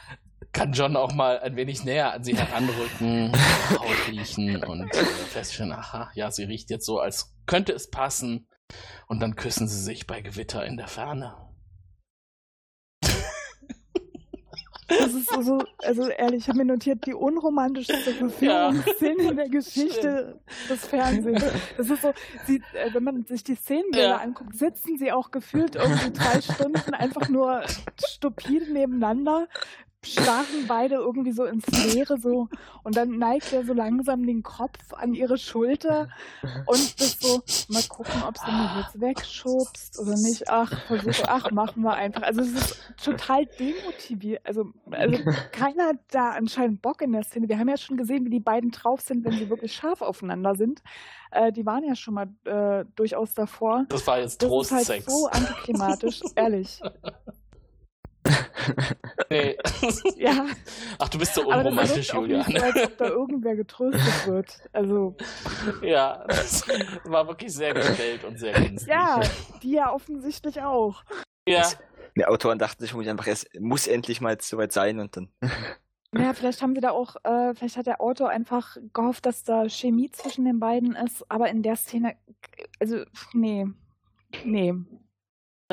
kann 0.52 0.72
John 0.72 0.96
auch 0.96 1.14
mal 1.14 1.38
ein 1.40 1.56
wenig 1.56 1.84
näher 1.84 2.12
an 2.12 2.24
sie 2.24 2.36
heranrücken, 2.36 3.32
Haut 3.70 4.08
riechen 4.08 4.62
und 4.64 4.94
äh, 4.94 5.04
feststellen, 5.04 5.72
aha, 5.72 6.10
ja, 6.14 6.30
sie 6.30 6.44
riecht 6.44 6.70
jetzt 6.70 6.86
so, 6.86 6.98
als 6.98 7.34
könnte 7.46 7.72
es 7.72 7.90
passen. 7.90 8.48
Und 9.06 9.20
dann 9.20 9.36
küssen 9.36 9.68
sie 9.68 9.82
sich 9.82 10.06
bei 10.06 10.22
Gewitter 10.22 10.64
in 10.64 10.76
der 10.76 10.88
Ferne. 10.88 11.36
Das 14.98 15.14
ist 15.14 15.30
so, 15.30 15.62
also 15.78 16.08
ehrlich, 16.08 16.42
ich 16.42 16.48
habe 16.48 16.58
mir 16.58 16.64
notiert, 16.66 17.06
die 17.06 17.14
unromantischste 17.14 18.12
Verführungsszene 18.12 19.22
ja. 19.22 19.30
in 19.30 19.36
der 19.36 19.48
Geschichte 19.48 20.40
des 20.68 20.86
Fernsehens. 20.86 21.44
Das 21.76 21.88
ist 21.88 22.02
so, 22.02 22.12
sie, 22.46 22.62
äh, 22.74 22.92
wenn 22.92 23.02
man 23.02 23.24
sich 23.24 23.42
die 23.42 23.54
Szenenbilder 23.54 24.08
ja. 24.08 24.16
anguckt, 24.18 24.54
sitzen 24.54 24.98
sie 24.98 25.12
auch 25.12 25.30
gefühlt 25.30 25.76
irgendwie 25.76 26.12
drei 26.12 26.40
Stunden 26.40 26.94
einfach 26.94 27.28
nur 27.28 27.62
stupide 28.04 28.70
nebeneinander, 28.70 29.48
starren 30.04 30.66
beide 30.66 30.96
irgendwie 30.96 31.32
so 31.32 31.44
ins 31.44 31.66
Leere 31.66 32.18
so 32.18 32.48
und 32.82 32.96
dann 32.96 33.18
neigt 33.18 33.52
er 33.52 33.64
so 33.64 33.72
langsam 33.72 34.26
den 34.26 34.42
Kopf 34.42 34.92
an 34.92 35.14
ihre 35.14 35.38
Schulter 35.38 36.08
und 36.66 37.00
das 37.00 37.18
so, 37.20 37.42
mal 37.68 37.82
gucken, 37.88 38.22
ob 38.26 38.36
sie 38.36 38.50
mich 38.50 38.70
jetzt 38.78 39.00
wegschubst 39.00 39.98
oder 40.00 40.16
nicht. 40.16 40.48
Ach, 40.48 40.72
versuche, 40.86 41.28
ach, 41.28 41.50
machen 41.52 41.82
wir 41.82 41.94
einfach. 41.94 42.22
Also 42.22 42.40
es 42.40 42.52
ist 42.52 42.92
total 43.02 43.46
demotiviert. 43.46 44.44
Also, 44.44 44.72
also 44.90 45.18
keiner 45.52 45.86
hat 45.88 45.98
da 46.10 46.30
anscheinend 46.30 46.82
Bock 46.82 47.00
in 47.02 47.12
der 47.12 47.22
Szene. 47.22 47.48
Wir 47.48 47.58
haben 47.58 47.68
ja 47.68 47.76
schon 47.76 47.96
gesehen, 47.96 48.24
wie 48.24 48.30
die 48.30 48.40
beiden 48.40 48.70
drauf 48.70 49.00
sind, 49.00 49.24
wenn 49.24 49.32
sie 49.32 49.48
wirklich 49.48 49.72
scharf 49.72 50.02
aufeinander 50.02 50.56
sind. 50.56 50.82
Äh, 51.30 51.52
die 51.52 51.64
waren 51.64 51.84
ja 51.84 51.94
schon 51.94 52.14
mal 52.14 52.28
äh, 52.44 52.84
durchaus 52.96 53.34
davor. 53.34 53.86
Das 53.88 54.06
war 54.06 54.18
jetzt 54.18 54.40
Trostsex. 54.40 54.86
Das 54.86 54.96
ist 54.96 55.08
halt 55.08 55.10
so 55.10 55.28
antiklimatisch, 55.28 56.20
ehrlich. 56.34 56.80
Nee. 59.30 59.56
ja. 60.16 60.46
Ach, 60.98 61.08
du 61.08 61.18
bist 61.18 61.34
so 61.34 61.46
unromantisch, 61.46 62.12
Julian. 62.12 62.46
Nicht 62.46 62.58
so, 62.58 62.64
als 62.64 62.84
ob 62.84 62.98
da 62.98 63.06
irgendwer 63.06 63.56
getröstet 63.56 64.26
wird. 64.26 64.60
Also. 64.72 65.16
Ja, 65.82 66.24
das 66.28 66.66
war 67.04 67.26
wirklich 67.26 67.52
sehr 67.52 67.74
gestellt 67.74 68.24
und 68.24 68.38
sehr 68.38 68.52
günstig. 68.52 68.88
Ja, 68.88 69.20
die 69.62 69.72
ja 69.72 69.90
offensichtlich 69.92 70.60
auch. 70.60 71.02
Ja. 71.48 71.66
Die 72.16 72.26
Autoren 72.26 72.58
dachten 72.58 72.84
sich 72.84 72.94
einfach, 73.08 73.26
es 73.26 73.46
muss 73.58 73.86
endlich 73.86 74.20
mal 74.20 74.36
soweit 74.40 74.72
sein 74.72 74.98
und 75.00 75.16
dann. 75.16 75.28
Ja, 76.14 76.34
vielleicht 76.34 76.60
haben 76.60 76.74
sie 76.74 76.82
da 76.82 76.90
auch, 76.90 77.16
äh, 77.24 77.54
vielleicht 77.54 77.78
hat 77.78 77.86
der 77.86 78.02
Autor 78.02 78.28
einfach 78.28 78.76
gehofft, 78.92 79.24
dass 79.24 79.44
da 79.44 79.66
Chemie 79.66 80.10
zwischen 80.10 80.44
den 80.44 80.60
beiden 80.60 80.94
ist, 80.94 81.24
aber 81.30 81.48
in 81.48 81.62
der 81.62 81.74
Szene, 81.76 82.16
also, 82.78 83.04
nee. 83.32 83.66
Nee. 84.44 84.74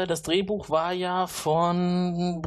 Das 0.07 0.21
Drehbuch 0.21 0.69
war 0.69 0.93
ja 0.93 1.27
von 1.27 2.41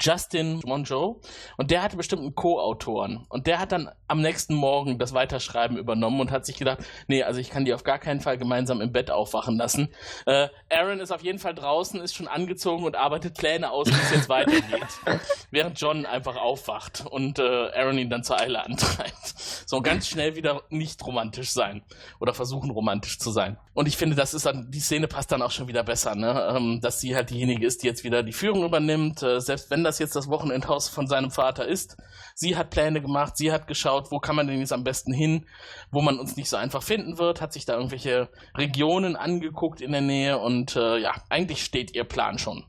Justin 0.00 0.60
Monjo 0.64 1.20
und 1.56 1.70
der 1.70 1.82
hatte 1.82 1.96
bestimmt 1.96 2.22
einen 2.22 2.34
Co-Autoren 2.34 3.26
und 3.28 3.46
der 3.46 3.58
hat 3.58 3.72
dann 3.72 3.90
am 4.08 4.20
nächsten 4.20 4.54
Morgen 4.54 4.98
das 4.98 5.14
Weiterschreiben 5.14 5.76
übernommen 5.76 6.20
und 6.20 6.30
hat 6.30 6.46
sich 6.46 6.56
gedacht, 6.56 6.78
nee, 7.06 7.22
also 7.22 7.40
ich 7.40 7.50
kann 7.50 7.64
die 7.64 7.74
auf 7.74 7.84
gar 7.84 7.98
keinen 7.98 8.20
Fall 8.20 8.38
gemeinsam 8.38 8.80
im 8.80 8.92
Bett 8.92 9.10
aufwachen 9.10 9.56
lassen. 9.56 9.88
Äh, 10.26 10.48
Aaron 10.68 11.00
ist 11.00 11.12
auf 11.12 11.22
jeden 11.22 11.38
Fall 11.38 11.54
draußen, 11.54 12.00
ist 12.00 12.14
schon 12.14 12.28
angezogen 12.28 12.84
und 12.84 12.96
arbeitet 12.96 13.36
Pläne 13.36 13.70
aus, 13.70 13.88
wie 13.88 13.92
es 13.92 14.10
jetzt 14.10 14.28
weitergeht. 14.28 14.62
Während 15.50 15.80
John 15.80 16.06
einfach 16.06 16.36
aufwacht 16.36 17.04
und 17.08 17.38
äh, 17.38 17.42
Aaron 17.42 17.98
ihn 17.98 18.10
dann 18.10 18.24
zur 18.24 18.40
Eile 18.40 18.64
antreibt. 18.64 19.34
So 19.66 19.80
ganz 19.80 20.08
schnell 20.08 20.36
wieder 20.36 20.62
nicht 20.70 21.04
romantisch 21.06 21.50
sein 21.50 21.82
oder 22.18 22.34
versuchen 22.34 22.70
romantisch 22.70 23.18
zu 23.18 23.30
sein. 23.30 23.58
Und 23.74 23.86
ich 23.86 23.96
finde, 23.96 24.16
das 24.16 24.34
ist 24.34 24.46
dann, 24.46 24.70
die 24.70 24.80
Szene 24.80 25.08
passt 25.08 25.32
dann 25.32 25.42
auch 25.42 25.50
schon 25.50 25.68
wieder 25.68 25.84
besser, 25.84 26.14
ne? 26.14 26.54
Ähm, 26.56 26.80
dass 26.80 27.00
sie 27.00 27.14
halt 27.14 27.30
diejenige 27.30 27.66
ist, 27.66 27.82
die 27.82 27.86
jetzt 27.86 28.04
wieder 28.04 28.22
die 28.22 28.32
Führung 28.32 28.59
übernimmt, 28.64 29.22
äh, 29.22 29.40
selbst 29.40 29.70
wenn 29.70 29.84
das 29.84 29.98
jetzt 29.98 30.16
das 30.16 30.28
Wochenendhaus 30.28 30.88
von 30.88 31.06
seinem 31.06 31.30
Vater 31.30 31.66
ist. 31.66 31.96
Sie 32.34 32.56
hat 32.56 32.70
Pläne 32.70 33.00
gemacht, 33.00 33.36
sie 33.36 33.52
hat 33.52 33.66
geschaut, 33.66 34.10
wo 34.10 34.18
kann 34.18 34.36
man 34.36 34.46
denn 34.46 34.60
jetzt 34.60 34.72
am 34.72 34.84
besten 34.84 35.12
hin, 35.12 35.46
wo 35.90 36.00
man 36.00 36.18
uns 36.18 36.36
nicht 36.36 36.48
so 36.48 36.56
einfach 36.56 36.82
finden 36.82 37.18
wird, 37.18 37.40
hat 37.40 37.52
sich 37.52 37.64
da 37.64 37.74
irgendwelche 37.74 38.28
Regionen 38.56 39.16
angeguckt 39.16 39.80
in 39.80 39.92
der 39.92 40.00
Nähe 40.00 40.38
und 40.38 40.76
äh, 40.76 40.98
ja, 40.98 41.12
eigentlich 41.28 41.64
steht 41.64 41.94
ihr 41.94 42.04
Plan 42.04 42.38
schon 42.38 42.64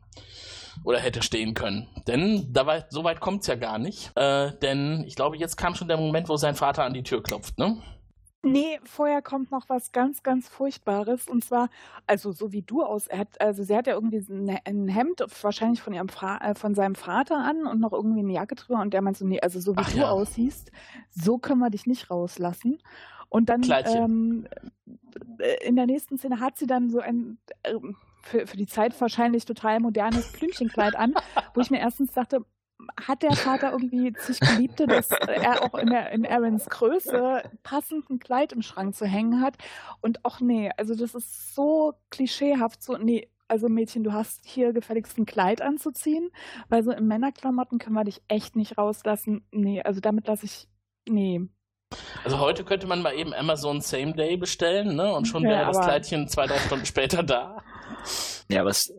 oder 0.84 1.00
hätte 1.00 1.22
stehen 1.22 1.54
können. 1.54 1.88
Denn 2.08 2.52
dabei, 2.52 2.86
so 2.90 3.04
weit 3.04 3.20
kommt 3.20 3.42
es 3.42 3.48
ja 3.48 3.56
gar 3.56 3.78
nicht. 3.78 4.12
Äh, 4.16 4.52
denn 4.62 5.04
ich 5.06 5.16
glaube, 5.16 5.38
jetzt 5.38 5.56
kam 5.58 5.76
schon 5.76 5.88
der 5.88 5.98
Moment, 5.98 6.30
wo 6.30 6.38
sein 6.38 6.56
Vater 6.56 6.84
an 6.84 6.94
die 6.94 7.04
Tür 7.04 7.22
klopft, 7.22 7.58
ne? 7.58 7.78
Nee, 8.44 8.80
vorher 8.84 9.22
kommt 9.22 9.52
noch 9.52 9.70
was 9.70 9.92
ganz, 9.92 10.24
ganz 10.24 10.50
Furchtbares. 10.50 11.28
Und 11.28 11.44
zwar, 11.44 11.70
also 12.08 12.32
so 12.32 12.52
wie 12.52 12.64
du 12.64 12.82
aus, 12.82 13.06
er 13.06 13.20
hat, 13.20 13.40
also 13.40 13.64
sie 13.64 13.76
hat 13.76 13.86
ja 13.86 13.94
irgendwie 13.94 14.26
ein 14.66 14.88
Hemd, 14.88 15.24
wahrscheinlich 15.42 15.82
von 15.82 15.94
ihrem 15.94 16.10
Fa 16.10 16.38
äh, 16.38 16.56
von 16.56 16.74
seinem 16.74 16.96
Vater 16.96 17.38
an 17.38 17.68
und 17.68 17.80
noch 17.80 17.94
irgendwie 17.94 18.22
eine 18.22 18.34
Jacke 18.34 18.56
drüber. 18.56 18.82
Und 18.82 18.94
der 18.94 19.04
meint 19.04 19.18
so, 19.18 19.28
nee, 19.28 19.40
also 19.40 19.60
so 19.60 19.76
wie 19.76 19.82
Ach, 19.82 19.92
du 19.92 20.00
ja. 20.00 20.10
aussiehst, 20.10 20.72
so 21.12 21.38
können 21.38 21.60
wir 21.60 21.70
dich 21.70 21.86
nicht 21.86 22.10
rauslassen. 22.10 22.80
Und 23.30 23.50
dann 23.50 23.62
ähm, 23.86 24.48
äh, 25.38 25.68
in 25.68 25.76
der 25.76 25.86
nächsten 25.86 26.18
Szene 26.18 26.40
hat 26.40 26.58
sie 26.58 26.68
dann 26.68 26.90
so 26.90 27.00
ein 27.00 27.38
äh, 27.64 27.76
für, 28.24 28.48
für 28.48 28.58
die 28.58 28.68
Zeit 28.68 29.00
wahrscheinlich 29.00 29.46
total 29.46 29.80
modernes 29.80 30.32
Blümchenkleid 30.34 30.96
an, 30.96 31.14
wo 31.54 31.62
ich 31.62 31.70
mir 31.70 31.80
erstens 31.80 32.12
dachte, 32.12 32.46
hat 33.00 33.24
der 33.24 33.34
Vater 33.34 33.72
irgendwie 33.72 34.14
sich 34.18 34.40
Geliebte, 34.40 34.88
dass 34.88 35.12
er 35.12 35.64
auch 35.64 35.78
in, 35.78 35.88
der, 35.88 36.12
in 36.12 36.26
Aarons 36.26 36.70
Größe 36.70 37.44
passend 37.64 38.10
ein 38.10 38.20
Kleid 38.20 38.54
im 38.54 38.62
Schrank 38.62 38.96
zu 38.96 39.06
hängen 39.06 39.42
hat. 39.42 39.58
Und 40.02 40.24
auch 40.26 40.40
nee, 40.40 40.72
also 40.78 40.96
das 40.96 41.16
ist 41.16 41.56
so 41.56 41.94
klischeehaft, 42.10 42.84
so, 42.84 42.98
nee, 42.98 43.30
also 43.48 43.68
Mädchen, 43.68 44.04
du 44.04 44.14
hast 44.14 44.46
hier 44.46 44.72
gefälligst 44.72 45.18
ein 45.18 45.26
Kleid 45.26 45.62
anzuziehen, 45.62 46.30
weil 46.70 46.84
so 46.84 46.92
in 46.92 47.06
Männerklamotten 47.06 47.80
können 47.80 47.96
wir 47.96 48.06
dich 48.06 48.22
echt 48.28 48.56
nicht 48.56 48.78
rauslassen. 48.78 49.46
Nee, 49.52 49.82
also 49.82 50.00
damit 50.00 50.28
lasse 50.28 50.46
ich, 50.46 50.68
nee. 51.08 51.42
Also 52.24 52.40
heute 52.40 52.64
könnte 52.64 52.88
man 52.88 53.02
mal 53.02 53.14
eben 53.14 53.34
Amazon 53.34 53.82
Same 53.82 54.14
Day 54.14 54.38
bestellen, 54.38 54.96
ne? 54.96 55.14
Und 55.14 55.28
schon 55.28 55.44
wäre 55.44 55.62
ja, 55.62 55.68
das 55.68 55.82
Kleidchen 55.82 56.30
zwei, 56.30 56.48
drei 56.48 56.58
Stunden 56.60 56.86
später 56.86 57.24
da. 57.24 57.62
Ja, 58.50 58.62
aber 58.62 58.70
es 58.70 58.94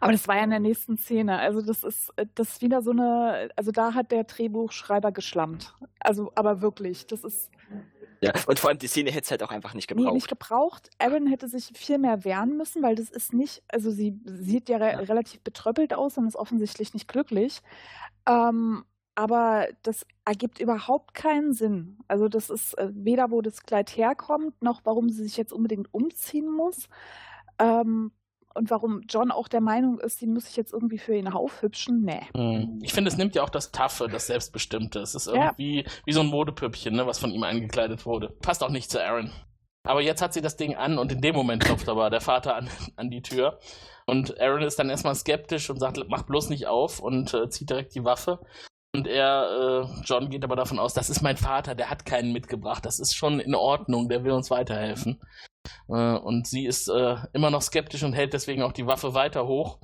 aber 0.00 0.12
das 0.12 0.28
war 0.28 0.36
ja 0.36 0.44
in 0.44 0.50
der 0.50 0.60
nächsten 0.60 0.96
Szene. 0.98 1.38
Also 1.38 1.62
das 1.62 1.84
ist, 1.84 2.12
das 2.34 2.48
ist 2.48 2.62
wieder 2.62 2.82
so 2.82 2.90
eine, 2.90 3.50
also 3.56 3.70
da 3.70 3.94
hat 3.94 4.10
der 4.10 4.24
Drehbuchschreiber 4.24 5.12
geschlammt. 5.12 5.74
Also, 6.00 6.32
aber 6.34 6.60
wirklich, 6.60 7.06
das 7.06 7.24
ist. 7.24 7.50
Ja, 8.20 8.32
und 8.46 8.58
vor 8.58 8.70
allem 8.70 8.78
die 8.78 8.88
Szene 8.88 9.10
hätte 9.10 9.24
es 9.24 9.30
halt 9.30 9.42
auch 9.44 9.50
einfach 9.50 9.74
nicht 9.74 9.86
gebraucht. 9.86 10.06
Nee, 10.06 10.14
nicht 10.14 10.28
gebraucht. 10.28 10.90
Aaron 10.98 11.28
hätte 11.28 11.48
sich 11.48 11.70
viel 11.74 11.98
mehr 11.98 12.24
wehren 12.24 12.56
müssen, 12.56 12.82
weil 12.82 12.96
das 12.96 13.10
ist 13.10 13.32
nicht, 13.32 13.62
also 13.68 13.90
sie 13.90 14.20
sieht 14.24 14.68
ja, 14.68 14.78
re 14.78 14.92
ja. 14.92 14.98
relativ 14.98 15.40
betröppelt 15.42 15.94
aus 15.94 16.18
und 16.18 16.26
ist 16.26 16.34
offensichtlich 16.34 16.94
nicht 16.94 17.06
glücklich. 17.06 17.60
Ähm, 18.26 18.84
aber 19.14 19.68
das 19.82 20.06
ergibt 20.24 20.60
überhaupt 20.60 21.14
keinen 21.14 21.52
Sinn. 21.52 21.98
Also 22.08 22.28
das 22.28 22.50
ist 22.50 22.76
äh, 22.78 22.88
weder, 22.92 23.30
wo 23.30 23.40
das 23.40 23.62
Kleid 23.62 23.96
herkommt, 23.96 24.62
noch 24.62 24.80
warum 24.84 25.10
sie 25.10 25.24
sich 25.24 25.36
jetzt 25.36 25.52
unbedingt 25.52 25.92
umziehen 25.92 26.50
muss. 26.50 26.88
Ähm, 27.58 28.12
und 28.58 28.70
warum 28.70 29.02
John 29.08 29.30
auch 29.30 29.48
der 29.48 29.60
Meinung 29.60 29.98
ist, 30.00 30.18
sie 30.18 30.26
muss 30.26 30.46
sich 30.46 30.56
jetzt 30.56 30.72
irgendwie 30.72 30.98
für 30.98 31.14
ihn 31.14 31.28
aufhübschen, 31.28 32.02
nee. 32.02 32.20
Hm. 32.36 32.80
Ich 32.82 32.92
finde, 32.92 33.08
es 33.08 33.16
nimmt 33.16 33.34
ja 33.34 33.42
auch 33.42 33.48
das 33.48 33.70
Taffe, 33.70 34.08
das 34.08 34.26
Selbstbestimmte. 34.26 35.00
Es 35.00 35.14
ist 35.14 35.28
irgendwie 35.28 35.82
ja. 35.82 35.90
wie 36.04 36.12
so 36.12 36.20
ein 36.20 36.26
Modepüppchen, 36.26 36.94
ne, 36.94 37.06
was 37.06 37.18
von 37.18 37.30
ihm 37.30 37.44
eingekleidet 37.44 38.04
wurde. 38.04 38.28
Passt 38.42 38.62
auch 38.62 38.70
nicht 38.70 38.90
zu 38.90 39.02
Aaron. 39.02 39.32
Aber 39.84 40.02
jetzt 40.02 40.20
hat 40.20 40.34
sie 40.34 40.42
das 40.42 40.56
Ding 40.56 40.74
an 40.74 40.98
und 40.98 41.12
in 41.12 41.20
dem 41.20 41.34
Moment 41.34 41.64
klopft 41.64 41.88
aber 41.88 42.10
der 42.10 42.20
Vater 42.20 42.56
an, 42.56 42.68
an 42.96 43.10
die 43.10 43.22
Tür. 43.22 43.58
Und 44.06 44.40
Aaron 44.40 44.62
ist 44.62 44.78
dann 44.78 44.90
erstmal 44.90 45.14
skeptisch 45.14 45.70
und 45.70 45.78
sagt, 45.78 45.98
mach 46.08 46.24
bloß 46.24 46.50
nicht 46.50 46.66
auf 46.66 47.00
und 47.00 47.32
äh, 47.32 47.48
zieht 47.48 47.70
direkt 47.70 47.94
die 47.94 48.04
Waffe. 48.04 48.40
Und 48.94 49.06
er, 49.06 49.86
äh, 49.86 50.02
John 50.04 50.30
geht 50.30 50.44
aber 50.44 50.56
davon 50.56 50.78
aus, 50.78 50.94
das 50.94 51.10
ist 51.10 51.22
mein 51.22 51.36
Vater, 51.36 51.74
der 51.74 51.90
hat 51.90 52.06
keinen 52.06 52.32
mitgebracht, 52.32 52.84
das 52.86 52.98
ist 52.98 53.14
schon 53.14 53.38
in 53.38 53.54
Ordnung, 53.54 54.08
der 54.08 54.24
will 54.24 54.32
uns 54.32 54.50
weiterhelfen. 54.50 55.20
Äh, 55.88 56.16
und 56.16 56.46
sie 56.46 56.66
ist 56.66 56.88
äh, 56.88 57.16
immer 57.32 57.50
noch 57.50 57.62
skeptisch 57.62 58.02
und 58.02 58.12
hält 58.12 58.32
deswegen 58.32 58.62
auch 58.62 58.72
die 58.72 58.86
Waffe 58.86 59.14
weiter 59.14 59.46
hoch. 59.46 59.78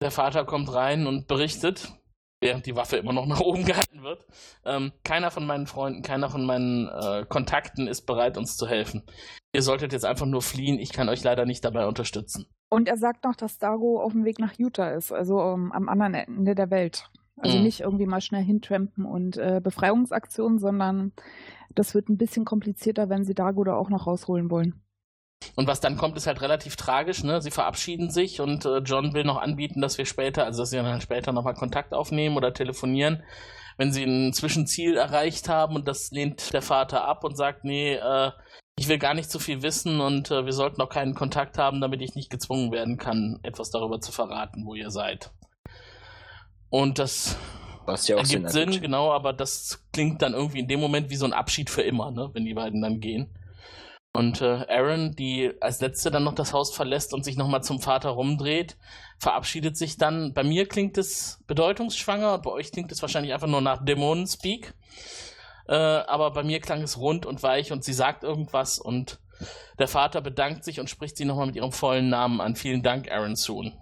Der 0.00 0.10
Vater 0.10 0.44
kommt 0.44 0.72
rein 0.72 1.06
und 1.06 1.26
berichtet, 1.26 1.92
während 2.40 2.66
die 2.66 2.76
Waffe 2.76 2.96
immer 2.96 3.12
noch 3.12 3.26
nach 3.26 3.40
oben 3.40 3.64
gehalten 3.66 4.02
wird. 4.02 4.26
Ähm, 4.64 4.92
keiner 5.04 5.30
von 5.30 5.46
meinen 5.46 5.66
Freunden, 5.66 6.02
keiner 6.02 6.28
von 6.28 6.44
meinen 6.44 6.88
äh, 6.88 7.24
Kontakten 7.28 7.86
ist 7.86 8.02
bereit, 8.02 8.36
uns 8.36 8.56
zu 8.56 8.66
helfen. 8.66 9.02
Ihr 9.54 9.62
solltet 9.62 9.92
jetzt 9.92 10.04
einfach 10.04 10.26
nur 10.26 10.42
fliehen. 10.42 10.78
Ich 10.78 10.92
kann 10.92 11.08
euch 11.08 11.24
leider 11.24 11.46
nicht 11.46 11.64
dabei 11.64 11.86
unterstützen. 11.86 12.46
Und 12.68 12.88
er 12.88 12.96
sagt 12.96 13.24
noch, 13.24 13.36
dass 13.36 13.58
Dago 13.58 14.02
auf 14.02 14.12
dem 14.12 14.24
Weg 14.24 14.38
nach 14.38 14.58
Utah 14.58 14.90
ist, 14.90 15.12
also 15.12 15.40
um, 15.40 15.66
ähm, 15.66 15.72
am 15.72 15.88
anderen 15.88 16.14
Ende 16.14 16.54
der 16.54 16.70
Welt. 16.70 17.08
Also 17.38 17.58
mhm. 17.58 17.64
nicht 17.64 17.80
irgendwie 17.80 18.06
mal 18.06 18.20
schnell 18.20 18.42
hintrampen 18.42 19.04
und 19.04 19.36
äh, 19.36 19.60
Befreiungsaktionen, 19.62 20.58
sondern 20.58 21.12
das 21.74 21.94
wird 21.94 22.08
ein 22.08 22.16
bisschen 22.16 22.44
komplizierter, 22.44 23.08
wenn 23.08 23.24
sie 23.24 23.34
Dago 23.34 23.62
da 23.62 23.74
auch 23.74 23.90
noch 23.90 24.06
rausholen 24.06 24.50
wollen. 24.50 24.82
Und 25.54 25.66
was 25.66 25.80
dann 25.80 25.96
kommt, 25.96 26.16
ist 26.16 26.26
halt 26.26 26.40
relativ 26.42 26.76
tragisch. 26.76 27.22
Ne? 27.24 27.40
Sie 27.40 27.50
verabschieden 27.50 28.10
sich 28.10 28.40
und 28.40 28.64
äh, 28.64 28.78
John 28.78 29.14
will 29.14 29.24
noch 29.24 29.40
anbieten, 29.40 29.80
dass 29.80 29.98
wir 29.98 30.06
später, 30.06 30.44
also 30.44 30.62
dass 30.62 30.70
sie 30.70 30.76
dann 30.76 31.00
später 31.00 31.32
nochmal 31.32 31.54
Kontakt 31.54 31.94
aufnehmen 31.94 32.36
oder 32.36 32.52
telefonieren, 32.52 33.22
wenn 33.78 33.92
sie 33.92 34.04
ein 34.04 34.32
Zwischenziel 34.32 34.96
erreicht 34.96 35.48
haben. 35.48 35.74
Und 35.74 35.88
das 35.88 36.10
lehnt 36.10 36.52
der 36.52 36.62
Vater 36.62 37.04
ab 37.04 37.24
und 37.24 37.36
sagt, 37.36 37.64
nee, 37.64 37.94
äh, 37.94 38.30
ich 38.78 38.88
will 38.88 38.98
gar 38.98 39.14
nicht 39.14 39.30
so 39.30 39.38
viel 39.38 39.62
wissen 39.62 40.00
und 40.00 40.30
äh, 40.30 40.44
wir 40.44 40.52
sollten 40.52 40.80
auch 40.82 40.90
keinen 40.90 41.14
Kontakt 41.14 41.56
haben, 41.56 41.80
damit 41.80 42.02
ich 42.02 42.14
nicht 42.14 42.28
gezwungen 42.28 42.72
werden 42.72 42.98
kann, 42.98 43.40
etwas 43.42 43.70
darüber 43.70 44.00
zu 44.00 44.12
verraten, 44.12 44.66
wo 44.66 44.74
ihr 44.74 44.90
seid. 44.90 45.30
Und 46.68 46.98
das 46.98 47.38
Was 47.86 48.06
ja 48.06 48.16
auch 48.16 48.20
ergibt 48.20 48.50
Sinn, 48.50 48.72
Sinn 48.72 48.82
genau, 48.82 49.12
aber 49.12 49.32
das 49.32 49.82
klingt 49.92 50.20
dann 50.20 50.34
irgendwie 50.34 50.58
in 50.58 50.68
dem 50.68 50.80
Moment 50.80 51.08
wie 51.08 51.16
so 51.16 51.24
ein 51.24 51.32
Abschied 51.32 51.70
für 51.70 51.82
immer, 51.82 52.10
ne? 52.10 52.28
wenn 52.34 52.44
die 52.44 52.52
beiden 52.52 52.82
dann 52.82 53.00
gehen. 53.00 53.34
Und 54.16 54.40
äh, 54.40 54.64
Aaron, 54.68 55.14
die 55.14 55.52
als 55.60 55.80
letzte 55.80 56.10
dann 56.10 56.24
noch 56.24 56.34
das 56.34 56.54
Haus 56.54 56.74
verlässt 56.74 57.12
und 57.12 57.22
sich 57.22 57.36
nochmal 57.36 57.62
zum 57.62 57.80
Vater 57.80 58.08
rumdreht, 58.10 58.78
verabschiedet 59.18 59.76
sich 59.76 59.98
dann. 59.98 60.32
Bei 60.32 60.42
mir 60.42 60.66
klingt 60.66 60.96
es 60.96 61.44
bedeutungsschwanger 61.46 62.34
und 62.34 62.42
bei 62.42 62.50
euch 62.50 62.72
klingt 62.72 62.90
es 62.92 63.02
wahrscheinlich 63.02 63.34
einfach 63.34 63.46
nur 63.46 63.60
nach 63.60 63.84
Dämonenspeak. 63.84 64.72
Äh, 65.68 65.74
aber 65.74 66.30
bei 66.30 66.42
mir 66.42 66.60
klang 66.60 66.80
es 66.80 66.98
rund 66.98 67.26
und 67.26 67.42
weich 67.42 67.72
und 67.72 67.84
sie 67.84 67.92
sagt 67.92 68.24
irgendwas 68.24 68.78
und 68.78 69.20
der 69.78 69.88
Vater 69.88 70.22
bedankt 70.22 70.64
sich 70.64 70.80
und 70.80 70.88
spricht 70.88 71.18
sie 71.18 71.26
nochmal 71.26 71.46
mit 71.46 71.56
ihrem 71.56 71.72
vollen 71.72 72.08
Namen 72.08 72.40
an. 72.40 72.56
Vielen 72.56 72.82
Dank, 72.82 73.10
Aaron 73.10 73.36
Soon. 73.36 73.74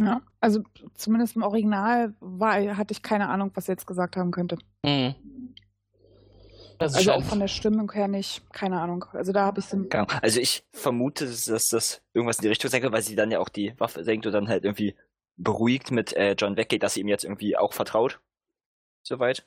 Ja, 0.00 0.20
also 0.40 0.60
zumindest 0.94 1.36
im 1.36 1.42
Original 1.42 2.14
war, 2.20 2.76
hatte 2.76 2.92
ich 2.92 3.02
keine 3.02 3.30
Ahnung, 3.30 3.50
was 3.54 3.68
er 3.68 3.72
jetzt 3.72 3.86
gesagt 3.86 4.16
haben 4.16 4.30
könnte. 4.30 4.58
Mhm. 4.84 5.14
Das 6.78 6.94
Also 6.94 7.12
auch 7.12 7.22
von 7.24 7.40
der 7.40 7.48
Stimmung 7.48 7.90
her 7.92 8.06
nicht, 8.06 8.42
keine 8.52 8.80
Ahnung. 8.80 9.04
Also 9.12 9.32
da 9.32 9.44
habe 9.44 9.60
ich 9.60 9.68
Keine 9.68 9.90
Ahnung. 9.92 10.08
Also 10.22 10.40
ich 10.40 10.64
vermute, 10.72 11.26
dass 11.26 11.68
das 11.68 12.02
irgendwas 12.12 12.38
in 12.38 12.42
die 12.42 12.48
Richtung 12.48 12.70
sein 12.70 12.80
kann, 12.82 12.92
weil 12.92 13.02
sie 13.02 13.16
dann 13.16 13.30
ja 13.30 13.40
auch 13.40 13.48
die 13.48 13.74
Waffe 13.78 14.04
senkt 14.04 14.26
und 14.26 14.32
dann 14.32 14.48
halt 14.48 14.64
irgendwie 14.64 14.96
beruhigt 15.36 15.90
mit 15.90 16.12
äh, 16.14 16.32
John 16.38 16.56
weggeht, 16.56 16.82
dass 16.82 16.94
sie 16.94 17.00
ihm 17.00 17.08
jetzt 17.08 17.24
irgendwie 17.24 17.56
auch 17.56 17.72
vertraut. 17.72 18.20
Soweit. 19.02 19.46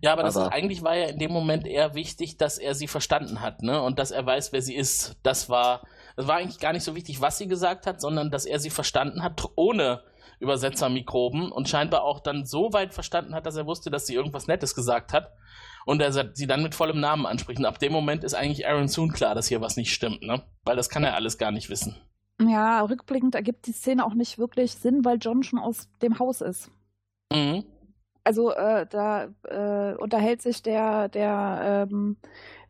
Ja, 0.00 0.12
aber, 0.12 0.22
das 0.22 0.36
Aber- 0.36 0.46
ist, 0.46 0.52
eigentlich 0.52 0.82
war 0.82 0.96
ja 0.96 1.06
in 1.08 1.18
dem 1.18 1.32
Moment 1.32 1.66
eher 1.66 1.94
wichtig, 1.94 2.36
dass 2.36 2.58
er 2.58 2.74
sie 2.74 2.86
verstanden 2.86 3.40
hat, 3.40 3.62
ne? 3.62 3.82
Und 3.82 3.98
dass 3.98 4.12
er 4.12 4.24
weiß, 4.24 4.52
wer 4.52 4.62
sie 4.62 4.76
ist. 4.76 5.16
Das 5.24 5.48
war, 5.48 5.86
das 6.16 6.28
war 6.28 6.36
eigentlich 6.36 6.60
gar 6.60 6.72
nicht 6.72 6.84
so 6.84 6.94
wichtig, 6.94 7.20
was 7.20 7.38
sie 7.38 7.48
gesagt 7.48 7.86
hat, 7.86 8.00
sondern 8.00 8.30
dass 8.30 8.46
er 8.46 8.60
sie 8.60 8.70
verstanden 8.70 9.22
hat, 9.24 9.42
ohne 9.56 10.04
Übersetzermikroben 10.38 11.50
und 11.50 11.68
scheinbar 11.68 12.04
auch 12.04 12.20
dann 12.20 12.46
so 12.46 12.72
weit 12.72 12.94
verstanden 12.94 13.34
hat, 13.34 13.46
dass 13.46 13.56
er 13.56 13.66
wusste, 13.66 13.90
dass 13.90 14.06
sie 14.06 14.14
irgendwas 14.14 14.46
Nettes 14.46 14.74
gesagt 14.74 15.12
hat 15.12 15.32
und 15.86 16.00
er 16.02 16.12
sie 16.34 16.46
dann 16.46 16.62
mit 16.62 16.74
vollem 16.74 17.00
Namen 17.00 17.26
anspricht. 17.26 17.58
Und 17.58 17.66
ab 17.66 17.78
dem 17.78 17.92
Moment 17.92 18.24
ist 18.24 18.34
eigentlich 18.34 18.66
Aaron 18.66 18.88
Soon 18.88 19.12
klar, 19.12 19.34
dass 19.34 19.48
hier 19.48 19.60
was 19.60 19.76
nicht 19.76 19.92
stimmt, 19.92 20.22
ne? 20.22 20.42
Weil 20.64 20.76
das 20.76 20.88
kann 20.88 21.04
er 21.04 21.14
alles 21.14 21.38
gar 21.38 21.50
nicht 21.50 21.70
wissen. 21.70 21.96
Ja, 22.40 22.80
rückblickend 22.82 23.34
ergibt 23.34 23.66
die 23.66 23.72
Szene 23.72 24.04
auch 24.04 24.14
nicht 24.14 24.38
wirklich 24.38 24.72
Sinn, 24.72 25.04
weil 25.04 25.18
John 25.20 25.42
schon 25.42 25.58
aus 25.58 25.88
dem 26.00 26.18
Haus 26.18 26.40
ist. 26.40 26.70
Mhm. 27.32 27.64
Also 28.24 28.52
äh, 28.52 28.86
da 28.86 29.28
äh, 29.44 29.94
unterhält 29.96 30.42
sich 30.42 30.62
der, 30.62 31.08
der, 31.08 31.86
ähm, 31.90 32.16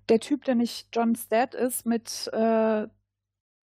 der 0.08 0.20
Typ, 0.20 0.44
der 0.44 0.54
nicht 0.56 0.88
John's 0.94 1.28
Dad 1.28 1.54
ist, 1.54 1.86
mit 1.86 2.28
äh, 2.32 2.86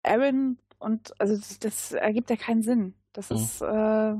Aaron 0.04 0.58
und 0.80 1.14
also 1.20 1.36
das, 1.36 1.60
das 1.60 1.92
ergibt 1.94 2.30
ja 2.30 2.36
keinen 2.38 2.62
Sinn. 2.64 2.94
Das 3.14 3.30
Mhm. 3.30 3.36
ist, 3.38 3.62
äh, 3.62 4.16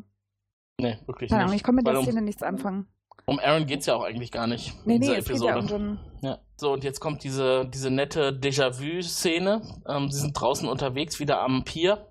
Nee, 0.82 0.98
wirklich 1.06 1.30
keine 1.30 1.42
Ahnung, 1.44 1.52
nicht. 1.52 1.62
ich 1.62 1.64
komme 1.66 1.78
mit 1.78 1.88
der 1.88 2.02
Szene 2.02 2.22
nichts 2.22 2.42
anfangen. 2.44 2.88
Um 3.26 3.40
Aaron 3.40 3.66
geht's 3.66 3.86
ja 3.86 3.96
auch 3.96 4.04
eigentlich 4.04 4.32
gar 4.32 4.48
nicht 4.48 4.74
Nee, 4.86 4.96
in 4.96 5.00
nee, 5.00 5.06
dieser 5.08 5.18
es 5.20 5.26
geht 5.26 5.30
Episode. 5.36 5.52
ja 5.52 5.60
um 5.60 5.68
John. 5.68 6.00
Ja, 6.22 6.40
so 6.58 6.74
und 6.74 6.84
jetzt 6.84 7.00
kommt 7.00 7.24
diese, 7.24 7.66
diese 7.68 7.90
nette 7.92 8.32
Déjà-vu-Szene. 8.32 9.62
Ähm, 9.88 10.12
sie 10.12 10.20
sind 10.20 10.34
draußen 10.34 10.68
unterwegs, 10.68 11.20
wieder 11.20 11.42
am 11.42 11.64
Pier. 11.64 12.08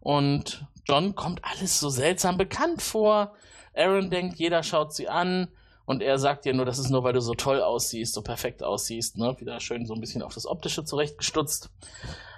Und 0.00 0.66
John 0.86 1.14
kommt 1.14 1.40
alles 1.44 1.80
so 1.80 1.88
seltsam 1.88 2.36
bekannt 2.36 2.82
vor. 2.82 3.34
Aaron 3.74 4.10
denkt, 4.10 4.38
jeder 4.38 4.62
schaut 4.62 4.94
sie 4.94 5.08
an. 5.08 5.48
Und 5.86 6.02
er 6.02 6.18
sagt 6.18 6.46
ihr 6.46 6.54
nur, 6.54 6.64
das 6.64 6.78
ist 6.78 6.88
nur, 6.88 7.04
weil 7.04 7.12
du 7.12 7.20
so 7.20 7.34
toll 7.34 7.60
aussiehst, 7.60 8.14
so 8.14 8.22
perfekt 8.22 8.62
aussiehst. 8.62 9.18
Ne? 9.18 9.34
Wieder 9.38 9.60
schön 9.60 9.84
so 9.84 9.92
ein 9.94 10.00
bisschen 10.00 10.22
auf 10.22 10.32
das 10.32 10.46
Optische 10.46 10.84
zurechtgestutzt. 10.84 11.70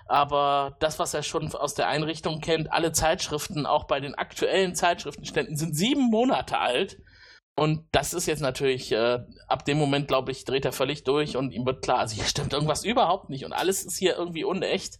Aber 0.08 0.76
das, 0.80 0.98
was 0.98 1.14
er 1.14 1.22
schon 1.22 1.52
aus 1.54 1.74
der 1.74 1.88
Einrichtung 1.88 2.40
kennt, 2.40 2.72
alle 2.72 2.92
Zeitschriften, 2.92 3.66
auch 3.66 3.84
bei 3.84 4.00
den 4.00 4.14
aktuellen 4.14 4.74
Zeitschriftenständen, 4.74 5.56
sind 5.56 5.76
sieben 5.76 6.10
Monate 6.10 6.58
alt. 6.58 6.98
Und 7.58 7.86
das 7.90 8.12
ist 8.12 8.26
jetzt 8.26 8.42
natürlich, 8.42 8.92
äh, 8.92 9.20
ab 9.48 9.64
dem 9.64 9.78
Moment, 9.78 10.08
glaube 10.08 10.30
ich, 10.30 10.44
dreht 10.44 10.66
er 10.66 10.72
völlig 10.72 11.04
durch 11.04 11.38
und 11.38 11.52
ihm 11.52 11.64
wird 11.64 11.82
klar, 11.82 12.00
also 12.00 12.14
hier 12.14 12.24
stimmt 12.24 12.52
irgendwas 12.52 12.84
überhaupt 12.84 13.30
nicht 13.30 13.46
und 13.46 13.54
alles 13.54 13.82
ist 13.82 13.96
hier 13.96 14.14
irgendwie 14.14 14.44
unecht. 14.44 14.98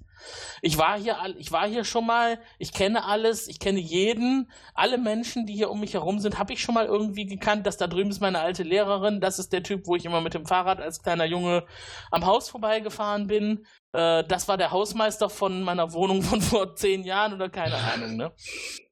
Ich 0.62 0.78
war 0.78 0.98
hier, 0.98 1.18
ich 1.36 1.52
war 1.52 1.68
hier 1.68 1.84
schon 1.84 2.06
mal, 2.06 2.40
ich 2.58 2.72
kenne 2.72 3.04
alles, 3.04 3.46
ich 3.48 3.60
kenne 3.60 3.78
jeden, 3.78 4.50
alle 4.74 4.96
Menschen, 4.96 5.44
die 5.44 5.52
hier 5.52 5.70
um 5.70 5.80
mich 5.80 5.92
herum 5.92 6.18
sind, 6.18 6.38
habe 6.38 6.54
ich 6.54 6.62
schon 6.62 6.74
mal 6.74 6.86
irgendwie 6.86 7.26
gekannt. 7.26 7.66
Das 7.66 7.76
da 7.76 7.86
drüben 7.86 8.08
ist 8.08 8.20
meine 8.20 8.40
alte 8.40 8.62
Lehrerin, 8.62 9.20
das 9.20 9.38
ist 9.38 9.52
der 9.52 9.62
Typ, 9.62 9.86
wo 9.86 9.94
ich 9.94 10.06
immer 10.06 10.22
mit 10.22 10.32
dem 10.32 10.46
Fahrrad 10.46 10.80
als 10.80 11.02
kleiner 11.02 11.26
Junge 11.26 11.66
am 12.10 12.24
Haus 12.24 12.48
vorbeigefahren 12.48 13.26
bin. 13.26 13.66
Äh, 13.92 14.24
das 14.24 14.48
war 14.48 14.56
der 14.56 14.70
Hausmeister 14.70 15.28
von 15.28 15.62
meiner 15.62 15.92
Wohnung 15.92 16.22
von 16.22 16.40
vor 16.40 16.74
zehn 16.74 17.04
Jahren 17.04 17.34
oder 17.34 17.50
keine 17.50 17.76
Ahnung, 17.76 18.16
ne? 18.16 18.32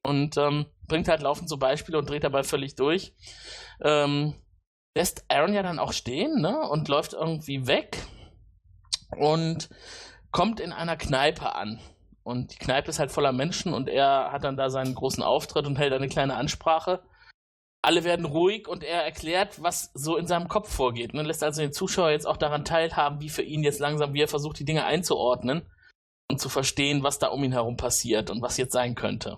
Und 0.03 0.37
ähm, 0.37 0.67
bringt 0.87 1.07
halt 1.07 1.21
laufend 1.21 1.49
so 1.49 1.57
Beispiele 1.57 1.97
und 1.97 2.09
dreht 2.09 2.23
dabei 2.23 2.43
völlig 2.43 2.75
durch. 2.75 3.13
Ähm, 3.83 4.35
lässt 4.95 5.25
Aaron 5.29 5.53
ja 5.53 5.63
dann 5.63 5.79
auch 5.79 5.93
stehen, 5.93 6.41
ne? 6.41 6.67
Und 6.69 6.87
läuft 6.87 7.13
irgendwie 7.13 7.67
weg 7.67 7.97
und 9.17 9.69
kommt 10.31 10.59
in 10.59 10.71
einer 10.71 10.97
Kneipe 10.97 11.55
an. 11.55 11.79
Und 12.23 12.53
die 12.53 12.57
Kneipe 12.57 12.89
ist 12.89 12.99
halt 12.99 13.11
voller 13.11 13.31
Menschen 13.31 13.73
und 13.73 13.87
er 13.87 14.31
hat 14.31 14.43
dann 14.43 14.57
da 14.57 14.69
seinen 14.69 14.95
großen 14.95 15.21
Auftritt 15.21 15.67
und 15.67 15.77
hält 15.77 15.93
eine 15.93 16.07
kleine 16.07 16.35
Ansprache. 16.35 17.03
Alle 17.83 18.03
werden 18.03 18.25
ruhig 18.25 18.67
und 18.67 18.83
er 18.83 19.03
erklärt, 19.03 19.61
was 19.61 19.91
so 19.93 20.17
in 20.17 20.25
seinem 20.25 20.47
Kopf 20.47 20.73
vorgeht. 20.73 21.13
Ne? 21.13 21.21
Lässt 21.21 21.43
also 21.43 21.61
den 21.61 21.71
Zuschauer 21.71 22.09
jetzt 22.09 22.25
auch 22.25 22.37
daran 22.37 22.65
teilhaben, 22.65 23.21
wie 23.21 23.29
für 23.29 23.43
ihn 23.43 23.63
jetzt 23.63 23.79
langsam, 23.79 24.13
wie 24.15 24.23
er 24.23 24.27
versucht, 24.27 24.57
die 24.57 24.65
Dinge 24.65 24.85
einzuordnen 24.85 25.69
und 26.31 26.41
zu 26.41 26.49
verstehen, 26.49 27.03
was 27.03 27.19
da 27.19 27.27
um 27.27 27.43
ihn 27.43 27.51
herum 27.51 27.77
passiert 27.77 28.31
und 28.31 28.41
was 28.41 28.57
jetzt 28.57 28.73
sein 28.73 28.95
könnte. 28.95 29.37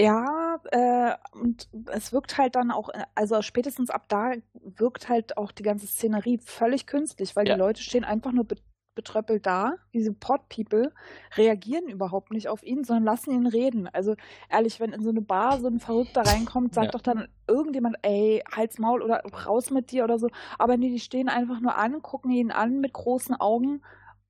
Ja, 0.00 0.58
äh, 0.72 1.14
und 1.32 1.68
es 1.92 2.10
wirkt 2.12 2.38
halt 2.38 2.54
dann 2.54 2.70
auch, 2.70 2.88
äh, 2.88 3.04
also 3.14 3.42
spätestens 3.42 3.90
ab 3.90 4.06
da 4.08 4.32
wirkt 4.54 5.08
halt 5.10 5.36
auch 5.36 5.52
die 5.52 5.62
ganze 5.62 5.86
Szenerie 5.86 6.38
völlig 6.42 6.86
künstlich, 6.86 7.36
weil 7.36 7.44
Ja. 7.44 7.54
die 7.54 7.54
Leute 7.54 7.82
stehen 7.82 8.04
einfach 8.04 8.32
nur 8.32 8.44
be 8.44 8.56
betröppelt 8.96 9.46
da, 9.46 9.74
diese 9.94 10.12
Pod-People, 10.12 10.92
reagieren 11.36 11.88
überhaupt 11.88 12.32
nicht 12.32 12.48
auf 12.48 12.62
ihn, 12.64 12.82
sondern 12.84 13.04
lassen 13.04 13.30
ihn 13.30 13.46
reden. 13.46 13.88
Also 13.88 14.14
ehrlich, 14.50 14.80
wenn 14.80 14.92
in 14.92 15.02
so 15.02 15.10
eine 15.10 15.22
Bar 15.22 15.60
so 15.60 15.68
ein 15.68 15.78
Verrückter 15.78 16.22
reinkommt, 16.26 16.74
sagt 16.74 16.94
Ja. 16.94 16.94
doch 16.94 17.00
dann 17.00 17.28
irgendjemand, 17.46 17.96
ey, 18.02 18.42
halt's 18.50 18.78
Maul 18.78 19.00
oder 19.02 19.22
raus 19.46 19.70
mit 19.70 19.92
dir 19.92 20.04
oder 20.04 20.18
so. 20.18 20.28
Aber 20.58 20.76
nee, 20.76 20.90
die 20.90 20.98
stehen 20.98 21.28
einfach 21.28 21.60
nur 21.60 21.76
an, 21.76 22.02
gucken 22.02 22.32
ihn 22.32 22.50
an 22.50 22.80
mit 22.80 22.92
großen 22.92 23.36
Augen 23.36 23.80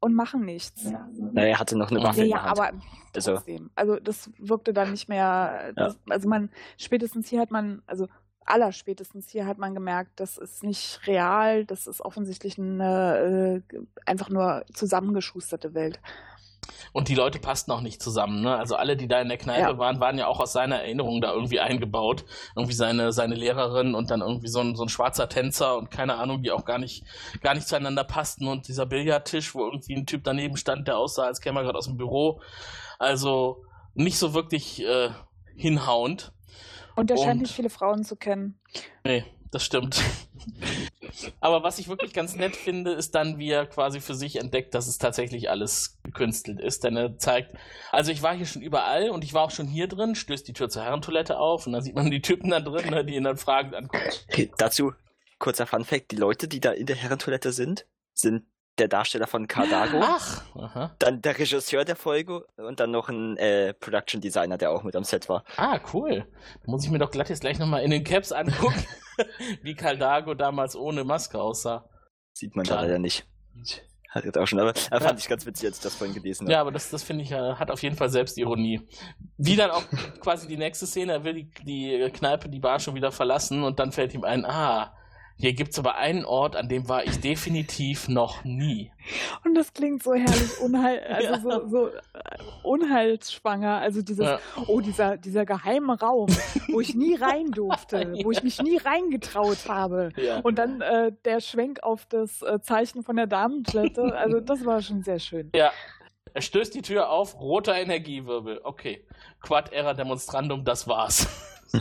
und 0.01 0.15
machen 0.15 0.45
nichts. 0.45 0.91
Na, 1.33 1.43
er 1.43 1.59
hatte 1.61 1.77
noch 1.77 1.91
eine 1.91 2.03
Waffe 2.03 2.19
Ja, 2.21 2.25
in 2.25 2.31
ja, 2.31 2.37
der 2.37 2.45
Hand. 2.51 2.59
aber 2.59 2.73
Also- 3.15 3.35
trotzdem. 3.35 3.71
Also 3.75 3.97
das 4.01 4.31
wirkte 4.39 4.73
dann 4.73 4.91
nicht 4.93 5.09
mehr. 5.09 5.73
Das, 5.77 5.99
Also 6.09 6.29
man 6.29 6.51
spätestens 6.79 7.29
hier 7.29 7.41
hat 7.41 7.51
man, 7.51 7.83
also 7.87 8.09
allerspätestens 8.47 9.29
hier 9.29 9.47
hat 9.47 9.59
man 9.59 9.75
gemerkt, 9.75 10.13
das 10.17 10.37
ist 10.39 10.65
nicht 10.65 11.01
real, 11.07 11.65
das 11.67 11.87
ist 11.87 12.01
offensichtlich 12.01 12.59
eine 12.59 13.63
äh, 13.73 13.79
einfach 14.07 14.29
nur 14.31 14.65
zusammengeschusterte 14.73 15.75
Welt. 15.75 16.01
Und 16.93 17.09
die 17.09 17.15
Leute 17.15 17.39
passten 17.39 17.71
auch 17.73 17.81
nicht 17.81 18.03
zusammen, 18.03 18.41
ne? 18.43 18.57
Also 18.57 18.77
alle, 18.77 18.97
die 18.97 19.09
da 19.09 19.21
in 19.21 19.29
der 19.29 19.39
Kneipe 19.39 19.61
Ja. 19.61 19.79
waren, 19.79 20.01
waren 20.01 20.19
ja 20.19 20.27
auch 20.27 20.41
aus 20.41 20.53
seiner 20.53 20.77
Erinnerung 20.77 21.21
da 21.21 21.33
irgendwie 21.33 21.61
eingebaut. 21.61 22.25
Irgendwie 22.57 22.75
seine, 22.75 23.13
seine 23.13 23.35
Lehrerin 23.35 23.95
und 23.95 24.11
dann 24.11 24.21
irgendwie 24.21 24.49
so 24.49 24.61
ein, 24.61 24.77
so 24.77 24.85
ein 24.85 24.89
schwarzer 24.89 25.29
Tänzer 25.29 25.77
und 25.77 25.91
keine 25.91 26.17
Ahnung, 26.17 26.43
die 26.43 26.51
auch 26.51 26.65
gar 26.65 26.79
nicht, 26.79 27.05
gar 27.43 27.55
nicht 27.55 27.69
zueinander 27.69 28.05
passten. 28.05 28.49
Und 28.49 28.69
dieser 28.69 28.87
Billardtisch, 28.87 29.55
wo 29.55 29.65
irgendwie 29.65 29.95
ein 29.95 30.07
Typ 30.07 30.25
daneben 30.25 30.57
stand, 30.57 30.89
der 30.89 30.99
aussah, 30.99 31.25
als 31.25 31.41
käme 31.41 31.61
er 31.61 31.65
gerade 31.65 31.79
aus 31.79 31.87
dem 31.87 31.97
Büro. 31.97 32.41
Also 32.99 33.65
nicht 33.95 34.19
so 34.19 34.35
wirklich 34.35 34.83
äh, 34.85 35.11
hinhauend. 35.57 36.33
Und 36.97 37.11
er 37.11 37.17
scheint 37.17 37.41
nicht 37.41 37.55
viele 37.55 37.71
Frauen 37.71 38.05
zu 38.05 38.17
kennen. 38.17 38.59
Nee, 39.05 39.25
das 39.51 39.65
stimmt. 39.65 40.03
Aber 41.41 41.63
was 41.63 41.79
ich 41.79 41.89
wirklich 41.89 42.13
ganz 42.13 42.37
nett 42.37 42.57
finde, 42.57 42.93
ist 42.93 43.15
dann, 43.15 43.39
wie 43.39 43.51
er 43.51 43.67
quasi 43.67 44.01
für 44.01 44.15
sich 44.15 44.37
entdeckt, 44.37 44.75
dass 44.75 44.87
es 44.87 44.99
tatsächlich 44.99 45.51
alles 45.51 45.99
gekünstelt 46.03 46.61
ist. 46.61 46.85
Denn 46.85 46.97
er 46.97 47.19
zeigt, 47.19 47.57
also 47.91 48.13
ich 48.13 48.23
war 48.23 48.35
hier 48.35 48.47
schon 48.47 48.63
überall 48.63 49.11
und 49.11 49.25
ich 49.25 49.35
war 49.35 49.43
auch 49.43 49.51
schon 49.51 49.67
hier 49.67 49.89
drin, 49.89 50.15
stößt 50.15 50.47
die 50.47 50.53
Tür 50.53 50.69
zur 50.69 50.85
Herrentoilette 50.85 51.39
auf 51.39 51.67
und 51.67 51.73
dann 51.73 51.83
sieht 51.83 51.95
man 51.95 52.11
die 52.11 52.23
Typen 52.23 52.51
da 52.51 52.61
drin, 52.61 52.91
ne, 52.91 53.05
die 53.05 53.17
ihn 53.17 53.25
dann. 53.25 53.39
Okay, 54.29 54.51
dazu 54.57 54.93
kurzer 55.39 55.67
Funfact: 55.67 56.13
Die 56.13 56.17
Leute, 56.17 56.47
die 56.47 56.61
da 56.61 56.71
in 56.71 56.87
der 56.87 56.97
Herrentoilette 56.97 57.53
sind, 57.53 57.87
sind 58.13 58.45
der 58.79 58.89
Darsteller 58.89 59.27
von 59.27 59.47
Cardago, 59.47 60.01
Ach, 60.03 60.43
aha. 60.55 60.95
dann 60.99 61.21
der 61.21 61.39
Regisseur 61.39 61.85
der 61.85 61.97
Folge 61.97 62.47
und 62.57 62.81
dann 62.81 62.91
noch 62.91 63.09
ein 63.09 63.37
äh, 63.37 63.75
Production 63.75 64.21
Designer, 64.21 64.57
der 64.57 64.71
auch 64.71 64.83
mit 64.83 64.97
am 64.97 65.05
Set 65.05 65.29
war. 65.29 65.45
Ah, 65.57 65.79
cool. 65.93 66.27
Da 66.65 66.71
muss 66.71 66.85
ich 66.85 66.91
mir 66.91 66.99
doch 66.99 67.11
glatt 67.11 67.29
jetzt 67.29 67.41
gleich 67.41 67.59
nochmal 67.59 67.83
in 67.83 67.91
den 67.91 68.05
Caps 68.05 68.33
angucken, 68.33 68.85
wie 69.63 69.75
Caldago 69.75 70.35
damals 70.35 70.77
ohne 70.77 71.05
Maske 71.05 71.41
aussah. 71.41 71.89
Sieht 72.33 72.57
man 72.57 72.65
da 72.65 72.81
leider 72.81 72.99
nicht. 72.99 73.27
Hat 74.11 74.25
jetzt 74.25 74.39
auch 74.39 74.47
schon, 74.47 74.59
aber 74.59 74.71
äh, 74.71 75.01
fand 75.01 75.21
ich 75.21 75.29
ganz 75.29 75.47
witzig, 75.47 75.69
als 75.69 75.77
ich 75.77 75.83
das 75.85 75.95
vorhin 75.95 76.15
gelesen 76.15 76.47
habe. 76.47 76.53
Ja, 76.53 76.61
aber 76.61 76.73
das, 76.73 76.91
das 76.91 77.05
finde 77.05 77.23
ich, 77.23 77.31
äh, 77.31 77.55
hat 77.55 77.71
auf 77.71 77.83
jeden 77.83 77.97
Fall 77.97 78.09
Selbstironie. 78.09 78.81
Wie 79.37 79.55
dann 79.55 79.71
auch 79.71 79.85
quasi 80.21 80.49
die 80.49 80.57
nächste 80.57 80.87
Szene, 80.87 81.13
er 81.13 81.25
will 81.25 81.35
die, 81.35 81.51
die 81.65 82.11
Kneipe, 82.13 82.49
die 82.49 82.59
Bar 82.59 82.81
schon 82.81 82.97
wieder 82.97 83.13
verlassen 83.13 83.63
und 83.63 83.79
dann 83.79 83.93
fällt 83.93 84.13
ihm 84.15 84.25
ein, 84.25 84.45
ah, 84.45 84.93
Hier 85.41 85.55
gibt 85.55 85.71
es 85.73 85.79
aber 85.79 85.97
einen 85.97 86.27
Ort, 86.27 86.55
an 86.55 86.69
dem 86.69 86.87
war 86.89 87.03
ich 87.05 87.19
definitiv 87.21 88.09
noch 88.09 88.45
nie. 88.45 88.93
Und 89.43 89.55
das 89.55 89.73
klingt 89.73 90.03
so 90.03 90.13
herrlich 90.13 90.61
unheil, 90.61 91.01
also 91.09 91.29
Ja. 91.33 91.41
so, 91.41 91.69
so 91.69 91.89
äh, 91.89 91.93
unheilsschwanger. 92.63 93.79
Also 93.79 94.03
dieses, 94.03 94.27
Ja. 94.27 94.39
oh, 94.67 94.81
dieser, 94.83 95.17
dieser 95.17 95.47
geheime 95.47 95.99
Raum, 95.99 96.29
wo 96.69 96.81
ich 96.81 96.95
nie 96.95 97.15
rein 97.15 97.53
durfte, 97.53 98.13
wo 98.23 98.31
ich 98.31 98.43
mich 98.43 98.61
nie 98.61 98.77
reingetraut 98.77 99.67
habe. 99.67 100.11
Ja. 100.17 100.41
Und 100.41 100.59
dann 100.59 100.83
äh, 100.83 101.11
der 101.25 101.41
Schwenk 101.41 101.83
auf 101.83 102.05
das 102.07 102.43
äh, 102.43 102.61
Zeichen 102.61 103.03
von 103.03 103.17
der 103.17 103.27
Damentoilette, 103.27 104.15
also 104.15 104.41
das 104.41 104.67
war 104.67 104.83
schon 104.83 105.03
sehr 105.03 105.19
schön. 105.21 105.51
Ja. 105.55 105.73
Er 106.35 106.43
stößt 106.43 106.75
die 106.75 106.83
Tür 106.83 107.09
auf, 107.11 107.41
roter 107.41 107.75
Energiewirbel. 107.77 108.61
Okay. 108.63 109.05
Quad 109.41 109.73
Era 109.73 109.95
Demonstrandum, 109.95 110.65
das 110.65 110.87
war's. 110.87 111.27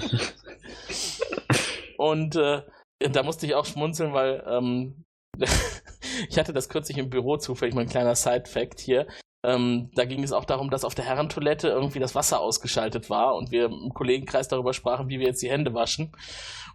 Und 1.98 2.36
äh, 2.36 2.62
da 3.00 3.24
musste 3.24 3.46
ich 3.46 3.56
auch 3.56 3.66
schmunzeln, 3.66 4.14
weil 4.14 4.44
ähm, 4.48 5.06
ich 6.30 6.38
hatte 6.38 6.54
das 6.54 6.70
kürzlich 6.70 6.98
im 6.98 7.10
Büro 7.10 7.38
zufällig, 7.38 7.76
mein 7.76 7.88
kleiner 7.88 8.16
Side-Fact 8.16 8.80
hier. 8.80 9.08
Ähm, 9.42 9.90
da 9.96 10.04
ging 10.04 10.22
es 10.22 10.34
auch 10.34 10.44
darum, 10.44 10.70
dass 10.70 10.84
auf 10.84 10.96
der 10.96 11.06
Herrentoilette 11.06 11.70
irgendwie 11.70 12.00
das 12.00 12.14
Wasser 12.14 12.42
ausgeschaltet 12.42 13.10
war 13.10 13.36
und 13.36 13.52
wir 13.52 13.66
im 13.66 13.94
Kollegenkreis 13.94 14.50
darüber 14.50 14.74
sprachen, 14.74 15.08
wie 15.08 15.20
wir 15.20 15.28
jetzt 15.28 15.42
die 15.42 15.50
Hände 15.50 15.74
waschen. 15.74 16.12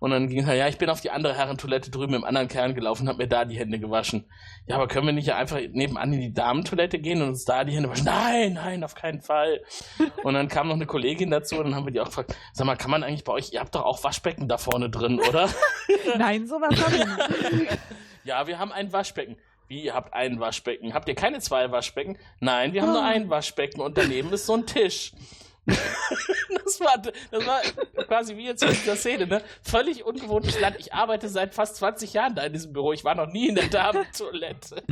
Und 0.00 0.12
dann 0.12 0.28
ging 0.28 0.40
es, 0.40 0.46
ja, 0.46 0.66
ich 0.66 0.78
bin 0.78 0.88
auf 0.88 1.02
die 1.02 1.10
andere 1.10 1.34
Herrentoilette 1.34 1.90
drüben 1.90 2.14
im 2.14 2.24
anderen 2.24 2.48
Kern 2.48 2.74
gelaufen 2.74 3.02
und 3.02 3.08
habe 3.10 3.22
mir 3.22 3.28
da 3.28 3.44
die 3.44 3.58
Hände 3.58 3.78
gewaschen. 3.78 4.24
Ja, 4.66 4.76
aber 4.76 4.88
können 4.88 5.06
wir 5.06 5.12
nicht 5.12 5.32
einfach 5.34 5.58
nebenan 5.72 6.14
in 6.14 6.20
die 6.20 6.32
Damentoilette 6.32 6.98
gehen 6.98 7.20
und 7.20 7.28
uns 7.28 7.44
da 7.44 7.64
die 7.64 7.74
Hände 7.74 7.90
waschen? 7.90 8.06
Nein, 8.06 8.54
nein, 8.54 8.82
auf 8.82 8.94
keinen 8.94 9.20
Fall. 9.20 9.60
Und 10.22 10.32
dann 10.32 10.48
kam 10.48 10.68
noch 10.68 10.74
eine 10.74 10.86
Kollegin 10.86 11.30
dazu 11.30 11.56
und 11.56 11.64
dann 11.64 11.74
haben 11.74 11.84
wir 11.84 11.92
die 11.92 12.00
auch 12.00 12.06
gefragt, 12.06 12.34
sag 12.54 12.66
mal, 12.66 12.76
kann 12.76 12.90
man 12.90 13.02
eigentlich 13.02 13.24
bei 13.24 13.32
euch, 13.34 13.52
ihr 13.52 13.60
habt 13.60 13.74
doch 13.74 13.84
auch 13.84 14.02
Waschbecken 14.02 14.48
da 14.48 14.56
vorne 14.56 14.88
drin, 14.88 15.20
oder? 15.20 15.50
Nein, 16.18 16.46
sowas 16.46 16.82
haben 16.82 16.92
wir 16.94 17.58
nicht. 17.58 17.78
ja, 18.24 18.46
wir 18.46 18.58
haben 18.58 18.72
ein 18.72 18.90
Waschbecken. 18.90 19.36
Wie, 19.74 19.86
ihr 19.86 19.94
habt 19.94 20.14
ein 20.14 20.38
Waschbecken? 20.38 20.94
Habt 20.94 21.08
ihr 21.08 21.16
keine 21.16 21.40
zwei 21.40 21.72
Waschbecken? 21.72 22.16
Nein, 22.38 22.72
wir 22.74 22.82
haben 22.82 22.92
nur 22.92 23.04
ein 23.04 23.28
Waschbecken 23.28 23.80
und 23.80 23.98
daneben 23.98 24.32
ist 24.32 24.46
so 24.46 24.54
ein 24.54 24.66
Tisch. 24.66 25.12
das, 25.66 26.78
war, 26.78 26.96
das 26.98 27.44
war 27.44 27.60
quasi 28.06 28.36
wie 28.36 28.44
jetzt 28.44 28.62
in 28.62 28.68
dieser 28.68 28.94
Szene, 28.94 29.26
ne? 29.26 29.42
Völlig 29.62 30.04
ungewohntes 30.04 30.60
Land. 30.60 30.76
Ich 30.78 30.94
arbeite 30.94 31.28
seit 31.28 31.56
fast 31.56 31.74
20 31.76 32.12
Jahren 32.12 32.36
da 32.36 32.44
in 32.44 32.52
diesem 32.52 32.72
Büro. 32.72 32.92
Ich 32.92 33.02
war 33.02 33.16
noch 33.16 33.26
nie 33.26 33.48
in 33.48 33.56
der 33.56 33.66
Damentoilette. 33.66 34.84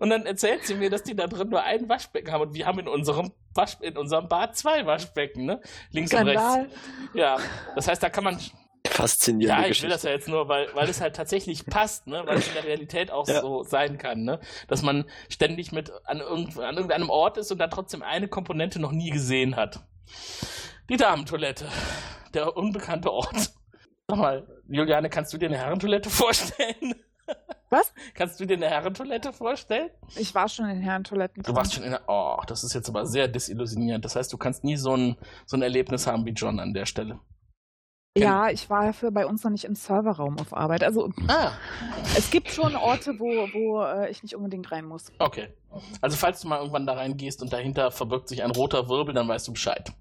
Und 0.00 0.10
dann 0.10 0.26
erzählt 0.26 0.66
sie 0.66 0.74
mir, 0.74 0.90
dass 0.90 1.04
die 1.04 1.14
da 1.14 1.28
drin 1.28 1.50
nur 1.50 1.62
ein 1.62 1.88
Waschbecken 1.88 2.32
haben 2.32 2.40
und 2.40 2.54
wir 2.54 2.66
haben 2.66 2.80
in 2.80 2.88
unserem, 2.88 3.30
Wasch, 3.54 3.76
in 3.82 3.96
unserem 3.96 4.28
Bad 4.28 4.56
zwei 4.56 4.84
Waschbecken, 4.84 5.44
ne? 5.44 5.60
Links 5.92 6.12
und 6.12 6.22
Skandal. 6.22 6.62
rechts. 6.62 6.76
Ja, 7.14 7.36
das 7.76 7.86
heißt, 7.86 8.02
da 8.02 8.10
kann 8.10 8.24
man 8.24 8.40
Faszinierende 8.94 9.46
ja, 9.48 9.60
ich 9.62 9.68
Geschichte. 9.68 9.84
will 9.88 9.90
das 9.92 10.02
ja 10.04 10.10
jetzt 10.10 10.28
nur, 10.28 10.48
weil, 10.48 10.68
weil 10.74 10.88
es 10.88 11.00
halt 11.00 11.16
tatsächlich 11.16 11.66
passt, 11.66 12.06
ne? 12.06 12.22
weil 12.26 12.38
es 12.38 12.48
in 12.48 12.54
der 12.54 12.64
Realität 12.64 13.10
auch 13.10 13.26
Ja. 13.26 13.40
so 13.40 13.64
sein 13.64 13.98
kann, 13.98 14.22
ne? 14.22 14.38
dass 14.68 14.82
man 14.82 15.04
ständig 15.28 15.72
mit 15.72 15.92
an, 16.04 16.20
irgend, 16.20 16.58
an 16.58 16.76
irgendeinem 16.76 17.10
Ort 17.10 17.36
ist 17.36 17.50
und 17.50 17.58
dann 17.58 17.70
trotzdem 17.70 18.02
eine 18.02 18.28
Komponente 18.28 18.78
noch 18.80 18.92
nie 18.92 19.10
gesehen 19.10 19.56
hat. 19.56 19.80
Die 20.88 20.96
Damentoilette, 20.96 21.66
der 22.34 22.56
unbekannte 22.56 23.10
Ort. 23.12 23.52
Sag 24.08 24.18
mal, 24.18 24.46
Juliane, 24.68 25.08
kannst 25.10 25.32
du 25.32 25.38
dir 25.38 25.46
eine 25.46 25.58
Herrentoilette 25.58 26.10
vorstellen? 26.10 26.94
Was? 27.70 27.92
Kannst 28.14 28.38
du 28.38 28.44
dir 28.44 28.56
eine 28.58 28.68
Herrentoilette 28.68 29.32
vorstellen? 29.32 29.88
Ich 30.14 30.34
war 30.34 30.48
schon 30.48 30.68
in 30.68 30.80
Herrentoiletten. 30.80 31.42
Du 31.42 31.54
warst 31.56 31.72
schon 31.74 31.82
in 31.82 31.90
der. 31.90 32.02
Oh, 32.06 32.36
das 32.46 32.62
ist 32.62 32.74
jetzt 32.74 32.88
aber 32.88 33.06
sehr 33.06 33.26
desillusionierend. 33.28 34.04
Das 34.04 34.14
heißt, 34.14 34.30
du 34.32 34.36
kannst 34.36 34.62
nie 34.62 34.76
so 34.76 34.94
ein, 34.94 35.16
so 35.46 35.56
ein 35.56 35.62
Erlebnis 35.62 36.06
haben 36.06 36.24
wie 36.26 36.30
John 36.32 36.60
an 36.60 36.74
der 36.74 36.84
Stelle. 36.86 37.18
Ja, 38.16 38.48
ich 38.48 38.70
war 38.70 38.92
für 38.92 39.10
bei 39.10 39.26
uns 39.26 39.42
noch 39.42 39.50
nicht 39.50 39.64
im 39.64 39.74
Serverraum 39.74 40.38
auf 40.38 40.56
Arbeit. 40.56 40.84
Also 40.84 41.10
Ah, 41.26 41.50
es 42.16 42.30
gibt 42.30 42.48
schon 42.48 42.76
Orte, 42.76 43.18
wo, 43.18 43.26
wo 43.52 43.82
äh, 43.82 44.08
ich 44.08 44.22
nicht 44.22 44.36
unbedingt 44.36 44.70
rein 44.70 44.84
muss. 44.84 45.10
Okay. 45.18 45.48
Also 46.00 46.16
falls 46.16 46.40
du 46.40 46.46
mal 46.46 46.58
irgendwann 46.58 46.86
da 46.86 46.92
reingehst 46.92 47.42
und 47.42 47.52
dahinter 47.52 47.90
verbirgt 47.90 48.28
sich 48.28 48.44
ein 48.44 48.52
roter 48.52 48.88
Wirbel, 48.88 49.14
dann 49.14 49.26
weißt 49.26 49.48
du 49.48 49.52
Bescheid. 49.52 49.92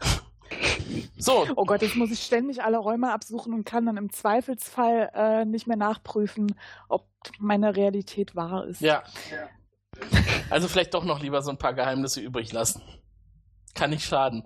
So, 1.18 1.46
Oh 1.56 1.64
Gott, 1.64 1.82
jetzt 1.82 1.96
muss 1.96 2.10
ich 2.12 2.22
ständig 2.22 2.62
alle 2.62 2.76
Räume 2.78 3.12
absuchen 3.12 3.52
und 3.54 3.64
kann 3.64 3.86
dann 3.86 3.96
im 3.96 4.12
Zweifelsfall 4.12 5.10
äh, 5.14 5.44
nicht 5.44 5.66
mehr 5.66 5.76
nachprüfen, 5.76 6.54
ob 6.88 7.08
meine 7.38 7.74
Realität 7.74 8.36
wahr 8.36 8.66
ist. 8.66 8.80
ja. 8.80 9.02
Also 10.50 10.68
vielleicht 10.68 10.94
doch 10.94 11.04
noch 11.04 11.20
lieber 11.20 11.42
so 11.42 11.50
ein 11.50 11.58
paar 11.58 11.72
Geheimnisse 11.74 12.20
übrig 12.20 12.52
lassen. 12.52 12.82
Kann 13.74 13.90
nicht 13.90 14.04
schaden. 14.04 14.44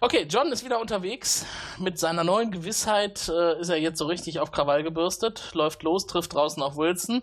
Okay, 0.00 0.26
John 0.28 0.50
ist 0.50 0.64
wieder 0.64 0.80
unterwegs. 0.80 1.46
Mit 1.78 1.98
seiner 1.98 2.24
neuen 2.24 2.50
Gewissheit 2.50 3.28
äh, 3.28 3.60
ist 3.60 3.68
er 3.68 3.76
jetzt 3.76 3.98
so 3.98 4.06
richtig 4.06 4.40
auf 4.40 4.50
Krawall 4.50 4.82
gebürstet, 4.82 5.52
läuft 5.54 5.84
los, 5.84 6.06
trifft 6.06 6.34
draußen 6.34 6.62
auf 6.62 6.76
Wilson. 6.76 7.22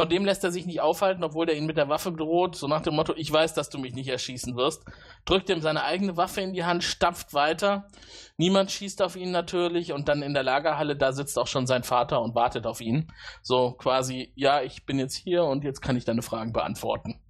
Von 0.00 0.08
dem 0.08 0.24
lässt 0.24 0.42
er 0.42 0.50
sich 0.50 0.66
nicht 0.66 0.80
aufhalten, 0.80 1.22
obwohl 1.22 1.48
er 1.48 1.56
ihn 1.56 1.66
mit 1.66 1.76
der 1.76 1.88
Waffe 1.88 2.12
droht, 2.12 2.56
so 2.56 2.66
nach 2.66 2.82
dem 2.82 2.94
Motto, 2.94 3.14
ich 3.16 3.30
weiß, 3.30 3.54
dass 3.54 3.70
du 3.70 3.78
mich 3.78 3.94
nicht 3.94 4.08
erschießen 4.08 4.56
wirst. 4.56 4.84
Drückt 5.24 5.48
ihm 5.50 5.60
seine 5.60 5.84
eigene 5.84 6.16
Waffe 6.16 6.40
in 6.40 6.52
die 6.52 6.64
Hand, 6.64 6.82
stapft 6.82 7.32
weiter. 7.32 7.88
Niemand 8.36 8.72
schießt 8.72 9.02
auf 9.02 9.14
ihn 9.14 9.30
natürlich 9.30 9.92
und 9.92 10.08
dann 10.08 10.22
in 10.22 10.34
der 10.34 10.42
Lagerhalle, 10.42 10.96
da 10.96 11.12
sitzt 11.12 11.38
auch 11.38 11.46
schon 11.46 11.66
sein 11.66 11.84
Vater 11.84 12.22
und 12.22 12.34
wartet 12.34 12.66
auf 12.66 12.80
ihn. 12.80 13.12
So 13.42 13.72
quasi, 13.72 14.32
ja, 14.34 14.62
ich 14.62 14.84
bin 14.84 14.98
jetzt 14.98 15.14
hier 15.14 15.44
und 15.44 15.62
jetzt 15.62 15.80
kann 15.80 15.96
ich 15.96 16.04
deine 16.04 16.22
Fragen 16.22 16.52
beantworten. 16.52 17.20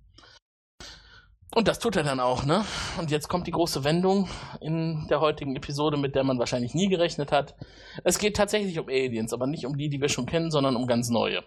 Und 1.54 1.68
das 1.68 1.78
tut 1.78 1.94
er 1.96 2.02
dann 2.02 2.18
auch, 2.18 2.44
ne? 2.44 2.64
Und 2.98 3.10
jetzt 3.10 3.28
kommt 3.28 3.46
die 3.46 3.52
große 3.52 3.84
Wendung 3.84 4.28
in 4.60 5.06
der 5.08 5.20
heutigen 5.20 5.54
Episode, 5.54 5.96
mit 5.96 6.14
der 6.16 6.24
man 6.24 6.38
wahrscheinlich 6.38 6.74
nie 6.74 6.88
gerechnet 6.88 7.30
hat. 7.30 7.54
Es 8.02 8.18
geht 8.18 8.36
tatsächlich 8.36 8.78
um 8.78 8.88
Aliens, 8.88 9.32
aber 9.32 9.46
nicht 9.46 9.64
um 9.64 9.76
die, 9.76 9.88
die 9.88 10.00
wir 10.00 10.08
schon 10.08 10.26
kennen, 10.26 10.50
sondern 10.50 10.74
um 10.74 10.86
ganz 10.86 11.10
neue. 11.10 11.42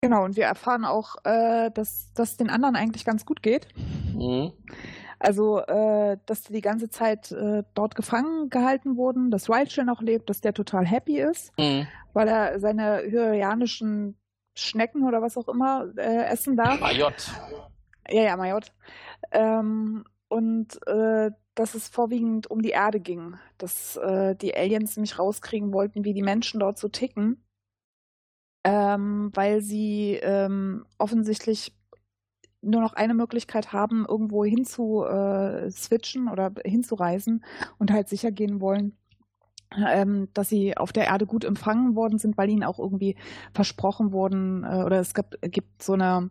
Genau, 0.00 0.24
und 0.24 0.36
wir 0.36 0.44
erfahren 0.44 0.84
auch, 0.84 1.16
äh, 1.24 1.70
dass 1.70 2.12
das 2.14 2.36
den 2.36 2.48
anderen 2.48 2.76
eigentlich 2.76 3.04
ganz 3.04 3.26
gut 3.26 3.42
geht. 3.42 3.68
Mhm. 4.14 4.52
Also, 5.18 5.60
äh, 5.60 6.18
dass 6.26 6.42
die 6.42 6.52
die 6.52 6.60
ganze 6.60 6.88
Zeit 6.90 7.32
äh, 7.32 7.62
dort 7.74 7.94
gefangen 7.94 8.50
gehalten 8.50 8.96
wurden, 8.96 9.30
dass 9.30 9.48
Rachel 9.48 9.84
noch 9.84 10.02
lebt, 10.02 10.28
dass 10.28 10.40
der 10.40 10.52
total 10.54 10.86
happy 10.86 11.18
ist, 11.18 11.52
Mhm. 11.58 11.86
weil 12.12 12.28
er 12.28 12.60
seine 12.60 13.02
hyrianischen 13.02 14.18
Schnecken 14.54 15.06
oder 15.06 15.20
was 15.22 15.36
auch 15.36 15.48
immer 15.48 15.86
äh, 15.96 16.24
essen 16.26 16.56
darf. 16.56 16.80
Majot. 16.80 17.30
Ja, 18.08 18.22
ja, 18.22 18.36
Majot. 18.36 18.72
Ähm, 19.32 20.04
und 20.28 20.86
äh, 20.86 21.30
dass 21.54 21.74
es 21.74 21.88
vorwiegend 21.88 22.50
um 22.50 22.60
die 22.62 22.70
Erde 22.70 23.00
ging, 23.00 23.36
dass 23.58 23.96
äh, 23.96 24.36
die 24.36 24.54
Aliens 24.54 24.96
nämlich 24.96 25.18
rauskriegen 25.18 25.72
wollten, 25.72 26.04
wie 26.04 26.14
die 26.14 26.22
Menschen 26.22 26.60
dort 26.60 26.78
so 26.78 26.88
ticken, 26.88 27.42
ähm, 28.64 29.30
weil 29.34 29.62
sie 29.62 30.18
ähm, 30.22 30.84
offensichtlich 30.98 31.72
nur 32.62 32.80
noch 32.80 32.94
eine 32.94 33.14
Möglichkeit 33.14 33.72
haben, 33.72 34.04
irgendwo 34.06 34.44
hinzu 34.44 35.04
äh, 35.04 35.70
switchen 35.70 36.28
oder 36.28 36.52
hinzureisen 36.64 37.44
und 37.78 37.92
halt 37.92 38.08
sicher 38.08 38.32
gehen 38.32 38.60
wollen, 38.60 38.96
ähm, 39.76 40.28
dass 40.34 40.48
sie 40.48 40.76
auf 40.76 40.92
der 40.92 41.06
Erde 41.06 41.26
gut 41.26 41.44
empfangen 41.44 41.94
worden 41.94 42.18
sind, 42.18 42.36
weil 42.36 42.50
ihnen 42.50 42.64
auch 42.64 42.78
irgendwie 42.78 43.16
versprochen 43.54 44.12
wurden 44.12 44.64
äh, 44.64 44.82
oder 44.84 45.00
es 45.00 45.14
gab, 45.14 45.36
gibt 45.42 45.82
so 45.82 45.94
eine 45.94 46.30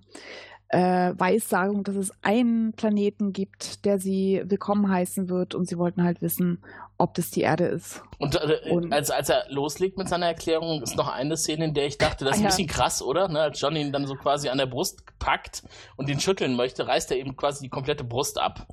äh, 0.70 1.14
Weissagung, 1.18 1.84
dass 1.84 1.96
es 1.96 2.12
einen 2.24 2.74
Planeten 2.74 3.34
gibt, 3.34 3.86
der 3.86 4.00
sie 4.00 4.42
willkommen 4.46 4.90
heißen 4.90 5.30
wird 5.30 5.54
und 5.56 5.68
sie 5.68 5.78
wollten 5.78 6.04
halt 6.04 6.22
wissen, 6.22 6.64
ob 6.98 7.14
das 7.14 7.30
die 7.30 7.42
Erde 7.42 7.66
ist. 7.66 8.02
Und, 8.18 8.36
äh, 8.36 8.72
Und- 8.72 8.92
als, 8.92 9.12
als 9.12 9.30
er 9.30 9.46
loslegt 9.50 9.98
mit 9.98 10.10
seiner 10.10 10.26
Erklärung, 10.28 10.82
ist 10.82 10.96
noch 10.96 11.08
eine 11.08 11.38
Szene, 11.38 11.66
in 11.66 11.74
der 11.74 11.86
ich 11.86 11.98
dachte, 11.98 12.26
das 12.26 12.36
ist 12.38 12.38
Ah, 12.38 12.42
ein 12.42 12.44
ja. 12.46 12.50
bisschen 12.50 12.68
krass, 12.68 13.02
oder? 13.02 13.28
Ne, 13.28 13.42
als 13.42 13.62
John 13.62 13.76
ihn 13.76 13.92
dann 13.92 14.08
so 14.08 14.16
quasi 14.16 14.50
an 14.50 14.58
der 14.58 14.66
Brust 14.66 15.04
packt 15.20 15.64
und 15.98 16.10
ihn 16.10 16.20
schütteln 16.20 16.56
möchte, 16.56 16.88
reißt 16.88 17.12
er 17.12 17.18
eben 17.18 17.36
quasi 17.36 17.64
die 17.64 17.70
komplette 17.70 18.04
Brust 18.04 18.40
ab. 18.40 18.68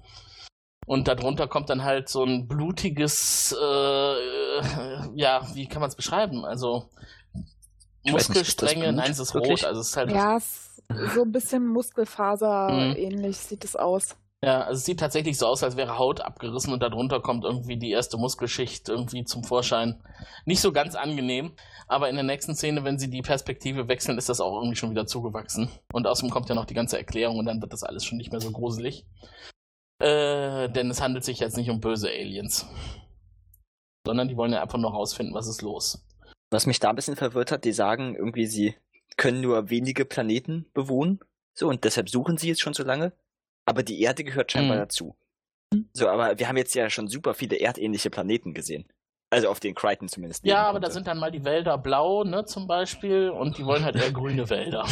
Und 0.87 1.07
darunter 1.09 1.47
kommt 1.47 1.71
dann 1.71 1.85
halt 1.85 2.09
so 2.09 2.25
ein 2.25 2.49
blutiges, 2.49 3.55
äh, 3.61 3.65
äh, 3.65 5.11
ja, 5.15 5.47
wie 5.55 5.67
kann 5.69 5.81
man 5.81 5.89
es 5.89 5.95
beschreiben? 5.97 6.45
Also 6.45 6.89
Muskelstränge, 8.05 8.93
nein, 8.93 9.11
es 9.13 9.19
ist 9.21 9.35
Wirklich? 9.35 9.63
rot, 9.63 9.69
also 9.69 9.81
es 9.81 9.91
ist 9.91 9.97
halt 9.97 10.11
Ja, 10.11 10.37
es, 10.37 10.72
so 11.15 11.23
ein 11.23 11.33
bisschen 11.33 11.67
Muskelfaser 11.67 12.71
Mhm. 12.71 12.97
ähnlich 12.97 13.37
sieht 13.37 13.65
es 13.65 13.77
aus. 13.77 14.17
Ja, 14.45 14.63
also 14.63 14.79
es 14.79 14.85
sieht 14.85 14.99
tatsächlich 14.99 15.39
so 15.39 15.47
aus, 15.47 15.63
als 15.63 15.77
wäre 15.77 15.99
Haut 15.99 16.21
abgerissen 16.21 16.73
und 16.73 16.83
darunter 16.83 17.21
kommt 17.21 17.45
irgendwie 17.45 17.77
die 17.77 17.93
erste 17.93 18.17
Muskelschicht 18.17 18.89
irgendwie 18.89 19.23
zum 19.25 19.45
Vorschein. 19.45 20.03
Nicht 20.47 20.61
so 20.61 20.73
ganz 20.73 20.97
angenehm, 20.97 21.53
aber 21.87 22.09
in 22.09 22.17
der 22.17 22.25
nächsten 22.25 22.57
Szene, 22.57 22.83
wenn 22.83 22.99
sie 22.99 23.09
die 23.09 23.23
Perspektive 23.23 23.87
wechseln, 23.87 24.19
ist 24.19 24.29
das 24.29 24.41
auch 24.41 24.57
irgendwie 24.57 24.75
schon 24.75 24.91
wieder 24.91 25.07
zugewachsen. 25.07 25.69
Und 25.93 26.09
außerdem 26.09 26.31
kommt 26.33 26.49
ja 26.49 26.57
noch 26.57 26.65
die 26.65 26.75
ganze 26.75 26.99
Erklärung 26.99 27.39
und 27.39 27.45
dann 27.47 27.61
wird 27.63 27.73
das 27.73 27.85
alles 27.85 28.05
schon 28.05 28.19
nicht 28.19 28.33
mehr 28.33 28.41
so 28.41 28.51
gruselig. 28.51 29.07
Äh, 30.01 30.69
denn 30.71 30.91
es 30.91 31.01
handelt 31.01 31.25
sich 31.25 31.39
jetzt 31.39 31.57
nicht 31.57 31.71
um 31.71 31.81
böse 31.81 32.09
Aliens. 32.09 32.67
Sondern 34.05 34.27
die 34.27 34.37
wollen 34.37 34.53
ja 34.53 34.61
einfach 34.63 34.79
nur 34.79 34.91
rausfinden, 34.91 35.35
was 35.37 35.47
ist 35.47 35.63
los. 35.63 36.05
Was 36.51 36.67
mich 36.67 36.81
da 36.81 36.91
ein 36.91 36.97
bisschen 36.97 37.15
verwirrt 37.15 37.53
hat, 37.53 37.65
die 37.65 37.73
sagen 37.73 38.17
irgendwie, 38.17 38.47
sie 38.47 38.75
können 39.17 39.41
nur 39.41 39.71
wenige 39.71 40.05
Planeten 40.05 40.67
bewohnen. 40.75 41.21
So, 41.55 41.69
und 41.69 41.85
deshalb 41.85 42.09
suchen 42.09 42.37
sie 42.39 42.49
jetzt 42.49 42.61
schon 42.63 42.75
so 42.75 42.83
lange. 42.83 43.13
Aber 43.67 43.83
die 43.83 44.01
Erde 44.01 44.25
gehört 44.25 44.53
scheinbar 44.53 44.77
Mhm. 44.77 44.81
dazu. 44.81 45.17
So, 45.95 46.09
aber 46.09 46.39
wir 46.39 46.49
haben 46.49 46.57
jetzt 46.57 46.75
ja 46.75 46.91
schon 46.91 47.09
super 47.09 47.35
viele 47.35 47.59
erdähnliche 47.61 48.11
Planeten 48.11 48.53
gesehen. 48.55 48.85
Also 49.31 49.49
auf 49.49 49.61
den 49.61 49.75
Crichton 49.75 50.09
zumindest. 50.09 50.45
Ja, 50.45 50.63
aber 50.65 50.73
konnte. 50.75 50.89
da 50.89 50.93
sind 50.93 51.07
dann 51.07 51.19
mal 51.19 51.31
die 51.31 51.45
Wälder 51.45 51.79
blau, 51.79 52.25
ne, 52.25 52.45
zum 52.45 52.67
Beispiel, 52.67 53.31
und 53.31 53.57
die 53.57 53.65
wollen 53.65 53.83
halt 53.85 53.97
eher 53.97 54.13
grüne 54.13 54.51
Wälder. 54.51 54.87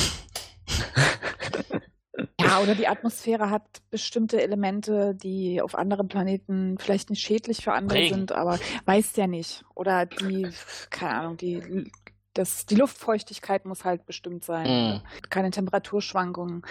Ja, 2.40 2.60
oder 2.60 2.74
die 2.74 2.88
Atmosphäre 2.88 3.50
hat 3.50 3.62
bestimmte 3.90 4.42
Elemente, 4.42 5.14
die 5.14 5.60
auf 5.62 5.74
anderen 5.74 6.08
Planeten 6.08 6.76
vielleicht 6.78 7.10
nicht 7.10 7.20
schädlich 7.22 7.62
für 7.62 7.72
andere 7.72 7.98
Regen. 7.98 8.14
sind, 8.14 8.32
aber 8.32 8.58
weiß 8.86 9.14
ja 9.16 9.26
nicht. 9.26 9.64
Oder 9.74 10.06
die, 10.06 10.48
keine 10.90 11.14
Ahnung, 11.20 11.36
die, 11.36 11.90
das, 12.34 12.66
die 12.66 12.76
Luftfeuchtigkeit 12.76 13.64
muss 13.64 13.84
halt 13.84 14.06
bestimmt 14.06 14.44
sein. 14.44 15.02
Mm. 15.02 15.28
Keine 15.30 15.50
Temperaturschwankungen, 15.50 16.62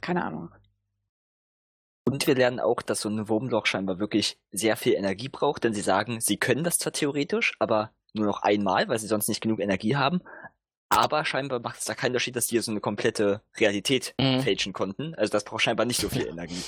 keine 0.00 0.24
Ahnung. 0.24 0.50
Und 2.04 2.26
wir 2.26 2.34
lernen 2.34 2.60
auch, 2.60 2.82
dass 2.82 3.00
so 3.00 3.08
ein 3.08 3.28
Wurmloch 3.28 3.66
scheinbar 3.66 3.98
wirklich 3.98 4.38
sehr 4.50 4.76
viel 4.76 4.94
Energie 4.94 5.28
braucht, 5.28 5.64
denn 5.64 5.74
sie 5.74 5.80
sagen, 5.80 6.20
sie 6.20 6.36
können 6.36 6.64
das 6.64 6.78
zwar 6.78 6.92
theoretisch, 6.92 7.54
aber 7.58 7.92
nur 8.12 8.26
noch 8.26 8.42
einmal, 8.42 8.88
weil 8.88 8.98
sie 8.98 9.06
sonst 9.06 9.28
nicht 9.28 9.40
genug 9.40 9.60
Energie 9.60 9.96
haben. 9.96 10.20
Aber 10.88 11.24
scheinbar 11.24 11.60
macht 11.60 11.78
es 11.78 11.86
da 11.86 11.94
keinen 11.94 12.10
Unterschied, 12.10 12.36
dass 12.36 12.48
die 12.48 12.58
so 12.58 12.70
eine 12.70 12.80
komplette 12.80 13.40
Realität 13.56 14.14
mhm. 14.20 14.42
fälschen 14.42 14.72
konnten. 14.72 15.14
Also 15.14 15.30
das 15.32 15.44
braucht 15.44 15.62
scheinbar 15.62 15.86
nicht 15.86 16.00
so 16.00 16.08
viel 16.08 16.26
Energie. 16.28 16.62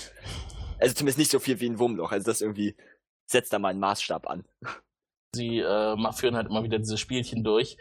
Also 0.78 0.94
zumindest 0.94 1.19
nicht 1.19 1.31
so 1.31 1.39
viel 1.39 1.61
wie 1.61 1.69
ein 1.69 1.78
Wurmloch. 1.78 2.12
Also 2.12 2.24
das 2.24 2.40
irgendwie 2.40 2.74
setzt 3.27 3.52
da 3.52 3.59
mal 3.59 3.69
einen 3.69 3.81
Maßstab 3.81 4.27
an. 4.28 4.44
Sie 5.35 5.59
äh, 5.59 6.12
führen 6.12 6.36
halt 6.36 6.48
immer 6.48 6.62
wieder 6.62 6.78
diese 6.78 6.97
Spielchen 6.97 7.44
durch. 7.44 7.77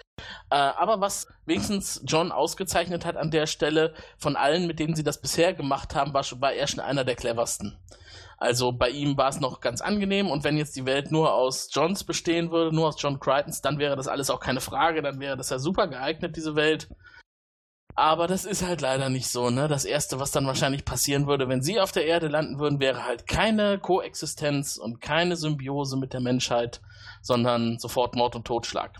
Äh, 0.49 0.55
aber 0.55 0.99
was 0.99 1.27
wenigstens 1.45 2.03
John 2.05 2.31
ausgezeichnet 2.31 3.05
hat 3.05 3.17
an 3.17 3.31
der 3.31 3.47
Stelle, 3.47 3.93
von 4.17 4.35
allen, 4.35 4.67
mit 4.67 4.79
denen 4.79 4.95
sie 4.95 5.03
das 5.03 5.21
bisher 5.21 5.53
gemacht 5.53 5.95
haben, 5.95 6.13
war, 6.13 6.23
war 6.41 6.53
er 6.53 6.67
schon 6.67 6.81
einer 6.81 7.03
der 7.03 7.15
cleversten. 7.15 7.77
Also 8.37 8.73
bei 8.73 8.89
ihm 8.89 9.15
war 9.15 9.29
es 9.29 9.39
noch 9.39 9.61
ganz 9.61 9.79
angenehm 9.79 10.29
und 10.29 10.43
wenn 10.43 10.57
jetzt 10.57 10.75
die 10.75 10.85
Welt 10.85 11.11
nur 11.11 11.33
aus 11.33 11.69
Johns 11.71 12.03
bestehen 12.03 12.51
würde, 12.51 12.75
nur 12.75 12.89
aus 12.89 13.01
John 13.01 13.19
Crichtons, 13.19 13.61
dann 13.61 13.79
wäre 13.79 13.95
das 13.95 14.09
alles 14.09 14.29
auch 14.29 14.41
keine 14.41 14.59
Frage, 14.59 15.01
dann 15.01 15.21
wäre 15.21 15.37
das 15.37 15.49
ja 15.49 15.59
super 15.59 15.87
geeignet, 15.87 16.35
diese 16.35 16.55
Welt. 16.55 16.89
Aber 17.95 18.27
das 18.27 18.43
ist 18.43 18.65
halt 18.65 18.81
leider 18.81 19.09
nicht 19.09 19.27
so, 19.29 19.51
ne? 19.51 19.67
Das 19.67 19.85
erste, 19.85 20.19
was 20.19 20.31
dann 20.31 20.47
wahrscheinlich 20.47 20.83
passieren 20.83 21.27
würde, 21.27 21.47
wenn 21.47 21.61
sie 21.61 21.79
auf 21.79 21.91
der 21.91 22.05
Erde 22.05 22.27
landen 22.27 22.59
würden, 22.59 22.79
wäre 22.79 23.05
halt 23.05 23.27
keine 23.27 23.77
Koexistenz 23.77 24.77
und 24.77 24.99
keine 24.99 25.35
Symbiose 25.35 25.95
mit 25.95 26.11
der 26.11 26.19
Menschheit, 26.19 26.81
sondern 27.23 27.79
sofort 27.79 28.15
Mord 28.15 28.35
und 28.35 28.45
Totschlag. 28.45 28.91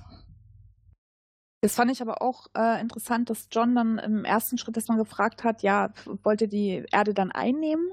Das 1.64 1.76
fand 1.76 1.90
ich 1.90 2.02
aber 2.02 2.22
auch 2.22 2.48
äh, 2.57 2.81
interessant, 2.81 3.30
dass 3.30 3.48
John 3.49 3.73
dann 3.73 3.98
im 3.98 4.26
ersten 4.26 4.57
Schritt 4.57 4.76
erstmal 4.76 4.98
gefragt 4.98 5.45
hat, 5.45 5.64
ja, 5.64 5.91
wollt 6.22 6.41
ihr 6.41 6.49
die 6.49 6.85
Erde 6.91 7.14
dann 7.14 7.31
einnehmen? 7.31 7.88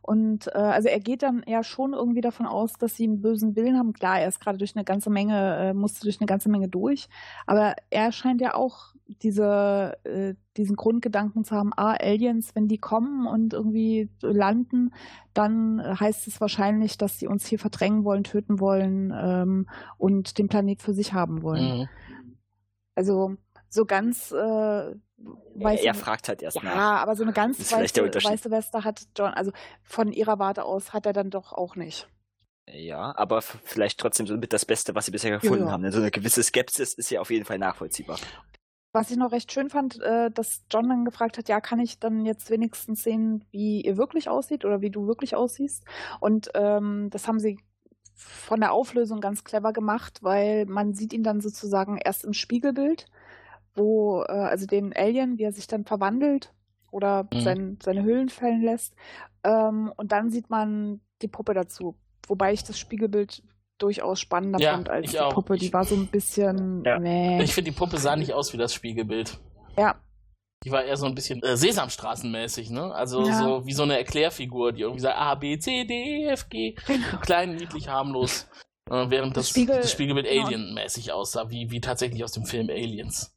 Und 0.00 0.48
äh, 0.48 0.58
also 0.58 0.88
er 0.88 0.98
geht 0.98 1.22
dann 1.22 1.44
ja 1.46 1.62
schon 1.62 1.92
irgendwie 1.92 2.20
davon 2.20 2.46
aus, 2.46 2.72
dass 2.72 2.96
sie 2.96 3.04
einen 3.04 3.22
bösen 3.22 3.54
Willen 3.54 3.78
haben. 3.78 3.92
Klar, 3.92 4.18
er 4.18 4.26
ist 4.26 4.40
gerade 4.40 4.58
durch 4.58 4.74
eine 4.74 4.84
ganze 4.84 5.08
Menge, 5.08 5.56
äh, 5.56 5.72
musste 5.72 6.00
durch 6.00 6.20
eine 6.20 6.26
ganze 6.26 6.48
Menge 6.48 6.66
durch, 6.66 7.08
aber 7.46 7.76
er 7.90 8.10
scheint 8.10 8.40
ja 8.40 8.56
auch 8.56 8.92
diese, 9.06 9.96
äh, 10.02 10.34
diesen 10.56 10.74
Grundgedanken 10.74 11.44
zu 11.44 11.54
haben, 11.54 11.70
ah, 11.76 11.94
Aliens, 12.00 12.56
wenn 12.56 12.66
die 12.66 12.78
kommen 12.78 13.28
und 13.28 13.52
irgendwie 13.52 14.08
landen, 14.20 14.92
dann 15.32 15.80
heißt 15.80 16.26
es 16.26 16.40
wahrscheinlich, 16.40 16.98
dass 16.98 17.20
sie 17.20 17.28
uns 17.28 17.46
hier 17.46 17.60
verdrängen 17.60 18.02
wollen, 18.02 18.24
töten 18.24 18.58
wollen 18.58 19.14
ähm, 19.16 19.68
und 19.96 20.38
den 20.38 20.48
Planet 20.48 20.82
für 20.82 20.92
sich 20.92 21.12
haben 21.12 21.42
wollen. 21.42 21.82
Mhm. 21.82 21.88
Also 22.94 23.36
so 23.68 23.84
ganz 23.84 24.32
äh, 24.32 24.36
weiße, 24.36 25.84
er 25.84 25.94
fragt 25.94 26.28
halt 26.28 26.42
erst 26.42 26.58
ja, 26.58 26.62
nach. 26.62 26.74
Ja, 26.74 26.96
aber 26.96 27.16
so 27.16 27.22
eine 27.22 27.32
ganz 27.32 27.58
weiße, 27.58 28.02
weiße 28.02 28.50
Weste 28.50 28.84
hat 28.84 29.02
John, 29.16 29.32
also 29.32 29.52
von 29.82 30.12
ihrer 30.12 30.38
Warte 30.38 30.64
aus 30.64 30.92
hat 30.92 31.06
er 31.06 31.12
dann 31.12 31.30
doch 31.30 31.52
auch 31.52 31.76
nicht. 31.76 32.08
Ja, 32.68 33.12
aber 33.16 33.42
vielleicht 33.42 33.98
trotzdem 33.98 34.26
so 34.26 34.36
mit 34.36 34.52
das 34.52 34.64
Beste, 34.64 34.94
was 34.94 35.06
sie 35.06 35.10
bisher 35.10 35.32
gefunden 35.38 35.66
ja. 35.66 35.72
haben. 35.72 35.90
So 35.90 35.98
eine 35.98 36.10
gewisse 36.10 36.42
Skepsis 36.42 36.94
ist 36.94 37.10
ja 37.10 37.20
auf 37.20 37.30
jeden 37.30 37.44
Fall 37.44 37.58
nachvollziehbar. 37.58 38.18
Was 38.92 39.10
ich 39.10 39.16
noch 39.16 39.32
recht 39.32 39.50
schön 39.50 39.70
fand, 39.70 40.00
äh, 40.02 40.30
dass 40.30 40.62
John 40.70 40.88
dann 40.88 41.04
gefragt 41.04 41.38
hat, 41.38 41.48
ja, 41.48 41.60
kann 41.60 41.80
ich 41.80 41.98
dann 41.98 42.26
jetzt 42.26 42.50
wenigstens 42.50 43.02
sehen, 43.02 43.44
wie 43.50 43.80
ihr 43.80 43.96
wirklich 43.96 44.28
aussieht 44.28 44.64
oder 44.66 44.82
wie 44.82 44.90
du 44.90 45.06
wirklich 45.06 45.34
aussiehst? 45.34 45.84
Und 46.20 46.50
ähm, 46.54 47.08
das 47.10 47.26
haben 47.26 47.38
sie 47.38 47.58
von 48.14 48.60
der 48.60 48.72
Auflösung 48.72 49.20
ganz 49.20 49.44
clever 49.44 49.72
gemacht, 49.72 50.18
weil 50.22 50.66
man 50.66 50.94
sieht 50.94 51.12
ihn 51.12 51.22
dann 51.22 51.40
sozusagen 51.40 51.98
erst 51.98 52.24
im 52.24 52.32
Spiegelbild 52.32 53.06
wo, 53.74 54.22
äh, 54.28 54.32
also 54.32 54.66
den 54.66 54.92
Alien, 54.94 55.38
wie 55.38 55.44
er 55.44 55.52
sich 55.52 55.66
dann 55.66 55.84
verwandelt 55.84 56.52
oder 56.90 57.28
mhm. 57.32 57.40
sein, 57.40 57.78
seine 57.82 58.04
Hüllen 58.04 58.28
fallen 58.28 58.62
lässt. 58.62 58.94
Ähm, 59.44 59.92
und 59.96 60.12
dann 60.12 60.30
sieht 60.30 60.50
man 60.50 61.00
die 61.22 61.28
Puppe 61.28 61.54
dazu. 61.54 61.96
Wobei 62.26 62.52
ich 62.52 62.64
das 62.64 62.78
Spiegelbild 62.78 63.42
durchaus 63.78 64.20
spannender 64.20 64.60
ja, 64.60 64.74
fand 64.74 64.88
als 64.88 65.10
die 65.10 65.18
auch. 65.18 65.34
Puppe. 65.34 65.56
Die 65.56 65.72
war 65.72 65.84
so 65.84 65.94
ein 65.94 66.06
bisschen. 66.06 66.84
Ja. 66.84 66.98
Nee. 66.98 67.42
Ich 67.42 67.54
finde, 67.54 67.70
die 67.70 67.76
Puppe 67.76 67.98
sah 67.98 68.14
nicht 68.16 68.32
aus 68.32 68.52
wie 68.52 68.58
das 68.58 68.74
Spiegelbild. 68.74 69.38
Ja. 69.76 69.96
Die 70.64 70.70
war 70.70 70.84
eher 70.84 70.96
so 70.96 71.06
ein 71.06 71.14
bisschen 71.14 71.42
äh, 71.42 71.56
Sesamstraßenmäßig, 71.56 72.70
ne? 72.70 72.94
Also 72.94 73.26
ja. 73.26 73.38
so 73.38 73.66
wie 73.66 73.72
so 73.72 73.82
eine 73.82 73.98
Erklärfigur, 73.98 74.72
die 74.72 74.82
irgendwie 74.82 75.00
sagt 75.00 75.18
A, 75.18 75.34
B, 75.34 75.58
C, 75.58 75.84
D, 75.84 75.94
E, 75.94 76.26
F, 76.28 76.48
G. 76.48 76.74
Genau. 76.86 77.18
Klein, 77.20 77.56
niedlich, 77.56 77.88
harmlos. 77.88 78.46
Äh, 78.90 79.10
während 79.10 79.36
das, 79.36 79.46
das, 79.46 79.50
Spiegel, 79.50 79.76
das 79.76 79.92
Spiegelbild 79.92 80.28
genau. 80.28 80.46
Alien-mäßig 80.46 81.12
aussah, 81.12 81.50
wie, 81.50 81.70
wie 81.70 81.80
tatsächlich 81.80 82.22
aus 82.22 82.32
dem 82.32 82.44
Film 82.44 82.68
Aliens. 82.70 83.34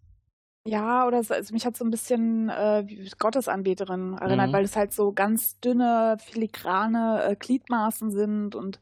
Ja, 0.68 1.06
oder 1.06 1.24
so, 1.24 1.36
also 1.36 1.54
mich 1.54 1.64
hat 1.64 1.78
so 1.78 1.86
ein 1.86 1.92
bisschen 1.92 2.50
äh, 2.50 2.84
Gottesanbeterin 3.20 4.18
erinnert, 4.18 4.48
mhm. 4.48 4.54
weil 4.54 4.64
es 4.64 4.76
halt 4.76 4.94
so 4.94 5.12
ganz 5.12 5.60
dünne, 5.60 6.18
filigrane 6.20 7.24
äh, 7.24 7.36
Gliedmaßen 7.36 8.10
sind 8.10 8.56
und 8.56 8.80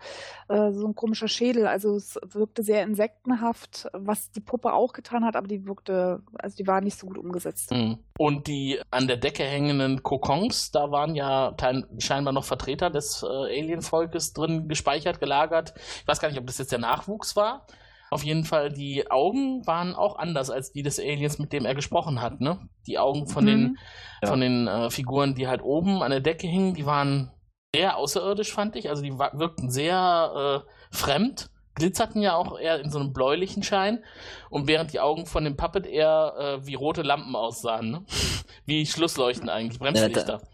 äh, 0.47 0.71
so 0.71 0.87
ein 0.87 0.95
komischer 0.95 1.27
Schädel. 1.27 1.67
Also 1.67 1.97
es 1.97 2.17
wirkte 2.25 2.63
sehr 2.63 2.83
insektenhaft, 2.83 3.89
was 3.91 4.31
die 4.31 4.39
Puppe 4.39 4.71
auch 4.71 4.93
getan 4.93 5.25
hat, 5.25 5.35
aber 5.35 5.47
die 5.47 5.65
wirkte, 5.65 6.21
also 6.35 6.55
die 6.55 6.65
war 6.67 6.79
nicht 6.79 6.97
so 6.97 7.07
gut 7.07 7.17
umgesetzt. 7.17 7.71
Mhm. 7.71 7.99
Und 8.17 8.47
die 8.47 8.79
an 8.89 9.07
der 9.07 9.17
Decke 9.17 9.43
hängenden 9.43 10.03
Kokons, 10.03 10.71
da 10.71 10.89
waren 10.89 11.15
ja 11.15 11.53
scheinbar 11.97 12.31
noch 12.31 12.45
Vertreter 12.45 12.91
des 12.91 13.23
äh, 13.23 13.27
Alien-Volkes 13.27 14.31
drin 14.31 14.69
gespeichert, 14.69 15.19
gelagert. 15.19 15.73
Ich 15.99 16.07
weiß 16.07 16.21
gar 16.21 16.29
nicht, 16.29 16.39
ob 16.39 16.47
das 16.47 16.59
jetzt 16.59 16.71
der 16.71 16.79
Nachwuchs 16.79 17.35
war. 17.35 17.67
Auf 18.13 18.23
jeden 18.23 18.45
Fall, 18.45 18.71
die 18.71 19.09
Augen 19.09 19.65
waren 19.65 19.95
auch 19.95 20.19
anders 20.19 20.51
als 20.51 20.71
die 20.71 20.83
des 20.83 20.99
Aliens, 20.99 21.39
mit 21.39 21.51
dem 21.51 21.65
er 21.65 21.73
gesprochen 21.73 22.21
hat. 22.21 22.41
Ne? 22.41 22.59
Die 22.85 22.99
Augen 22.99 23.25
von 23.25 23.43
mhm. 23.43 23.47
den, 23.47 23.77
ja. 24.21 24.27
von 24.27 24.39
den 24.39 24.67
äh, 24.67 24.91
Figuren, 24.91 25.33
die 25.33 25.47
halt 25.47 25.63
oben 25.63 26.03
an 26.03 26.11
der 26.11 26.19
Decke 26.19 26.45
hingen, 26.45 26.75
die 26.75 26.85
waren 26.85 27.31
sehr 27.75 27.97
außerirdisch, 27.97 28.53
fand 28.53 28.75
ich. 28.75 28.91
Also 28.91 29.01
die 29.01 29.17
wirkten 29.17 29.71
sehr 29.71 30.63
äh, 30.63 30.95
fremd, 30.95 31.49
glitzerten 31.73 32.21
ja 32.21 32.35
auch 32.35 32.59
eher 32.59 32.79
in 32.81 32.91
so 32.91 32.99
einem 32.99 33.13
bläulichen 33.13 33.63
Schein. 33.63 34.03
Und 34.51 34.67
während 34.67 34.93
die 34.93 34.99
Augen 34.99 35.25
von 35.25 35.43
dem 35.43 35.57
Puppet 35.57 35.87
eher 35.87 36.35
äh, 36.37 36.67
wie 36.67 36.75
rote 36.75 37.01
Lampen 37.01 37.35
aussahen. 37.35 37.89
Ne? 37.89 38.05
wie 38.67 38.85
Schlussleuchten 38.85 39.49
eigentlich, 39.49 39.79
Bremslichter. 39.79 40.39
Ja, 40.39 40.47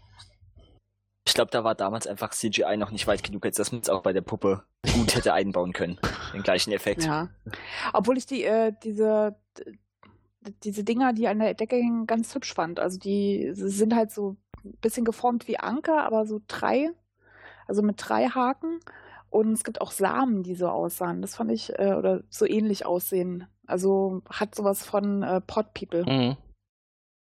ich 1.26 1.34
glaube, 1.34 1.50
da 1.50 1.64
war 1.64 1.74
damals 1.74 2.06
einfach 2.06 2.30
CGI 2.30 2.76
noch 2.76 2.90
nicht 2.90 3.06
weit 3.06 3.22
genug, 3.22 3.44
als 3.44 3.56
dass 3.56 3.72
man 3.72 3.82
es 3.82 3.88
auch 3.88 4.02
bei 4.02 4.12
der 4.12 4.22
Puppe 4.22 4.64
gut 4.94 5.14
hätte 5.14 5.32
einbauen 5.34 5.72
können. 5.72 5.98
Den 6.32 6.42
gleichen 6.42 6.72
Effekt. 6.72 7.04
Ja. 7.04 7.28
Obwohl 7.92 8.16
ich 8.16 8.26
die, 8.26 8.44
äh, 8.44 8.72
diese, 8.82 9.36
diese 10.64 10.84
Dinger, 10.84 11.12
die 11.12 11.28
an 11.28 11.38
der 11.38 11.54
Decke 11.54 11.76
hängen, 11.76 12.06
ganz 12.06 12.34
hübsch 12.34 12.54
fand. 12.54 12.80
Also 12.80 12.98
die 12.98 13.50
sind 13.52 13.94
halt 13.94 14.10
so 14.10 14.36
ein 14.64 14.78
bisschen 14.80 15.04
geformt 15.04 15.46
wie 15.46 15.58
Anker, 15.58 16.04
aber 16.04 16.26
so 16.26 16.40
drei, 16.48 16.90
also 17.66 17.82
mit 17.82 17.96
drei 17.98 18.28
Haken. 18.28 18.80
Und 19.28 19.52
es 19.52 19.62
gibt 19.62 19.80
auch 19.80 19.92
Samen, 19.92 20.42
die 20.42 20.56
so 20.56 20.68
aussahen. 20.68 21.22
Das 21.22 21.36
fand 21.36 21.52
ich, 21.52 21.78
äh, 21.78 21.94
oder 21.94 22.22
so 22.30 22.46
ähnlich 22.46 22.86
aussehen. 22.86 23.46
Also 23.66 24.22
hat 24.28 24.54
sowas 24.54 24.84
von 24.84 25.22
äh, 25.22 25.40
Pot 25.42 25.74
People. 25.74 26.04
Mhm 26.04 26.36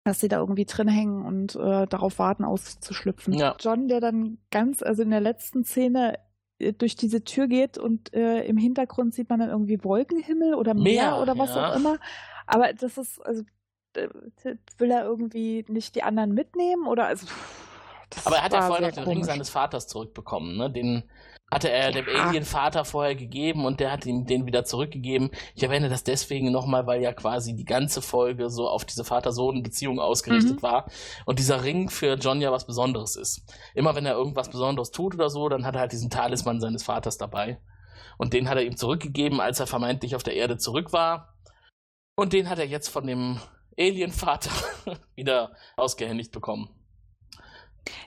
dass 0.07 0.21
sie 0.21 0.29
da 0.29 0.39
irgendwie 0.39 0.65
drin 0.65 0.89
hängen 0.89 1.25
und 1.25 1.57
äh, 1.57 1.87
darauf 1.87 2.19
warten, 2.19 2.45
auszuschlüpfen. 2.45 3.35
Ja. 3.35 3.57
John, 3.59 3.89
der 3.89 4.01
dann 4.01 4.39
ganz, 4.51 4.83
also 4.83 5.03
in 5.03 5.11
der 5.11 5.21
letzten 5.21 5.65
Szene 5.65 6.19
äh, 6.59 6.73
durch 6.73 6.97
diese 6.97 7.25
Tür 7.25 7.49
geht 7.49 7.77
und 7.77 8.15
äh, 8.15 8.45
im 8.45 8.57
Hintergrund 8.57 9.15
sieht 9.15 9.29
man 9.29 9.41
dann 9.41 9.51
irgendwie 9.51 9.83
Wolkenhimmel 9.83 10.55
oder 10.55 10.75
Meer, 10.75 10.83
Meer 10.83 11.23
oder 11.23 11.39
was 11.39 11.55
ja. 11.55 11.71
auch 11.71 11.77
immer. 11.77 11.99
Aber 12.47 12.73
das 12.73 12.99
ist, 12.99 13.21
also 13.27 13.43
will 14.79 14.91
er 14.91 15.05
irgendwie 15.05 15.65
nicht 15.69 15.95
die 15.95 16.03
anderen 16.03 16.33
mitnehmen 16.35 16.87
oder 16.87 17.07
also. 17.07 17.27
Aber 18.25 18.37
er 18.37 18.45
hat 18.45 18.53
ja 18.53 18.63
vorher 18.63 18.89
noch 18.89 18.95
den 18.95 19.05
komisch. 19.05 19.17
Ring 19.17 19.25
seines 19.25 19.51
Vaters 19.51 19.89
zurückbekommen, 19.89 20.57
ne? 20.57 20.71
Den, 20.71 21.03
hatte 21.51 21.71
er 21.71 21.91
ja. 21.91 22.03
dem 22.03 22.07
Alien-Vater 22.09 22.85
vorher 22.85 23.15
gegeben 23.15 23.65
und 23.65 23.79
der 23.79 23.93
hat 23.93 24.05
ihm 24.05 24.27
den 24.27 24.47
wieder 24.47 24.65
zurückgegeben. 24.65 25.31
Ich 25.55 25.63
erwähne 25.63 25.89
das 25.89 26.03
deswegen 26.03 26.51
nochmal, 26.51 26.87
weil 26.87 27.01
ja 27.01 27.13
quasi 27.13 27.55
die 27.55 27.65
ganze 27.65 28.03
Folge 28.03 28.51
so 28.51 28.69
auf 28.69 28.85
diese 28.85 29.05
Vater-Sohn-Beziehung 29.05 30.01
ausgerichtet 30.01 30.57
mhm. 30.57 30.63
war 30.63 30.91
und 31.25 31.39
dieser 31.39 31.63
Ring 31.63 31.89
für 31.89 32.15
John 32.15 32.41
ja 32.41 32.51
was 32.51 32.67
Besonderes 32.67 33.17
ist. 33.17 33.43
Immer 33.75 33.95
wenn 33.95 34.07
er 34.07 34.15
irgendwas 34.15 34.51
Besonderes 34.51 34.91
tut 34.91 35.15
oder 35.15 35.31
so, 35.31 35.49
dann 35.49 35.65
hat 35.65 35.77
er 35.77 35.83
halt 35.83 35.93
diesen 35.93 36.11
Talisman 36.11 36.61
seines 36.61 36.83
Vaters 36.83 37.17
dabei. 37.17 37.61
Und 38.19 38.33
den 38.33 38.49
hat 38.49 38.59
er 38.59 38.65
ihm 38.65 38.77
zurückgegeben, 38.77 39.41
als 39.41 39.61
er 39.61 39.67
vermeintlich 39.67 40.17
auf 40.17 40.23
der 40.23 40.35
Erde 40.35 40.57
zurück 40.57 40.93
war. 40.93 41.35
Und 42.17 42.33
den 42.33 42.49
hat 42.49 42.59
er 42.59 42.67
jetzt 42.67 42.89
von 42.89 43.07
dem 43.07 43.41
Alien-Vater 43.79 44.51
wieder 45.15 45.55
ausgehändigt 45.77 46.33
bekommen. 46.33 46.71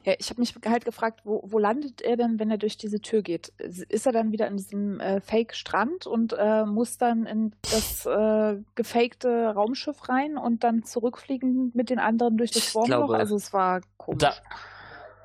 Ja, 0.03 0.14
ich 0.18 0.30
habe 0.30 0.41
mich 0.41 0.53
halt 0.65 0.85
gefragt, 0.85 1.22
wo, 1.23 1.41
wo 1.45 1.60
landet 1.60 2.01
er 2.01 2.18
denn, 2.18 2.39
wenn 2.39 2.51
er 2.51 2.57
durch 2.57 2.77
diese 2.77 3.01
Tür 3.01 3.22
geht? 3.22 3.49
Ist 3.57 4.06
er 4.06 4.11
dann 4.11 4.31
wieder 4.31 4.47
in 4.47 4.57
diesem 4.57 4.99
äh, 4.99 5.22
Fake-Strand 5.22 6.07
und 6.07 6.34
äh, 6.38 6.65
muss 6.65 6.97
dann 6.97 7.26
in 7.26 7.53
das 7.61 8.06
äh, 8.06 8.57
gefakte 8.76 9.47
Raumschiff 9.53 10.10
rein 10.10 10.38
und 10.38 10.64
dann 10.64 10.84
zurückfliegen 10.84 11.72
mit 11.73 11.89
den 11.89 11.99
anderen 11.99 12.38
durch 12.38 12.51
das 12.51 12.73
Wurmloch? 12.76 13.11
Also 13.11 13.35
es 13.35 13.53
war 13.53 13.81
komisch. 13.97 14.19
Da, 14.19 14.34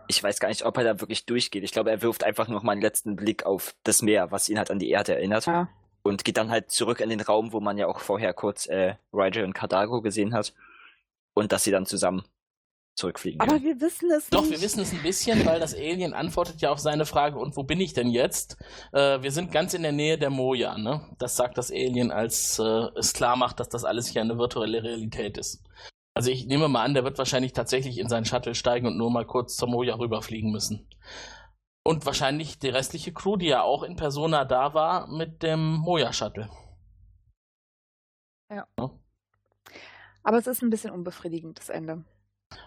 Ich 0.06 0.22
weiß 0.22 0.39
gar 0.40 0.48
nicht, 0.48 0.64
ob 0.64 0.76
er 0.76 0.85
da 0.85 1.01
wirklich 1.01 1.26
durchgeht. 1.26 1.64
Ich 1.64 1.72
glaube, 1.72 1.90
er 1.90 2.02
wirft 2.02 2.24
einfach 2.24 2.48
noch 2.48 2.62
mal 2.62 2.72
einen 2.72 2.82
letzten 2.82 3.16
Blick 3.16 3.47
auf 3.47 3.74
das 3.85 4.02
Meer, 4.02 4.31
was 4.31 4.48
ihn 4.48 4.59
halt 4.59 4.70
an 4.70 4.78
die 4.78 4.90
Erde 4.90 5.14
erinnert. 5.14 5.47
Ja. 5.47 5.68
Und 6.02 6.24
geht 6.24 6.36
dann 6.36 6.51
halt 6.51 6.70
zurück 6.70 7.01
in 7.01 7.09
den 7.09 7.22
Raum, 7.22 7.52
wo 7.52 7.60
man 7.60 7.78
ja 7.78 7.86
auch 7.86 8.01
vorher 8.01 8.35
kurz 8.35 8.66
äh, 8.66 8.97
Rigel 9.12 9.44
und 9.44 9.55
Cardago 9.55 10.02
gesehen 10.02 10.35
hat. 10.35 10.55
Und 11.32 11.51
dass 11.51 11.64
sie 11.64 11.70
dann 11.70 11.86
zusammen 11.86 12.24
zurückfliegen. 12.95 13.41
Aber 13.41 13.62
wir 13.62 13.81
wissen 13.81 14.11
es 14.11 14.29
Doch, 14.31 14.43
nicht. 14.43 14.53
wir 14.53 14.61
wissen 14.61 14.81
es 14.81 14.93
ein 14.93 15.03
bisschen, 15.03 15.45
weil 15.47 15.61
das 15.61 15.75
Alien 15.75 16.15
antwortet 16.15 16.61
ja 16.61 16.71
auf 16.71 16.79
seine 16.79 17.07
Frage, 17.07 17.39
und 17.39 17.57
wo 17.57 17.62
bin 17.62 17.81
ich 17.81 17.93
denn 17.93 18.09
jetzt? 18.09 18.57
Äh, 18.93 19.23
wir 19.23 19.33
sind 19.33 19.53
ganz 19.53 19.75
in 19.75 19.83
der 19.83 19.93
Nähe 19.93 20.19
der 20.19 20.31
Moja, 20.31 20.79
ne? 20.79 21.01
Das 21.19 21.37
sagt 21.37 21.59
das 21.59 21.71
Alien, 21.71 22.11
als 22.11 22.59
äh, 22.59 22.89
es 22.97 23.12
klar 23.12 23.37
macht, 23.37 23.61
dass 23.61 23.69
das 23.69 23.85
alles 23.85 24.09
hier 24.09 24.23
eine 24.23 24.39
virtuelle 24.39 24.83
Realität 24.83 25.39
ist. 25.39 25.62
Also 26.15 26.31
ich 26.31 26.47
nehme 26.47 26.69
mal 26.69 26.85
an, 26.85 26.95
der 26.95 27.05
wird 27.05 27.19
wahrscheinlich 27.19 27.53
tatsächlich 27.53 27.99
in 27.99 28.09
seinen 28.09 28.25
Shuttle 28.25 28.55
steigen 28.55 28.87
und 28.87 28.97
nur 28.97 29.11
mal 29.11 29.27
kurz 29.27 29.57
zur 29.57 29.69
Moja 29.69 29.97
rüberfliegen 29.97 30.53
müssen. 30.53 30.89
Und 31.83 32.07
wahrscheinlich 32.07 32.59
die 32.61 32.69
restliche 32.69 33.12
Crew, 33.12 33.37
die 33.37 33.47
ja 33.47 33.62
auch 33.62 33.83
in 33.83 33.97
Persona 33.97 34.45
da 34.45 34.73
war, 34.73 35.09
mit 35.09 35.43
dem 35.43 35.75
Moja-Shuttle. 35.75 36.49
Aber 40.23 40.39
es 40.39 40.47
ist 40.47 40.62
ein 40.62 40.71
bisschen 40.71 40.93
unbefriedigend, 40.93 41.59
das 41.59 41.69
Ende. 41.69 42.05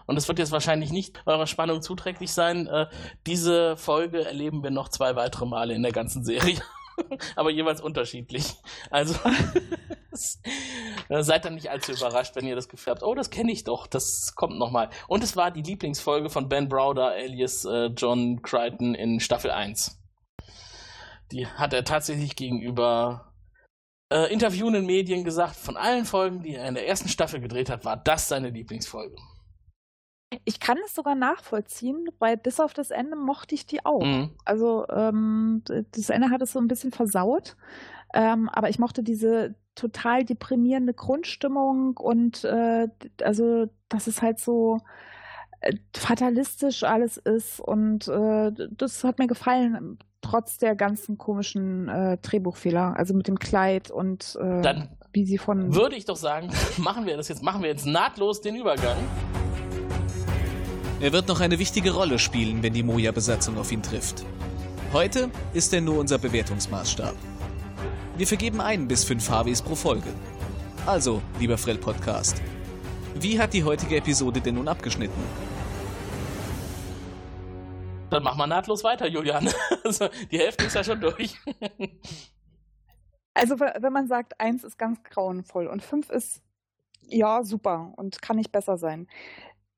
Und 0.06 0.16
es 0.16 0.28
wird 0.28 0.38
jetzt 0.38 0.52
wahrscheinlich 0.52 0.90
nicht 0.90 1.22
eurer 1.26 1.46
Spannung 1.46 1.82
zuträglich 1.82 2.32
sein. 2.32 2.66
Äh, 2.66 2.86
diese 3.26 3.76
Folge 3.76 4.24
erleben 4.24 4.62
wir 4.62 4.70
noch 4.70 4.88
zwei 4.88 5.16
weitere 5.16 5.46
Male 5.46 5.74
in 5.74 5.82
der 5.82 5.92
ganzen 5.92 6.24
Serie. 6.24 6.60
Aber 7.36 7.50
jeweils 7.50 7.80
unterschiedlich. 7.80 8.54
Also 8.90 9.14
äh, 11.08 11.22
seid 11.22 11.44
dann 11.44 11.54
nicht 11.54 11.70
allzu 11.70 11.92
überrascht, 11.92 12.36
wenn 12.36 12.46
ihr 12.46 12.56
das 12.56 12.68
Gefühl 12.68 12.92
habt, 12.92 13.02
oh, 13.02 13.14
das 13.14 13.30
kenne 13.30 13.52
ich 13.52 13.64
doch, 13.64 13.86
das 13.86 14.34
kommt 14.34 14.58
nochmal. 14.58 14.90
Und 15.06 15.22
es 15.22 15.36
war 15.36 15.50
die 15.50 15.62
Lieblingsfolge 15.62 16.30
von 16.30 16.48
Ben 16.48 16.68
Browder 16.68 17.08
alias 17.12 17.64
äh, 17.64 17.86
John 17.86 18.42
Crichton 18.42 18.94
in 18.94 19.20
Staffel 19.20 19.50
1. 19.50 20.00
Die 21.32 21.46
hat 21.46 21.74
er 21.74 21.84
tatsächlich 21.84 22.36
gegenüber 22.36 23.34
äh, 24.10 24.32
interviewenden 24.32 24.86
Medien 24.86 25.24
gesagt, 25.24 25.56
von 25.56 25.76
allen 25.76 26.06
Folgen, 26.06 26.42
die 26.42 26.54
er 26.54 26.66
in 26.66 26.74
der 26.74 26.88
ersten 26.88 27.08
Staffel 27.08 27.40
gedreht 27.40 27.68
hat, 27.68 27.84
war 27.84 27.98
das 27.98 28.28
seine 28.28 28.48
Lieblingsfolge. 28.48 29.16
Ich 30.44 30.60
kann 30.60 30.76
es 30.84 30.94
sogar 30.94 31.14
nachvollziehen, 31.14 32.08
weil 32.18 32.36
bis 32.36 32.60
auf 32.60 32.74
das 32.74 32.90
Ende 32.90 33.16
mochte 33.16 33.54
ich 33.54 33.66
die 33.66 33.84
auch. 33.84 34.04
Mhm. 34.04 34.30
Also 34.44 34.86
ähm, 34.88 35.62
das 35.92 36.10
Ende 36.10 36.30
hat 36.30 36.42
es 36.42 36.52
so 36.52 36.58
ein 36.58 36.68
bisschen 36.68 36.92
versaut. 36.92 37.56
Ähm, 38.14 38.48
aber 38.50 38.68
ich 38.68 38.78
mochte 38.78 39.02
diese 39.02 39.54
total 39.74 40.24
deprimierende 40.24 40.92
Grundstimmung 40.92 41.96
und 41.96 42.44
äh, 42.44 42.88
also, 43.22 43.66
dass 43.88 44.06
es 44.06 44.22
halt 44.22 44.38
so 44.38 44.80
äh, 45.60 45.74
fatalistisch 45.96 46.84
alles 46.84 47.16
ist 47.16 47.60
und 47.60 48.08
äh, 48.08 48.50
das 48.70 49.04
hat 49.04 49.18
mir 49.18 49.28
gefallen, 49.28 49.98
trotz 50.20 50.58
der 50.58 50.74
ganzen 50.74 51.16
komischen 51.16 51.88
äh, 51.88 52.18
Drehbuchfehler, 52.18 52.96
also 52.96 53.14
mit 53.14 53.28
dem 53.28 53.38
Kleid 53.38 53.90
und 53.90 54.36
äh, 54.40 54.62
Dann 54.62 54.88
wie 55.12 55.24
sie 55.24 55.38
von 55.38 55.74
würde 55.74 55.96
ich 55.96 56.04
doch 56.04 56.16
sagen, 56.16 56.50
machen 56.78 57.06
wir 57.06 57.16
das 57.16 57.28
jetzt, 57.28 57.42
machen 57.42 57.62
wir 57.62 57.68
jetzt 57.68 57.86
nahtlos 57.86 58.40
den 58.40 58.56
Übergang. 58.56 58.96
Er 61.00 61.12
wird 61.12 61.28
noch 61.28 61.40
eine 61.40 61.58
wichtige 61.58 61.92
Rolle 61.92 62.18
spielen, 62.18 62.62
wenn 62.62 62.72
die 62.72 62.82
Moja-Besatzung 62.82 63.56
auf 63.58 63.70
ihn 63.70 63.82
trifft. 63.82 64.24
Heute 64.92 65.30
ist 65.52 65.72
er 65.72 65.80
nur 65.80 65.98
unser 65.98 66.18
Bewertungsmaßstab. 66.18 67.14
Wir 68.16 68.26
vergeben 68.26 68.60
ein 68.60 68.88
bis 68.88 69.04
fünf 69.04 69.28
HWs 69.28 69.62
pro 69.62 69.74
Folge. 69.76 70.12
Also, 70.86 71.22
lieber 71.38 71.58
Frell 71.58 71.78
Podcast, 71.78 72.42
wie 73.14 73.38
hat 73.38 73.52
die 73.52 73.62
heutige 73.64 73.96
Episode 73.96 74.40
denn 74.40 74.56
nun 74.56 74.66
abgeschnitten? 74.68 75.22
Dann 78.10 78.22
machen 78.22 78.38
wir 78.38 78.46
nahtlos 78.46 78.82
weiter, 78.84 79.06
Julian. 79.06 79.48
Also, 79.84 80.08
die 80.30 80.38
Hälfte 80.38 80.64
ist 80.66 80.74
ja 80.74 80.84
schon 80.84 81.00
durch. 81.00 81.34
Also 83.32 83.58
we- 83.58 83.72
wenn 83.80 83.92
man 83.92 84.06
sagt, 84.06 84.38
eins 84.38 84.62
ist 84.64 84.76
ganz 84.76 85.02
grauenvoll 85.02 85.66
und 85.66 85.82
fünf 85.82 86.10
ist 86.10 86.42
ja 87.06 87.42
super 87.42 87.92
und 87.96 88.20
kann 88.20 88.36
nicht 88.36 88.52
besser 88.52 88.76
sein. 88.76 89.06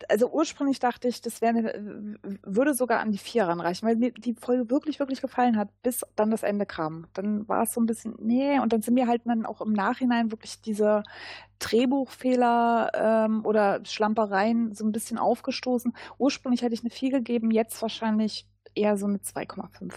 Also 0.09 0.31
ursprünglich 0.31 0.79
dachte 0.79 1.09
ich, 1.09 1.21
das 1.21 1.41
wäre 1.41 1.51
eine- 1.57 2.19
würde 2.43 2.75
sogar 2.75 3.01
an 3.01 3.13
die 3.13 3.19
vier 3.19 3.45
ranreichen, 3.45 3.87
weil 3.89 3.97
mir 3.97 4.13
die 4.13 4.35
Folge 4.35 4.71
wirklich, 4.71 4.99
wirklich 4.99 5.21
gefallen 5.21 5.57
hat, 5.57 5.69
bis 5.83 6.03
dann 6.17 6.31
das 6.31 6.43
Ende 6.43 6.67
kam. 6.67 7.07
Dann 7.15 7.49
war 7.49 7.63
es 7.65 7.75
so 7.75 7.81
ein 7.81 7.87
bisschen, 7.87 8.15
nee, 8.19 8.59
und 8.59 8.73
dann 8.73 8.83
sind 8.83 8.95
mir 8.95 9.07
halt 9.07 9.23
dann 9.27 9.47
auch 9.47 9.61
im 9.61 9.73
Nachhinein 9.73 10.31
wirklich 10.31 10.61
diese 10.61 11.03
Drehbuchfehler 11.59 12.91
ähm, 12.95 13.45
oder 13.45 13.85
Schlampereien 13.85 14.75
so 14.75 14.85
ein 14.85 14.93
bisschen 14.93 15.19
aufgestoßen. 15.19 15.93
Ursprünglich 16.19 16.63
hätte 16.63 16.75
ich 16.75 16.81
eine 16.81 16.91
4 16.91 17.11
gegeben, 17.11 17.51
jetzt 17.51 17.81
wahrscheinlich 17.83 18.49
eher 18.75 18.97
so 18.97 19.07
eine 19.07 19.19
2,5. 19.19 19.93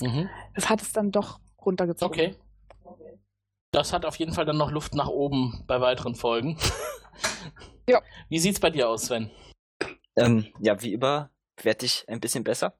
Mhm. 0.00 0.28
Das 0.54 0.68
hat 0.68 0.82
es 0.82 0.92
dann 0.92 1.10
doch 1.10 1.40
runtergezogen. 1.64 2.12
Okay. 2.12 2.36
Das 3.70 3.92
hat 3.92 4.04
auf 4.04 4.16
jeden 4.16 4.32
Fall 4.32 4.44
dann 4.44 4.56
noch 4.56 4.70
Luft 4.70 4.94
nach 4.94 5.08
oben 5.08 5.64
bei 5.66 5.80
weiteren 5.80 6.14
Folgen. 6.14 6.58
Ja. 7.88 8.02
Wie 8.28 8.38
sieht's 8.38 8.60
bei 8.60 8.70
dir 8.70 8.88
aus, 8.88 9.06
Sven? 9.06 9.30
Ähm, 10.16 10.46
ja, 10.60 10.80
wie 10.82 10.92
immer 10.92 11.30
werde 11.62 11.86
ich 11.86 12.04
ein 12.08 12.20
bisschen 12.20 12.44
besser. 12.44 12.76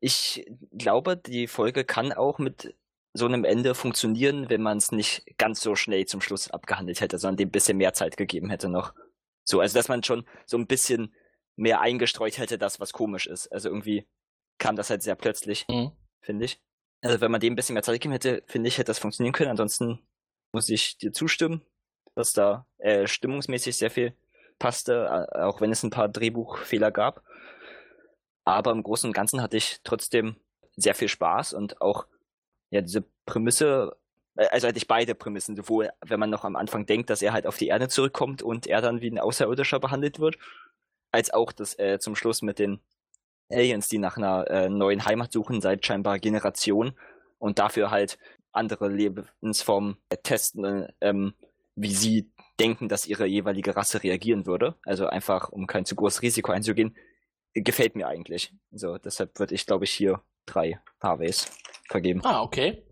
Ich 0.00 0.46
glaube, 0.72 1.16
die 1.16 1.46
Folge 1.48 1.84
kann 1.84 2.12
auch 2.12 2.38
mit 2.38 2.74
so 3.14 3.26
einem 3.26 3.44
Ende 3.44 3.74
funktionieren, 3.74 4.48
wenn 4.48 4.62
man 4.62 4.78
es 4.78 4.92
nicht 4.92 5.24
ganz 5.38 5.60
so 5.60 5.74
schnell 5.74 6.06
zum 6.06 6.20
Schluss 6.20 6.50
abgehandelt 6.50 7.00
hätte, 7.00 7.18
sondern 7.18 7.36
dem 7.36 7.48
ein 7.48 7.52
bisschen 7.52 7.76
mehr 7.78 7.94
Zeit 7.94 8.16
gegeben 8.16 8.50
hätte 8.50 8.68
noch. 8.68 8.94
So, 9.44 9.60
also 9.60 9.76
dass 9.76 9.88
man 9.88 10.02
schon 10.04 10.24
so 10.46 10.56
ein 10.56 10.66
bisschen 10.66 11.14
mehr 11.56 11.80
eingestreut 11.80 12.38
hätte, 12.38 12.58
das 12.58 12.78
was 12.80 12.92
komisch 12.92 13.26
ist. 13.26 13.48
Also 13.48 13.68
irgendwie 13.68 14.06
kam 14.58 14.76
das 14.76 14.90
halt 14.90 15.02
sehr 15.02 15.16
plötzlich, 15.16 15.66
Mhm. 15.68 15.92
finde 16.20 16.44
ich. 16.44 16.60
Also 17.00 17.20
wenn 17.20 17.30
man 17.30 17.40
dem 17.40 17.52
ein 17.54 17.56
bisschen 17.56 17.74
mehr 17.74 17.82
Zeit 17.82 17.94
gegeben 17.94 18.12
hätte, 18.12 18.42
finde 18.46 18.68
ich, 18.68 18.78
hätte 18.78 18.86
das 18.90 18.98
funktionieren 18.98 19.32
können. 19.32 19.50
Ansonsten 19.50 20.00
muss 20.52 20.68
ich 20.68 20.98
dir 20.98 21.12
zustimmen, 21.12 21.64
dass 22.14 22.32
da 22.32 22.66
äh, 22.78 23.06
stimmungsmäßig 23.06 23.76
sehr 23.76 23.90
viel 23.90 24.14
passte, 24.58 25.26
äh, 25.32 25.38
auch 25.40 25.60
wenn 25.60 25.72
es 25.72 25.82
ein 25.82 25.90
paar 25.90 26.08
Drehbuchfehler 26.08 26.90
gab. 26.90 27.22
Aber 28.44 28.72
im 28.72 28.82
Großen 28.82 29.08
und 29.08 29.14
Ganzen 29.14 29.42
hatte 29.42 29.56
ich 29.56 29.80
trotzdem 29.84 30.36
sehr 30.76 30.94
viel 30.94 31.08
Spaß 31.08 31.52
und 31.52 31.80
auch 31.80 32.06
ja 32.70 32.80
diese 32.80 33.04
Prämisse, 33.26 33.96
äh, 34.36 34.46
also 34.48 34.68
hatte 34.68 34.78
ich 34.78 34.88
beide 34.88 35.14
Prämissen, 35.14 35.56
sowohl 35.56 35.90
wenn 36.04 36.20
man 36.20 36.30
noch 36.30 36.44
am 36.44 36.56
Anfang 36.56 36.86
denkt, 36.86 37.10
dass 37.10 37.22
er 37.22 37.32
halt 37.32 37.46
auf 37.46 37.58
die 37.58 37.68
Erde 37.68 37.88
zurückkommt 37.88 38.42
und 38.42 38.66
er 38.66 38.80
dann 38.80 39.00
wie 39.00 39.10
ein 39.10 39.18
Außerirdischer 39.18 39.80
behandelt 39.80 40.18
wird, 40.18 40.38
als 41.12 41.32
auch 41.32 41.52
das 41.52 41.78
äh, 41.78 41.98
zum 41.98 42.16
Schluss 42.16 42.42
mit 42.42 42.58
den 42.58 42.80
Aliens, 43.50 43.88
die 43.88 43.98
nach 43.98 44.16
einer 44.16 44.50
äh, 44.50 44.68
neuen 44.68 45.04
Heimat 45.04 45.32
suchen 45.32 45.60
seit 45.60 45.84
scheinbar 45.86 46.18
Generationen 46.18 46.94
und 47.38 47.58
dafür 47.58 47.90
halt 47.90 48.18
andere 48.52 48.88
Lebensformen 48.88 49.96
äh, 50.10 50.16
testen, 50.18 50.64
äh, 50.64 50.92
ähm, 51.00 51.34
wie 51.74 51.94
sie 51.94 52.30
denken, 52.60 52.88
dass 52.88 53.06
ihre 53.06 53.26
jeweilige 53.26 53.76
Rasse 53.76 54.02
reagieren 54.02 54.46
würde. 54.46 54.74
Also 54.84 55.06
einfach, 55.06 55.48
um 55.50 55.66
kein 55.66 55.84
zu 55.84 55.94
großes 55.94 56.22
Risiko 56.22 56.52
einzugehen, 56.52 56.96
gefällt 57.54 57.96
mir 57.96 58.08
eigentlich. 58.08 58.52
So, 58.70 58.98
deshalb 58.98 59.38
würde 59.38 59.54
ich, 59.54 59.66
glaube 59.66 59.84
ich, 59.84 59.92
hier 59.92 60.22
drei 60.46 60.80
Harveys 61.00 61.50
vergeben. 61.88 62.20
Ah, 62.24 62.42
okay. 62.42 62.84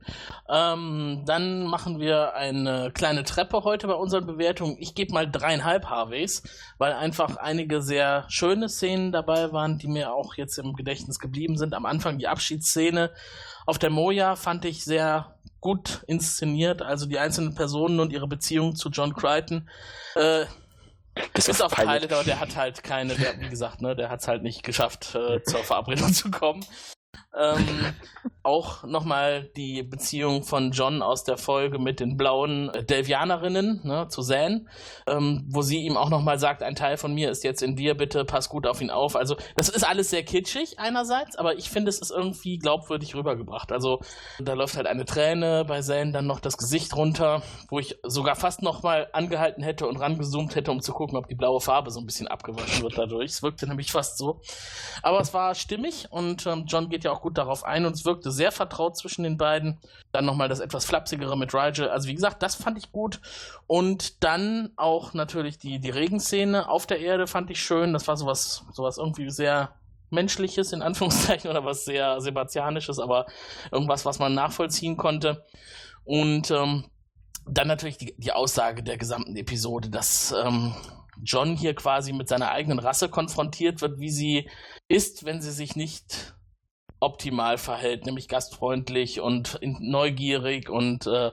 Ähm, 0.48 1.22
dann 1.26 1.66
machen 1.66 2.00
wir 2.00 2.34
eine 2.34 2.90
kleine 2.92 3.24
Treppe 3.24 3.62
heute 3.64 3.86
bei 3.86 3.94
unseren 3.94 4.26
Bewertungen. 4.26 4.76
Ich 4.78 4.94
gebe 4.94 5.12
mal 5.12 5.30
dreieinhalb 5.30 5.86
Harveys, 5.86 6.42
weil 6.78 6.92
einfach 6.92 7.36
einige 7.36 7.82
sehr 7.82 8.24
schöne 8.28 8.68
Szenen 8.68 9.12
dabei 9.12 9.52
waren, 9.52 9.78
die 9.78 9.88
mir 9.88 10.14
auch 10.14 10.34
jetzt 10.34 10.58
im 10.58 10.72
Gedächtnis 10.72 11.18
geblieben 11.18 11.58
sind. 11.58 11.74
Am 11.74 11.86
Anfang 11.86 12.18
die 12.18 12.28
Abschiedsszene 12.28 13.12
auf 13.66 13.78
der 13.78 13.90
Moja 13.90 14.36
fand 14.36 14.64
ich 14.64 14.84
sehr 14.84 15.35
gut 15.60 16.04
inszeniert, 16.06 16.82
also 16.82 17.06
die 17.06 17.18
einzelnen 17.18 17.54
Personen 17.54 18.00
und 18.00 18.12
ihre 18.12 18.28
Beziehung 18.28 18.76
zu 18.76 18.90
John 18.90 19.14
Crichton. 19.14 19.68
Äh, 20.14 20.46
bis 21.32 21.60
auf 21.60 21.74
Pilot, 21.74 22.12
aber 22.12 22.24
der 22.24 22.40
hat 22.40 22.56
halt 22.56 22.82
keine, 22.82 23.16
wie 23.18 23.48
gesagt, 23.48 23.80
ne, 23.80 23.96
der 23.96 24.10
hat 24.10 24.20
es 24.20 24.28
halt 24.28 24.42
nicht 24.42 24.62
geschafft, 24.62 25.14
äh, 25.14 25.42
zur 25.42 25.64
Verabredung 25.64 26.12
zu 26.12 26.30
kommen. 26.30 26.64
Ähm, 27.38 27.94
auch 28.42 28.84
nochmal 28.84 29.50
die 29.56 29.82
Beziehung 29.82 30.42
von 30.42 30.70
John 30.70 31.02
aus 31.02 31.24
der 31.24 31.36
Folge 31.36 31.78
mit 31.78 32.00
den 32.00 32.16
blauen 32.16 32.70
äh, 32.70 32.84
Delvianerinnen 32.84 33.80
ne, 33.82 34.06
zu 34.08 34.22
Zan, 34.22 34.68
ähm, 35.06 35.44
wo 35.48 35.62
sie 35.62 35.78
ihm 35.78 35.96
auch 35.96 36.08
nochmal 36.08 36.38
sagt, 36.38 36.62
ein 36.62 36.76
Teil 36.76 36.96
von 36.96 37.12
mir 37.12 37.30
ist 37.30 37.44
jetzt 37.44 37.62
in 37.62 37.76
dir, 37.76 37.94
bitte 37.94 38.24
pass 38.24 38.48
gut 38.48 38.66
auf 38.66 38.80
ihn 38.80 38.90
auf. 38.90 39.16
Also 39.16 39.36
das 39.56 39.68
ist 39.68 39.86
alles 39.86 40.10
sehr 40.10 40.22
kitschig 40.22 40.78
einerseits, 40.78 41.36
aber 41.36 41.58
ich 41.58 41.70
finde, 41.70 41.88
es 41.88 41.98
ist 41.98 42.10
irgendwie 42.10 42.58
glaubwürdig 42.58 43.14
rübergebracht. 43.14 43.72
Also 43.72 44.00
da 44.38 44.54
läuft 44.54 44.76
halt 44.76 44.86
eine 44.86 45.04
Träne 45.04 45.64
bei 45.66 45.82
Zan, 45.82 46.12
dann 46.12 46.26
noch 46.26 46.40
das 46.40 46.56
Gesicht 46.56 46.94
runter, 46.96 47.42
wo 47.68 47.78
ich 47.80 47.98
sogar 48.04 48.36
fast 48.36 48.62
nochmal 48.62 49.08
angehalten 49.12 49.62
hätte 49.62 49.86
und 49.86 49.96
rangezoomt 49.96 50.54
hätte, 50.54 50.70
um 50.70 50.80
zu 50.80 50.92
gucken, 50.92 51.18
ob 51.18 51.26
die 51.26 51.34
blaue 51.34 51.60
Farbe 51.60 51.90
so 51.90 52.00
ein 52.00 52.06
bisschen 52.06 52.28
abgewaschen 52.28 52.82
wird 52.82 52.96
dadurch. 52.96 53.32
Es 53.32 53.42
wirkte 53.42 53.66
nämlich 53.66 53.90
fast 53.92 54.18
so. 54.18 54.40
Aber 55.02 55.20
es 55.20 55.34
war 55.34 55.54
stimmig 55.54 56.06
und 56.10 56.46
ähm, 56.46 56.64
John 56.66 56.88
geht 56.88 57.04
ja 57.04 57.05
auch 57.12 57.22
gut 57.22 57.38
darauf 57.38 57.64
ein 57.64 57.86
und 57.86 57.94
es 57.94 58.04
wirkte 58.04 58.30
sehr 58.30 58.52
vertraut 58.52 58.96
zwischen 58.96 59.22
den 59.22 59.36
beiden. 59.36 59.78
Dann 60.12 60.24
nochmal 60.24 60.48
das 60.48 60.60
etwas 60.60 60.84
flapsigere 60.84 61.36
mit 61.36 61.54
Rigel. 61.54 61.88
Also 61.88 62.08
wie 62.08 62.14
gesagt, 62.14 62.42
das 62.42 62.54
fand 62.54 62.78
ich 62.78 62.92
gut. 62.92 63.20
Und 63.66 64.22
dann 64.24 64.72
auch 64.76 65.14
natürlich 65.14 65.58
die, 65.58 65.78
die 65.78 65.90
Regenszene 65.90 66.68
auf 66.68 66.86
der 66.86 67.00
Erde 67.00 67.26
fand 67.26 67.50
ich 67.50 67.60
schön. 67.60 67.92
Das 67.92 68.08
war 68.08 68.16
sowas, 68.16 68.64
sowas 68.72 68.98
irgendwie 68.98 69.30
sehr 69.30 69.74
Menschliches 70.10 70.72
in 70.72 70.82
Anführungszeichen 70.82 71.50
oder 71.50 71.64
was 71.64 71.84
sehr 71.84 72.20
Sebastianisches, 72.20 72.98
aber 72.98 73.26
irgendwas, 73.72 74.04
was 74.04 74.18
man 74.18 74.34
nachvollziehen 74.34 74.96
konnte. 74.96 75.44
Und 76.04 76.50
ähm, 76.50 76.84
dann 77.48 77.68
natürlich 77.68 77.98
die, 77.98 78.14
die 78.16 78.32
Aussage 78.32 78.82
der 78.82 78.96
gesamten 78.96 79.36
Episode, 79.36 79.88
dass 79.88 80.32
ähm, 80.32 80.74
John 81.22 81.56
hier 81.56 81.74
quasi 81.74 82.12
mit 82.12 82.28
seiner 82.28 82.50
eigenen 82.50 82.78
Rasse 82.78 83.08
konfrontiert 83.08 83.80
wird, 83.80 83.98
wie 83.98 84.10
sie 84.10 84.50
ist, 84.88 85.24
wenn 85.24 85.40
sie 85.40 85.52
sich 85.52 85.76
nicht 85.76 86.34
optimal 87.00 87.58
verhält, 87.58 88.06
nämlich 88.06 88.28
gastfreundlich 88.28 89.20
und 89.20 89.58
neugierig 89.62 90.70
und 90.70 91.06
äh, 91.06 91.30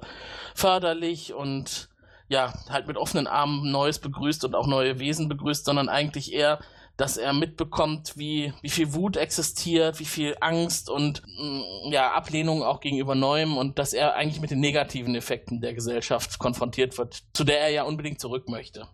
förderlich 0.55 1.33
und 1.33 1.89
ja, 2.27 2.53
halt 2.69 2.87
mit 2.87 2.97
offenen 2.97 3.27
Armen 3.27 3.71
Neues 3.71 3.99
begrüßt 3.99 4.43
und 4.45 4.55
auch 4.55 4.67
neue 4.67 4.99
Wesen 4.99 5.29
begrüßt, 5.29 5.65
sondern 5.65 5.89
eigentlich 5.89 6.33
eher, 6.33 6.59
dass 6.97 7.17
er 7.17 7.33
mitbekommt, 7.33 8.17
wie, 8.17 8.53
wie 8.61 8.69
viel 8.69 8.93
Wut 8.93 9.17
existiert, 9.17 9.99
wie 9.99 10.05
viel 10.05 10.35
Angst 10.41 10.89
und 10.89 11.23
mm, 11.25 11.91
ja, 11.91 12.11
Ablehnung 12.11 12.63
auch 12.63 12.79
gegenüber 12.79 13.15
Neuem 13.15 13.57
und 13.57 13.79
dass 13.79 13.93
er 13.93 14.15
eigentlich 14.15 14.41
mit 14.41 14.51
den 14.51 14.59
negativen 14.59 15.15
Effekten 15.15 15.61
der 15.61 15.73
Gesellschaft 15.73 16.39
konfrontiert 16.39 16.97
wird, 16.97 17.23
zu 17.33 17.43
der 17.43 17.61
er 17.61 17.69
ja 17.69 17.83
unbedingt 17.83 18.19
zurück 18.19 18.47
möchte. 18.47 18.87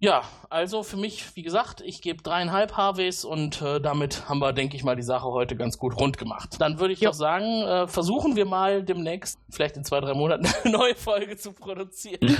Ja, 0.00 0.22
also 0.48 0.84
für 0.84 0.96
mich, 0.96 1.34
wie 1.34 1.42
gesagt, 1.42 1.80
ich 1.80 2.00
gebe 2.02 2.22
dreieinhalb 2.22 2.76
Harveys 2.76 3.24
und 3.24 3.60
äh, 3.62 3.80
damit 3.80 4.28
haben 4.28 4.38
wir, 4.38 4.52
denke 4.52 4.76
ich 4.76 4.84
mal, 4.84 4.94
die 4.94 5.02
Sache 5.02 5.26
heute 5.26 5.56
ganz 5.56 5.76
gut 5.76 5.98
rund 5.98 6.18
gemacht. 6.18 6.56
Dann 6.60 6.78
würde 6.78 6.92
ich 6.92 7.00
jo. 7.00 7.10
doch 7.10 7.16
sagen, 7.16 7.62
äh, 7.62 7.88
versuchen 7.88 8.36
wir 8.36 8.44
mal 8.44 8.84
demnächst, 8.84 9.40
vielleicht 9.50 9.76
in 9.76 9.84
zwei, 9.84 10.00
drei 10.00 10.14
Monaten, 10.14 10.46
eine 10.64 10.72
neue 10.72 10.94
Folge 10.94 11.36
zu 11.36 11.52
produzieren. 11.52 12.36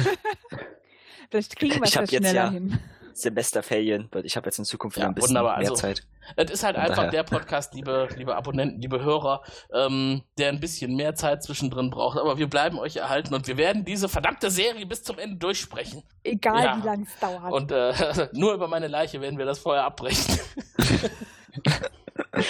vielleicht 1.30 1.56
kriegen 1.56 1.74
wir 1.74 1.82
es 1.82 1.94
ja 1.94 2.06
schneller 2.06 2.32
ja, 2.32 2.50
hin. 2.50 2.78
Semesterferien, 3.22 4.08
weil 4.12 4.24
ich 4.24 4.36
habe 4.36 4.46
jetzt 4.46 4.58
in 4.58 4.64
Zukunft 4.64 4.96
ja, 4.96 5.06
ein 5.06 5.14
bisschen 5.14 5.30
wunderbar. 5.30 5.58
mehr 5.58 5.70
also, 5.70 5.74
Zeit. 5.74 6.06
Es 6.36 6.50
ist 6.50 6.62
halt 6.62 6.76
Und 6.76 6.82
einfach 6.82 6.96
daher. 6.96 7.10
der 7.10 7.22
Podcast, 7.22 7.74
liebe, 7.74 8.08
liebe 8.16 8.36
Abonnenten, 8.36 8.80
liebe 8.80 9.02
Hörer, 9.02 9.42
ähm, 9.72 10.22
der 10.36 10.50
ein 10.50 10.60
bisschen 10.60 10.94
mehr 10.94 11.14
Zeit 11.14 11.42
zwischendrin 11.42 11.90
braucht. 11.90 12.18
Aber 12.18 12.38
wir 12.38 12.48
bleiben 12.48 12.78
euch 12.78 12.96
erhalten 12.96 13.34
und 13.34 13.46
wir 13.46 13.56
werden 13.56 13.84
diese 13.84 14.08
verdammte 14.08 14.50
Serie 14.50 14.84
bis 14.86 15.02
zum 15.02 15.18
Ende 15.18 15.36
durchsprechen. 15.36 16.02
Egal 16.24 16.64
ja. 16.64 16.78
wie 16.80 16.86
lange 16.86 17.04
es 17.04 17.18
dauert. 17.18 17.52
Und 17.52 17.72
äh, 17.72 18.28
nur 18.32 18.54
über 18.54 18.68
meine 18.68 18.88
Leiche 18.88 19.20
werden 19.20 19.38
wir 19.38 19.46
das 19.46 19.58
vorher 19.58 19.84
abbrechen. 19.84 20.38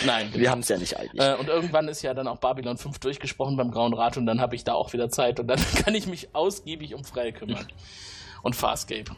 Nein. 0.05 0.33
Wir 0.35 0.51
haben 0.51 0.61
es 0.61 0.69
ja 0.69 0.79
nicht 0.79 0.99
eilig. 0.99 1.21
Äh, 1.21 1.35
und 1.35 1.49
irgendwann 1.49 1.89
ist 1.89 2.03
ja 2.03 2.15
dann 2.15 2.29
auch 2.29 2.39
Babylon 2.39 2.77
5 2.77 2.99
durchgesprochen 2.99 3.57
beim 3.57 3.71
Grauen 3.71 3.95
Rat 3.95 4.17
und 4.17 4.27
dann 4.27 4.41
habe 4.41 4.57
ich 4.57 4.65
da 4.65 4.75
auch 4.75 4.93
wieder 4.93 5.11
Zeit 5.11 5.41
und 5.41 5.47
dann 5.49 5.61
kann 5.85 5.95
ich 5.95 6.07
mich 6.07 6.35
ausgiebig 6.35 6.95
um 6.95 7.05
Freie 7.05 7.33
kümmern. 7.33 7.67
Und 8.43 8.55
Farscape. 8.55 9.11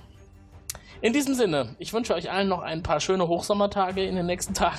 In 1.02 1.12
diesem 1.12 1.34
Sinne, 1.34 1.74
ich 1.78 1.92
wünsche 1.92 2.14
euch 2.14 2.30
allen 2.30 2.48
noch 2.48 2.60
ein 2.60 2.82
paar 2.82 3.00
schöne 3.00 3.26
Hochsommertage 3.26 4.04
in 4.04 4.16
den 4.16 4.26
nächsten 4.26 4.52
Tagen. 4.52 4.76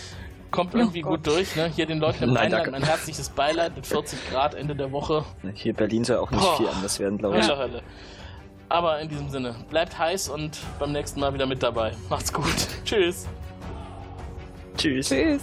Kommt 0.50 0.74
irgendwie 0.74 1.02
oh 1.02 1.10
gut 1.10 1.26
durch, 1.26 1.56
ne? 1.56 1.72
Hier 1.74 1.86
den 1.86 1.98
Leuten 1.98 2.24
im 2.24 2.36
Rheinland 2.36 2.70
mein 2.70 2.82
herzliches 2.82 3.30
Beileid 3.30 3.74
mit 3.74 3.86
40 3.86 4.18
Grad 4.30 4.54
Ende 4.54 4.76
der 4.76 4.92
Woche. 4.92 5.24
Hier 5.54 5.70
in 5.70 5.76
Berlin 5.76 6.04
soll 6.04 6.18
auch 6.18 6.30
nicht 6.30 6.44
oh. 6.44 6.56
viel 6.56 6.68
anders 6.68 7.00
werden, 7.00 7.16
glaube 7.16 7.38
ich. 7.38 7.46
Ja. 7.46 7.68
Aber 8.68 9.00
in 9.00 9.08
diesem 9.08 9.30
Sinne, 9.30 9.54
bleibt 9.70 9.98
heiß 9.98 10.28
und 10.28 10.58
beim 10.78 10.92
nächsten 10.92 11.20
Mal 11.20 11.32
wieder 11.32 11.46
mit 11.46 11.62
dabei. 11.62 11.92
Macht's 12.10 12.30
gut. 12.30 12.44
Tschüss. 12.84 13.26
Tschüss. 14.76 15.08
Tschüss. 15.08 15.42